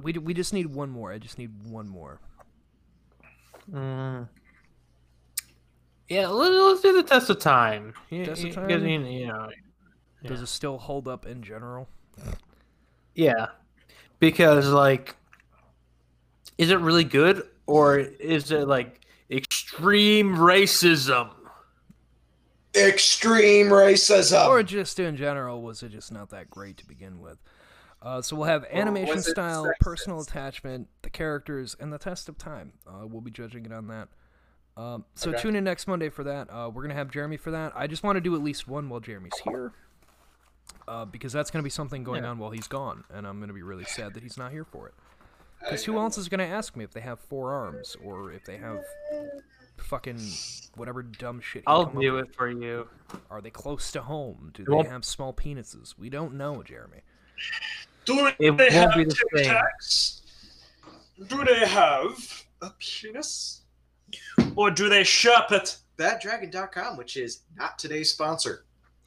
We, 0.02 0.12
we 0.12 0.34
just 0.34 0.52
need 0.52 0.66
one 0.66 0.90
more. 0.90 1.12
I 1.12 1.18
just 1.18 1.38
need 1.38 1.50
one 1.70 1.88
more. 1.88 2.20
Mm. 3.72 4.28
Yeah, 6.08 6.28
let, 6.28 6.52
let's 6.52 6.82
do 6.82 6.92
the 6.92 7.02
test 7.02 7.30
of 7.30 7.40
time. 7.40 7.94
Test 8.10 8.44
of 8.44 8.54
time? 8.54 8.70
You, 8.70 9.00
you 9.06 9.26
know, 9.26 9.48
Does 10.24 10.42
it 10.42 10.46
still 10.46 10.78
hold 10.78 11.08
up 11.08 11.26
in 11.26 11.42
general? 11.42 11.88
yeah, 13.14 13.46
because 14.20 14.68
like, 14.68 15.16
is 16.58 16.70
it 16.70 16.78
really 16.78 17.04
good 17.04 17.42
or 17.66 17.98
is 17.98 18.50
it 18.52 18.66
like 18.68 19.00
extreme 19.30 20.36
racism? 20.36 21.30
Extreme 22.74 23.68
racism. 23.68 24.48
or 24.48 24.62
just 24.62 24.98
in 24.98 25.16
general, 25.16 25.62
was 25.62 25.82
it 25.82 25.88
just 25.90 26.12
not 26.12 26.28
that 26.30 26.50
great 26.50 26.76
to 26.78 26.86
begin 26.86 27.20
with? 27.20 27.38
Uh, 28.02 28.20
so 28.20 28.36
we'll 28.36 28.44
have 28.46 28.64
animation 28.70 29.16
was 29.16 29.26
style, 29.30 29.64
sexist? 29.64 29.80
personal 29.80 30.20
attachment, 30.20 30.88
the 31.02 31.08
characters, 31.08 31.74
and 31.80 31.90
the 31.92 31.98
test 31.98 32.28
of 32.28 32.36
time. 32.36 32.72
Uh, 32.86 33.06
we'll 33.06 33.22
be 33.22 33.30
judging 33.30 33.64
it 33.64 33.72
on 33.72 33.86
that. 33.88 34.08
Um, 34.76 35.06
so 35.14 35.30
Okay. 35.30 35.40
tune 35.40 35.56
in 35.56 35.64
next 35.64 35.86
Monday 35.88 36.10
for 36.10 36.22
that. 36.24 36.48
Uh, 36.50 36.70
we're 36.72 36.82
gonna 36.82 36.92
have 36.94 37.10
Jeremy 37.10 37.38
for 37.38 37.50
that. 37.50 37.72
I 37.74 37.86
just 37.86 38.02
want 38.02 38.16
to 38.16 38.20
do 38.20 38.34
at 38.34 38.42
least 38.42 38.68
one 38.68 38.90
while 38.90 39.00
Jeremy's 39.00 39.38
here, 39.44 39.72
uh, 40.86 41.06
because 41.06 41.32
that's 41.32 41.50
gonna 41.50 41.62
be 41.62 41.70
something 41.70 42.04
going 42.04 42.24
Yeah. 42.24 42.30
on 42.30 42.38
while 42.38 42.50
he's 42.50 42.68
gone, 42.68 43.04
and 43.08 43.26
I'm 43.26 43.40
gonna 43.40 43.54
be 43.54 43.62
really 43.62 43.86
sad 43.86 44.12
that 44.12 44.22
he's 44.22 44.36
not 44.36 44.52
here 44.52 44.66
for 44.66 44.86
it. 44.86 44.94
Because 45.66 45.84
who 45.84 45.98
else 45.98 46.16
is 46.18 46.28
gonna 46.28 46.44
ask 46.44 46.76
me 46.76 46.84
if 46.84 46.92
they 46.92 47.00
have 47.00 47.18
four 47.20 47.52
arms 47.52 47.96
or 48.04 48.32
if 48.32 48.44
they 48.44 48.56
have 48.56 48.84
fucking 49.78 50.20
whatever 50.76 51.02
dumb 51.02 51.40
shit? 51.40 51.62
I'll 51.66 51.86
come 51.86 51.96
up 51.96 52.02
do 52.02 52.12
with? 52.14 52.28
it 52.28 52.34
for 52.34 52.48
you. 52.50 52.88
Are 53.30 53.40
they 53.40 53.50
close 53.50 53.90
to 53.92 54.02
home? 54.02 54.50
Do 54.54 54.62
It 54.62 54.66
they 54.68 54.74
won't- 54.74 54.88
have 54.88 55.04
small 55.04 55.32
penises? 55.32 55.94
We 55.98 56.08
don't 56.08 56.34
know, 56.34 56.62
Jeremy. 56.62 57.00
Do 58.04 58.26
It 58.26 58.36
they 58.38 58.50
won't 58.50 58.60
have 58.72 58.94
be 58.94 59.04
the 59.04 59.10
Tic 59.14 59.44
same. 59.44 59.54
Tacs? 59.54 60.20
Do 61.28 61.44
they 61.44 61.66
have 61.66 62.44
a 62.62 62.70
penis? 62.78 63.62
Or 64.54 64.70
do 64.70 64.88
they 64.88 65.02
shop 65.02 65.50
it? 65.50 65.78
BadDragon.com, 65.98 66.96
which 66.96 67.16
is 67.16 67.40
not 67.56 67.78
today's 67.78 68.12
sponsor. 68.12 68.65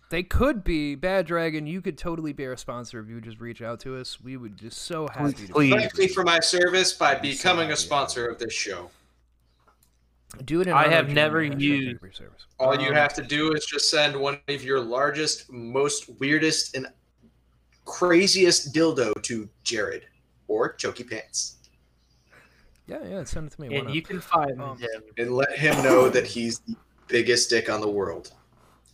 They 0.10 0.24
could 0.24 0.64
be 0.64 0.96
Bad 0.96 1.28
Dragon. 1.28 1.68
You 1.68 1.82
could 1.82 1.98
totally 1.98 2.34
be 2.34 2.46
our 2.48 2.58
sponsor 2.58 3.00
if 3.00 3.08
you 3.08 3.16
would 3.16 3.24
just 3.24 3.40
reach 3.40 3.62
out 3.62 3.80
to 3.82 3.96
us. 3.96 4.20
We 4.20 4.38
would 4.38 4.58
just 4.58 4.80
so 4.82 5.08
happy 5.14 5.46
to 5.48 5.54
Please. 5.54 5.74
Thank 5.74 5.98
me 5.98 6.08
for 6.08 6.24
my 6.24 6.40
service 6.40 6.94
by 6.94 7.12
I'd 7.12 7.22
be 7.22 7.34
so 7.34 7.38
becoming 7.50 7.72
a 7.72 7.76
sponsor 7.76 8.26
of 8.28 8.40
this 8.40 8.54
show. 8.54 8.90
do 10.46 10.62
it. 10.62 10.68
I 10.68 10.88
have 10.88 11.10
never 11.10 11.42
used- 11.44 11.54
thank 11.54 11.62
you 11.62 12.12
service. 12.14 12.46
All 12.60 12.76
you 12.80 12.90
Um, 12.90 12.94
have 12.96 13.14
to 13.16 13.24
do 13.24 13.52
is 13.54 13.66
just 13.66 13.90
send 13.90 14.16
one 14.16 14.40
of 14.48 14.64
your 14.64 14.80
largest, 14.80 15.52
most 15.52 16.08
weirdest, 16.20 16.76
and 16.76 16.88
craziest 17.86 18.74
dildo 18.74 19.20
to 19.24 19.50
Jared 19.64 20.06
or 20.48 20.74
Chokey 20.76 21.04
Pants. 21.10 21.56
Yeah, 22.88 23.04
yeah, 23.08 23.24
send 23.24 23.48
it 23.48 23.56
to 23.56 23.62
me. 23.62 23.70
why 23.70 23.76
And 23.78 23.88
not? 23.88 23.96
you 23.96 24.02
can 24.04 24.22
find 24.22 24.60
Um, 24.62 24.78
him. 24.78 25.04
And 25.18 25.32
let 25.36 25.58
him 25.58 25.84
know 25.84 26.10
that 26.10 26.26
he's 26.28 26.60
the 26.60 26.76
biggest 27.08 27.50
dick 27.52 27.68
on 27.70 27.82
the 27.82 27.90
world. 27.90 28.32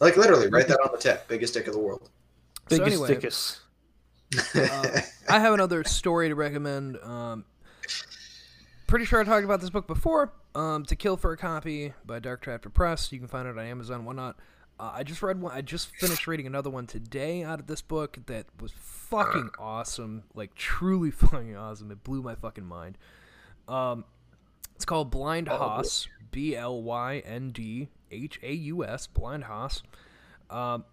Like 0.06 0.18
literally, 0.18 0.50
write 0.50 0.68
that 0.68 0.80
on 0.82 0.90
the 0.92 1.00
tip. 1.00 1.28
Biggest 1.28 1.56
dick 1.56 1.66
of 1.66 1.74
the 1.74 1.80
world. 1.80 2.12
So 2.70 2.78
Biggest 2.78 3.04
anyway, 3.04 3.16
dickus. 3.16 3.58
uh, 4.54 5.02
I 5.28 5.40
have 5.40 5.56
another 5.56 5.84
story 5.84 6.30
to 6.30 6.36
recommend. 6.36 6.98
Um, 6.98 7.44
pretty 8.86 9.06
sure 9.06 9.20
I 9.20 9.24
talked 9.24 9.46
about 9.46 9.62
this 9.62 9.72
book 9.72 9.88
before. 9.88 10.32
Um, 10.54 10.86
to 10.86 10.96
Kill 10.96 11.18
for 11.18 11.32
a 11.32 11.38
Copy 11.38 11.94
by 12.06 12.20
Dark 12.20 12.44
Chapter 12.46 12.70
Press. 12.70 13.12
You 13.12 13.18
can 13.18 13.28
find 13.28 13.48
it 13.48 13.58
on 13.58 13.66
Amazon, 13.66 14.06
whatnot. 14.06 14.38
Uh, 14.80 14.92
I 14.94 15.02
just 15.02 15.24
read 15.24 15.42
one. 15.42 15.52
I 15.52 15.62
just 15.62 15.88
finished 15.96 16.28
reading 16.28 16.46
another 16.46 16.70
one 16.70 16.86
today 16.86 17.42
out 17.42 17.60
of 17.60 17.66
this 17.66 17.82
book 17.82 18.20
that 18.28 18.46
was 18.62 18.74
fucking 18.78 19.50
awesome. 19.58 20.22
Like 20.36 20.54
truly 20.54 21.10
fucking 21.12 21.58
awesome. 21.58 21.90
It 21.90 22.04
blew 22.04 22.22
my 22.22 22.36
fucking 22.36 22.66
mind. 22.66 23.00
Um, 23.68 24.06
it's 24.76 24.86
called 24.86 25.12
Blynd 25.12 25.48
Haus. 25.48 26.08
B 26.30 26.56
L 26.56 26.84
Y 26.84 27.24
N 27.26 27.50
D 27.50 27.90
H 28.12 28.40
A 28.44 28.54
U 28.54 28.86
S. 28.86 29.08
Blynd 29.08 29.44
Haus. 29.44 29.84
Um, 30.50 30.86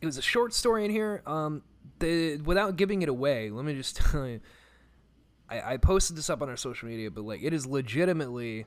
it 0.00 0.06
was 0.06 0.16
a 0.16 0.22
short 0.22 0.54
story 0.54 0.84
in 0.84 0.90
here. 0.90 1.22
Um, 1.26 1.62
the 1.98 2.38
without 2.38 2.76
giving 2.76 3.02
it 3.02 3.08
away, 3.08 3.50
let 3.50 3.64
me 3.64 3.74
just 3.74 3.96
tell 4.10 4.26
you. 4.26 4.40
I, 5.48 5.74
I 5.74 5.76
posted 5.78 6.16
this 6.16 6.30
up 6.30 6.42
on 6.42 6.48
our 6.48 6.56
social 6.56 6.88
media, 6.88 7.10
but 7.10 7.24
like 7.24 7.42
it 7.42 7.52
is 7.52 7.66
legitimately 7.66 8.66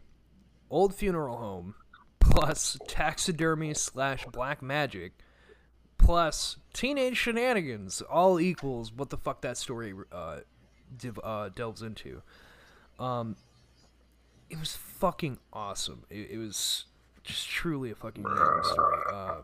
old 0.69 0.93
funeral 0.93 1.37
home 1.37 1.75
plus 2.19 2.77
taxidermy 2.87 3.73
slash 3.73 4.25
black 4.25 4.61
magic 4.61 5.13
plus 5.97 6.57
teenage 6.73 7.17
shenanigans 7.17 8.01
all 8.01 8.39
equals 8.39 8.91
what 8.91 9.09
the 9.09 9.17
fuck 9.17 9.41
that 9.41 9.57
story 9.57 9.93
uh, 10.11 10.39
div, 10.97 11.19
uh 11.23 11.49
delves 11.49 11.81
into. 11.81 12.21
Um, 12.99 13.35
it 14.53 14.59
was 14.59 14.75
fucking 14.75 15.39
awesome. 15.51 16.03
It, 16.09 16.31
it 16.31 16.37
was 16.37 16.85
just 17.23 17.49
truly 17.49 17.91
a 17.91 17.95
fucking 17.95 18.23
amazing 18.25 18.63
story. 18.71 18.97
Uh, 19.11 19.35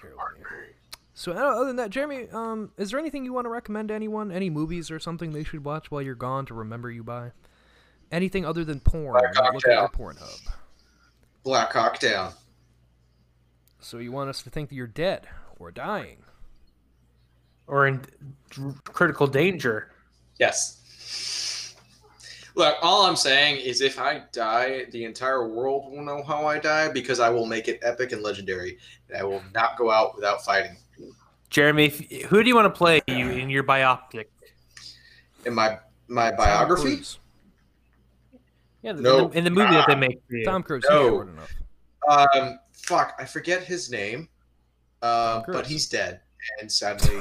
here, 0.00 0.12
let 0.16 0.38
me- 0.38 0.72
so 1.18 1.32
uh, 1.32 1.36
other 1.36 1.64
than 1.66 1.76
that, 1.76 1.88
Jeremy, 1.90 2.28
um, 2.32 2.72
is 2.76 2.90
there 2.90 3.00
anything 3.00 3.24
you 3.24 3.32
want 3.32 3.46
to 3.46 3.48
recommend 3.50 3.88
to 3.88 3.94
anyone? 3.94 4.30
Any 4.30 4.50
movies 4.50 4.90
or 4.90 4.98
something 5.00 5.32
they 5.32 5.44
should 5.44 5.64
watch 5.64 5.90
while 5.90 6.02
you're 6.02 6.14
gone 6.14 6.44
to 6.46 6.54
remember 6.54 6.90
you 6.90 7.02
by? 7.02 7.32
Anything 8.12 8.44
other 8.44 8.64
than 8.64 8.80
porn? 8.80 9.12
Black 9.18 9.34
not 9.34 9.54
look 9.54 9.66
at 9.66 9.72
your 9.72 9.88
Cocktail. 9.88 10.06
Pornhub. 10.06 10.52
Black 11.42 11.72
Hawk 11.72 11.98
Down. 12.00 12.32
So 13.80 13.96
you 13.98 14.12
want 14.12 14.28
us 14.28 14.42
to 14.42 14.50
think 14.50 14.68
that 14.68 14.74
you're 14.74 14.86
dead 14.86 15.26
or 15.58 15.70
dying? 15.70 16.18
Or 17.66 17.86
in 17.86 18.02
d- 18.50 18.62
critical 18.84 19.26
danger. 19.26 19.90
Yes. 20.38 20.80
Look, 22.56 22.76
all 22.80 23.04
I'm 23.04 23.16
saying 23.16 23.60
is 23.60 23.82
if 23.82 24.00
I 24.00 24.22
die, 24.32 24.86
the 24.90 25.04
entire 25.04 25.46
world 25.46 25.92
will 25.92 26.02
know 26.02 26.22
how 26.22 26.46
I 26.46 26.58
die 26.58 26.88
because 26.88 27.20
I 27.20 27.28
will 27.28 27.44
make 27.44 27.68
it 27.68 27.78
epic 27.82 28.12
and 28.12 28.22
legendary. 28.22 28.78
And 29.08 29.18
I 29.18 29.24
will 29.24 29.42
not 29.54 29.76
go 29.76 29.90
out 29.90 30.14
without 30.16 30.42
fighting. 30.42 30.76
Jeremy, 31.50 31.86
if, 31.86 32.22
who 32.24 32.42
do 32.42 32.48
you 32.48 32.54
want 32.54 32.72
to 32.72 32.76
play 32.76 33.02
you 33.06 33.28
in 33.30 33.50
your 33.50 33.62
biopic? 33.62 34.24
In 35.44 35.54
my 35.54 35.78
my 36.08 36.32
biography, 36.32 37.02
Yeah, 38.82 38.92
in, 38.92 39.02
No. 39.02 39.28
the, 39.28 39.38
in 39.38 39.44
the 39.44 39.50
movie 39.50 39.72
that 39.72 39.86
they 39.86 39.94
make 39.94 40.20
for. 40.28 40.42
Tom 40.44 40.62
Cruise. 40.62 40.84
No. 40.88 40.98
He's 41.02 41.08
short 41.08 41.28
enough. 41.28 41.52
um, 42.36 42.58
fuck, 42.72 43.14
I 43.18 43.24
forget 43.26 43.62
his 43.64 43.90
name, 43.90 44.28
uh, 45.02 45.42
but 45.48 45.66
he's 45.66 45.88
dead, 45.88 46.20
and 46.60 46.70
sadly, 46.70 47.16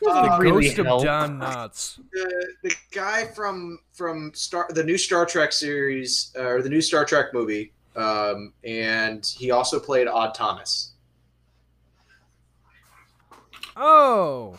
the 0.00 0.10
Um, 0.10 0.40
really 0.40 0.64
ghost 0.66 0.78
of 0.78 0.86
help. 0.86 1.02
John 1.04 1.40
Knotts. 1.40 1.98
the, 2.12 2.46
the 2.62 2.74
guy 2.92 3.26
from 3.26 3.78
from 3.92 4.32
Star 4.34 4.66
the 4.70 4.84
new 4.84 4.98
Star 4.98 5.26
Trek 5.26 5.52
series 5.52 6.32
uh, 6.38 6.42
or 6.42 6.62
the 6.62 6.68
new 6.68 6.80
Star 6.80 7.04
Trek 7.04 7.26
movie, 7.32 7.72
um, 7.96 8.52
and 8.64 9.24
he 9.24 9.50
also 9.50 9.78
played 9.80 10.06
Odd 10.08 10.34
Thomas. 10.34 10.92
Oh. 13.76 14.58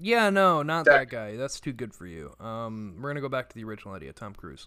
Yeah, 0.00 0.30
no, 0.30 0.62
not 0.62 0.84
That- 0.86 0.92
that 0.92 1.08
guy. 1.10 1.36
That's 1.36 1.60
too 1.60 1.72
good 1.72 1.94
for 1.94 2.06
you. 2.06 2.34
Um, 2.40 2.96
we're 3.00 3.10
gonna 3.10 3.20
go 3.20 3.28
back 3.28 3.48
to 3.50 3.54
the 3.54 3.64
original 3.64 3.94
idea, 3.94 4.12
Tom 4.12 4.34
Cruise. 4.34 4.66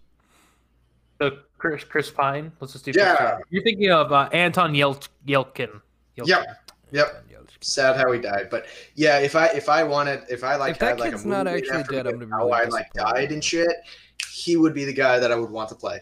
So 1.19 1.39
Chris, 1.57 1.83
Chris 1.83 2.09
Pine. 2.11 2.51
Let's 2.59 2.73
just 2.73 2.85
do. 2.85 2.91
Yeah. 2.95 3.39
You're 3.49 3.63
thinking 3.63 3.91
of 3.91 4.11
uh, 4.11 4.29
Anton 4.31 4.73
Yel- 4.75 4.99
Yelchin. 5.27 5.81
Yelchin. 6.17 6.27
Yep. 6.27 6.66
Yep. 6.91 7.25
Sad 7.61 7.97
how 7.97 8.11
he 8.11 8.19
died, 8.19 8.49
but 8.51 8.67
yeah, 8.93 9.17
if 9.17 9.35
I 9.35 9.47
if 9.47 9.67
I 9.67 9.83
wanted 9.83 10.21
if 10.29 10.43
I 10.43 10.57
like 10.57 10.73
If 10.73 10.79
that 10.79 10.89
had 10.89 10.99
like 10.99 11.09
a 11.09 11.11
kid's 11.13 11.25
movie 11.25 11.37
not 11.37 11.47
actually 11.47 11.69
after 11.71 11.91
dead, 11.93 12.05
I'm 12.07 12.13
gonna 12.13 12.25
be 12.27 12.31
how 12.31 12.45
really 12.45 12.53
I 12.53 12.63
like 12.65 12.93
died 12.93 13.31
and 13.31 13.43
shit, 13.43 13.71
he 14.31 14.57
would 14.57 14.75
be 14.75 14.85
the 14.85 14.93
guy 14.93 15.17
that 15.17 15.31
I 15.31 15.35
would 15.35 15.49
want 15.49 15.69
to 15.69 15.75
play. 15.75 16.01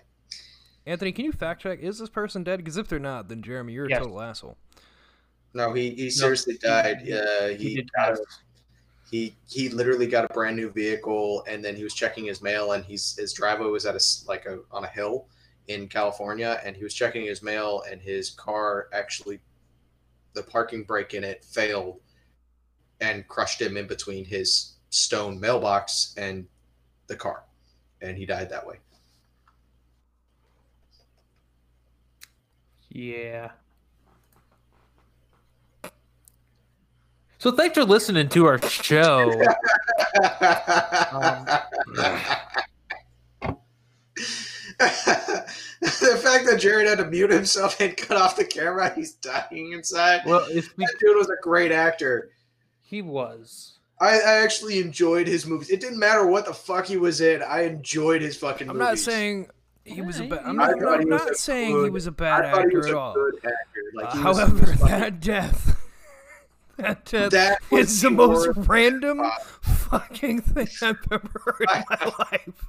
Anthony, 0.86 1.14
can 1.14 1.24
you 1.24 1.32
fact 1.32 1.62
check? 1.62 1.80
Is 1.80 1.98
this 1.98 2.10
person 2.10 2.44
dead? 2.44 2.58
Because 2.58 2.78
if 2.78 2.88
they're 2.90 3.00
not, 3.00 3.30
then 3.30 3.42
Jeremy, 3.42 3.74
you're 3.74 3.86
a 3.86 3.90
total 3.90 4.22
asshole. 4.22 4.58
No, 5.54 5.72
he 5.72 5.92
he 5.92 6.10
seriously 6.10 6.58
died. 6.58 7.10
Uh, 7.10 7.48
He 7.48 7.70
he 7.70 7.76
did 7.76 7.92
got 7.94 8.14
a, 8.14 8.26
he 9.10 9.36
he 9.50 9.70
literally 9.70 10.08
got 10.08 10.30
a 10.30 10.34
brand 10.34 10.58
new 10.58 10.70
vehicle, 10.70 11.46
and 11.48 11.64
then 11.64 11.76
he 11.76 11.84
was 11.84 11.94
checking 11.94 12.26
his 12.26 12.42
mail, 12.42 12.74
and 12.74 12.84
he's 12.84 13.16
his 13.18 13.32
driveway 13.34 13.68
was 13.68 13.86
at 13.86 13.96
a 13.96 14.28
like 14.28 14.46
a 14.46 14.60
on 14.72 14.84
a 14.84 14.90
hill 14.90 15.28
in 15.70 15.88
California, 15.88 16.60
and 16.66 16.76
he 16.76 16.84
was 16.84 16.94
checking 16.94 17.26
his 17.26 17.42
mail, 17.42 17.84
and 17.90 18.02
his 18.02 18.32
car 18.32 18.90
actually 18.94 19.40
the 20.36 20.44
parking 20.44 20.84
brake 20.84 21.14
in 21.14 21.24
it 21.24 21.44
failed 21.44 22.00
and 23.02 23.28
crushed 23.28 23.62
him 23.62 23.78
in 23.78 23.88
between 23.88 24.26
his 24.26 24.76
stone 24.90 25.40
mailbox 25.40 26.14
and 26.18 26.48
the 27.08 27.16
car, 27.16 27.44
and 28.02 28.18
he 28.18 28.26
died 28.26 28.50
that 28.50 28.66
way. 28.66 28.78
Yeah. 32.90 33.52
So 37.38 37.52
thanks 37.52 37.76
for 37.76 37.84
listening 37.84 38.30
to 38.30 38.46
our 38.46 38.62
show. 38.62 39.42
Um, 41.12 41.46
the 44.80 46.20
fact 46.22 46.46
that 46.48 46.58
Jared 46.60 46.88
had 46.88 46.98
to 47.00 47.06
mute 47.06 47.32
himself 47.32 47.80
and 47.80 47.96
cut 47.96 48.18
off 48.18 48.36
the 48.36 48.46
camera, 48.46 48.94
he's 48.94 49.14
dying 49.14 49.72
inside. 49.74 50.22
well, 50.26 50.46
it's 50.50 50.68
be- 50.70 50.86
that 50.86 50.96
dude 51.00 51.18
was 51.18 51.30
a 51.30 51.42
great 51.42 51.72
actor. 51.72 52.30
he 52.82 53.02
was. 53.02 53.74
I, 54.02 54.20
I 54.20 54.34
actually 54.44 54.80
enjoyed 54.80 55.26
his 55.26 55.46
movies. 55.46 55.70
It 55.70 55.80
didn't 55.80 56.00
matter 56.00 56.28
what 56.28 56.46
the 56.46 56.54
fuck 56.54 56.86
he 56.86 56.98
was 56.98 57.22
in. 57.22 57.42
I 57.42 57.62
enjoyed 57.62 58.22
his 58.22 58.36
fucking 58.36 58.70
I'm 58.70 58.78
movies. 58.78 58.90
not 58.90 58.98
saying 59.00 59.48
he 59.86 60.02
was 60.02 60.20
a 60.20 60.26
bad. 60.26 60.42
I'm 60.46 60.58
not, 60.58 60.72
I'm 60.84 61.08
not 61.08 61.38
saying 61.38 61.82
he 61.86 61.90
was 61.90 62.06
a 62.06 62.12
bad 62.12 62.44
actor 62.44 62.78
was 62.78 62.88
at 62.88 62.94
a 62.94 62.98
all. 63.00 63.14
good 63.14 63.36
actor. 63.38 63.82
Like, 63.94 64.06
Uh, 64.08 64.18
however, 64.18 64.66
that 64.88 65.22
death, 65.22 65.80
that 66.76 67.06
death 67.06 67.32
That 67.32 67.60
was 67.72 68.02
the 68.02 68.10
most 68.10 68.50
random 68.68 69.22
fucking 69.62 70.42
thing 70.42 70.68
I've 70.82 70.98
ever 71.10 71.32
heard 71.46 71.62
in 71.62 71.84
my 71.90 72.12
life. 72.32 72.66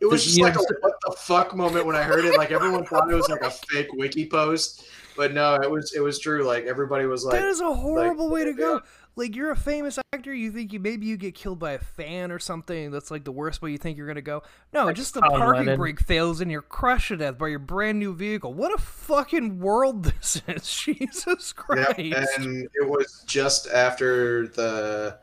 It 0.00 0.06
was 0.06 0.24
just 0.24 0.40
like 0.40 0.54
a 0.56 0.60
what 0.80 0.94
the 1.04 1.12
fuck 1.18 1.54
moment 1.54 1.86
when 1.86 1.96
I 1.96 2.02
heard 2.02 2.24
it. 2.24 2.36
Like 2.36 2.50
everyone 2.50 2.84
thought 2.84 3.10
it 3.10 3.14
was 3.14 3.28
like 3.28 3.42
a 3.42 3.50
fake 3.50 3.92
wiki 3.92 4.28
post, 4.28 4.84
but 5.16 5.32
no, 5.32 5.54
it 5.56 5.70
was 5.70 5.92
it 5.94 6.00
was 6.00 6.18
true. 6.18 6.44
Like 6.44 6.64
everybody 6.64 7.06
was 7.06 7.24
like, 7.24 7.40
that 7.40 7.48
is 7.48 7.60
a 7.60 7.72
horrible 7.74 8.28
way 8.30 8.44
to 8.44 8.52
go. 8.52 8.80
Like 9.16 9.36
you're 9.36 9.52
a 9.52 9.56
famous 9.56 9.96
actor, 10.12 10.34
you 10.34 10.50
think 10.50 10.72
you 10.72 10.80
maybe 10.80 11.06
you 11.06 11.16
get 11.16 11.36
killed 11.36 11.60
by 11.60 11.72
a 11.72 11.78
fan 11.78 12.32
or 12.32 12.40
something. 12.40 12.90
That's 12.90 13.12
like 13.12 13.22
the 13.24 13.30
worst 13.30 13.62
way 13.62 13.70
you 13.70 13.78
think 13.78 13.96
you're 13.96 14.08
gonna 14.08 14.20
go. 14.22 14.42
No, 14.72 14.90
just 14.92 15.14
the 15.14 15.20
John 15.20 15.30
parking 15.38 15.66
Lennon. 15.66 15.78
brake 15.78 16.00
fails 16.00 16.40
and 16.40 16.50
you're 16.50 16.62
crushed 16.62 17.08
to 17.08 17.16
death 17.16 17.38
by 17.38 17.46
your 17.46 17.60
brand 17.60 18.00
new 18.00 18.12
vehicle. 18.12 18.52
What 18.52 18.74
a 18.74 18.78
fucking 18.78 19.60
world 19.60 20.02
this 20.20 20.42
is! 20.48 20.68
Jesus 20.68 21.54
Yep, 21.56 21.56
Christ! 21.56 22.38
and 22.38 22.68
it 22.74 22.88
was 22.88 23.22
just 23.24 23.68
after 23.68 24.48
the 24.48 25.18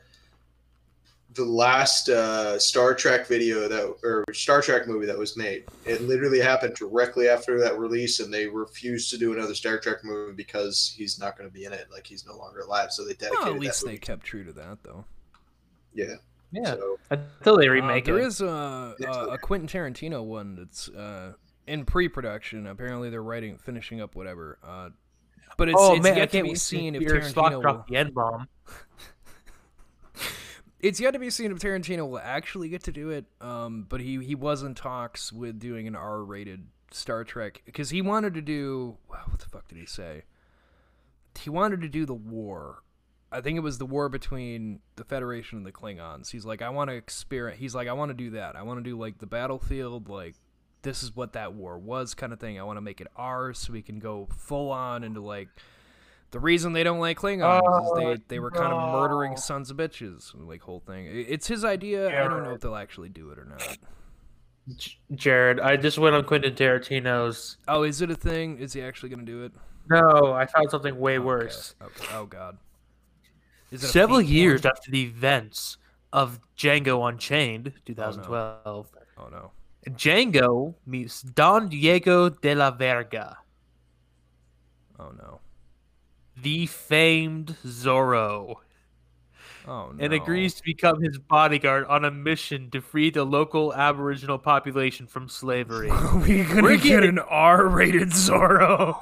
the 1.33 1.45
last 1.45 2.09
uh, 2.09 2.59
Star 2.59 2.93
Trek 2.93 3.27
video 3.27 3.67
that 3.67 3.95
or 4.03 4.25
Star 4.33 4.61
Trek 4.61 4.87
movie 4.87 5.05
that 5.05 5.17
was 5.17 5.37
made. 5.37 5.63
It 5.85 6.01
literally 6.01 6.39
happened 6.39 6.75
directly 6.75 7.29
after 7.29 7.59
that 7.59 7.79
release, 7.79 8.19
and 8.19 8.33
they 8.33 8.47
refused 8.47 9.09
to 9.11 9.17
do 9.17 9.33
another 9.33 9.55
Star 9.55 9.77
Trek 9.79 10.03
movie 10.03 10.33
because 10.33 10.93
he's 10.95 11.19
not 11.19 11.37
going 11.37 11.49
to 11.49 11.53
be 11.53 11.65
in 11.65 11.73
it. 11.73 11.87
Like 11.91 12.05
he's 12.05 12.25
no 12.25 12.35
longer 12.37 12.59
alive, 12.61 12.91
so 12.91 13.03
they 13.03 13.13
dedicated 13.13 13.39
Well, 13.45 13.53
at 13.53 13.59
least 13.59 13.81
that 13.81 13.87
they 13.87 13.97
kept 13.97 14.23
true 14.25 14.43
to 14.43 14.53
that, 14.53 14.79
though. 14.83 15.05
Yeah, 15.93 16.15
Yeah. 16.51 16.75
So, 16.75 16.97
Until 17.09 17.57
they 17.57 17.67
Uh, 17.67 17.73
remake 17.73 18.05
there 18.05 18.19
it. 18.19 18.25
is 18.25 18.41
a, 18.41 18.95
a, 19.05 19.27
a 19.31 19.37
Quentin 19.37 19.67
Tarantino 19.67 20.23
one 20.23 20.55
that's 20.55 20.89
uh, 20.89 21.33
in 21.67 21.85
pre-production. 21.85 22.67
Apparently, 22.67 23.09
they're 23.09 23.23
writing, 23.23 23.57
finishing 23.57 24.01
up 24.01 24.15
whatever. 24.15 24.57
Uh, 24.63 24.89
but 25.57 25.69
it's, 25.69 25.77
oh 25.79 25.95
it's 25.95 26.03
man, 26.03 26.13
I 26.13 26.17
yet 26.17 26.29
to 26.29 26.31
can't 26.31 26.45
be 26.45 26.51
wait 26.51 26.59
seen 26.59 26.93
to 26.93 27.01
if 27.01 27.09
hear 27.09 27.21
Spock 27.21 27.51
Tarantino. 27.51 27.51
Will, 27.51 27.61
drop 27.61 27.87
the 27.87 27.95
N 27.97 28.11
bomb. 28.11 28.47
it's 30.81 30.99
yet 30.99 31.11
to 31.11 31.19
be 31.19 31.29
seen 31.29 31.51
if 31.51 31.59
Tarantino 31.59 32.09
will 32.09 32.19
actually 32.19 32.69
get 32.69 32.83
to 32.83 32.91
do 32.91 33.09
it. 33.09 33.25
Um, 33.39 33.85
but 33.87 34.01
he 34.01 34.23
he 34.23 34.35
was 34.35 34.63
in 34.63 34.75
talks 34.75 35.31
with 35.31 35.59
doing 35.59 35.87
an 35.87 35.95
R-rated 35.95 36.67
Star 36.91 37.23
Trek 37.23 37.61
because 37.65 37.91
he 37.91 38.01
wanted 38.01 38.33
to 38.33 38.41
do 38.41 38.97
what 39.07 39.39
the 39.39 39.49
fuck 39.49 39.67
did 39.67 39.77
he 39.77 39.85
say? 39.85 40.23
He 41.39 41.49
wanted 41.49 41.81
to 41.81 41.87
do 41.87 42.05
the 42.05 42.13
war. 42.13 42.83
I 43.31 43.39
think 43.39 43.55
it 43.55 43.61
was 43.61 43.77
the 43.77 43.85
war 43.85 44.09
between 44.09 44.81
the 44.97 45.05
Federation 45.05 45.57
and 45.57 45.65
the 45.65 45.71
Klingons. 45.71 46.31
He's 46.31 46.43
like, 46.43 46.61
I 46.61 46.69
want 46.69 46.89
to 46.89 46.95
experience. 46.95 47.59
He's 47.61 47.73
like, 47.73 47.87
I 47.87 47.93
want 47.93 48.09
to 48.09 48.13
do 48.13 48.31
that. 48.31 48.57
I 48.57 48.63
want 48.63 48.83
to 48.83 48.83
do 48.83 48.97
like 48.97 49.19
the 49.19 49.25
battlefield, 49.25 50.09
like 50.09 50.35
this 50.81 51.01
is 51.01 51.15
what 51.15 51.33
that 51.33 51.53
war 51.53 51.77
was, 51.77 52.13
kind 52.13 52.33
of 52.33 52.39
thing. 52.39 52.59
I 52.59 52.63
want 52.63 52.77
to 52.77 52.81
make 52.81 52.99
it 52.99 53.07
ours, 53.15 53.59
so 53.59 53.73
we 53.73 53.81
can 53.81 53.99
go 53.99 54.27
full 54.35 54.71
on 54.71 55.03
into 55.03 55.21
like 55.21 55.47
the 56.31 56.39
reason 56.39 56.73
they 56.73 56.83
don't 56.83 56.99
like 56.99 57.19
Klingons 57.19 57.61
Oh, 57.63 57.85
is 57.85 57.99
they 57.99 58.05
oh, 58.05 58.17
they 58.27 58.39
were 58.39 58.51
kind 58.51 58.73
of 58.73 58.93
murdering 58.93 59.37
sons 59.37 59.69
of 59.69 59.77
bitches, 59.77 60.31
like 60.35 60.61
whole 60.61 60.79
thing. 60.79 61.07
It's 61.09 61.47
his 61.47 61.63
idea. 61.65 62.07
I 62.07 62.27
don't 62.27 62.43
know 62.43 62.51
if 62.53 62.61
they'll 62.61 62.75
actually 62.75 63.09
do 63.09 63.29
it 63.31 63.39
or 63.39 63.45
not. 63.45 63.77
Jared, 65.15 65.59
I 65.59 65.75
just 65.75 65.97
went 65.97 66.15
on 66.15 66.23
Quentin 66.23 66.53
Tarantino's. 66.53 67.57
Oh, 67.67 67.83
is 67.83 68.01
it 68.01 68.11
a 68.11 68.15
thing? 68.15 68.57
Is 68.59 68.73
he 68.73 68.81
actually 68.81 69.09
gonna 69.09 69.23
do 69.23 69.43
it? 69.43 69.51
No, 69.89 70.33
I 70.33 70.45
found 70.45 70.69
something 70.69 70.97
way 70.99 71.19
worse. 71.19 71.75
Okay. 71.81 72.05
Oh 72.13 72.25
God. 72.25 72.57
Is 73.71 73.83
it 73.83 73.87
Several 73.87 74.21
years 74.21 74.61
porn? 74.61 74.73
after 74.75 74.91
the 74.91 75.03
events 75.03 75.77
of 76.13 76.39
Django 76.57 77.07
Unchained, 77.09 77.73
2012, 77.85 78.87
Oh 79.17 79.27
no. 79.29 79.51
Django 79.89 80.75
meets 80.85 81.21
Don 81.23 81.67
Diego 81.67 82.29
de 82.29 82.53
la 82.55 82.69
Vega, 82.71 83.37
Oh 84.99 85.11
no. 85.17 85.39
The 86.35 86.65
famed 86.65 87.55
Zorro, 87.65 88.55
Oh 89.67 89.91
no. 89.91 89.95
and 89.99 90.13
agrees 90.13 90.55
to 90.55 90.63
become 90.63 91.01
his 91.01 91.17
bodyguard 91.19 91.85
on 91.85 92.03
a 92.05 92.11
mission 92.11 92.69
to 92.71 92.81
free 92.81 93.09
the 93.11 93.23
local 93.23 93.73
Aboriginal 93.73 94.37
population 94.39 95.05
from 95.07 95.29
slavery. 95.29 95.91
we 96.27 96.43
gonna 96.43 96.61
We're 96.63 96.77
get 96.77 96.83
getting- 96.83 97.09
an 97.09 97.19
R-rated 97.19 98.09
Zorro. 98.09 98.99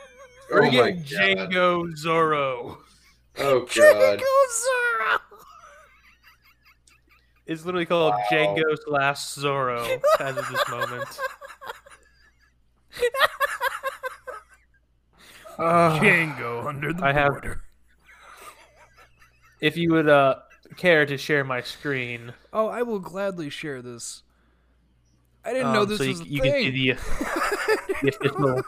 We're 0.50 0.60
Oh 0.62 0.64
my 0.66 0.70
getting 0.92 0.96
God. 1.36 1.50
Django 1.50 1.84
Zorro. 2.04 2.76
Oh 3.38 3.60
god. 3.60 3.68
Django 3.68 4.20
Zorro. 4.20 5.18
It's 7.46 7.64
literally 7.64 7.86
called 7.86 8.12
Wow. 8.14 8.24
Django's 8.30 8.80
Last 8.86 9.38
Zorro 9.38 10.00
as 10.20 10.36
of 10.36 10.48
this 10.48 10.68
moment. 10.68 11.18
Uh, 15.58 15.98
Django 16.00 16.66
under 16.66 16.92
the 16.92 17.04
I 17.04 17.12
have- 17.12 17.32
border. 17.32 17.62
if 19.60 19.76
you 19.76 19.92
would 19.92 20.08
uh, 20.08 20.36
care 20.76 21.06
to 21.06 21.16
share 21.16 21.44
my 21.44 21.60
screen, 21.62 22.32
Oh, 22.52 22.68
I 22.68 22.82
will 22.82 22.98
gladly 22.98 23.48
share 23.50 23.80
this. 23.82 24.22
I 25.44 25.52
didn't 25.52 25.72
know 25.72 25.82
um, 25.82 25.88
this 25.88 25.98
so 25.98 26.04
you, 26.04 26.10
was 26.10 26.20
a 26.20 26.24
you 26.24 26.40
thing. 26.42 26.52
can 26.52 26.62
see 26.62 26.70
the, 26.70 26.98
the 28.02 28.08
official 28.08 28.62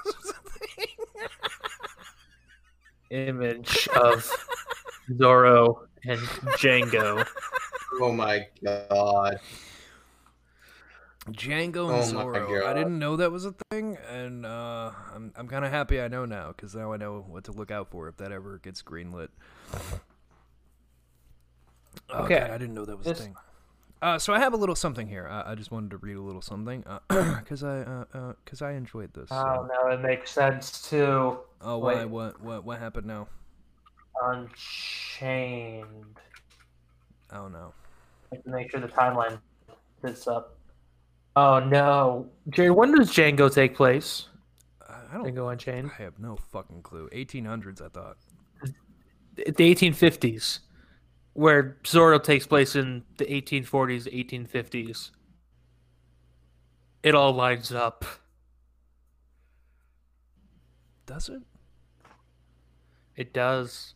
image 3.11 3.89
of 3.97 4.31
Zorro 5.11 5.87
and 6.05 6.21
Django. 6.59 7.27
Oh 8.01 8.13
my 8.13 8.47
god. 8.65 9.41
Django 11.33 11.91
and 11.93 12.17
Oh 12.17 12.25
Zorro. 12.25 12.67
I 12.67 12.75
didn't 12.75 12.99
know 12.99 13.17
that 13.17 13.31
was 13.33 13.45
a 13.45 13.55
thing, 13.71 13.97
and 14.11 14.45
uh, 14.47 14.91
I'm 15.15 15.33
I'm 15.37 15.49
kind 15.49 15.65
of 15.65 15.71
happy 15.71 16.01
I 16.01 16.09
know 16.09 16.25
now 16.25 16.49
because 16.49 16.75
now 16.75 16.93
I 16.93 16.97
know 16.97 17.25
what 17.29 17.45
to 17.45 17.53
look 17.53 17.71
out 17.71 17.91
for 17.91 18.09
if 18.09 18.17
that 18.19 18.33
ever 18.33 18.59
gets 18.59 18.83
greenlit. 18.83 19.29
Okay, 22.11 22.35
Okay, 22.37 22.41
I 22.41 22.59
didn't 22.59 22.75
know 22.75 22.85
that 22.85 22.97
was 22.97 23.07
this- 23.07 23.21
a 23.21 23.23
thing. 23.23 23.37
Uh, 24.01 24.17
so 24.17 24.33
I 24.33 24.39
have 24.39 24.53
a 24.53 24.57
little 24.57 24.77
something 24.77 25.09
here. 25.09 25.27
I, 25.27 25.51
I 25.51 25.55
just 25.57 25.73
wanted 25.73 25.91
to 25.91 25.97
read 25.97 26.17
a 26.17 26.21
little 26.21 26.41
something 26.41 26.85
because 27.09 27.65
I 27.65 27.81
uh, 27.81 28.05
uh 28.15 28.33
'cause 28.47 28.63
I 28.63 28.73
enjoyed 28.75 29.13
this. 29.13 29.29
Oh, 29.33 29.67
so- 29.67 29.69
now 29.73 29.93
it 29.93 30.01
makes 30.01 30.31
sense 30.31 30.89
too. 30.89 31.39
Oh, 31.61 31.79
why? 31.79 31.97
wait. 31.97 32.05
What? 32.07 32.41
What? 32.41 32.65
What 32.65 32.79
happened 32.79 33.09
now? 33.09 33.27
Unchained. 34.23 36.21
Oh 37.33 37.49
no. 37.49 37.73
I 38.33 38.37
have 38.37 38.45
to 38.45 38.51
make 38.51 38.71
sure 38.71 38.81
the 38.81 38.87
timeline 38.89 39.41
fits 40.01 40.29
up. 40.29 40.58
Oh 41.37 41.61
no, 41.61 42.29
Jerry. 42.51 42.71
When 42.71 42.95
does 42.95 43.11
Django 43.11 43.53
take 43.53 43.77
place? 43.77 44.27
I 44.89 44.95
I 45.11 45.15
don't. 45.15 45.25
Django 45.27 45.53
Unchained. 45.53 45.91
I 45.99 46.03
have 46.03 46.19
no 46.19 46.37
fucking 46.37 46.83
clue. 46.83 47.09
1800s, 47.13 47.81
I 47.81 47.89
thought. 47.89 48.17
The 49.37 49.75
1850s, 49.75 50.59
where 51.35 51.77
Zorro 51.85 52.23
takes 52.23 52.47
place 52.47 52.75
in 52.75 53.05
the 53.19 53.25
1840s, 53.25 54.13
1850s. 54.13 55.11
It 57.05 57.15
all 57.15 57.33
lines 57.33 57.71
up. 57.71 58.05
Does 61.07 61.29
it? 61.29 61.43
It 63.17 63.33
does. 63.33 63.95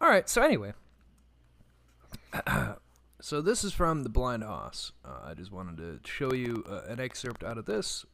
All 0.00 0.08
right. 0.08 0.28
So 0.28 0.42
anyway, 0.42 0.72
so 3.20 3.40
this 3.40 3.64
is 3.64 3.72
from 3.72 4.02
the 4.02 4.10
Blynd 4.10 4.44
Haus. 4.44 4.92
Uh, 5.04 5.20
I 5.24 5.34
just 5.34 5.52
wanted 5.52 5.76
to 5.78 6.10
show 6.10 6.32
you 6.32 6.64
uh, 6.68 6.82
an 6.88 7.00
excerpt 7.00 7.44
out 7.44 7.58
of 7.58 7.66
this. 7.66 8.04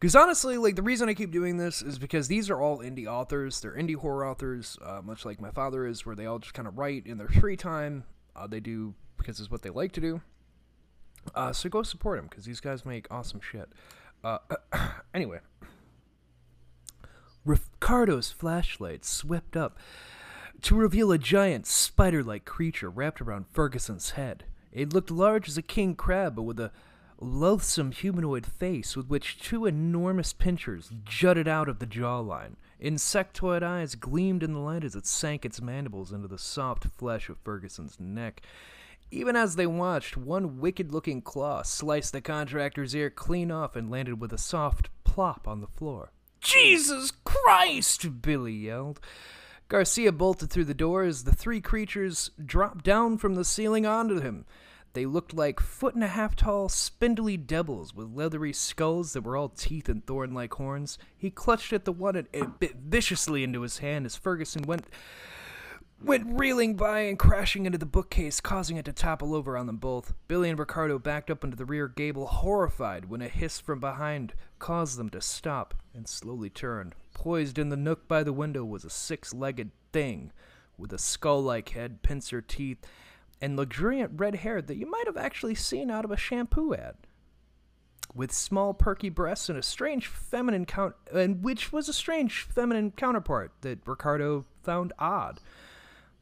Because 0.00 0.14
honestly, 0.14 0.56
like 0.56 0.76
the 0.76 0.82
reason 0.82 1.08
I 1.08 1.14
keep 1.14 1.32
doing 1.32 1.56
this 1.56 1.82
is 1.82 1.98
because 1.98 2.28
these 2.28 2.50
are 2.50 2.60
all 2.60 2.78
indie 2.78 3.06
authors. 3.06 3.60
They're 3.60 3.74
indie 3.74 3.96
horror 3.96 4.26
authors, 4.26 4.78
uh, 4.84 5.00
much 5.02 5.24
like 5.24 5.40
my 5.40 5.50
father 5.50 5.86
is, 5.86 6.06
where 6.06 6.14
they 6.14 6.26
all 6.26 6.38
just 6.38 6.54
kind 6.54 6.68
of 6.68 6.78
write 6.78 7.06
in 7.06 7.18
their 7.18 7.28
free 7.28 7.56
time. 7.56 8.04
Uh, 8.36 8.46
they 8.46 8.60
do 8.60 8.94
because 9.16 9.40
it's 9.40 9.50
what 9.50 9.62
they 9.62 9.70
like 9.70 9.92
to 9.92 10.00
do. 10.00 10.20
Uh, 11.34 11.52
so 11.52 11.68
go 11.68 11.82
support 11.82 12.18
them 12.18 12.26
because 12.28 12.44
these 12.44 12.60
guys 12.60 12.86
make 12.86 13.06
awesome 13.10 13.40
shit. 13.40 13.68
Uh, 14.22 14.38
anyway, 15.14 15.40
Ricardo's 17.44 18.30
flashlight 18.30 19.04
swept 19.04 19.56
up 19.56 19.78
to 20.62 20.74
reveal 20.74 21.12
a 21.12 21.18
giant 21.18 21.66
spider 21.66 22.22
like 22.22 22.44
creature 22.44 22.90
wrapped 22.90 23.20
around 23.20 23.46
Ferguson's 23.48 24.10
head. 24.10 24.44
It 24.72 24.92
looked 24.92 25.10
large 25.10 25.48
as 25.48 25.56
a 25.56 25.62
king 25.62 25.94
crab, 25.94 26.36
but 26.36 26.42
with 26.42 26.60
a 26.60 26.72
loathsome 27.20 27.90
humanoid 27.90 28.46
face 28.46 28.96
with 28.96 29.08
which 29.08 29.40
two 29.40 29.66
enormous 29.66 30.32
pincers 30.32 30.90
jutted 31.04 31.48
out 31.48 31.68
of 31.68 31.78
the 31.78 31.86
jawline. 31.86 32.54
Insectoid 32.80 33.62
eyes 33.62 33.96
gleamed 33.96 34.42
in 34.42 34.52
the 34.52 34.60
light 34.60 34.84
as 34.84 34.94
it 34.94 35.06
sank 35.06 35.44
its 35.44 35.60
mandibles 35.60 36.12
into 36.12 36.28
the 36.28 36.38
soft 36.38 36.86
flesh 36.96 37.28
of 37.28 37.38
Ferguson's 37.38 37.98
neck. 37.98 38.42
Even 39.10 39.36
as 39.36 39.56
they 39.56 39.66
watched, 39.66 40.16
one 40.16 40.60
wicked 40.60 40.92
looking 40.92 41.22
claw 41.22 41.62
sliced 41.62 42.12
the 42.12 42.20
contractor's 42.20 42.94
ear 42.94 43.10
clean 43.10 43.50
off 43.50 43.74
and 43.74 43.90
landed 43.90 44.20
with 44.20 44.32
a 44.32 44.38
soft 44.38 44.90
plop 45.02 45.48
on 45.48 45.60
the 45.60 45.66
floor. 45.66 46.12
Jesus 46.40 47.12
Christ! 47.24 48.22
Billy 48.22 48.52
yelled. 48.52 49.00
Garcia 49.68 50.12
bolted 50.12 50.48
through 50.48 50.64
the 50.64 50.72
door 50.72 51.02
as 51.02 51.24
the 51.24 51.34
three 51.34 51.60
creatures 51.60 52.30
dropped 52.42 52.84
down 52.84 53.18
from 53.18 53.34
the 53.34 53.44
ceiling 53.44 53.84
onto 53.84 54.20
him. 54.20 54.46
They 54.94 55.04
looked 55.04 55.34
like 55.34 55.60
foot 55.60 55.94
and 55.94 56.02
a 56.02 56.08
half 56.08 56.34
tall, 56.34 56.70
spindly 56.70 57.36
devils 57.36 57.94
with 57.94 58.14
leathery 58.14 58.54
skulls 58.54 59.12
that 59.12 59.24
were 59.24 59.36
all 59.36 59.50
teeth 59.50 59.90
and 59.90 60.04
thorn 60.06 60.32
like 60.32 60.54
horns. 60.54 60.98
He 61.14 61.30
clutched 61.30 61.74
at 61.74 61.84
the 61.84 61.92
one 61.92 62.16
and 62.16 62.26
it 62.32 62.58
bit 62.58 62.76
viciously 62.76 63.44
into 63.44 63.60
his 63.60 63.78
hand 63.78 64.06
as 64.06 64.16
Ferguson 64.16 64.62
went 64.62 64.86
went 66.02 66.38
reeling 66.38 66.74
by 66.74 67.00
and 67.00 67.18
crashing 67.18 67.66
into 67.66 67.76
the 67.76 67.84
bookcase, 67.84 68.40
causing 68.40 68.76
it 68.76 68.84
to 68.84 68.92
topple 68.92 69.34
over 69.34 69.58
on 69.58 69.66
them 69.66 69.76
both. 69.76 70.14
Billy 70.28 70.48
and 70.48 70.58
Ricardo 70.58 70.98
backed 70.98 71.30
up 71.30 71.44
into 71.44 71.56
the 71.56 71.64
rear 71.64 71.88
gable, 71.88 72.26
horrified 72.26 73.06
when 73.06 73.20
a 73.20 73.28
hiss 73.28 73.58
from 73.58 73.80
behind 73.80 74.32
caused 74.58 74.96
them 74.96 75.10
to 75.10 75.20
stop 75.20 75.74
and 75.92 76.08
slowly 76.08 76.50
turn. 76.50 76.94
Poised 77.18 77.58
in 77.58 77.68
the 77.68 77.76
nook 77.76 78.06
by 78.06 78.22
the 78.22 78.32
window 78.32 78.64
was 78.64 78.84
a 78.84 78.90
six 78.90 79.34
legged 79.34 79.72
thing 79.92 80.30
with 80.76 80.92
a 80.92 80.98
skull 80.98 81.42
like 81.42 81.70
head, 81.70 82.00
pincer 82.00 82.40
teeth, 82.40 82.78
and 83.42 83.56
luxuriant 83.56 84.12
red 84.14 84.36
hair 84.36 84.62
that 84.62 84.76
you 84.76 84.88
might 84.88 85.06
have 85.06 85.16
actually 85.16 85.56
seen 85.56 85.90
out 85.90 86.04
of 86.04 86.12
a 86.12 86.16
shampoo 86.16 86.76
ad. 86.76 86.94
With 88.14 88.30
small 88.30 88.72
perky 88.72 89.08
breasts 89.08 89.48
and 89.48 89.58
a 89.58 89.64
strange 89.64 90.06
feminine 90.06 90.64
count, 90.64 90.94
and 91.12 91.42
which 91.42 91.72
was 91.72 91.88
a 91.88 91.92
strange 91.92 92.42
feminine 92.42 92.92
counterpart 92.92 93.50
that 93.62 93.84
Ricardo 93.84 94.44
found 94.62 94.92
odd. 95.00 95.40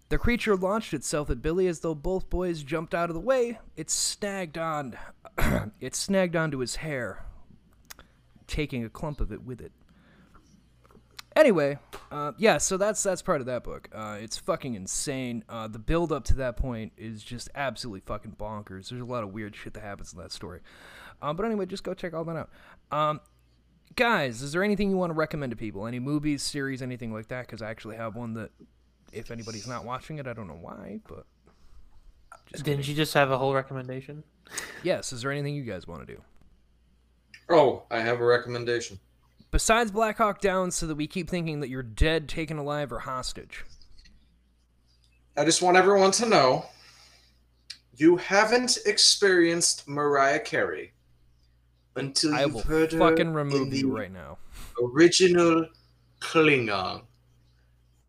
The 0.08 0.16
creature 0.16 0.56
launched 0.56 0.94
itself 0.94 1.28
at 1.28 1.42
Billy 1.42 1.66
as 1.66 1.80
though 1.80 1.94
both 1.94 2.30
boys 2.30 2.62
jumped 2.62 2.94
out 2.94 3.10
of 3.10 3.14
the 3.14 3.20
way. 3.20 3.58
It 3.76 3.90
snagged 3.90 4.56
on 4.56 4.96
it 5.78 5.94
snagged 5.94 6.36
onto 6.36 6.60
his 6.60 6.76
hair, 6.76 7.26
taking 8.46 8.82
a 8.82 8.88
clump 8.88 9.20
of 9.20 9.30
it 9.30 9.42
with 9.42 9.60
it. 9.60 9.72
Anyway, 11.36 11.78
uh, 12.10 12.32
yeah, 12.38 12.56
so 12.56 12.78
that's 12.78 13.02
that's 13.02 13.20
part 13.20 13.40
of 13.40 13.46
that 13.46 13.62
book. 13.62 13.90
Uh, 13.94 14.16
it's 14.18 14.38
fucking 14.38 14.74
insane. 14.74 15.44
Uh, 15.50 15.68
the 15.68 15.78
build 15.78 16.10
up 16.10 16.24
to 16.24 16.34
that 16.34 16.56
point 16.56 16.92
is 16.96 17.22
just 17.22 17.50
absolutely 17.54 18.00
fucking 18.00 18.32
bonkers. 18.38 18.88
There's 18.88 19.02
a 19.02 19.04
lot 19.04 19.22
of 19.22 19.32
weird 19.34 19.54
shit 19.54 19.74
that 19.74 19.82
happens 19.82 20.14
in 20.14 20.18
that 20.18 20.32
story. 20.32 20.60
Um, 21.20 21.36
but 21.36 21.44
anyway, 21.44 21.66
just 21.66 21.84
go 21.84 21.92
check 21.92 22.14
all 22.14 22.24
that 22.24 22.36
out. 22.36 22.50
Um, 22.90 23.20
guys, 23.96 24.40
is 24.40 24.52
there 24.52 24.62
anything 24.64 24.88
you 24.88 24.96
want 24.96 25.10
to 25.10 25.14
recommend 25.14 25.50
to 25.50 25.56
people? 25.56 25.86
Any 25.86 25.98
movies, 25.98 26.42
series, 26.42 26.80
anything 26.80 27.12
like 27.12 27.28
that? 27.28 27.46
Because 27.46 27.60
I 27.60 27.68
actually 27.68 27.96
have 27.96 28.16
one 28.16 28.32
that, 28.34 28.50
if 29.12 29.30
anybody's 29.30 29.68
not 29.68 29.84
watching 29.84 30.18
it, 30.18 30.26
I 30.26 30.32
don't 30.32 30.48
know 30.48 30.58
why, 30.58 31.00
but 31.06 31.26
Just 32.46 32.64
Didn't 32.64 32.88
you 32.88 32.94
just 32.94 33.12
have 33.12 33.30
a 33.30 33.36
whole 33.36 33.54
recommendation? 33.54 34.24
Yes. 34.82 35.12
Is 35.12 35.20
there 35.20 35.32
anything 35.32 35.54
you 35.54 35.64
guys 35.64 35.86
want 35.86 36.06
to 36.06 36.14
do 36.14 36.22
Oh, 37.50 37.82
I 37.90 38.00
have 38.00 38.20
a 38.20 38.24
recommendation. 38.24 38.98
Besides 39.50 39.90
Black 39.90 40.18
Hawk 40.18 40.40
Down, 40.40 40.70
so 40.70 40.86
that 40.86 40.94
we 40.94 41.06
keep 41.06 41.28
thinking 41.28 41.60
that 41.60 41.68
you're 41.68 41.82
dead, 41.82 42.28
taken 42.28 42.58
alive, 42.58 42.92
or 42.92 43.00
hostage? 43.00 43.64
I 45.36 45.44
just 45.44 45.62
want 45.62 45.76
everyone 45.76 46.12
to 46.12 46.26
know 46.26 46.66
you 47.96 48.16
haven't 48.16 48.78
experienced 48.86 49.88
Mariah 49.88 50.40
Carey 50.40 50.92
until 51.94 52.34
I 52.34 52.44
you've 52.44 52.62
heard 52.62 52.92
her 52.92 52.98
fucking 52.98 53.28
in 53.28 53.34
remove 53.34 53.70
the 53.70 53.78
you 53.78 53.96
right 53.96 54.12
now. 54.12 54.38
original 54.82 55.66
Klingon. 56.20 57.02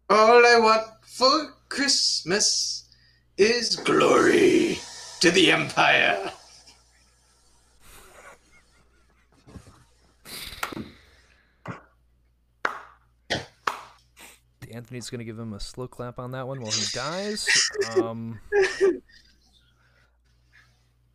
All 0.10 0.46
I 0.46 0.60
want 0.60 0.88
for 1.06 1.54
Christmas 1.70 2.90
is 3.38 3.76
glory 3.76 4.80
to 5.20 5.32
the 5.32 5.52
Empire. 5.52 6.32
Anthony's 14.78 15.10
gonna 15.10 15.24
give 15.26 15.38
him 15.38 15.54
a 15.54 15.60
slow 15.60 15.88
clap 15.88 16.20
on 16.20 16.32
that 16.32 16.48
one 16.48 16.62
while 16.62 16.72
he 16.72 16.86
dies. 16.94 17.48
Um, 17.98 18.40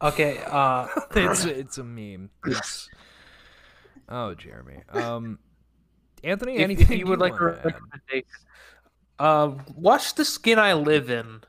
Okay. 0.02 0.40
Uh, 0.44 0.88
it's 1.14 1.44
it's 1.44 1.78
a 1.78 1.84
meme. 1.84 2.30
It's 2.44 2.90
oh, 4.08 4.34
Jeremy. 4.34 4.82
Um, 4.90 5.38
Anthony, 6.24 6.56
if, 6.56 6.62
anything 6.62 6.92
if 6.92 6.98
you 6.98 7.06
would 7.06 7.20
like 7.20 7.32
a 7.32 7.44
wanna 7.44 7.58
add? 7.58 7.64
recommendation, 7.64 8.28
uh, 9.18 9.52
watch 9.76 10.14
The 10.14 10.24
Skin 10.24 10.58
I 10.58 10.74
Live 10.74 11.10
In. 11.10 11.40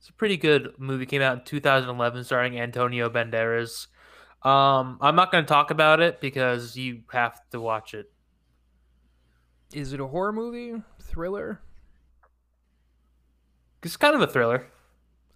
It's 0.00 0.08
a 0.08 0.12
pretty 0.12 0.36
good 0.36 0.74
movie. 0.78 1.06
Came 1.06 1.22
out 1.22 1.38
in 1.38 1.44
2011, 1.44 2.24
starring 2.24 2.58
Antonio 2.58 3.08
Banderas. 3.08 3.86
Um, 4.42 4.98
I'm 5.00 5.16
not 5.16 5.32
going 5.32 5.44
to 5.44 5.48
talk 5.48 5.70
about 5.70 6.00
it 6.00 6.20
because 6.20 6.76
you 6.76 7.00
have 7.10 7.40
to 7.52 7.60
watch 7.60 7.94
it. 7.94 8.12
Is 9.72 9.94
it 9.94 10.00
a 10.00 10.06
horror 10.06 10.32
movie, 10.32 10.74
thriller? 11.04 11.60
It's 13.82 13.96
kind 13.96 14.14
of 14.14 14.20
a 14.22 14.26
thriller. 14.26 14.66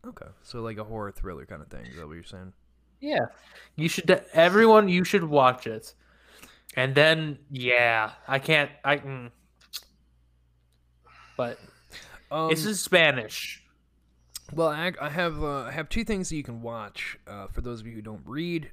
Okay, 0.06 0.26
so 0.42 0.60
like 0.62 0.78
a 0.78 0.84
horror 0.84 1.12
thriller 1.12 1.44
kind 1.44 1.60
of 1.60 1.68
thing. 1.68 1.84
Is 1.86 1.96
that 1.96 2.06
what 2.06 2.14
you're 2.14 2.22
saying? 2.24 2.52
Yeah, 3.00 3.26
you 3.76 3.88
should. 3.88 4.24
Everyone, 4.32 4.88
you 4.88 5.04
should 5.04 5.24
watch 5.24 5.66
it. 5.66 5.94
And 6.76 6.94
then, 6.94 7.38
yeah, 7.50 8.12
I 8.26 8.38
can't. 8.38 8.70
I. 8.84 8.96
Mm. 8.98 9.30
But 11.36 11.58
Um, 12.30 12.50
it's 12.50 12.64
in 12.66 12.74
Spanish. 12.74 13.62
Well, 14.52 14.68
I, 14.68 14.92
I 15.00 15.10
have 15.10 15.42
uh, 15.42 15.62
I 15.62 15.72
have 15.72 15.88
two 15.88 16.04
things 16.04 16.28
that 16.30 16.36
you 16.36 16.42
can 16.42 16.62
watch 16.62 17.18
uh, 17.26 17.48
for 17.48 17.60
those 17.60 17.80
of 17.80 17.86
you 17.86 17.94
who 17.94 18.02
don't 18.02 18.22
read. 18.24 18.70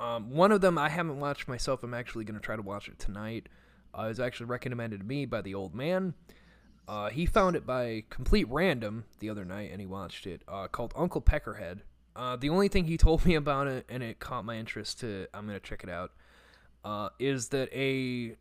Um, 0.00 0.30
one 0.30 0.50
of 0.50 0.60
them 0.60 0.78
I 0.78 0.88
haven't 0.88 1.20
watched 1.20 1.46
myself. 1.46 1.82
I'm 1.82 1.94
actually 1.94 2.24
going 2.24 2.38
to 2.38 2.44
try 2.44 2.56
to 2.56 2.62
watch 2.62 2.88
it 2.88 2.98
tonight. 2.98 3.48
Uh, 3.94 4.04
was 4.08 4.20
actually 4.20 4.46
recommended 4.46 5.00
to 5.00 5.06
me 5.06 5.26
by 5.26 5.40
the 5.40 5.54
old 5.54 5.74
man. 5.74 6.14
Uh, 6.88 7.10
he 7.10 7.26
found 7.26 7.56
it 7.56 7.64
by 7.64 8.04
complete 8.10 8.46
random 8.48 9.04
the 9.20 9.30
other 9.30 9.44
night, 9.44 9.70
and 9.70 9.80
he 9.80 9.86
watched 9.86 10.26
it. 10.26 10.42
Uh, 10.48 10.66
called 10.66 10.92
Uncle 10.96 11.20
Peckerhead. 11.20 11.80
Uh, 12.14 12.36
the 12.36 12.50
only 12.50 12.68
thing 12.68 12.84
he 12.84 12.96
told 12.98 13.24
me 13.24 13.34
about 13.34 13.66
it, 13.66 13.86
and 13.88 14.02
it 14.02 14.18
caught 14.18 14.44
my 14.44 14.56
interest. 14.56 15.00
To 15.00 15.26
I'm 15.32 15.48
to 15.48 15.60
check 15.60 15.84
it 15.84 15.90
out. 15.90 16.12
Uh, 16.84 17.10
is 17.18 17.48
that 17.48 17.72
a 17.72 18.36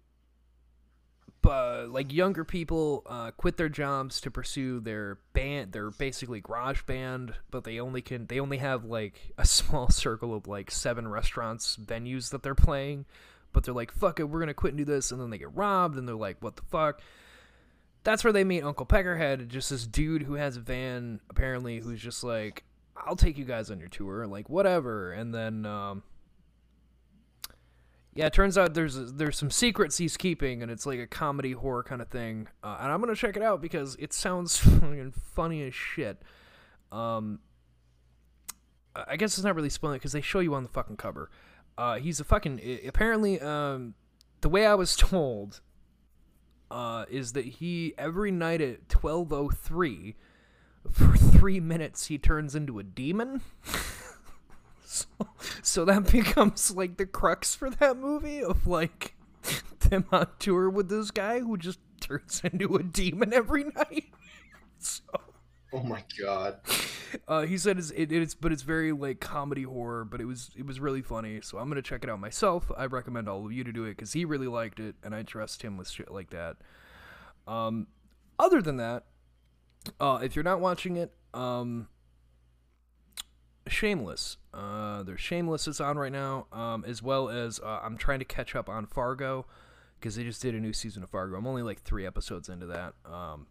uh, 1.44 1.86
like 1.88 2.14
younger 2.14 2.44
people 2.44 3.04
uh, 3.08 3.32
quit 3.32 3.58
their 3.58 3.70
jobs 3.70 4.22
to 4.22 4.32
pursue 4.32 4.80
their 4.80 5.18
band 5.34 5.72
their 5.72 5.90
basically 5.90 6.40
garage 6.40 6.84
band 6.84 7.34
but 7.50 7.64
they 7.64 7.80
only 7.80 8.02
can 8.02 8.28
they 8.28 8.40
only 8.40 8.58
have 8.58 8.86
like 8.86 9.34
a 9.38 9.46
small 9.48 9.90
circle 9.90 10.36
of 10.36 10.48
like 10.48 10.70
seven 10.70 11.08
restaurants 11.08 11.78
venues 11.78 12.30
that 12.30 12.44
they're 12.44 12.56
playing 12.56 13.06
but 13.54 13.64
they're 13.64 13.74
like 13.74 13.92
fuck 13.92 14.20
it 14.20 14.24
we're 14.24 14.40
gonna 14.40 14.54
quit 14.54 14.74
and 14.74 14.78
do 14.78 14.86
this 14.86 15.12
and 15.12 15.22
then 15.22 15.30
they 15.30 15.38
get 15.38 15.56
robbed 15.56 15.98
and 15.98 16.08
they're 16.08 16.16
like 16.16 16.38
what 16.42 16.56
the 16.56 16.64
fuck 16.64 17.02
that's 18.04 18.24
where 18.24 18.34
they 18.34 18.44
meet 18.44 18.64
uncle 18.64 18.86
peckerhead 18.86 19.48
just 19.48 19.70
this 19.70 19.86
dude 19.86 20.24
who 20.24 20.34
has 20.34 20.58
a 20.58 20.60
van 20.60 21.20
apparently 21.30 21.80
who's 21.80 22.02
just 22.02 22.24
like 22.24 22.64
i'll 22.98 23.16
take 23.16 23.38
you 23.38 23.46
guys 23.46 23.72
on 23.72 23.80
your 23.80 23.90
tour 23.90 24.26
like 24.28 24.50
whatever 24.50 25.12
and 25.12 25.34
then 25.34 25.66
um 25.66 26.04
yeah, 28.14 28.26
it 28.26 28.34
turns 28.34 28.58
out 28.58 28.74
there's 28.74 29.14
there's 29.14 29.38
some 29.38 29.50
secrets 29.50 29.98
he's 29.98 30.18
keeping, 30.18 30.62
and 30.62 30.70
it's 30.70 30.86
like 30.86 31.00
a 31.00 31.08
comedy 31.08 31.54
horror 31.54 31.84
kind 31.84 32.02
of 32.02 32.10
thing. 32.10 32.48
Uh, 32.62 32.78
and 32.82 32.92
I'm 32.92 33.00
gonna 33.00 33.16
check 33.16 33.38
it 33.38 33.44
out 33.44 33.62
because 33.62 33.96
it 34.00 34.12
sounds 34.12 34.58
fucking 34.58 35.14
funny 35.34 35.64
as 35.64 35.74
shit. 35.74 36.22
Um, 36.92 37.40
I 38.96 39.04
I 39.12 39.16
guess 39.16 39.38
it's 39.38 39.46
not 39.46 39.56
really 39.56 39.70
spoiling 39.70 39.98
because 39.98 40.12
they 40.12 40.22
show 40.22 40.42
you 40.42 40.54
on 40.56 40.64
the 40.64 40.70
fucking 40.70 40.98
cover. 40.98 41.30
Uh, 41.82 41.98
he's 41.98 42.20
a 42.20 42.24
fucking 42.24 42.62
apparently. 42.86 43.42
Um, 43.42 43.96
the 44.42 44.50
way 44.50 44.68
I 44.68 44.76
was 44.76 44.96
told, 44.96 45.62
uh, 46.70 47.06
is 47.10 47.34
that 47.34 47.46
he 47.46 47.96
every 47.98 48.30
night 48.30 48.62
at 48.62 48.88
12:03 48.88 50.14
for 50.92 51.18
three 51.18 51.60
minutes 51.60 52.06
he 52.06 52.20
turns 52.20 52.54
into 52.54 52.78
a 52.78 52.84
demon. 52.84 53.42
So, 54.84 55.08
so 55.62 55.86
that 55.86 56.08
becomes 56.12 56.70
like 56.76 56.98
the 56.98 57.06
crux 57.06 57.56
for 57.56 57.70
that 57.70 57.96
movie 57.96 58.44
of 58.44 58.68
like 58.68 59.16
them 59.80 60.04
on 60.12 60.28
tour 60.38 60.70
with 60.70 60.90
this 60.90 61.12
guy 61.12 61.40
who 61.40 61.56
just 61.56 61.80
turns 62.02 62.42
into 62.44 62.76
a 62.76 62.84
demon 62.84 63.32
every 63.32 63.64
night. 63.64 64.10
So 64.80 65.04
Oh 65.74 65.84
my 65.84 66.04
god. 66.20 66.60
uh, 67.30 67.44
he 67.44 67.58
said 67.58 67.78
it's, 67.78 67.92
it, 67.92 68.12
it's 68.12 68.36
but 68.36 68.52
it's 68.52 68.62
very 68.64 68.92
like 68.92 69.22
comedy 69.22 69.64
horror, 69.64 70.04
but 70.04 70.20
it 70.20 70.26
was 70.26 70.50
it 70.58 70.66
was 70.66 70.82
really 70.82 71.02
funny. 71.02 71.40
So 71.42 71.60
I'm 71.60 71.70
gonna 71.70 71.82
check 71.82 72.04
it 72.04 72.10
out 72.10 72.20
myself. 72.20 72.70
I 72.78 72.88
recommend 72.88 73.30
all 73.30 73.46
of 73.46 73.54
you 73.54 73.64
to 73.64 73.72
do 73.72 73.86
it 73.86 73.92
because 73.92 74.12
he 74.12 74.26
really 74.26 74.48
liked 74.48 74.82
it, 74.82 74.96
and 75.02 75.16
I 75.16 75.24
trust 75.24 75.62
him 75.62 75.78
with 75.78 75.90
shit 75.90 76.12
like 76.12 76.30
that. 76.32 76.58
Um, 77.48 77.88
other 78.38 78.62
than 78.62 78.78
that, 78.78 79.06
uh, 80.00 80.20
if 80.22 80.36
you're 80.36 80.44
not 80.44 80.60
watching 80.60 80.98
it, 80.98 81.14
um, 81.34 81.88
Shameless. 83.68 84.38
Uh, 84.54 85.04
there's 85.04 85.22
Shameless 85.22 85.68
is 85.68 85.80
on 85.80 85.98
right 85.98 86.12
now, 86.12 86.48
um, 86.52 86.84
as 86.86 87.02
well 87.02 87.30
as 87.30 87.60
uh, 87.60 87.80
I'm 87.84 87.96
trying 87.98 88.20
to 88.20 88.26
catch 88.26 88.56
up 88.56 88.68
on 88.68 88.86
Fargo 88.88 89.46
because 90.00 90.16
they 90.16 90.24
just 90.24 90.42
did 90.42 90.56
a 90.56 90.60
new 90.60 90.74
season 90.74 91.04
of 91.04 91.10
Fargo. 91.10 91.38
I'm 91.38 91.48
only 91.48 91.62
like 91.62 91.82
three 91.82 92.06
episodes 92.06 92.50
into 92.50 92.66
that, 92.68 92.94
um, 93.06 93.46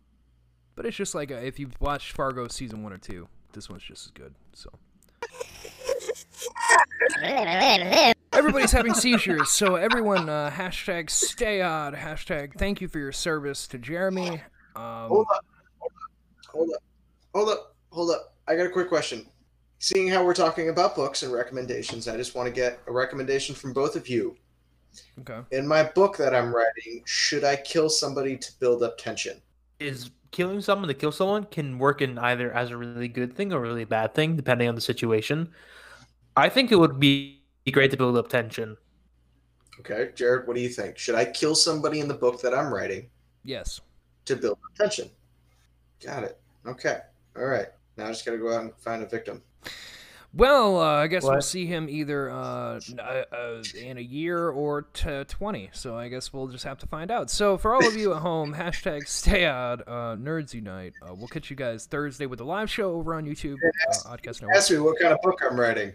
but 0.81 0.87
it's 0.87 0.97
just 0.97 1.15
like 1.15 1.31
uh 1.31 1.35
if 1.35 1.59
you've 1.59 1.79
watched 1.79 2.13
Fargo 2.13 2.49
season 2.49 2.83
one 2.83 2.91
or 2.91 2.97
two, 2.97 3.29
this 3.53 3.69
one's 3.69 3.83
just 3.83 4.07
as 4.07 4.11
good. 4.13 4.35
So 4.55 4.71
everybody's 8.33 8.73
having 8.73 8.95
seizures, 8.95 9.51
so 9.51 9.75
everyone 9.75 10.31
uh, 10.31 10.51
hashtag 10.51 11.11
stay 11.11 11.61
odd, 11.61 11.93
hashtag 11.93 12.55
thank 12.55 12.81
you 12.81 12.89
for 12.89 12.99
your 12.99 13.13
service 13.13 13.69
to 13.69 13.77
Jeremy. 13.77 14.41
Um, 14.75 15.09
Hold 15.09 15.27
up. 15.35 15.45
Hold 16.49 16.71
up. 16.71 16.83
Hold 17.35 17.49
up. 17.51 17.77
Hold 17.91 18.11
up. 18.13 18.35
I 18.49 18.57
got 18.57 18.65
a 18.65 18.71
quick 18.71 18.89
question. 18.89 19.27
Seeing 19.81 20.09
how 20.09 20.25
we're 20.25 20.33
talking 20.33 20.71
about 20.71 20.97
books 20.97 21.23
and 21.23 21.31
recommendations, 21.31 22.09
I 22.09 22.17
just 22.17 22.35
want 22.35 22.47
to 22.47 22.53
get 22.55 22.81
a 22.87 22.93
recommendation 22.93 23.55
from 23.55 23.75
both 23.75 23.97
of 23.97 24.09
you. 24.09 24.35
okay. 25.19 25.41
In 25.55 25.69
my 25.69 25.83
book 25.83 26.17
that 26.17 26.35
I'm 26.35 26.55
writing, 26.55 27.03
should 27.05 27.45
I 27.45 27.57
kill 27.57 27.91
somebody 27.91 28.39
to 28.39 28.53
build 28.61 28.83
up 28.83 28.97
tension? 28.97 29.43
Is 29.79 30.11
killing 30.31 30.61
someone 30.61 30.89
to 30.89 30.95
kill 30.95 31.13
someone 31.13 31.45
can 31.45 31.79
work 31.79 32.01
in 32.01 32.19
either 32.19 32.53
as 32.53 32.71
a 32.71 32.77
really 32.77 33.09
good 33.09 33.37
thing 33.37 33.53
or 33.53 33.59
a 33.59 33.61
really 33.61 33.85
bad 33.85 34.15
thing, 34.15 34.37
depending 34.37 34.69
on 34.69 34.75
the 34.75 34.81
situation. 34.81 35.51
I 36.37 36.49
think 36.49 36.71
it 36.71 36.77
would 36.77 37.01
be 37.01 37.43
great 37.73 37.91
to 37.91 37.97
build 37.97 38.17
up 38.17 38.29
tension. 38.29 38.77
Okay, 39.81 40.11
Jared, 40.15 40.47
what 40.47 40.57
do 40.57 40.63
you 40.63 40.69
think? 40.69 40.99
Should 40.99 41.15
I 41.15 41.25
kill 41.25 41.55
somebody 41.55 42.01
in 42.01 42.09
the 42.09 42.15
book 42.15 42.41
that 42.43 42.53
I'm 42.55 42.73
writing 42.73 43.09
Yes. 43.45 43.81
to 44.27 44.37
build 44.37 44.59
up 44.65 44.77
tension? 44.77 45.09
Got 46.05 46.25
it. 46.25 46.39
Okay. 46.67 46.99
All 47.37 47.47
right. 47.47 47.69
Now 47.97 48.07
I 48.07 48.09
just 48.09 48.25
got 48.25 48.33
to 48.33 48.39
go 48.39 48.55
out 48.55 48.63
and 48.63 48.75
find 48.79 49.03
a 49.03 49.07
victim. 49.07 49.43
Well, 50.33 50.81
uh, 50.81 50.85
I 51.03 51.09
guess 51.09 51.25
we'll 51.25 51.43
see 51.43 51.67
him 51.67 51.89
either 51.89 52.31
uh, 52.31 52.79
uh, 52.99 53.03
uh, 53.33 53.63
in 53.81 53.99
a 53.99 54.01
year 54.01 54.49
or 54.51 54.83
t- 54.83 55.25
20. 55.25 55.71
So 55.73 55.97
I 55.97 56.09
guess 56.09 56.33
we'll 56.33 56.47
just 56.47 56.63
have 56.65 56.79
to 56.79 56.87
find 56.87 57.11
out. 57.11 57.31
So 57.31 57.59
for 57.59 57.75
all 57.75 57.85
of 57.87 57.97
you 57.97 58.13
at 58.15 58.21
home, 58.23 58.55
hashtag 58.59 59.09
stay 59.09 59.45
out, 59.45 59.81
uh, 59.89 60.15
Nerds 60.17 60.55
Unite. 60.55 60.93
Uh, 61.03 61.15
we'll 61.15 61.27
catch 61.27 61.51
you 61.51 61.57
guys 61.57 61.87
Thursday 61.87 62.27
with 62.27 62.39
the 62.39 62.45
live 62.45 62.71
show 62.71 62.93
over 62.95 63.15
on 63.15 63.25
YouTube. 63.27 63.57
Uh, 63.91 64.15
Oddcast 64.17 64.41
Network. 64.41 64.57
Ask 64.57 64.71
me 64.71 64.79
what 64.79 64.99
kind 65.01 65.13
of 65.13 65.19
book 65.23 65.41
I'm 65.49 65.59
writing. 65.59 65.95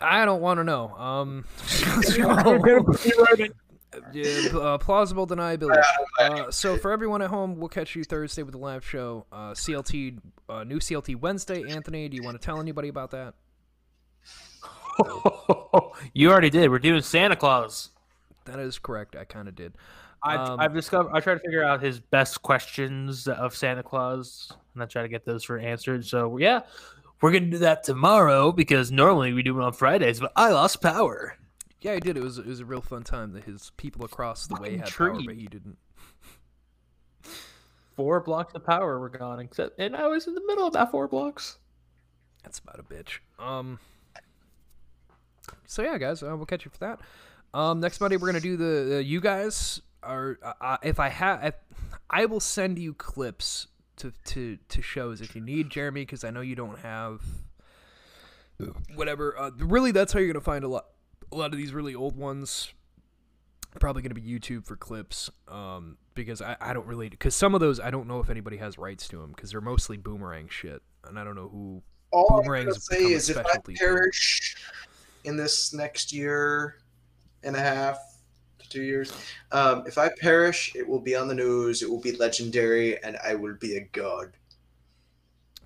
I 0.00 0.24
don't 0.24 0.40
want 0.40 0.58
to 0.58 0.64
know. 0.64 0.88
Um, 0.96 1.44
so- 1.66 2.58
yeah, 4.12 4.48
uh, 4.58 4.78
plausible 4.78 5.28
deniability. 5.28 5.80
Uh, 6.18 6.50
so 6.50 6.76
for 6.76 6.90
everyone 6.90 7.22
at 7.22 7.30
home, 7.30 7.56
we'll 7.60 7.68
catch 7.68 7.94
you 7.94 8.02
Thursday 8.02 8.42
with 8.42 8.50
the 8.52 8.58
live 8.58 8.84
show. 8.84 9.26
Uh, 9.30 9.52
CLT, 9.52 10.18
uh, 10.48 10.64
new 10.64 10.80
CLT 10.80 11.14
Wednesday. 11.20 11.62
Anthony, 11.70 12.08
do 12.08 12.16
you 12.16 12.24
want 12.24 12.40
to 12.40 12.44
tell 12.44 12.58
anybody 12.58 12.88
about 12.88 13.12
that? 13.12 13.34
you 16.12 16.30
already 16.30 16.50
did. 16.50 16.70
We're 16.70 16.78
doing 16.78 17.02
Santa 17.02 17.36
Claus. 17.36 17.90
That 18.44 18.58
is 18.58 18.78
correct. 18.78 19.16
I 19.16 19.24
kind 19.24 19.48
of 19.48 19.54
did. 19.54 19.74
I've, 20.22 20.40
Um, 20.40 20.60
I've 20.60 20.74
discovered. 20.74 21.12
I 21.12 21.20
try 21.20 21.34
to 21.34 21.40
figure 21.40 21.62
out 21.62 21.82
his 21.82 22.00
best 22.00 22.42
questions 22.42 23.28
of 23.28 23.54
Santa 23.54 23.82
Claus, 23.82 24.52
and 24.74 24.82
I 24.82 24.86
try 24.86 25.02
to 25.02 25.08
get 25.08 25.24
those 25.24 25.44
for 25.44 25.58
answered. 25.58 26.06
So 26.06 26.38
yeah, 26.38 26.60
we're 27.20 27.32
gonna 27.32 27.46
do 27.46 27.58
that 27.58 27.84
tomorrow 27.84 28.52
because 28.52 28.90
normally 28.90 29.32
we 29.32 29.42
do 29.42 29.58
it 29.58 29.62
on 29.62 29.72
Fridays, 29.72 30.20
but 30.20 30.32
I 30.36 30.50
lost 30.50 30.80
power. 30.80 31.36
Yeah, 31.80 31.92
I 31.92 31.98
did. 31.98 32.16
It 32.16 32.22
was 32.22 32.38
it 32.38 32.46
was 32.46 32.60
a 32.60 32.64
real 32.64 32.80
fun 32.80 33.02
time 33.02 33.32
that 33.32 33.44
his 33.44 33.72
people 33.76 34.04
across 34.04 34.46
the 34.46 34.54
way 34.54 34.78
Fucking 34.78 34.78
had 34.78 34.88
power, 34.94 35.20
but 35.26 35.34
he 35.34 35.46
didn't. 35.46 35.76
Four 37.96 38.20
blocks 38.20 38.54
of 38.54 38.64
power 38.64 38.98
were 38.98 39.10
gone, 39.10 39.40
except 39.40 39.78
and 39.78 39.94
I 39.94 40.08
was 40.08 40.26
in 40.26 40.34
the 40.34 40.42
middle 40.46 40.66
of 40.66 40.72
that 40.72 40.90
four 40.90 41.06
blocks. 41.06 41.58
That's 42.42 42.58
about 42.58 42.78
a 42.78 42.82
bitch. 42.82 43.18
Um. 43.38 43.78
So 45.66 45.82
yeah, 45.82 45.98
guys, 45.98 46.22
uh, 46.22 46.36
we'll 46.36 46.46
catch 46.46 46.64
you 46.64 46.70
for 46.70 46.78
that. 46.78 47.00
Um, 47.52 47.80
next 47.80 48.00
Monday 48.00 48.16
we're 48.16 48.28
gonna 48.28 48.40
do 48.40 48.56
the, 48.56 49.02
you 49.02 49.20
guys 49.20 49.80
are 50.02 50.38
uh, 50.42 50.52
uh, 50.60 50.76
if 50.82 50.98
I 51.00 51.08
have 51.08 51.54
I 52.10 52.26
will 52.26 52.40
send 52.40 52.78
you 52.78 52.94
clips 52.94 53.68
to 53.96 54.12
to 54.26 54.58
to 54.68 54.82
shows 54.82 55.20
if 55.20 55.34
you 55.34 55.40
need 55.40 55.70
Jeremy 55.70 56.02
because 56.02 56.24
I 56.24 56.30
know 56.30 56.40
you 56.40 56.56
don't 56.56 56.78
have 56.80 57.22
whatever. 58.94 59.38
Uh, 59.38 59.50
really, 59.58 59.92
that's 59.92 60.12
how 60.12 60.18
you're 60.18 60.32
gonna 60.32 60.40
find 60.40 60.64
a 60.64 60.68
lot 60.68 60.86
a 61.32 61.36
lot 61.36 61.52
of 61.52 61.58
these 61.58 61.72
really 61.72 61.94
old 61.94 62.16
ones. 62.16 62.72
Probably 63.80 64.02
gonna 64.02 64.14
be 64.14 64.22
YouTube 64.22 64.64
for 64.64 64.76
clips. 64.76 65.30
Um, 65.48 65.96
because 66.14 66.40
I 66.40 66.56
I 66.60 66.72
don't 66.72 66.86
really 66.86 67.08
because 67.08 67.34
some 67.34 67.54
of 67.54 67.60
those 67.60 67.80
I 67.80 67.90
don't 67.90 68.06
know 68.06 68.20
if 68.20 68.30
anybody 68.30 68.56
has 68.58 68.78
rights 68.78 69.08
to 69.08 69.18
them 69.18 69.32
because 69.34 69.50
they're 69.50 69.60
mostly 69.60 69.96
boomerang 69.96 70.48
shit 70.48 70.82
and 71.06 71.18
I 71.18 71.24
don't 71.24 71.34
know 71.34 71.48
who 71.48 71.82
All 72.12 72.40
I'm 72.40 72.46
gonna 72.46 72.74
say 72.74 73.12
is 73.12 73.30
if 73.30 73.38
I 73.38 73.56
perish 73.76 74.56
in 75.24 75.36
this 75.36 75.72
next 75.72 76.12
year 76.12 76.76
and 77.42 77.56
a 77.56 77.60
half 77.60 77.98
to 78.58 78.68
two 78.68 78.82
years, 78.82 79.12
um, 79.52 79.84
if 79.86 79.98
I 79.98 80.10
perish, 80.20 80.72
it 80.74 80.86
will 80.86 81.00
be 81.00 81.14
on 81.16 81.28
the 81.28 81.34
news. 81.34 81.82
It 81.82 81.90
will 81.90 82.00
be 82.00 82.12
legendary, 82.12 83.02
and 83.02 83.16
I 83.24 83.34
will 83.34 83.54
be 83.54 83.76
a 83.76 83.80
god. 83.80 84.32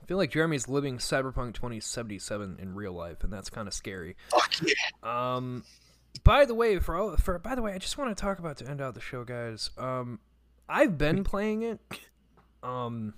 I 0.01 0.07
feel 0.07 0.17
like 0.17 0.31
Jeremy's 0.31 0.69
living 0.69 0.99
Cyberpunk 0.99 1.55
2077 1.55 2.59
in 2.61 2.75
real 2.75 2.93
life, 2.93 3.23
and 3.23 3.33
that's 3.33 3.51
kind 3.51 3.69
of 3.69 3.75
scary. 3.75 4.17
Fuck 4.31 4.55
yeah. 4.63 4.73
Um, 5.37 5.65
by 6.25 6.45
the 6.45 6.55
way, 6.55 6.79
for 6.79 6.97
all 6.97 7.17
for 7.17 7.39
by 7.39 7.55
the 7.55 7.63
way, 7.63 7.73
I 7.73 7.79
just 7.79 7.99
want 7.99 8.17
to 8.17 8.21
talk 8.21 8.39
about 8.39 8.57
to 8.59 8.69
end 8.69 8.81
out 8.81 8.95
the 8.95 9.01
show, 9.01 9.25
guys. 9.25 9.71
Um, 9.77 10.21
I've 10.69 10.99
been 10.99 11.25
playing 11.25 11.63
it. 11.63 11.81
Um, 12.63 13.15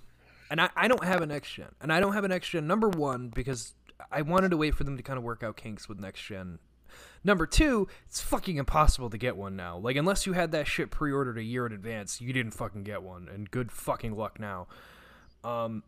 and 0.50 0.60
I, 0.60 0.68
I 0.76 0.88
don't 0.88 1.04
have 1.04 1.22
an 1.22 1.28
next 1.28 1.52
gen, 1.52 1.68
and 1.80 1.92
I 1.92 2.00
don't 2.00 2.12
have 2.12 2.24
an 2.24 2.30
next 2.30 2.50
gen. 2.50 2.66
Number 2.66 2.88
one 2.88 3.28
because 3.28 3.74
I 4.10 4.22
wanted 4.22 4.50
to 4.50 4.56
wait 4.56 4.74
for 4.74 4.84
them 4.84 4.96
to 4.96 5.02
kind 5.02 5.18
of 5.18 5.24
work 5.24 5.42
out 5.42 5.56
kinks 5.56 5.88
with 5.88 5.98
next 5.98 6.22
gen. 6.22 6.58
Number 7.22 7.46
two, 7.46 7.88
it's 8.08 8.20
fucking 8.20 8.56
impossible 8.56 9.10
to 9.10 9.18
get 9.18 9.36
one 9.36 9.56
now. 9.56 9.78
Like 9.78 9.96
unless 9.96 10.26
you 10.26 10.32
had 10.32 10.52
that 10.52 10.66
shit 10.66 10.90
pre-ordered 10.90 11.38
a 11.38 11.42
year 11.42 11.66
in 11.66 11.72
advance, 11.72 12.20
you 12.20 12.32
didn't 12.32 12.52
fucking 12.52 12.84
get 12.84 13.02
one, 13.02 13.28
and 13.28 13.50
good 13.50 13.70
fucking 13.70 14.16
luck 14.16 14.40
now. 14.40 14.68
Um, 15.44 15.82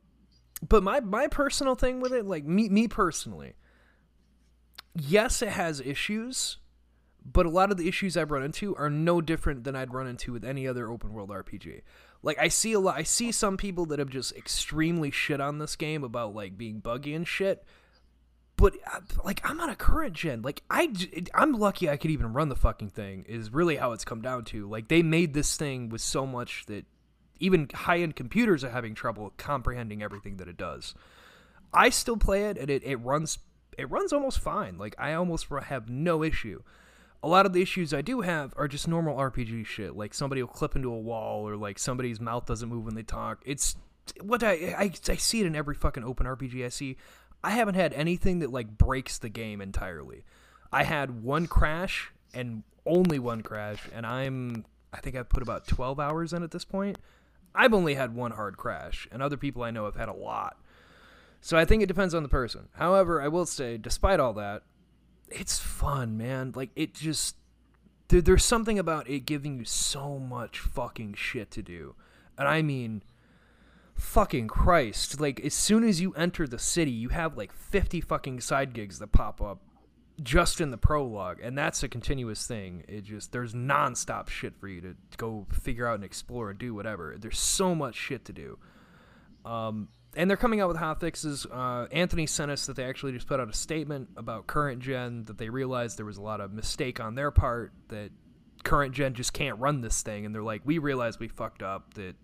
but 0.67 0.83
my 0.83 1.01
my 1.01 1.29
personal 1.29 1.75
thing 1.75 2.01
with 2.01 2.13
it, 2.13 2.27
like 2.27 2.45
me 2.45 2.69
me 2.69 2.87
personally, 2.89 3.55
yes, 4.95 5.43
it 5.43 5.51
has 5.51 5.81
issues, 5.81 6.59
but 7.25 7.47
a 7.47 7.51
lot 7.51 7.71
of 7.71 7.77
the 7.77 7.89
issues 7.89 8.17
I've 8.17 8.31
run 8.31 8.43
into 8.43 8.77
are 8.77 8.91
no 8.91 9.21
different 9.21 9.65
than 9.65 9.75
I'd 9.75 9.93
run 9.93 10.07
into 10.07 10.33
with 10.33 10.45
any 10.45 10.69
other 10.69 10.91
open 10.91 11.13
world 11.13 11.31
RPG. 11.31 11.83
Like 12.23 12.39
I 12.39 12.49
see 12.49 12.73
a 12.73 12.81
lot, 12.81 12.97
I 12.97 13.03
see 13.03 13.33
some 13.33 13.57
people 13.57 13.87
that 13.87 13.99
have 13.99 14.11
just 14.11 14.37
extremely 14.37 15.11
shit 15.11 15.41
on 15.41 15.59
this 15.59 15.77
game 15.77 16.05
about 16.05 16.35
like 16.35 16.57
being 16.57 16.81
buggy 16.81 17.15
and 17.15 17.27
shit. 17.27 17.65
But 18.63 18.77
uh, 18.87 19.01
like 19.25 19.41
I'm 19.43 19.61
on 19.61 19.71
a 19.71 19.75
current 19.75 20.15
gen, 20.15 20.43
like 20.43 20.63
I 20.71 20.89
I'm 21.35 21.53
lucky 21.55 21.91
I 21.91 21.97
could 21.97 22.13
even 22.13 22.33
run 22.33 22.49
the 22.49 22.55
fucking 22.55 22.91
thing. 22.91 23.25
Is 23.29 23.53
really 23.53 23.75
how 23.75 23.91
it's 23.91 24.05
come 24.05 24.23
down 24.23 24.45
to. 24.47 24.69
Like 24.69 24.87
they 24.87 25.03
made 25.03 25.35
this 25.35 25.57
thing 25.57 25.89
with 25.89 26.01
so 26.01 26.29
much 26.29 26.67
that 26.67 26.85
even 27.41 27.69
high 27.75 27.99
end 27.99 28.15
computers 28.15 28.63
are 28.63 28.71
having 28.71 28.95
trouble 28.95 29.33
comprehending 29.37 30.01
everything 30.01 30.37
that 30.37 30.47
it 30.47 30.57
does. 30.57 30.95
I 31.75 31.89
still 31.89 32.17
play 32.17 32.45
it 32.45 32.57
and 32.57 32.71
it, 32.71 32.85
it 32.85 32.99
runs 32.99 33.41
it 33.77 33.91
runs 33.91 34.13
almost 34.13 34.39
fine. 34.39 34.79
Like 34.79 34.95
I 34.97 35.15
almost 35.15 35.49
have 35.65 35.89
no 35.89 36.23
issue. 36.23 36.63
A 37.21 37.27
lot 37.27 37.47
of 37.47 37.53
the 37.53 37.63
issues 37.63 37.93
I 37.93 38.03
do 38.03 38.21
have 38.21 38.55
are 38.57 38.69
just 38.69 38.87
normal 38.87 39.17
RPG 39.17 39.67
shit. 39.67 39.97
Like 39.97 40.15
somebody 40.15 40.41
will 40.41 40.49
clip 40.49 40.77
into 40.77 40.93
a 40.93 41.01
wall 41.01 41.49
or 41.49 41.57
like 41.57 41.81
somebody's 41.81 42.21
mouth 42.21 42.47
doesn't 42.47 42.69
move 42.69 42.85
when 42.85 42.95
they 42.95 43.03
talk. 43.03 43.43
It's 43.45 43.75
what 44.21 44.45
I 44.45 44.53
I, 44.79 44.93
I 45.09 45.17
see 45.17 45.41
it 45.41 45.47
in 45.47 45.57
every 45.57 45.75
fucking 45.75 46.05
open 46.05 46.27
RPG 46.27 46.65
I 46.65 46.69
see. 46.69 46.97
I 47.45 47.51
haven't 47.51 47.75
had 47.75 47.93
anything 47.93 48.41
that 48.41 48.53
like 48.53 48.79
breaks 48.79 49.19
the 49.19 49.29
game 49.29 49.61
entirely. 49.61 50.25
I 50.73 50.85
had 50.85 51.23
one 51.23 51.47
crash 51.47 52.13
and 52.33 52.63
only 52.87 53.19
one 53.19 53.43
crash 53.43 53.89
and 53.95 54.07
I'm 54.07 54.65
I 54.93 54.99
think 54.99 55.17
I've 55.17 55.29
put 55.29 55.43
about 55.43 55.67
12 55.67 55.99
hours 55.99 56.33
in 56.33 56.43
at 56.43 56.51
this 56.51 56.65
point. 56.65 56.99
I've 57.55 57.75
only 57.75 57.95
had 57.95 58.15
one 58.15 58.33
hard 58.33 58.57
crash 58.57 59.09
and 59.11 59.23
other 59.23 59.37
people 59.37 59.63
I 59.63 59.71
know 59.71 59.85
have 59.85 59.97
had 59.97 60.09
a 60.09 60.15
lot. 60.15 60.59
So 61.41 61.57
I 61.59 61.65
think 61.65 61.83
it 61.83 61.87
depends 61.87 62.15
on 62.15 62.23
the 62.23 62.29
person. 62.29 62.69
However, 62.75 63.21
I 63.21 63.29
will 63.29 63.47
say, 63.47 63.77
despite 63.77 64.21
all 64.21 64.33
that, 64.35 64.63
it's 65.29 65.59
fun, 65.59 66.17
man. 66.17 66.53
Like 66.55 66.71
it 66.77 66.95
just 66.95 67.37
there, 68.09 68.21
there's 68.21 68.45
something 68.45 68.79
about 68.79 69.09
it 69.09 69.27
giving 69.27 69.59
you 69.59 69.65
so 69.65 70.19
much 70.19 70.61
fucking 70.61 71.15
shit 71.15 71.51
to 71.53 71.63
do, 71.63 71.95
and 72.39 72.47
I 72.47 72.63
mean, 72.63 73.03
fucking 74.03 74.49
Christ! 74.49 75.21
Like 75.21 75.41
as 75.41 75.55
soon 75.55 75.85
as 75.85 76.01
you 76.01 76.13
enter 76.15 76.47
the 76.47 76.59
city, 76.59 76.91
you 76.91 77.09
have 77.11 77.37
like 77.37 77.53
50 77.53 78.01
fucking 78.01 78.41
side 78.41 78.75
gigs 78.75 78.99
that 78.99 79.13
pop 79.13 79.41
up 79.41 79.61
just 80.23 80.61
in 80.61 80.71
the 80.71 80.77
prologue, 80.77 81.39
and 81.43 81.57
that's 81.57 81.83
a 81.83 81.89
continuous 81.89 82.47
thing. 82.47 82.85
It 82.89 83.05
just 83.05 83.33
there's 83.33 83.55
nonstop 83.55 84.29
shit 84.29 84.55
for 84.57 84.69
you 84.69 84.81
to 84.83 84.97
go 85.17 85.47
figure 85.51 85.87
out 85.87 85.97
and 85.97 86.05
explore 86.05 86.51
and 86.51 86.59
do 86.59 86.75
whatever. 86.75 87.17
There's 87.19 87.39
so 87.39 87.75
much 87.75 87.95
shit 87.95 88.25
to 88.27 88.33
do. 88.33 88.59
Um, 89.45 89.89
and 90.15 90.29
they're 90.29 90.37
coming 90.37 90.61
out 90.61 90.69
with 90.69 90.77
hot 90.77 91.01
fixes. 91.01 91.47
Uh, 91.51 91.87
Anthony 91.91 92.27
sent 92.27 92.51
us 92.51 92.67
that 92.67 92.77
they 92.77 92.85
actually 92.85 93.13
just 93.13 93.27
put 93.27 93.41
out 93.41 93.49
a 93.49 93.55
statement 93.55 94.11
about 94.17 94.47
current 94.47 94.81
gen 94.81 95.25
that 95.25 95.39
they 95.39 95.49
realized 95.49 95.97
there 95.97 96.05
was 96.05 96.19
a 96.19 96.23
lot 96.23 96.41
of 96.41 96.53
mistake 96.53 97.01
on 97.01 97.15
their 97.15 97.31
part 97.31 97.73
that 97.89 98.11
current 98.63 98.95
gen 98.95 99.15
just 99.15 99.33
can't 99.33 99.59
run 99.59 99.81
this 99.81 100.03
thing, 100.03 100.27
and 100.27 100.35
they're 100.35 100.43
like, 100.43 100.63
we 100.65 100.79
realized 100.79 101.19
we 101.19 101.29
fucked 101.29 101.63
up. 101.63 101.95
That, 101.95 102.15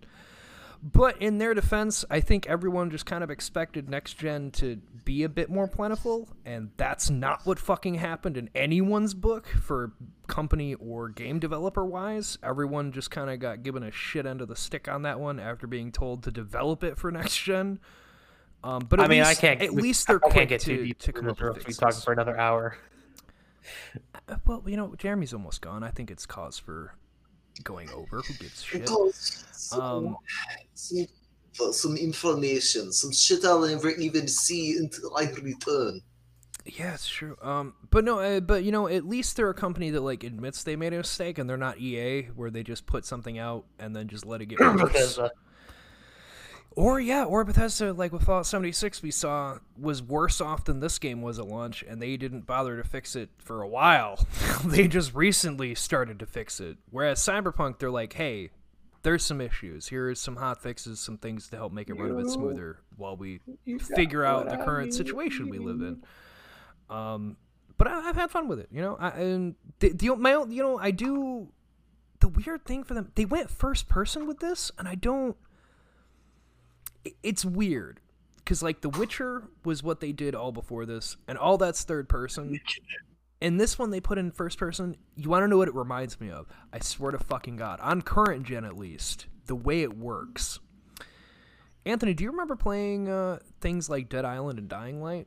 but 0.83 1.21
in 1.21 1.39
their 1.39 1.55
defense, 1.55 2.05
I 2.11 2.21
think 2.21 2.47
everyone 2.47 2.91
just 2.91 3.05
kind 3.07 3.25
of 3.25 3.31
expected 3.31 3.89
next 3.89 4.15
gen 4.15 4.51
to 4.53 4.77
be 5.05 5.25
a 5.25 5.29
bit 5.29 5.51
more 5.51 5.67
plentiful, 5.67 6.29
and 6.45 6.71
that's 6.77 7.11
not 7.11 7.45
what 7.45 7.59
fucking 7.59 7.95
happened 7.95 8.37
in 8.37 8.49
anyone's 8.55 9.15
book 9.15 9.47
for 9.47 9.93
company 10.29 10.75
or 10.75 11.09
game 11.09 11.39
developer 11.39 11.85
wise. 11.85 12.39
Everyone 12.43 12.93
just 12.93 13.11
kind 13.11 13.31
of 13.31 13.41
got 13.41 13.63
given 13.63 13.83
a 13.83 13.91
shit 13.91 14.27
end 14.27 14.41
of 14.41 14.49
the 14.49 14.57
stick 14.57 14.87
on 14.89 15.03
that 15.03 15.19
one 15.19 15.41
after 15.41 15.67
being 15.67 15.91
told 15.91 16.23
to 16.25 16.31
develop 16.31 16.85
it 16.85 16.97
for 16.97 17.11
next 17.11 17.39
gen. 17.39 17.81
Um, 18.63 18.87
but 18.89 19.01
I 19.01 19.09
mean, 19.09 19.21
least, 19.21 19.31
I 19.31 19.35
can't. 19.35 19.63
At 19.63 19.73
least 19.73 20.07
they're 20.07 20.17
I 20.17 20.21
quick 20.21 20.35
can't 20.35 20.49
get 20.49 20.61
to, 20.63 20.77
too 20.77 20.85
deep 20.85 20.99
to 21.01 21.13
come 21.13 21.29
up 21.29 21.39
with 21.39 21.41
else 21.41 21.45
we'll 21.45 21.55
be 21.55 21.61
fixes. 21.61 21.79
talking 21.79 22.01
for 22.01 22.13
another 22.13 22.39
hour. 22.39 22.77
Uh, 24.29 24.37
Well, 24.45 24.63
you 24.67 24.77
know, 24.77 24.95
Jeremy's 24.97 25.33
almost 25.33 25.61
gone. 25.61 25.83
I 25.83 25.91
think 25.91 26.11
it's 26.11 26.27
cause 26.27 26.59
for 26.59 26.95
going 27.65 27.91
over. 27.91 28.21
Who 28.21 28.35
gives 28.35 28.63
shit? 28.63 28.89
Some, 28.89 29.81
Um, 29.81 30.17
some, 30.75 31.07
some 31.73 31.97
information, 31.97 32.93
some 32.93 33.13
shit 33.13 33.45
I'll 33.45 33.67
never 33.67 33.91
even 33.91 34.29
see 34.29 34.77
until 34.77 35.17
I 35.17 35.31
return. 35.43 36.01
Yeah, 36.65 36.95
it's 36.95 37.09
true. 37.09 37.37
Um, 37.41 37.75
but 37.91 38.05
no, 38.05 38.19
uh, 38.21 38.41
but 38.41 38.63
you 38.63 38.73
know, 38.73 38.89
at 38.89 39.07
least 39.07 39.37
they're 39.37 39.49
a 39.49 39.55
company 39.55 39.91
that 39.91 40.03
like 40.03 40.23
admits 40.23 40.63
they 40.63 40.77
made 40.77 40.93
a 40.93 40.99
mistake, 40.99 41.39
and 41.39 41.49
they're 41.49 41.57
not 41.57 41.79
EA 41.79 42.25
where 42.35 42.51
they 42.51 42.63
just 42.63 42.85
put 42.87 43.07
something 43.07 43.39
out 43.39 43.65
and 43.79 43.97
then 43.97 44.07
just 44.09 44.27
let 44.27 44.43
it 44.43 44.47
get 44.47 44.61
worse. 44.61 45.19
Or 46.79 47.01
yeah, 47.01 47.25
or 47.25 47.43
Bethesda, 47.43 47.93
like 47.93 48.13
with 48.13 48.23
Fallout 48.23 48.47
76, 48.47 49.03
we 49.03 49.11
saw 49.11 49.59
was 49.77 50.01
worse 50.01 50.41
off 50.41 50.63
than 50.63 50.79
this 50.79 51.01
game 51.01 51.23
was 51.23 51.41
at 51.41 51.49
launch, 51.49 51.83
and 51.83 52.01
they 52.01 52.17
didn't 52.17 52.47
bother 52.47 52.77
to 52.81 52.85
fix 52.89 53.17
it 53.17 53.31
for 53.39 53.63
a 53.63 53.67
while. 53.67 54.25
they 54.65 54.87
just 54.87 55.13
recently 55.13 55.75
started 55.75 56.21
to 56.21 56.27
fix 56.27 56.61
it. 56.61 56.77
Whereas 56.93 57.19
Cyberpunk, 57.19 57.81
they're 57.81 57.91
like, 57.91 58.13
hey, 58.13 58.51
there's 59.03 59.25
some 59.25 59.41
issues. 59.41 59.89
Here 59.89 60.09
is 60.09 60.21
some 60.21 60.37
hot 60.37 60.63
fixes, 60.63 61.01
some 61.01 61.19
things 61.19 61.49
to 61.49 61.57
help 61.57 61.73
make 61.73 61.91
it 61.91 61.95
run 61.95 62.13
a 62.13 62.15
bit 62.15 62.31
smoother 62.31 62.79
while 62.97 63.17
we 63.17 63.41
figure 63.97 64.25
out 64.25 64.49
the 64.49 64.57
current 64.59 64.95
situation 64.95 65.49
we 65.49 65.59
live 65.59 65.81
in. 65.81 66.05
Um, 66.89 67.39
but 67.77 67.89
I, 67.89 68.09
I've 68.09 68.15
had 68.15 68.31
fun 68.31 68.47
with 68.47 68.61
it, 68.61 68.69
you 68.71 68.83
know. 68.83 68.97
I, 69.01 69.09
and 69.09 69.57
the, 69.81 69.89
the 69.95 70.15
my 70.15 70.33
own- 70.35 70.53
you 70.53 70.63
know 70.63 70.79
I 70.79 70.93
do. 70.93 71.49
The 72.21 72.29
weird 72.29 72.65
thing 72.65 72.85
for 72.85 72.95
them, 72.95 73.11
they 73.17 73.25
went 73.25 73.51
first 73.51 73.89
person 73.89 74.29
with 74.29 74.39
this, 74.39 74.71
and 74.79 74.87
I 74.87 74.95
don't. 74.95 75.37
It- 77.05 77.17
It's 77.23 77.45
weird 77.45 78.01
because 78.37 78.63
like 78.63 78.81
The 78.81 78.89
Witcher 78.89 79.45
was 79.65 79.83
what 79.83 80.01
they 80.01 80.13
did 80.13 80.35
all 80.35 80.53
before 80.53 80.87
this, 80.87 81.17
and 81.27 81.37
all 81.39 81.59
that's 81.59 81.83
third 81.85 82.09
person. 82.09 82.59
And 83.41 83.61
this 83.61 83.79
one 83.79 83.91
they 83.91 84.01
put 84.01 84.19
in 84.19 84.31
first 84.33 84.59
person. 84.59 84.97
You 85.17 85.29
want 85.31 85.45
to 85.45 85.49
know 85.49 85.59
what 85.59 85.69
it 85.69 85.75
reminds 85.75 86.21
me 86.21 86.31
of? 86.31 86.47
I 86.73 86.81
swear 86.81 87.13
to 87.13 87.19
fucking 87.19 87.57
god, 87.57 87.79
on 87.81 88.03
current 88.03 88.45
gen 88.47 88.65
at 88.65 88.77
least, 88.77 89.27
the 89.47 89.55
way 89.55 89.83
it 89.83 89.97
works. 89.97 90.59
Anthony, 91.87 92.15
do 92.15 92.25
you 92.25 92.31
remember 92.31 92.57
playing 92.57 93.09
uh, 93.09 93.39
things 93.61 93.89
like 93.89 94.09
Dead 94.09 94.25
Island 94.25 94.59
and 94.59 94.69
Dying 94.69 95.01
Light? 95.03 95.27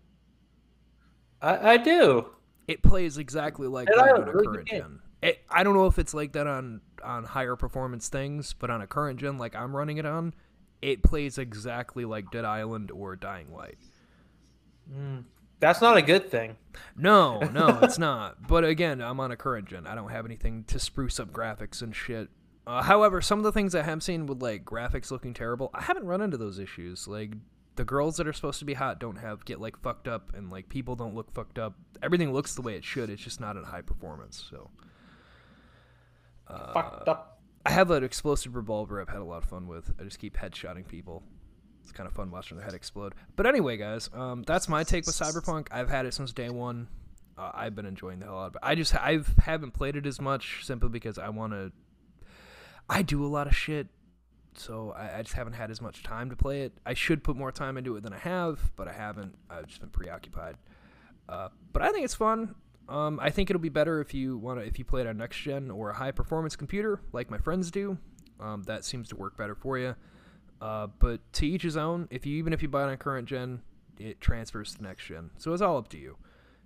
I, 1.42 1.74
I 1.74 1.78
do. 1.78 2.28
It 2.68 2.84
plays 2.84 3.18
exactly 3.18 3.68
like 3.68 3.88
Dead 3.88 3.98
that 3.98 4.10
Island, 4.10 4.24
on 4.24 4.30
a 4.30 4.34
really 4.34 4.48
current 4.48 4.68
game. 4.68 4.80
gen. 4.82 5.00
It, 5.24 5.40
I 5.50 5.64
don't 5.64 5.74
know 5.76 5.86
if 5.88 5.98
it's 6.00 6.14
like 6.14 6.34
that 6.34 6.48
on 6.48 6.82
on 7.04 7.24
higher 7.24 7.56
performance 7.56 8.10
things, 8.10 8.54
but 8.54 8.70
on 8.70 8.82
a 8.82 8.88
current 8.88 9.20
gen 9.20 9.38
like 9.38 9.56
I'm 9.56 9.76
running 9.76 9.98
it 9.98 10.06
on, 10.06 10.34
it 10.82 11.04
plays 11.04 11.38
exactly 11.38 12.06
like 12.06 12.32
Dead 12.32 12.46
Island 12.46 12.92
or 12.92 13.16
Dying 13.16 13.54
Light. 13.54 13.78
Mm, 14.92 15.26
that's 15.60 15.82
not 15.82 15.98
a 15.98 16.02
good 16.02 16.30
thing. 16.30 16.58
No, 16.96 17.40
no, 17.54 17.80
it's 17.82 18.00
not. 18.00 18.48
But 18.48 18.64
again, 18.64 19.02
I'm 19.02 19.20
on 19.20 19.32
a 19.32 19.36
current 19.36 19.68
gen. 19.68 19.88
I 19.88 19.96
don't 19.96 20.10
have 20.10 20.26
anything 20.26 20.64
to 20.66 20.80
spruce 20.80 21.20
up 21.20 21.32
graphics 21.32 21.82
and 21.82 21.96
shit. 21.96 22.30
Uh, 22.66 22.82
however, 22.84 23.22
some 23.22 23.40
of 23.40 23.44
the 23.44 23.52
things 23.52 23.74
I 23.74 23.82
have 23.82 24.04
seen 24.04 24.26
with 24.26 24.42
like 24.42 24.66
graphics 24.66 25.12
looking 25.12 25.34
terrible, 25.34 25.70
I 25.74 25.82
haven't 25.82 26.06
run 26.06 26.22
into 26.22 26.38
those 26.38 26.60
issues. 26.60 27.08
Like 27.08 27.34
the 27.76 27.86
girls 27.86 28.18
that 28.18 28.28
are 28.28 28.34
supposed 28.34 28.60
to 28.60 28.66
be 28.66 28.74
hot 28.74 29.00
don't 29.00 29.18
have 29.18 29.46
get 29.46 29.60
like 29.60 29.80
fucked 29.82 30.08
up, 30.08 30.32
and 30.36 30.50
like 30.52 30.70
people 30.70 30.96
don't 30.96 31.16
look 31.16 31.34
fucked 31.34 31.58
up. 31.58 31.76
Everything 32.04 32.34
looks 32.34 32.56
the 32.56 32.62
way 32.62 32.76
it 32.76 32.84
should. 32.84 33.10
It's 33.10 33.22
just 33.22 33.40
not 33.40 33.58
at 33.58 33.66
high 33.66 33.82
performance. 33.82 34.44
So 34.50 34.70
uh, 36.48 36.74
Fucked 36.74 37.08
up. 37.08 37.41
I 37.66 37.72
have 37.72 37.92
an 37.92 38.04
explosive 38.04 38.56
revolver 38.56 39.00
I've 39.00 39.10
had 39.10 39.20
a 39.20 39.24
lot 39.24 39.44
of 39.44 39.50
fun 39.50 39.68
with. 39.68 39.94
I 40.00 40.04
just 40.04 40.20
keep 40.20 40.36
headshotting 40.36 40.88
people. 40.88 41.24
It's 41.84 41.92
kind 41.92 42.08
of 42.08 42.14
fun 42.14 42.32
watching 42.32 42.58
their 42.58 42.66
head 42.66 42.74
explode. 42.74 43.14
But 43.36 43.46
anyway, 43.46 43.78
guys, 43.78 44.10
um, 44.14 44.44
that's 44.44 44.68
my 44.68 44.84
take 44.84 45.06
with 45.06 45.16
Cyberpunk. 45.16 45.68
I've 45.72 45.90
had 45.90 46.06
it 46.06 46.14
since 46.14 46.32
day 46.32 46.50
one. 46.50 46.88
Uh, 47.38 47.52
I've 47.54 47.76
been 47.76 47.86
enjoying 47.86 48.20
the 48.20 48.26
hell 48.26 48.40
out 48.40 48.48
of 48.48 48.56
it. 48.56 48.60
I 48.64 48.76
just 48.76 48.96
I 48.96 49.20
haven't 49.40 49.72
played 49.72 49.96
it 49.96 50.06
as 50.06 50.20
much 50.20 50.66
simply 50.66 50.90
because 50.90 51.18
I 51.18 51.30
want 51.30 51.54
to. 51.54 51.72
I 52.90 53.02
do 53.04 53.26
a 53.26 53.28
lot 53.28 53.48
of 53.48 53.56
shit, 53.56 53.88
so 54.56 54.94
I, 54.98 55.20
I 55.20 55.22
just 55.22 55.34
haven't 55.34 55.54
had 55.54 55.72
as 55.72 55.82
much 55.82 56.04
time 56.04 56.30
to 56.30 56.36
play 56.36 56.64
it. 56.64 56.74
I 56.86 56.94
should 56.94 57.24
put 57.24 57.36
more 57.36 57.52
time 57.52 57.78
into 57.78 57.96
it 57.96 58.04
than 58.04 58.14
I 58.14 58.20
have, 58.20 58.72
but 58.76 58.88
I 58.88 58.94
haven't. 58.94 59.36
I've 59.50 59.68
just 59.68 59.80
been 59.80 59.90
preoccupied. 59.90 60.58
Uh, 61.30 61.50
but 61.72 61.82
I 61.82 61.92
think 61.92 62.06
it's 62.06 62.16
fun. 62.16 62.56
Um, 62.92 63.22
I 63.22 63.30
think 63.30 63.50
it'll 63.50 63.62
be 63.62 63.70
better 63.70 64.02
if 64.02 64.14
you 64.14 64.38
want 64.38 64.60
to 64.60 64.66
if 64.66 64.78
you 64.78 64.84
play 64.84 65.00
it 65.00 65.08
on 65.08 65.18
next 65.18 65.38
gen 65.38 65.72
or 65.72 65.92
a 65.92 65.94
high 65.94 66.12
performance 66.12 66.58
computer 66.58 67.00
like 67.14 67.32
my 67.32 67.38
friends 67.38 67.72
do. 67.72 67.98
Um, 68.40 68.64
that 68.64 68.84
seems 68.84 69.08
to 69.10 69.16
work 69.16 69.38
better 69.38 69.56
for 69.56 69.78
you. 69.78 69.96
Uh, 70.60 70.88
but 71.00 71.22
to 71.34 71.48
each 71.48 71.64
his 71.64 71.78
own. 71.78 72.08
If 72.12 72.26
you 72.26 72.38
even 72.38 72.52
if 72.52 72.62
you 72.62 72.68
buy 72.68 72.84
it 72.84 72.92
on 72.92 72.98
current 72.98 73.30
gen, 73.30 73.62
it 73.98 74.20
transfers 74.20 74.76
to 74.76 74.84
next 74.84 75.06
gen. 75.06 75.32
So 75.38 75.54
it's 75.54 75.62
all 75.62 75.78
up 75.78 75.88
to 75.90 75.98
you. 75.98 76.18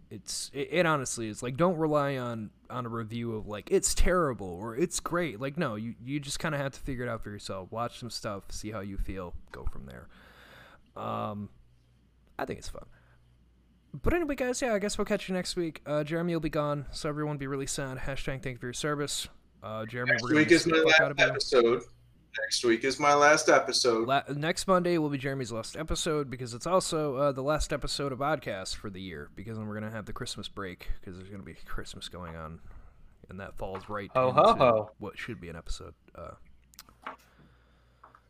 It's 0.10 0.50
it, 0.52 0.70
it 0.72 0.86
honestly 0.88 1.28
is 1.28 1.44
like 1.44 1.58
don't 1.58 1.78
rely 1.78 2.18
on 2.18 2.50
on 2.72 2.88
a 2.88 2.90
review 2.90 3.36
of 3.36 3.48
like 3.48 3.70
it's 3.70 3.94
terrible 3.94 4.48
or 4.48 4.76
it's 4.76 5.00
great. 5.00 5.40
Like 5.40 5.60
no, 5.60 5.76
you 5.76 5.94
you 6.04 6.20
just 6.20 6.40
kind 6.40 6.56
of 6.56 6.62
have 6.62 6.72
to 6.74 6.80
figure 6.80 7.06
it 7.06 7.10
out 7.10 7.24
for 7.24 7.30
yourself. 7.30 7.72
Watch 7.72 8.00
some 8.00 8.10
stuff, 8.10 8.46
see 8.50 8.72
how 8.72 8.80
you 8.80 8.98
feel, 8.98 9.36
go 9.52 9.66
from 9.66 9.86
there. 9.86 10.08
Um, 10.98 11.50
I 12.40 12.46
think 12.46 12.60
it's 12.60 12.70
fun. 12.70 12.86
But 14.04 14.14
anyway, 14.14 14.36
guys, 14.36 14.62
yeah, 14.62 14.74
I 14.74 14.80
guess 14.80 14.98
we'll 14.98 15.06
catch 15.06 15.30
you 15.30 15.36
next 15.36 15.56
week. 15.56 15.82
Uh, 15.86 16.04
Jeremy 16.04 16.34
will 16.34 16.40
be 16.42 16.50
gone, 16.50 16.86
so 16.92 17.08
everyone 17.10 17.38
be 17.38 17.48
really 17.48 17.68
sad. 17.68 17.98
Hashtag 17.98 18.42
thank 18.44 18.56
you 18.56 18.58
for 18.58 18.68
your 18.68 18.74
service. 18.74 19.28
Uh, 19.64 19.86
Jeremy, 19.86 20.12
Next 20.12 20.24
we're 20.24 20.30
gonna 20.30 20.40
week 20.40 20.50
miss 20.52 20.62
is 20.62 20.68
my 20.68 20.78
the 20.78 20.84
fuck 20.92 21.02
out 21.02 21.18
last 21.20 21.30
episode. 21.30 21.82
Next 22.42 22.66
week 22.66 22.84
is 22.84 23.00
my 23.00 23.14
last 23.14 23.48
episode. 23.48 24.08
La- 24.08 24.24
next 24.36 24.68
Monday 24.68 24.98
will 24.98 25.10
be 25.10 25.18
Jeremy's 25.18 25.52
last 25.52 25.78
episode 25.78 26.30
because 26.30 26.54
it's 26.54 26.68
also 26.68 27.16
uh, 27.16 27.32
the 27.32 27.42
last 27.42 27.72
episode 27.72 28.12
of 28.12 28.20
Oddcast 28.20 28.76
for 28.76 28.90
the 28.90 29.00
year 29.00 29.30
because 29.36 29.58
then 29.58 29.68
we're 29.68 29.76
gonna 29.76 29.90
have 29.92 30.06
the 30.06 30.14
Christmas 30.14 30.48
break 30.50 30.90
because 31.00 31.18
there's 31.18 31.30
gonna 31.30 31.44
be 31.44 31.56
Christmas 31.66 32.10
going 32.10 32.36
on, 32.36 32.60
and 33.30 33.40
that 33.40 33.58
falls 33.58 33.88
right 33.88 34.12
Ho, 34.14 34.30
into 34.30 34.42
ho, 34.42 34.54
ho. 34.56 34.92
what 35.00 35.18
should 35.18 35.40
be 35.40 35.48
an 35.50 35.56
episode. 35.56 35.94
Uh, 36.14 36.32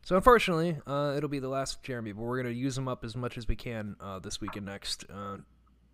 so 0.03 0.15
unfortunately, 0.15 0.77
uh, 0.85 1.15
it'll 1.17 1.29
be 1.29 1.39
the 1.39 1.49
last 1.49 1.81
Jeremy, 1.81 2.11
but 2.11 2.21
we're 2.21 2.37
gonna 2.37 2.53
use 2.53 2.77
him 2.77 2.87
up 2.87 3.03
as 3.03 3.15
much 3.15 3.37
as 3.39 3.47
we 3.47 3.55
can 3.55 3.95
uh, 3.99 4.19
this 4.19 4.39
week 4.39 4.55
and 4.55 4.67
next. 4.67 5.05
Uh, 5.11 5.37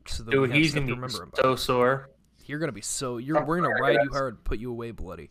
so 0.08 0.24
that 0.24 0.32
we 0.32 0.36
Dude, 0.38 0.50
have 0.50 0.58
he's 0.58 0.74
gonna 0.74 0.86
to 0.88 0.88
be 0.88 0.94
remember 0.94 1.24
him 1.24 1.30
by. 1.36 1.42
so 1.42 1.56
sore. 1.56 2.10
You're 2.46 2.60
gonna 2.60 2.72
be 2.72 2.82
so 2.82 3.18
you're 3.18 3.44
we're 3.46 3.62
gonna 3.62 3.74
ride 3.82 4.00
you 4.04 4.10
hard, 4.12 4.44
put 4.44 4.60
you 4.60 4.72
away 4.72 4.92
bloody. 4.92 5.30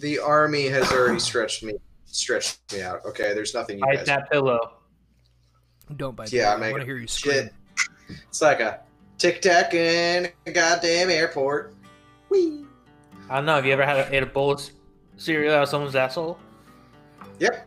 The 0.00 0.18
army 0.18 0.68
has 0.68 0.90
already 0.92 1.18
stretched 1.18 1.62
me 1.64 1.74
stretched 2.06 2.72
me 2.72 2.82
out. 2.82 3.04
Okay, 3.04 3.34
there's 3.34 3.54
nothing 3.54 3.78
you 3.78 3.84
can 3.84 3.92
do. 3.92 3.98
Bite 3.98 4.06
guys. 4.06 4.16
that 4.18 4.30
pillow. 4.30 4.74
Don't 5.96 6.14
bite. 6.16 6.32
Yeah, 6.32 6.56
me. 6.56 6.64
I 6.64 6.66
I'm 6.66 6.72
want 6.72 6.80
to 6.82 6.86
hear 6.86 6.96
you 6.98 7.06
scream. 7.06 7.34
shit. 7.34 7.54
It's 8.28 8.40
like 8.42 8.60
a 8.60 8.80
tic 9.18 9.40
tac 9.42 9.74
in 9.74 10.30
a 10.46 10.50
goddamn 10.52 11.10
airport. 11.10 11.74
Whee. 12.30 12.64
I 13.30 13.36
don't 13.36 13.46
know. 13.46 13.54
Have 13.56 13.66
you 13.66 13.72
ever 13.72 13.84
had 13.84 13.96
a, 13.98 14.14
ate 14.14 14.22
a 14.22 14.26
bowl 14.26 14.52
of 14.52 14.62
cereal 15.16 15.54
out 15.54 15.62
of 15.64 15.68
someone's 15.68 15.94
asshole? 15.96 16.38
Yep. 17.38 17.66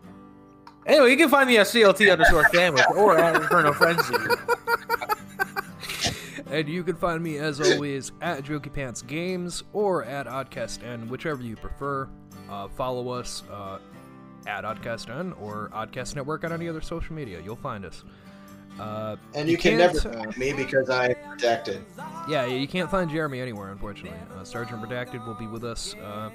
Anyway, 0.88 1.12
you 1.12 1.18
can 1.18 1.30
find 1.30 1.48
me 1.48 1.58
at 1.58 1.68
CLT 1.68 2.12
underscore 2.12 2.48
sandwich 2.50 2.84
or 2.96 3.18
at 3.18 3.36
Inferno 3.36 3.72
Frenzy. 3.74 4.16
And 6.52 6.68
you 6.68 6.84
can 6.84 6.98
find 6.98 7.24
me 7.24 7.38
as 7.38 7.62
always 7.62 8.12
at 8.22 8.44
Jokey 8.44 8.74
Pants 8.74 9.02
Games 9.02 9.64
or 9.72 10.04
at 10.04 10.28
Oddcast 10.28 10.84
N, 10.86 11.08
whichever 11.08 11.42
you 11.42 11.56
prefer. 11.56 12.10
Uh, 12.50 12.68
follow 12.68 13.10
us 13.10 13.44
uh, 13.50 13.80
at 14.46 14.66
Oddcast 14.66 15.10
N 15.10 15.32
or 15.40 15.72
Oddcast 15.74 16.16
Network 16.16 16.44
on 16.44 16.52
any 16.52 16.68
other 16.68 16.82
social 16.82 17.16
media. 17.16 17.40
You'll 17.44 17.56
find 17.56 17.86
us. 17.86 18.04
Uh, 18.80 19.16
And 19.34 19.48
you, 19.50 19.58
can 19.58 19.78
never 19.78 20.00
find 20.00 20.38
me 20.38 20.52
because 20.52 20.90
I'm 20.90 21.16
protected. 21.30 21.84
yeah, 22.30 22.46
you 22.46 22.68
can't 22.68 22.92
find 22.92 23.10
Jeremy 23.10 23.40
anywhere, 23.40 23.72
unfortunately. 23.72 24.20
Uh, 24.38 24.44
Sergeant 24.44 24.82
Redacted 24.82 25.26
will 25.26 25.36
be 25.36 25.48
with 25.48 25.64
us. 25.64 25.96
Uh, 25.96 26.32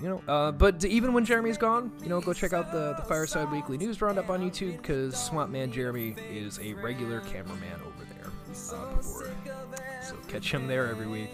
you 0.00 0.08
know, 0.08 0.22
uh, 0.28 0.52
but 0.52 0.84
even 0.84 1.12
when 1.12 1.24
Jeremy's 1.24 1.58
gone, 1.58 1.90
you 2.02 2.08
know, 2.08 2.20
go 2.20 2.32
check 2.32 2.52
out 2.52 2.70
the, 2.70 2.94
the 2.94 3.02
Fireside 3.02 3.50
Weekly 3.50 3.76
News 3.76 4.00
Roundup 4.00 4.30
on 4.30 4.40
YouTube 4.40 4.76
because 4.76 5.16
Swamp 5.16 5.50
Man 5.50 5.72
Jeremy 5.72 6.14
is 6.30 6.60
a 6.60 6.74
regular 6.74 7.20
cameraman 7.22 7.80
over 7.84 8.04
there. 8.04 8.07
Uh, 8.72 8.96
before, 8.96 9.30
so 10.02 10.14
catch 10.28 10.52
him 10.52 10.66
there 10.66 10.88
every 10.88 11.06
week. 11.06 11.30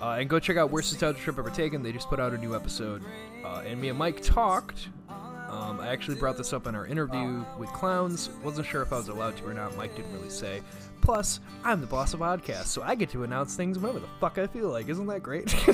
Uh, 0.00 0.16
and 0.18 0.28
go 0.28 0.40
check 0.40 0.56
out 0.56 0.70
Worst 0.70 0.92
Nostalgia 0.92 1.20
Trip 1.20 1.38
Ever 1.38 1.50
Taken. 1.50 1.82
They 1.82 1.92
just 1.92 2.08
put 2.08 2.18
out 2.18 2.32
a 2.32 2.38
new 2.38 2.56
episode. 2.56 3.02
Uh, 3.44 3.62
and 3.64 3.80
me 3.80 3.88
and 3.88 3.98
Mike 3.98 4.20
talked. 4.22 4.88
Um, 5.08 5.78
I 5.80 5.88
actually 5.88 6.16
brought 6.16 6.36
this 6.38 6.52
up 6.54 6.66
in 6.66 6.74
our 6.74 6.86
interview 6.86 7.44
with 7.58 7.68
Clowns. 7.74 8.30
Wasn't 8.42 8.66
sure 8.66 8.80
if 8.82 8.92
I 8.92 8.96
was 8.96 9.08
allowed 9.08 9.36
to 9.36 9.46
or 9.46 9.54
not. 9.54 9.76
Mike 9.76 9.94
didn't 9.94 10.12
really 10.14 10.30
say. 10.30 10.62
Plus, 11.02 11.40
I'm 11.62 11.80
the 11.80 11.86
boss 11.86 12.14
of 12.14 12.20
Oddcast, 12.20 12.66
so 12.66 12.82
I 12.82 12.94
get 12.94 13.10
to 13.10 13.22
announce 13.24 13.54
things 13.54 13.78
whenever 13.78 14.00
the 14.00 14.08
fuck 14.18 14.38
I 14.38 14.46
feel 14.46 14.70
like. 14.70 14.88
Isn't 14.88 15.06
that 15.08 15.22
great? 15.22 15.54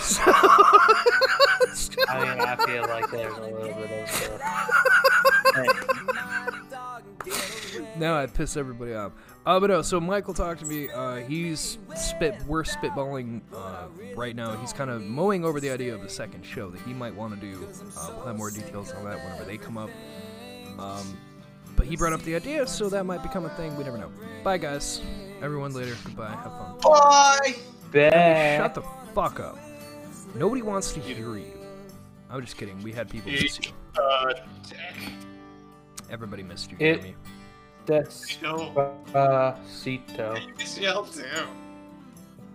I 2.09 2.25
mean, 2.25 2.41
I 2.41 2.57
feel 2.67 2.89
like 2.89 3.11
there's 3.11 3.37
a 3.37 3.41
little 3.41 3.75
bit 3.75 4.11
of. 7.85 7.97
now 7.99 8.17
I 8.17 8.27
piss 8.27 8.57
everybody 8.57 8.95
off. 8.95 9.13
Uh, 9.47 9.59
but 9.59 9.69
no, 9.71 9.81
so 9.83 9.99
Michael 9.99 10.35
talked 10.35 10.61
to 10.61 10.67
me. 10.67 10.91
Uh, 10.91 11.17
he's 11.17 11.79
spit. 11.97 12.35
We're 12.47 12.65
spitballing 12.65 13.41
uh, 13.55 13.85
right 14.15 14.37
now. 14.37 14.55
He's 14.57 14.75
kind 14.75 14.91
of 14.91 15.03
mowing 15.03 15.45
over 15.45 15.59
the 15.59 15.71
idea 15.71 15.95
of 15.95 16.03
a 16.03 16.09
second 16.09 16.45
show 16.45 16.69
that 16.71 16.81
he 16.83 16.93
might 16.93 17.15
want 17.15 17.35
to 17.35 17.41
do. 17.41 17.67
Uh, 17.97 18.11
we'll 18.17 18.27
have 18.27 18.37
more 18.37 18.51
details 18.51 18.93
on 18.93 19.05
that 19.05 19.17
whenever 19.25 19.45
they 19.45 19.57
come 19.57 19.79
up. 19.79 19.89
Um, 20.79 21.17
but 21.77 21.87
he 21.87 21.97
brought 21.97 22.13
up 22.13 22.21
the 22.23 22.35
idea, 22.35 22.67
so 22.67 22.89
that 22.91 23.05
might 23.05 23.23
become 23.23 23.47
a 23.47 23.51
thing. 23.51 23.75
We 23.77 23.85
never 23.85 23.97
know. 23.97 24.11
Bye, 24.45 24.59
guys. 24.59 25.01
Everyone 25.41 25.73
later. 25.73 25.97
Goodbye. 26.05 26.29
Have 26.31 26.53
fun. 26.53 26.79
Bye. 26.83 27.55
Bad. 27.91 28.59
Shut 28.61 28.75
the 28.75 28.83
fuck 29.15 29.41
up. 29.41 29.57
Nobody 30.35 30.61
wants 30.61 30.93
to 30.93 31.01
hear 31.01 31.37
you. 31.39 31.53
I'm 32.29 32.43
just 32.43 32.59
kidding. 32.59 32.83
We 32.83 32.93
had 32.93 33.09
people 33.09 33.33
miss 33.33 33.59
you. 33.61 33.73
Uh, 33.99 34.35
Everybody 36.11 36.43
missed 36.43 36.71
you, 36.71 36.77
It- 36.81 37.15
Jeremy. 37.89 38.71
Despacito. 39.15 40.61
CL 40.67 41.05
too. 41.07 41.25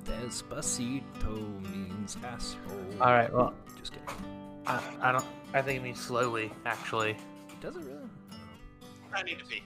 Despacito 0.05 1.71
means 1.71 2.17
asshole. 2.23 2.61
All 3.01 3.11
right. 3.11 3.33
Well, 3.33 3.53
Just 3.79 3.93
kidding. 3.93 4.07
I, 4.67 4.79
I 5.01 5.11
don't. 5.11 5.25
I 5.53 5.61
think 5.61 5.79
it 5.79 5.83
means 5.83 5.99
slowly. 5.99 6.51
Actually. 6.65 7.17
Does 7.61 7.75
it 7.75 7.83
really? 7.83 8.09
I 9.13 9.23
need 9.23 9.39
to 9.39 9.45
pee. 9.45 9.63